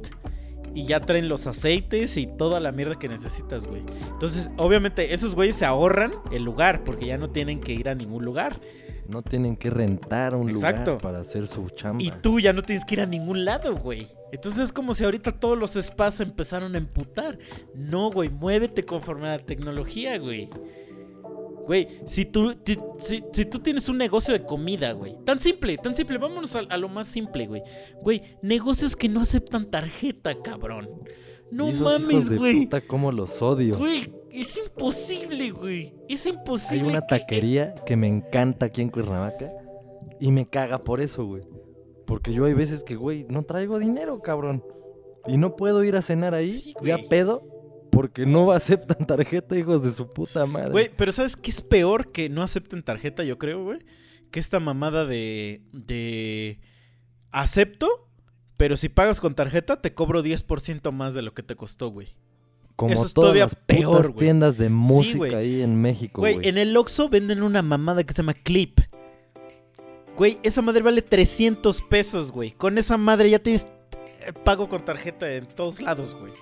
y 0.74 0.86
ya 0.86 1.00
traen 1.00 1.28
los 1.28 1.46
aceites 1.46 2.16
y 2.16 2.26
toda 2.26 2.58
la 2.58 2.72
mierda 2.72 2.98
que 2.98 3.08
necesitas, 3.08 3.66
güey. 3.66 3.82
Entonces, 4.10 4.50
obviamente, 4.56 5.12
esos 5.14 5.34
güeyes 5.34 5.54
se 5.56 5.64
ahorran 5.66 6.12
el 6.30 6.42
lugar 6.44 6.82
porque 6.84 7.06
ya 7.06 7.18
no 7.18 7.30
tienen 7.30 7.60
que 7.60 7.72
ir 7.72 7.88
a 7.88 7.94
ningún 7.94 8.24
lugar. 8.24 8.60
No 9.08 9.20
tienen 9.20 9.56
que 9.56 9.68
rentar 9.68 10.34
un 10.34 10.48
Exacto. 10.48 10.92
lugar 10.92 11.02
para 11.02 11.18
hacer 11.20 11.46
su 11.46 11.68
chamba. 11.70 12.02
Y 12.02 12.10
tú 12.22 12.40
ya 12.40 12.52
no 12.52 12.62
tienes 12.62 12.84
que 12.84 12.94
ir 12.94 13.00
a 13.00 13.06
ningún 13.06 13.44
lado, 13.44 13.76
güey. 13.76 14.08
Entonces 14.32 14.62
es 14.64 14.72
como 14.72 14.94
si 14.94 15.04
ahorita 15.04 15.32
todos 15.32 15.58
los 15.58 15.72
spas 15.72 16.20
empezaron 16.20 16.74
a 16.74 16.78
emputar. 16.78 17.38
No, 17.74 18.10
güey, 18.10 18.30
muévete 18.30 18.84
conforme 18.84 19.28
a 19.28 19.36
la 19.36 19.44
tecnología, 19.44 20.18
güey. 20.18 20.48
Güey, 21.66 21.88
si 22.06 22.24
tú, 22.24 22.54
ti- 22.56 22.78
si, 22.98 23.22
si 23.32 23.44
tú 23.44 23.60
tienes 23.60 23.88
un 23.88 23.96
negocio 23.98 24.34
de 24.34 24.44
comida, 24.44 24.92
güey. 24.92 25.16
Tan 25.24 25.38
simple, 25.40 25.76
tan 25.78 25.94
simple. 25.94 26.18
Vámonos 26.18 26.56
a, 26.56 26.60
a 26.60 26.76
lo 26.76 26.88
más 26.88 27.06
simple, 27.06 27.46
güey. 27.46 27.62
Güey, 28.02 28.22
negocios 28.42 28.96
que 28.96 29.08
no 29.08 29.20
aceptan 29.20 29.70
tarjeta, 29.70 30.34
cabrón. 30.42 30.88
No 31.50 31.68
esos 31.68 31.82
mames, 31.82 32.10
hijos 32.10 32.30
de 32.30 32.36
güey. 32.38 32.64
puta, 32.64 32.80
cómo 32.80 33.12
los 33.12 33.40
odio. 33.42 33.78
Güey, 33.78 34.12
es 34.30 34.56
imposible, 34.58 35.50
güey. 35.50 35.94
Es 36.08 36.26
Hay 36.26 36.32
imposible. 36.32 36.88
una 36.88 37.00
que- 37.02 37.06
taquería 37.18 37.74
que 37.86 37.96
me 37.96 38.08
encanta 38.08 38.66
aquí 38.66 38.82
en 38.82 38.88
Cuernavaca 38.88 39.50
y 40.18 40.32
me 40.32 40.48
caga 40.48 40.78
por 40.78 41.00
eso, 41.00 41.24
güey. 41.26 41.42
Porque 42.06 42.32
yo 42.32 42.44
hay 42.46 42.54
veces 42.54 42.82
que, 42.82 42.96
güey, 42.96 43.24
no 43.28 43.44
traigo 43.44 43.78
dinero, 43.78 44.20
cabrón. 44.20 44.64
Y 45.26 45.36
no 45.36 45.54
puedo 45.54 45.84
ir 45.84 45.94
a 45.94 46.02
cenar 46.02 46.34
ahí, 46.34 46.48
Sí, 46.50 46.74
ya 46.82 46.98
pedo, 47.08 47.42
porque 47.92 48.24
no 48.24 48.50
aceptan 48.52 49.06
tarjeta, 49.06 49.56
hijos 49.56 49.84
de 49.84 49.92
su 49.92 50.12
puta 50.12 50.46
madre. 50.46 50.70
Güey, 50.70 50.90
pero 50.96 51.12
¿sabes 51.12 51.36
qué 51.36 51.50
es 51.50 51.60
peor 51.60 52.10
que 52.10 52.28
no 52.30 52.42
acepten 52.42 52.82
tarjeta, 52.82 53.22
yo 53.22 53.38
creo, 53.38 53.62
güey? 53.62 53.80
Que 54.32 54.40
esta 54.40 54.58
mamada 54.58 55.04
de. 55.04 55.60
de. 55.72 56.58
Acepto, 57.30 58.08
pero 58.56 58.76
si 58.76 58.88
pagas 58.88 59.20
con 59.20 59.34
tarjeta, 59.34 59.80
te 59.80 59.94
cobro 59.94 60.22
10% 60.22 60.90
más 60.90 61.14
de 61.14 61.22
lo 61.22 61.34
que 61.34 61.42
te 61.42 61.54
costó, 61.54 61.90
güey. 61.90 62.08
Como 62.76 62.94
eso 62.94 63.06
es 63.06 63.12
todas 63.14 63.26
todavía 63.26 63.44
las 63.44 63.54
peor, 63.54 64.06
putas 64.06 64.16
tiendas 64.16 64.58
de 64.58 64.70
música 64.70 65.36
ahí 65.36 65.62
en 65.62 65.80
México, 65.80 66.22
Güey, 66.22 66.34
güey. 66.34 66.48
en 66.48 66.56
el 66.58 66.74
Oxxo 66.76 67.08
venden 67.10 67.42
una 67.42 67.60
mamada 67.62 68.02
que 68.04 68.12
se 68.12 68.22
llama 68.22 68.34
Clip. 68.34 68.80
Güey, 70.16 70.38
esa 70.42 70.62
madre 70.62 70.82
vale 70.82 71.02
300 71.02 71.82
pesos, 71.82 72.32
güey. 72.32 72.52
Con 72.52 72.78
esa 72.78 72.96
madre 72.96 73.30
ya 73.30 73.38
tienes 73.38 73.66
eh, 74.26 74.32
pago 74.44 74.68
con 74.68 74.84
tarjeta 74.84 75.30
en 75.34 75.46
todos 75.46 75.80
lados, 75.82 76.14
güey. 76.18 76.32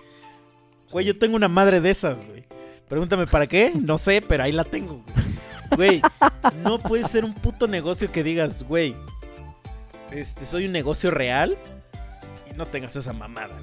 Güey, 0.90 1.06
yo 1.06 1.18
tengo 1.18 1.36
una 1.36 1.48
madre 1.48 1.80
de 1.80 1.90
esas, 1.90 2.26
güey. 2.26 2.44
Pregúntame 2.88 3.26
para 3.26 3.46
qué, 3.46 3.72
no 3.80 3.98
sé, 3.98 4.20
pero 4.20 4.42
ahí 4.42 4.52
la 4.52 4.64
tengo, 4.64 5.04
güey. 5.76 6.02
No 6.62 6.78
puede 6.80 7.06
ser 7.06 7.24
un 7.24 7.34
puto 7.34 7.68
negocio 7.68 8.10
que 8.10 8.24
digas, 8.24 8.64
güey, 8.64 8.96
este, 10.10 10.44
soy 10.44 10.66
un 10.66 10.72
negocio 10.72 11.10
real 11.10 11.56
y 12.50 12.56
no 12.56 12.66
tengas 12.66 12.96
esa 12.96 13.12
mamada. 13.12 13.54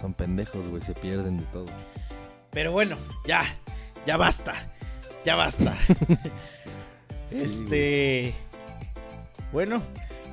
Son 0.00 0.12
pendejos, 0.12 0.68
güey, 0.68 0.82
se 0.82 0.94
pierden 0.94 1.38
de 1.38 1.44
todo. 1.44 1.66
Pero 2.50 2.72
bueno, 2.72 2.96
ya, 3.26 3.44
ya 4.06 4.16
basta, 4.16 4.54
ya 5.24 5.36
basta. 5.36 5.76
Sí, 7.30 7.42
este. 7.42 8.34
Bueno, 9.52 9.82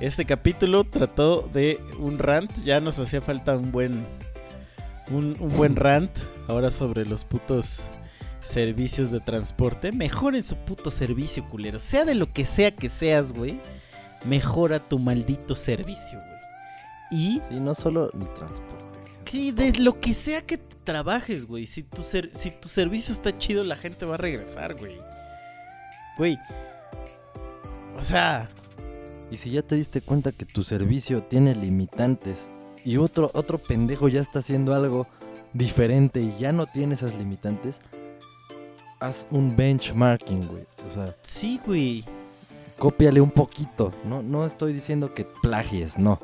este 0.00 0.24
capítulo 0.24 0.84
trató 0.84 1.42
de 1.42 1.78
un 1.98 2.18
rant. 2.18 2.50
Ya 2.64 2.80
nos 2.80 2.98
hacía 2.98 3.20
falta 3.20 3.54
un 3.54 3.70
buen. 3.70 4.06
Un, 5.10 5.36
un 5.40 5.56
buen 5.56 5.76
rant. 5.76 6.10
Ahora 6.48 6.70
sobre 6.70 7.04
los 7.04 7.24
putos 7.24 7.88
servicios 8.40 9.10
de 9.10 9.20
transporte. 9.20 9.92
Mejoren 9.92 10.42
su 10.44 10.56
puto 10.56 10.90
servicio, 10.90 11.44
culero. 11.48 11.78
Sea 11.78 12.04
de 12.04 12.14
lo 12.14 12.32
que 12.32 12.44
sea 12.46 12.70
que 12.74 12.88
seas, 12.88 13.32
güey. 13.32 13.60
Mejora 14.24 14.78
tu 14.80 14.98
maldito 14.98 15.54
servicio, 15.54 16.18
güey. 16.18 16.36
Y 17.10 17.40
Sí, 17.48 17.60
no 17.60 17.74
solo 17.74 18.10
el 18.12 18.32
transporte. 18.34 18.84
que 19.24 19.52
de 19.52 19.72
lo 19.78 20.00
que 20.00 20.12
sea 20.14 20.42
que 20.42 20.58
trabajes, 20.58 21.46
güey. 21.46 21.66
Si 21.66 21.82
tu, 21.82 22.02
ser- 22.02 22.30
si 22.34 22.50
tu 22.50 22.68
servicio 22.68 23.12
está 23.12 23.36
chido, 23.36 23.62
la 23.64 23.76
gente 23.76 24.04
va 24.06 24.14
a 24.14 24.18
regresar, 24.18 24.74
güey. 24.74 24.98
Güey. 26.18 26.38
O 27.96 28.02
sea, 28.02 28.48
Y 29.30 29.36
si 29.38 29.50
ya 29.50 29.62
te 29.62 29.74
diste 29.74 30.00
cuenta 30.00 30.30
que 30.32 30.44
tu 30.46 30.62
servicio 30.62 31.22
tiene 31.24 31.54
limitantes 31.54 32.48
y 32.86 32.96
otro, 32.98 33.30
otro 33.34 33.58
pendejo 33.58 34.08
ya 34.08 34.20
está 34.20 34.38
haciendo 34.38 34.74
algo 34.74 35.06
diferente 35.52 36.20
y 36.20 36.34
ya 36.38 36.52
no 36.52 36.66
tiene 36.66 36.94
esas 36.94 37.14
limitantes, 37.14 37.80
haz 39.00 39.26
un 39.30 39.56
benchmarking, 39.56 40.46
güey. 40.46 40.64
O 40.88 40.94
sea, 40.94 41.14
sí, 41.22 41.60
güey. 41.66 42.04
cópiale 42.78 43.20
un 43.20 43.30
poquito. 43.30 43.92
No, 44.06 44.22
no 44.22 44.46
estoy 44.46 44.72
diciendo 44.72 45.12
que 45.14 45.24
plagies, 45.42 45.98
no. 45.98 46.18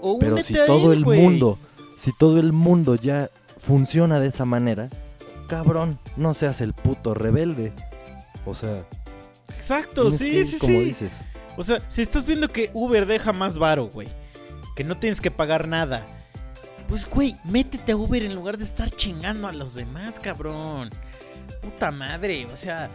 O 0.00 0.18
Pero 0.18 0.38
si 0.42 0.54
todo 0.54 0.92
él, 0.92 0.98
el 0.98 1.04
güey. 1.04 1.20
mundo, 1.20 1.58
si 1.96 2.12
todo 2.12 2.38
el 2.38 2.52
mundo 2.52 2.94
ya 2.94 3.30
funciona 3.58 4.20
de 4.20 4.28
esa 4.28 4.44
manera, 4.44 4.88
cabrón, 5.48 5.98
no 6.16 6.32
seas 6.34 6.60
el 6.60 6.74
puto 6.74 7.14
rebelde. 7.14 7.72
O 8.46 8.54
sea, 8.54 8.84
Exacto, 9.56 10.10
sí, 10.10 10.30
que 10.32 10.44
sí, 10.44 10.58
como 10.58 10.78
sí. 10.78 10.84
dices. 10.84 11.12
O 11.56 11.62
sea, 11.62 11.78
si 11.88 12.02
estás 12.02 12.26
viendo 12.26 12.48
que 12.48 12.70
Uber 12.74 13.06
deja 13.06 13.32
más 13.32 13.58
varo, 13.58 13.86
güey. 13.88 14.08
Que 14.74 14.84
no 14.84 14.96
tienes 14.96 15.20
que 15.20 15.30
pagar 15.30 15.68
nada. 15.68 16.04
Pues, 16.88 17.08
güey, 17.08 17.36
métete 17.44 17.92
a 17.92 17.96
Uber 17.96 18.22
en 18.22 18.34
lugar 18.34 18.58
de 18.58 18.64
estar 18.64 18.90
chingando 18.90 19.48
a 19.48 19.52
los 19.52 19.74
demás, 19.74 20.20
cabrón. 20.20 20.90
Puta 21.62 21.90
madre, 21.90 22.46
o 22.52 22.56
sea, 22.56 22.90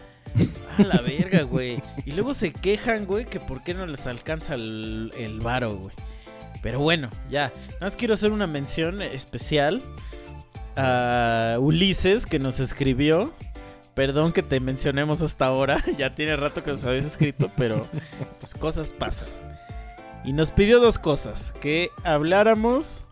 a 0.78 0.82
la 0.82 1.00
verga, 1.00 1.42
güey. 1.42 1.82
Y 2.04 2.12
luego 2.12 2.34
se 2.34 2.52
quejan, 2.52 3.04
güey, 3.06 3.24
que 3.24 3.40
por 3.40 3.62
qué 3.62 3.74
no 3.74 3.86
les 3.86 4.06
alcanza 4.06 4.54
el, 4.54 5.12
el 5.16 5.40
varo, 5.40 5.76
güey. 5.76 5.94
Pero 6.62 6.78
bueno, 6.78 7.10
ya. 7.30 7.52
Nada 7.66 7.78
más 7.80 7.96
quiero 7.96 8.14
hacer 8.14 8.32
una 8.32 8.46
mención 8.46 9.02
especial 9.02 9.82
a 10.76 11.56
Ulises 11.58 12.26
que 12.26 12.38
nos 12.38 12.60
escribió. 12.60 13.32
Perdón 13.94 14.32
que 14.32 14.42
te 14.42 14.60
mencionemos 14.60 15.20
hasta 15.22 15.46
ahora. 15.46 15.82
Ya 15.98 16.10
tiene 16.10 16.36
rato 16.36 16.62
que 16.62 16.70
nos 16.70 16.84
habéis 16.84 17.04
escrito, 17.04 17.50
pero 17.56 17.86
pues 18.38 18.54
cosas 18.54 18.92
pasan. 18.92 19.28
Y 20.24 20.32
nos 20.32 20.50
pidió 20.50 20.80
dos 20.80 20.98
cosas. 20.98 21.52
Que 21.60 21.90
habláramos 22.04 23.06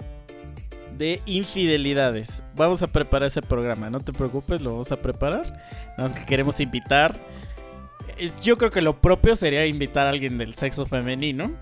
de 0.97 1.23
infidelidades. 1.27 2.43
Vamos 2.57 2.83
a 2.83 2.89
preparar 2.89 3.29
ese 3.29 3.41
programa. 3.43 3.89
No 3.91 4.01
te 4.01 4.13
preocupes, 4.13 4.61
lo 4.61 4.73
vamos 4.73 4.93
a 4.93 5.01
preparar. 5.01 5.47
Nada 5.97 6.03
más 6.11 6.13
que 6.13 6.25
queremos 6.27 6.61
invitar. 6.61 7.17
eh, 8.19 8.31
Yo 8.43 8.59
creo 8.59 8.71
que 8.71 8.83
lo 8.83 9.01
propio 9.01 9.37
sería 9.37 9.65
invitar 9.67 10.07
a 10.07 10.11
alguien 10.11 10.39
del 10.39 10.55
sexo 10.55 10.87
femenino. 10.87 11.53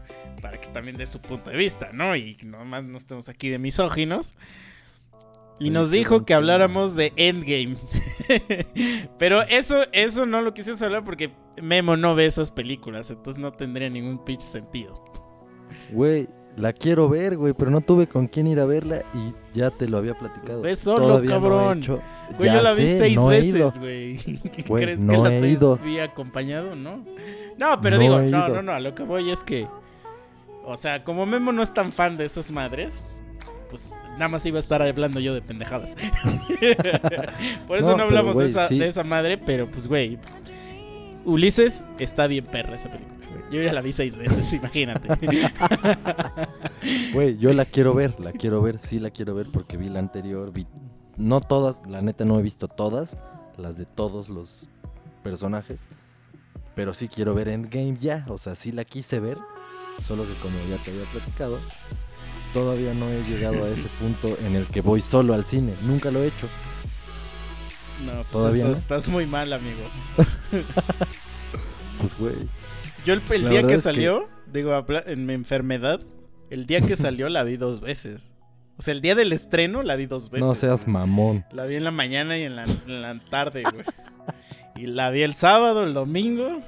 Para 0.42 0.60
que 0.60 0.68
también 0.68 0.96
dé 0.96 1.06
su 1.06 1.20
punto 1.20 1.50
de 1.50 1.56
vista, 1.56 1.90
¿no? 1.92 2.14
Y 2.16 2.36
nomás 2.44 2.84
no 2.84 2.98
estemos 2.98 3.28
aquí 3.28 3.48
de 3.48 3.58
misóginos. 3.58 4.34
Y 5.58 5.70
nos 5.70 5.90
dijo 5.90 6.26
que 6.26 6.34
habláramos 6.34 6.94
de 6.96 7.12
Endgame. 7.16 7.78
Pero 9.18 9.42
eso, 9.42 9.84
eso 9.92 10.26
no 10.26 10.42
lo 10.42 10.52
quisimos 10.52 10.82
hablar 10.82 11.02
porque 11.04 11.30
Memo 11.62 11.96
no 11.96 12.14
ve 12.14 12.26
esas 12.26 12.50
películas, 12.50 13.10
entonces 13.10 13.40
no 13.40 13.52
tendría 13.52 13.88
ningún 13.88 14.22
pinche 14.24 14.46
sentido. 14.46 15.02
Güey, 15.92 16.28
la 16.56 16.72
quiero 16.72 17.08
ver, 17.08 17.36
güey, 17.36 17.52
pero 17.52 17.70
no 17.70 17.80
tuve 17.82 18.06
con 18.06 18.28
quién 18.28 18.46
ir 18.46 18.58
a 18.60 18.64
verla 18.64 19.02
y 19.14 19.34
ya 19.58 19.70
te 19.70 19.88
lo 19.88 19.98
había 19.98 20.14
platicado. 20.14 20.62
Ve 20.62 20.74
solo, 20.76 21.00
Todavía 21.06 21.30
no 21.30 21.36
he 21.36 21.40
cabrón. 21.40 21.78
hecho- 21.78 22.00
Güey, 22.38 22.48
Ya 22.50 22.56
yo 22.56 22.62
la 22.62 22.72
vi 22.72 22.82
sé, 22.86 22.98
seis 22.98 23.16
no 23.16 23.30
he 23.32 23.44
ido. 23.44 23.66
veces, 23.66 23.78
güey. 23.80 24.16
¿Qué 24.50 24.62
Güey, 24.62 24.82
¿Crees 24.84 24.98
que 25.00 25.04
no 25.04 25.26
he 25.26 25.40
seis 25.40 25.52
ido. 25.58 25.76
vi 25.76 25.98
acompañado? 25.98 26.74
No. 26.74 27.04
No, 27.58 27.80
pero 27.80 27.96
No 27.96 28.02
digo, 28.02 28.18
no, 28.18 28.24
ido. 28.28 28.48
no, 28.48 28.62
no, 28.62 28.72
a 28.72 28.80
lo 28.80 28.94
que 28.94 29.02
voy 29.02 29.30
es 29.30 29.44
que. 29.44 29.66
O 30.64 30.76
sea, 30.76 31.04
como 31.04 31.26
Memo 31.26 31.52
no 31.52 31.62
es 31.62 31.72
tan 31.72 31.92
fan 31.92 32.16
de 32.16 32.24
esas 32.24 32.50
madres, 32.50 33.22
pues 33.70 33.94
nada 34.14 34.28
más 34.28 34.44
iba 34.46 34.56
a 34.56 34.60
estar 34.60 34.82
hablando 34.82 35.20
yo 35.20 35.32
de 35.34 35.40
pendejadas. 35.42 35.94
Por 37.68 37.78
eso 37.78 37.90
No, 37.90 37.96
no, 37.96 37.96
pero, 37.96 38.02
hablamos 38.04 38.34
güey, 38.34 38.46
de, 38.46 38.50
esa, 38.50 38.68
sí. 38.68 38.78
de 38.78 38.88
esa 38.88 39.04
madre, 39.04 39.38
pero 39.38 39.66
pues, 39.70 39.86
güey. 39.86 40.18
Ulises 41.24 41.84
está 41.98 42.26
bien 42.28 42.44
perra 42.46 42.76
esa 42.76 42.88
película. 42.90 43.15
Güey. 43.36 43.52
Yo 43.52 43.62
ya 43.62 43.72
la 43.72 43.80
vi 43.80 43.92
seis 43.92 44.16
veces, 44.16 44.52
imagínate. 44.60 45.08
Güey, 47.12 47.36
yo 47.38 47.52
la 47.52 47.64
quiero 47.64 47.94
ver, 47.94 48.20
la 48.20 48.32
quiero 48.32 48.62
ver, 48.62 48.78
sí 48.78 49.00
la 49.00 49.10
quiero 49.10 49.34
ver 49.34 49.48
porque 49.52 49.76
vi 49.76 49.88
la 49.88 49.98
anterior, 49.98 50.52
vi 50.52 50.66
no 51.16 51.40
todas, 51.40 51.82
la 51.88 52.02
neta 52.02 52.24
no 52.24 52.38
he 52.38 52.42
visto 52.42 52.68
todas, 52.68 53.16
las 53.56 53.76
de 53.76 53.86
todos 53.86 54.28
los 54.28 54.68
personajes, 55.24 55.80
pero 56.74 56.94
sí 56.94 57.08
quiero 57.08 57.34
ver 57.34 57.48
Endgame 57.48 57.96
ya, 57.98 58.24
o 58.28 58.38
sea, 58.38 58.54
sí 58.54 58.70
la 58.70 58.84
quise 58.84 59.18
ver, 59.18 59.38
solo 60.02 60.24
que 60.24 60.34
como 60.34 60.56
ya 60.68 60.76
te 60.82 60.90
había 60.90 61.04
platicado, 61.04 61.58
todavía 62.52 62.94
no 62.94 63.08
he 63.08 63.22
llegado 63.24 63.64
a 63.64 63.68
ese 63.68 63.88
punto 64.00 64.36
en 64.46 64.54
el 64.54 64.66
que 64.66 64.80
voy 64.80 65.00
solo 65.00 65.34
al 65.34 65.44
cine, 65.44 65.72
nunca 65.82 66.10
lo 66.10 66.22
he 66.22 66.28
hecho. 66.28 66.46
No, 68.04 68.12
pues 68.12 68.28
¿Todavía 68.30 68.64
estás, 68.64 68.76
no? 68.76 68.96
estás 68.96 69.08
muy 69.08 69.26
mal, 69.26 69.52
amigo. 69.52 69.80
Pues 71.98 72.18
güey, 72.18 72.36
Yo 73.06 73.14
el, 73.14 73.48
día 73.48 73.64
que 73.64 73.78
salió, 73.78 74.28
digo, 74.52 74.84
en 75.06 75.26
mi 75.26 75.32
enfermedad, 75.34 76.00
el 76.50 76.66
día 76.66 76.80
que 76.80 76.96
salió 76.96 77.28
la 77.28 77.44
vi 77.44 77.56
dos 77.56 77.80
veces. 77.80 78.34
O 78.78 78.82
sea, 78.82 78.92
el 78.92 79.00
día 79.00 79.14
del 79.14 79.32
estreno 79.32 79.84
la 79.84 79.94
vi 79.94 80.06
dos 80.06 80.28
veces. 80.28 80.44
no 80.44 80.56
seas 80.56 80.88
mamón. 80.88 81.44
La 81.52 81.66
vi 81.66 81.76
en 81.76 81.84
la 81.84 81.92
mañana 81.92 82.36
y 82.36 82.42
en 82.42 82.56
la, 82.56 82.64
en 82.64 83.02
la 83.02 83.16
tarde, 83.30 83.62
güey. 83.62 83.84
Y 84.74 84.88
la 84.88 85.10
vi 85.10 85.22
el 85.22 85.34
sábado, 85.34 85.84
el 85.84 85.94
domingo, 85.94 86.60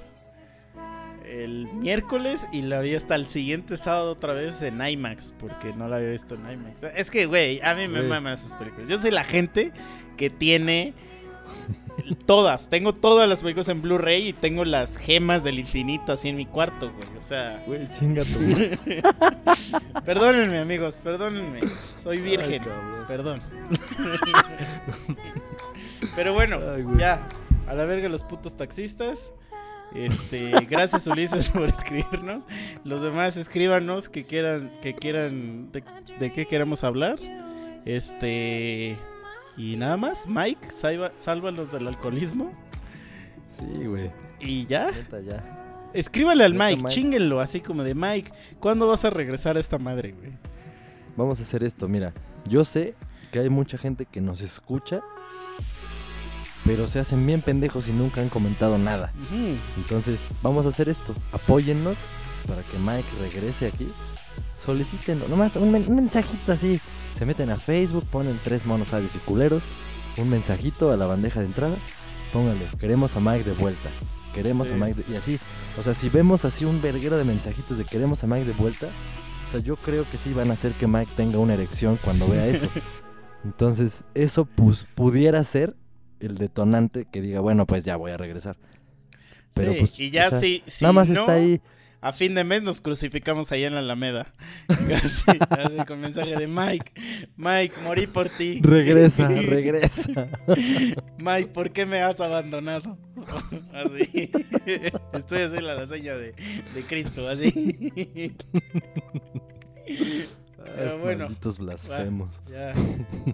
el 1.26 1.66
miércoles 1.74 2.46
y 2.52 2.62
la 2.62 2.80
vi 2.80 2.94
hasta 2.94 3.16
el 3.16 3.28
siguiente 3.28 3.76
sábado 3.76 4.12
otra 4.12 4.32
vez 4.32 4.62
en 4.62 4.80
IMAX, 4.80 5.34
porque 5.40 5.74
no 5.74 5.88
la 5.88 5.96
había 5.96 6.12
visto 6.12 6.36
en 6.36 6.50
IMAX. 6.52 6.84
Es 6.94 7.10
que, 7.10 7.26
güey, 7.26 7.60
a 7.62 7.74
mí 7.74 7.88
me 7.88 7.98
Güey. 7.98 8.08
maman 8.08 8.34
esas 8.34 8.54
películas. 8.54 8.88
Yo 8.88 8.96
soy 8.96 9.10
la 9.10 9.24
gente 9.24 9.72
que 10.16 10.30
tiene 10.30 10.94
todas. 12.26 12.68
Tengo 12.68 12.94
todas 12.94 13.28
las 13.28 13.40
películas 13.40 13.68
en 13.68 13.82
Blu-ray 13.82 14.28
y 14.28 14.32
tengo 14.32 14.64
las 14.64 14.96
gemas 14.96 15.44
del 15.44 15.58
infinito 15.58 16.12
así 16.12 16.28
en 16.28 16.36
mi 16.36 16.46
cuarto, 16.46 16.92
güey. 16.92 17.18
O 17.18 17.22
sea, 17.22 17.62
Güey, 17.66 17.90
chinga 17.92 18.22
perdónenme, 20.04 20.58
amigos, 20.58 21.00
perdónenme. 21.02 21.60
Soy 21.96 22.18
virgen. 22.18 22.62
Perdón. 23.06 23.40
Pero 26.14 26.34
bueno, 26.34 26.58
Ay, 26.74 26.84
ya. 26.98 27.26
A 27.66 27.74
la 27.74 27.84
verga 27.84 28.08
los 28.08 28.24
putos 28.24 28.56
taxistas. 28.56 29.32
Este, 29.94 30.50
gracias 30.68 31.06
Ulises 31.06 31.50
por 31.50 31.68
escribirnos. 31.68 32.44
Los 32.84 33.02
demás 33.02 33.36
escríbanos 33.36 34.08
que 34.08 34.24
quieran, 34.24 34.70
que 34.82 34.94
quieran, 34.94 35.70
de, 35.72 35.82
de 36.18 36.32
qué 36.32 36.46
queramos 36.46 36.84
hablar. 36.84 37.18
Este, 37.84 38.96
y 39.58 39.76
nada 39.76 39.96
más. 39.98 40.26
Mike, 40.26 40.70
salva, 40.70 41.12
sálvalos 41.16 41.70
del 41.72 41.88
alcoholismo. 41.88 42.52
Sí, 43.58 43.86
güey. 43.86 44.10
Y 44.40 44.64
ya. 44.66 44.90
Neta, 44.90 45.20
ya. 45.20 45.90
Escríbale 45.92 46.44
al 46.44 46.52
Neta, 46.52 46.64
Mike, 46.66 46.82
Mike. 46.84 46.94
chinguenlo, 46.94 47.40
así 47.40 47.60
como 47.60 47.82
de 47.82 47.94
Mike, 47.94 48.32
¿cuándo 48.60 48.86
vas 48.86 49.04
a 49.04 49.10
regresar 49.10 49.56
a 49.56 49.60
esta 49.60 49.78
madre, 49.78 50.12
güey? 50.12 50.32
Vamos 51.16 51.40
a 51.40 51.42
hacer 51.42 51.64
esto, 51.64 51.88
mira. 51.88 52.12
Yo 52.46 52.64
sé 52.64 52.94
que 53.32 53.40
hay 53.40 53.48
mucha 53.50 53.76
gente 53.78 54.06
que 54.06 54.20
nos 54.20 54.40
escucha, 54.40 55.00
pero 56.64 56.86
se 56.86 56.98
hacen 56.98 57.26
bien 57.26 57.40
pendejos 57.40 57.88
y 57.88 57.92
nunca 57.92 58.20
han 58.20 58.28
comentado 58.28 58.78
nada. 58.78 59.12
Entonces, 59.76 60.20
vamos 60.42 60.66
a 60.66 60.68
hacer 60.68 60.88
esto. 60.88 61.14
Apóyennos 61.32 61.96
para 62.46 62.62
que 62.62 62.78
Mike 62.78 63.08
regrese 63.20 63.66
aquí. 63.68 63.90
Solicítenlo. 64.56 65.26
Nomás 65.28 65.56
un, 65.56 65.72
men- 65.72 65.84
un 65.88 65.96
mensajito 65.96 66.52
así. 66.52 66.80
Se 67.18 67.26
meten 67.26 67.50
a 67.50 67.56
Facebook, 67.56 68.04
ponen 68.04 68.38
tres 68.44 68.64
monos 68.64 68.88
sabios 68.88 69.16
y 69.16 69.18
culeros. 69.18 69.64
Un 70.18 70.30
mensajito 70.30 70.92
a 70.92 70.96
la 70.96 71.06
bandeja 71.06 71.40
de 71.40 71.46
entrada. 71.46 71.74
Pónganle, 72.32 72.64
queremos 72.78 73.16
a 73.16 73.20
Mike 73.20 73.42
de 73.42 73.54
vuelta. 73.54 73.88
Queremos 74.32 74.68
Sí. 74.68 74.74
a 74.74 74.76
Mike 74.76 75.02
de... 75.02 75.12
Y 75.12 75.16
así. 75.16 75.40
O 75.76 75.82
sea, 75.82 75.94
si 75.94 76.08
vemos 76.10 76.44
así 76.44 76.64
un 76.64 76.80
verguero 76.80 77.18
de 77.18 77.24
mensajitos 77.24 77.76
de 77.76 77.84
queremos 77.84 78.22
a 78.22 78.28
Mike 78.28 78.44
de 78.44 78.52
vuelta. 78.52 78.86
O 79.48 79.50
sea, 79.50 79.58
yo 79.58 79.74
creo 79.74 80.08
que 80.08 80.16
sí 80.16 80.32
van 80.32 80.52
a 80.52 80.54
hacer 80.54 80.70
que 80.72 80.86
Mike 80.86 81.10
tenga 81.16 81.38
una 81.38 81.54
erección 81.54 81.98
cuando 82.04 82.28
vea 82.28 82.46
eso. 82.46 82.68
Entonces, 83.44 84.04
eso 84.14 84.44
pues, 84.44 84.86
pudiera 84.94 85.42
ser 85.42 85.74
el 86.20 86.38
detonante 86.38 87.04
que 87.10 87.20
diga, 87.20 87.40
bueno, 87.40 87.66
pues 87.66 87.84
ya 87.84 87.96
voy 87.96 88.12
a 88.12 88.16
regresar. 88.16 88.56
Pero, 89.54 89.72
sí, 89.72 89.78
pues, 89.80 89.98
y 89.98 90.10
ya 90.10 90.28
o 90.28 90.30
sea, 90.30 90.40
si, 90.40 90.62
si 90.68 90.84
Nada 90.84 90.92
más 90.92 91.08
no, 91.08 91.20
está 91.20 91.32
ahí. 91.32 91.60
A 92.00 92.12
fin 92.12 92.34
de 92.34 92.44
mes 92.44 92.62
nos 92.62 92.80
crucificamos 92.80 93.50
ahí 93.50 93.64
en 93.64 93.74
la 93.74 93.80
Alameda. 93.80 94.32
Así, 94.68 95.24
así, 95.50 95.76
con 95.86 96.00
mensaje 96.00 96.36
de 96.36 96.46
Mike, 96.46 96.92
Mike, 97.36 97.74
morí 97.82 98.06
por 98.06 98.28
ti. 98.28 98.60
Regresa, 98.62 99.28
regresa. 99.28 100.28
Mike, 101.18 101.48
¿por 101.48 101.72
qué 101.72 101.86
me 101.86 102.00
has 102.00 102.20
abandonado? 102.20 102.96
Así. 103.72 104.30
Estoy 105.12 105.42
haciendo 105.42 105.74
la 105.74 105.86
seña 105.86 106.14
de, 106.14 106.32
de 106.74 106.82
Cristo, 106.86 107.28
así. 107.28 108.36
Pero 110.76 110.92
Ay, 110.94 111.00
bueno. 111.00 111.28
Blasfemos. 111.58 112.40
Ya, 112.50 112.74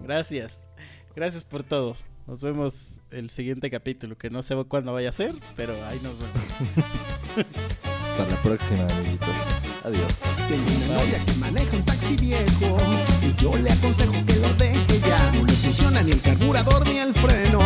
gracias. 0.05 0.67
Gracias 1.15 1.45
por 1.45 1.63
todo. 1.63 1.97
Nos 2.27 2.43
vemos 2.43 3.03
el 3.11 3.29
siguiente 3.29 3.71
capítulo, 3.71 4.17
que 4.17 4.31
no 4.31 4.43
sé 4.43 4.57
cuándo 4.67 4.93
vaya 4.95 5.11
a 5.11 5.13
ser, 5.13 5.35
pero 5.57 5.75
ahí 5.85 6.01
nos 6.03 6.15
vemos. 6.19 8.01
Hasta 8.17 8.33
la 8.33 8.43
próxima, 8.43 8.85
amiguitos. 8.97 9.35
Adiós. 9.83 10.13
Tengo 10.49 10.71
una 10.71 11.01
novia 11.01 11.19
que 11.27 11.33
maneja 11.33 11.77
un 11.77 11.85
taxi 11.85 12.15
viejo 12.15 12.79
y 13.21 13.43
yo 13.43 13.57
le 13.57 13.73
aconsejo 13.73 14.13
que 14.25 14.37
lo 14.37 14.55
deje 14.55 15.01
ya. 15.01 15.33
No 15.33 15.45
le 15.45 15.53
funciona 15.53 16.01
ni 16.01 16.13
el 16.13 16.21
carburador 16.21 16.87
ni 16.87 16.99
el 16.99 17.13
freno. 17.13 17.59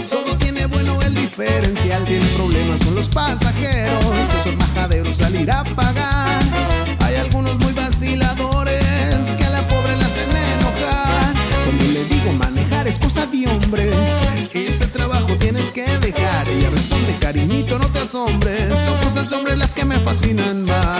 Solo 0.00 0.36
tiene 0.36 0.66
bueno 0.66 1.02
el 1.02 1.12
diferencial. 1.12 2.04
Tiene 2.04 2.24
problemas 2.36 2.84
con 2.84 2.94
los 2.94 3.08
pasajeros 3.08 4.04
que 4.04 4.48
son 4.48 4.56
majaderos 4.58 5.16
salir 5.16 5.50
a 5.50 5.64
pagar. 5.64 6.40
Hay 7.00 7.16
algunos 7.16 7.58
muy 7.58 7.72
vaciladores 7.72 9.34
que 9.36 9.44
a 9.44 9.50
la 9.50 9.66
pobre 9.66 9.96
la 9.96 10.06
hacen 10.06 10.30
enojar. 10.30 11.34
Cuando 11.64 11.84
le 11.84 12.04
digo 12.04 12.32
manejar 12.34 12.86
es 12.86 12.96
cosa 13.00 13.26
de 13.26 13.48
hombres. 13.48 13.92
Cariñito, 17.76 17.78
no 17.78 17.88
te 17.92 17.98
asombres. 18.00 18.78
Son 18.78 18.98
cosas 19.00 19.30
de 19.30 19.36
hombres 19.36 19.58
las 19.58 19.74
que 19.74 19.84
me 19.84 19.98
fascinan 20.00 20.62
más. 20.62 20.96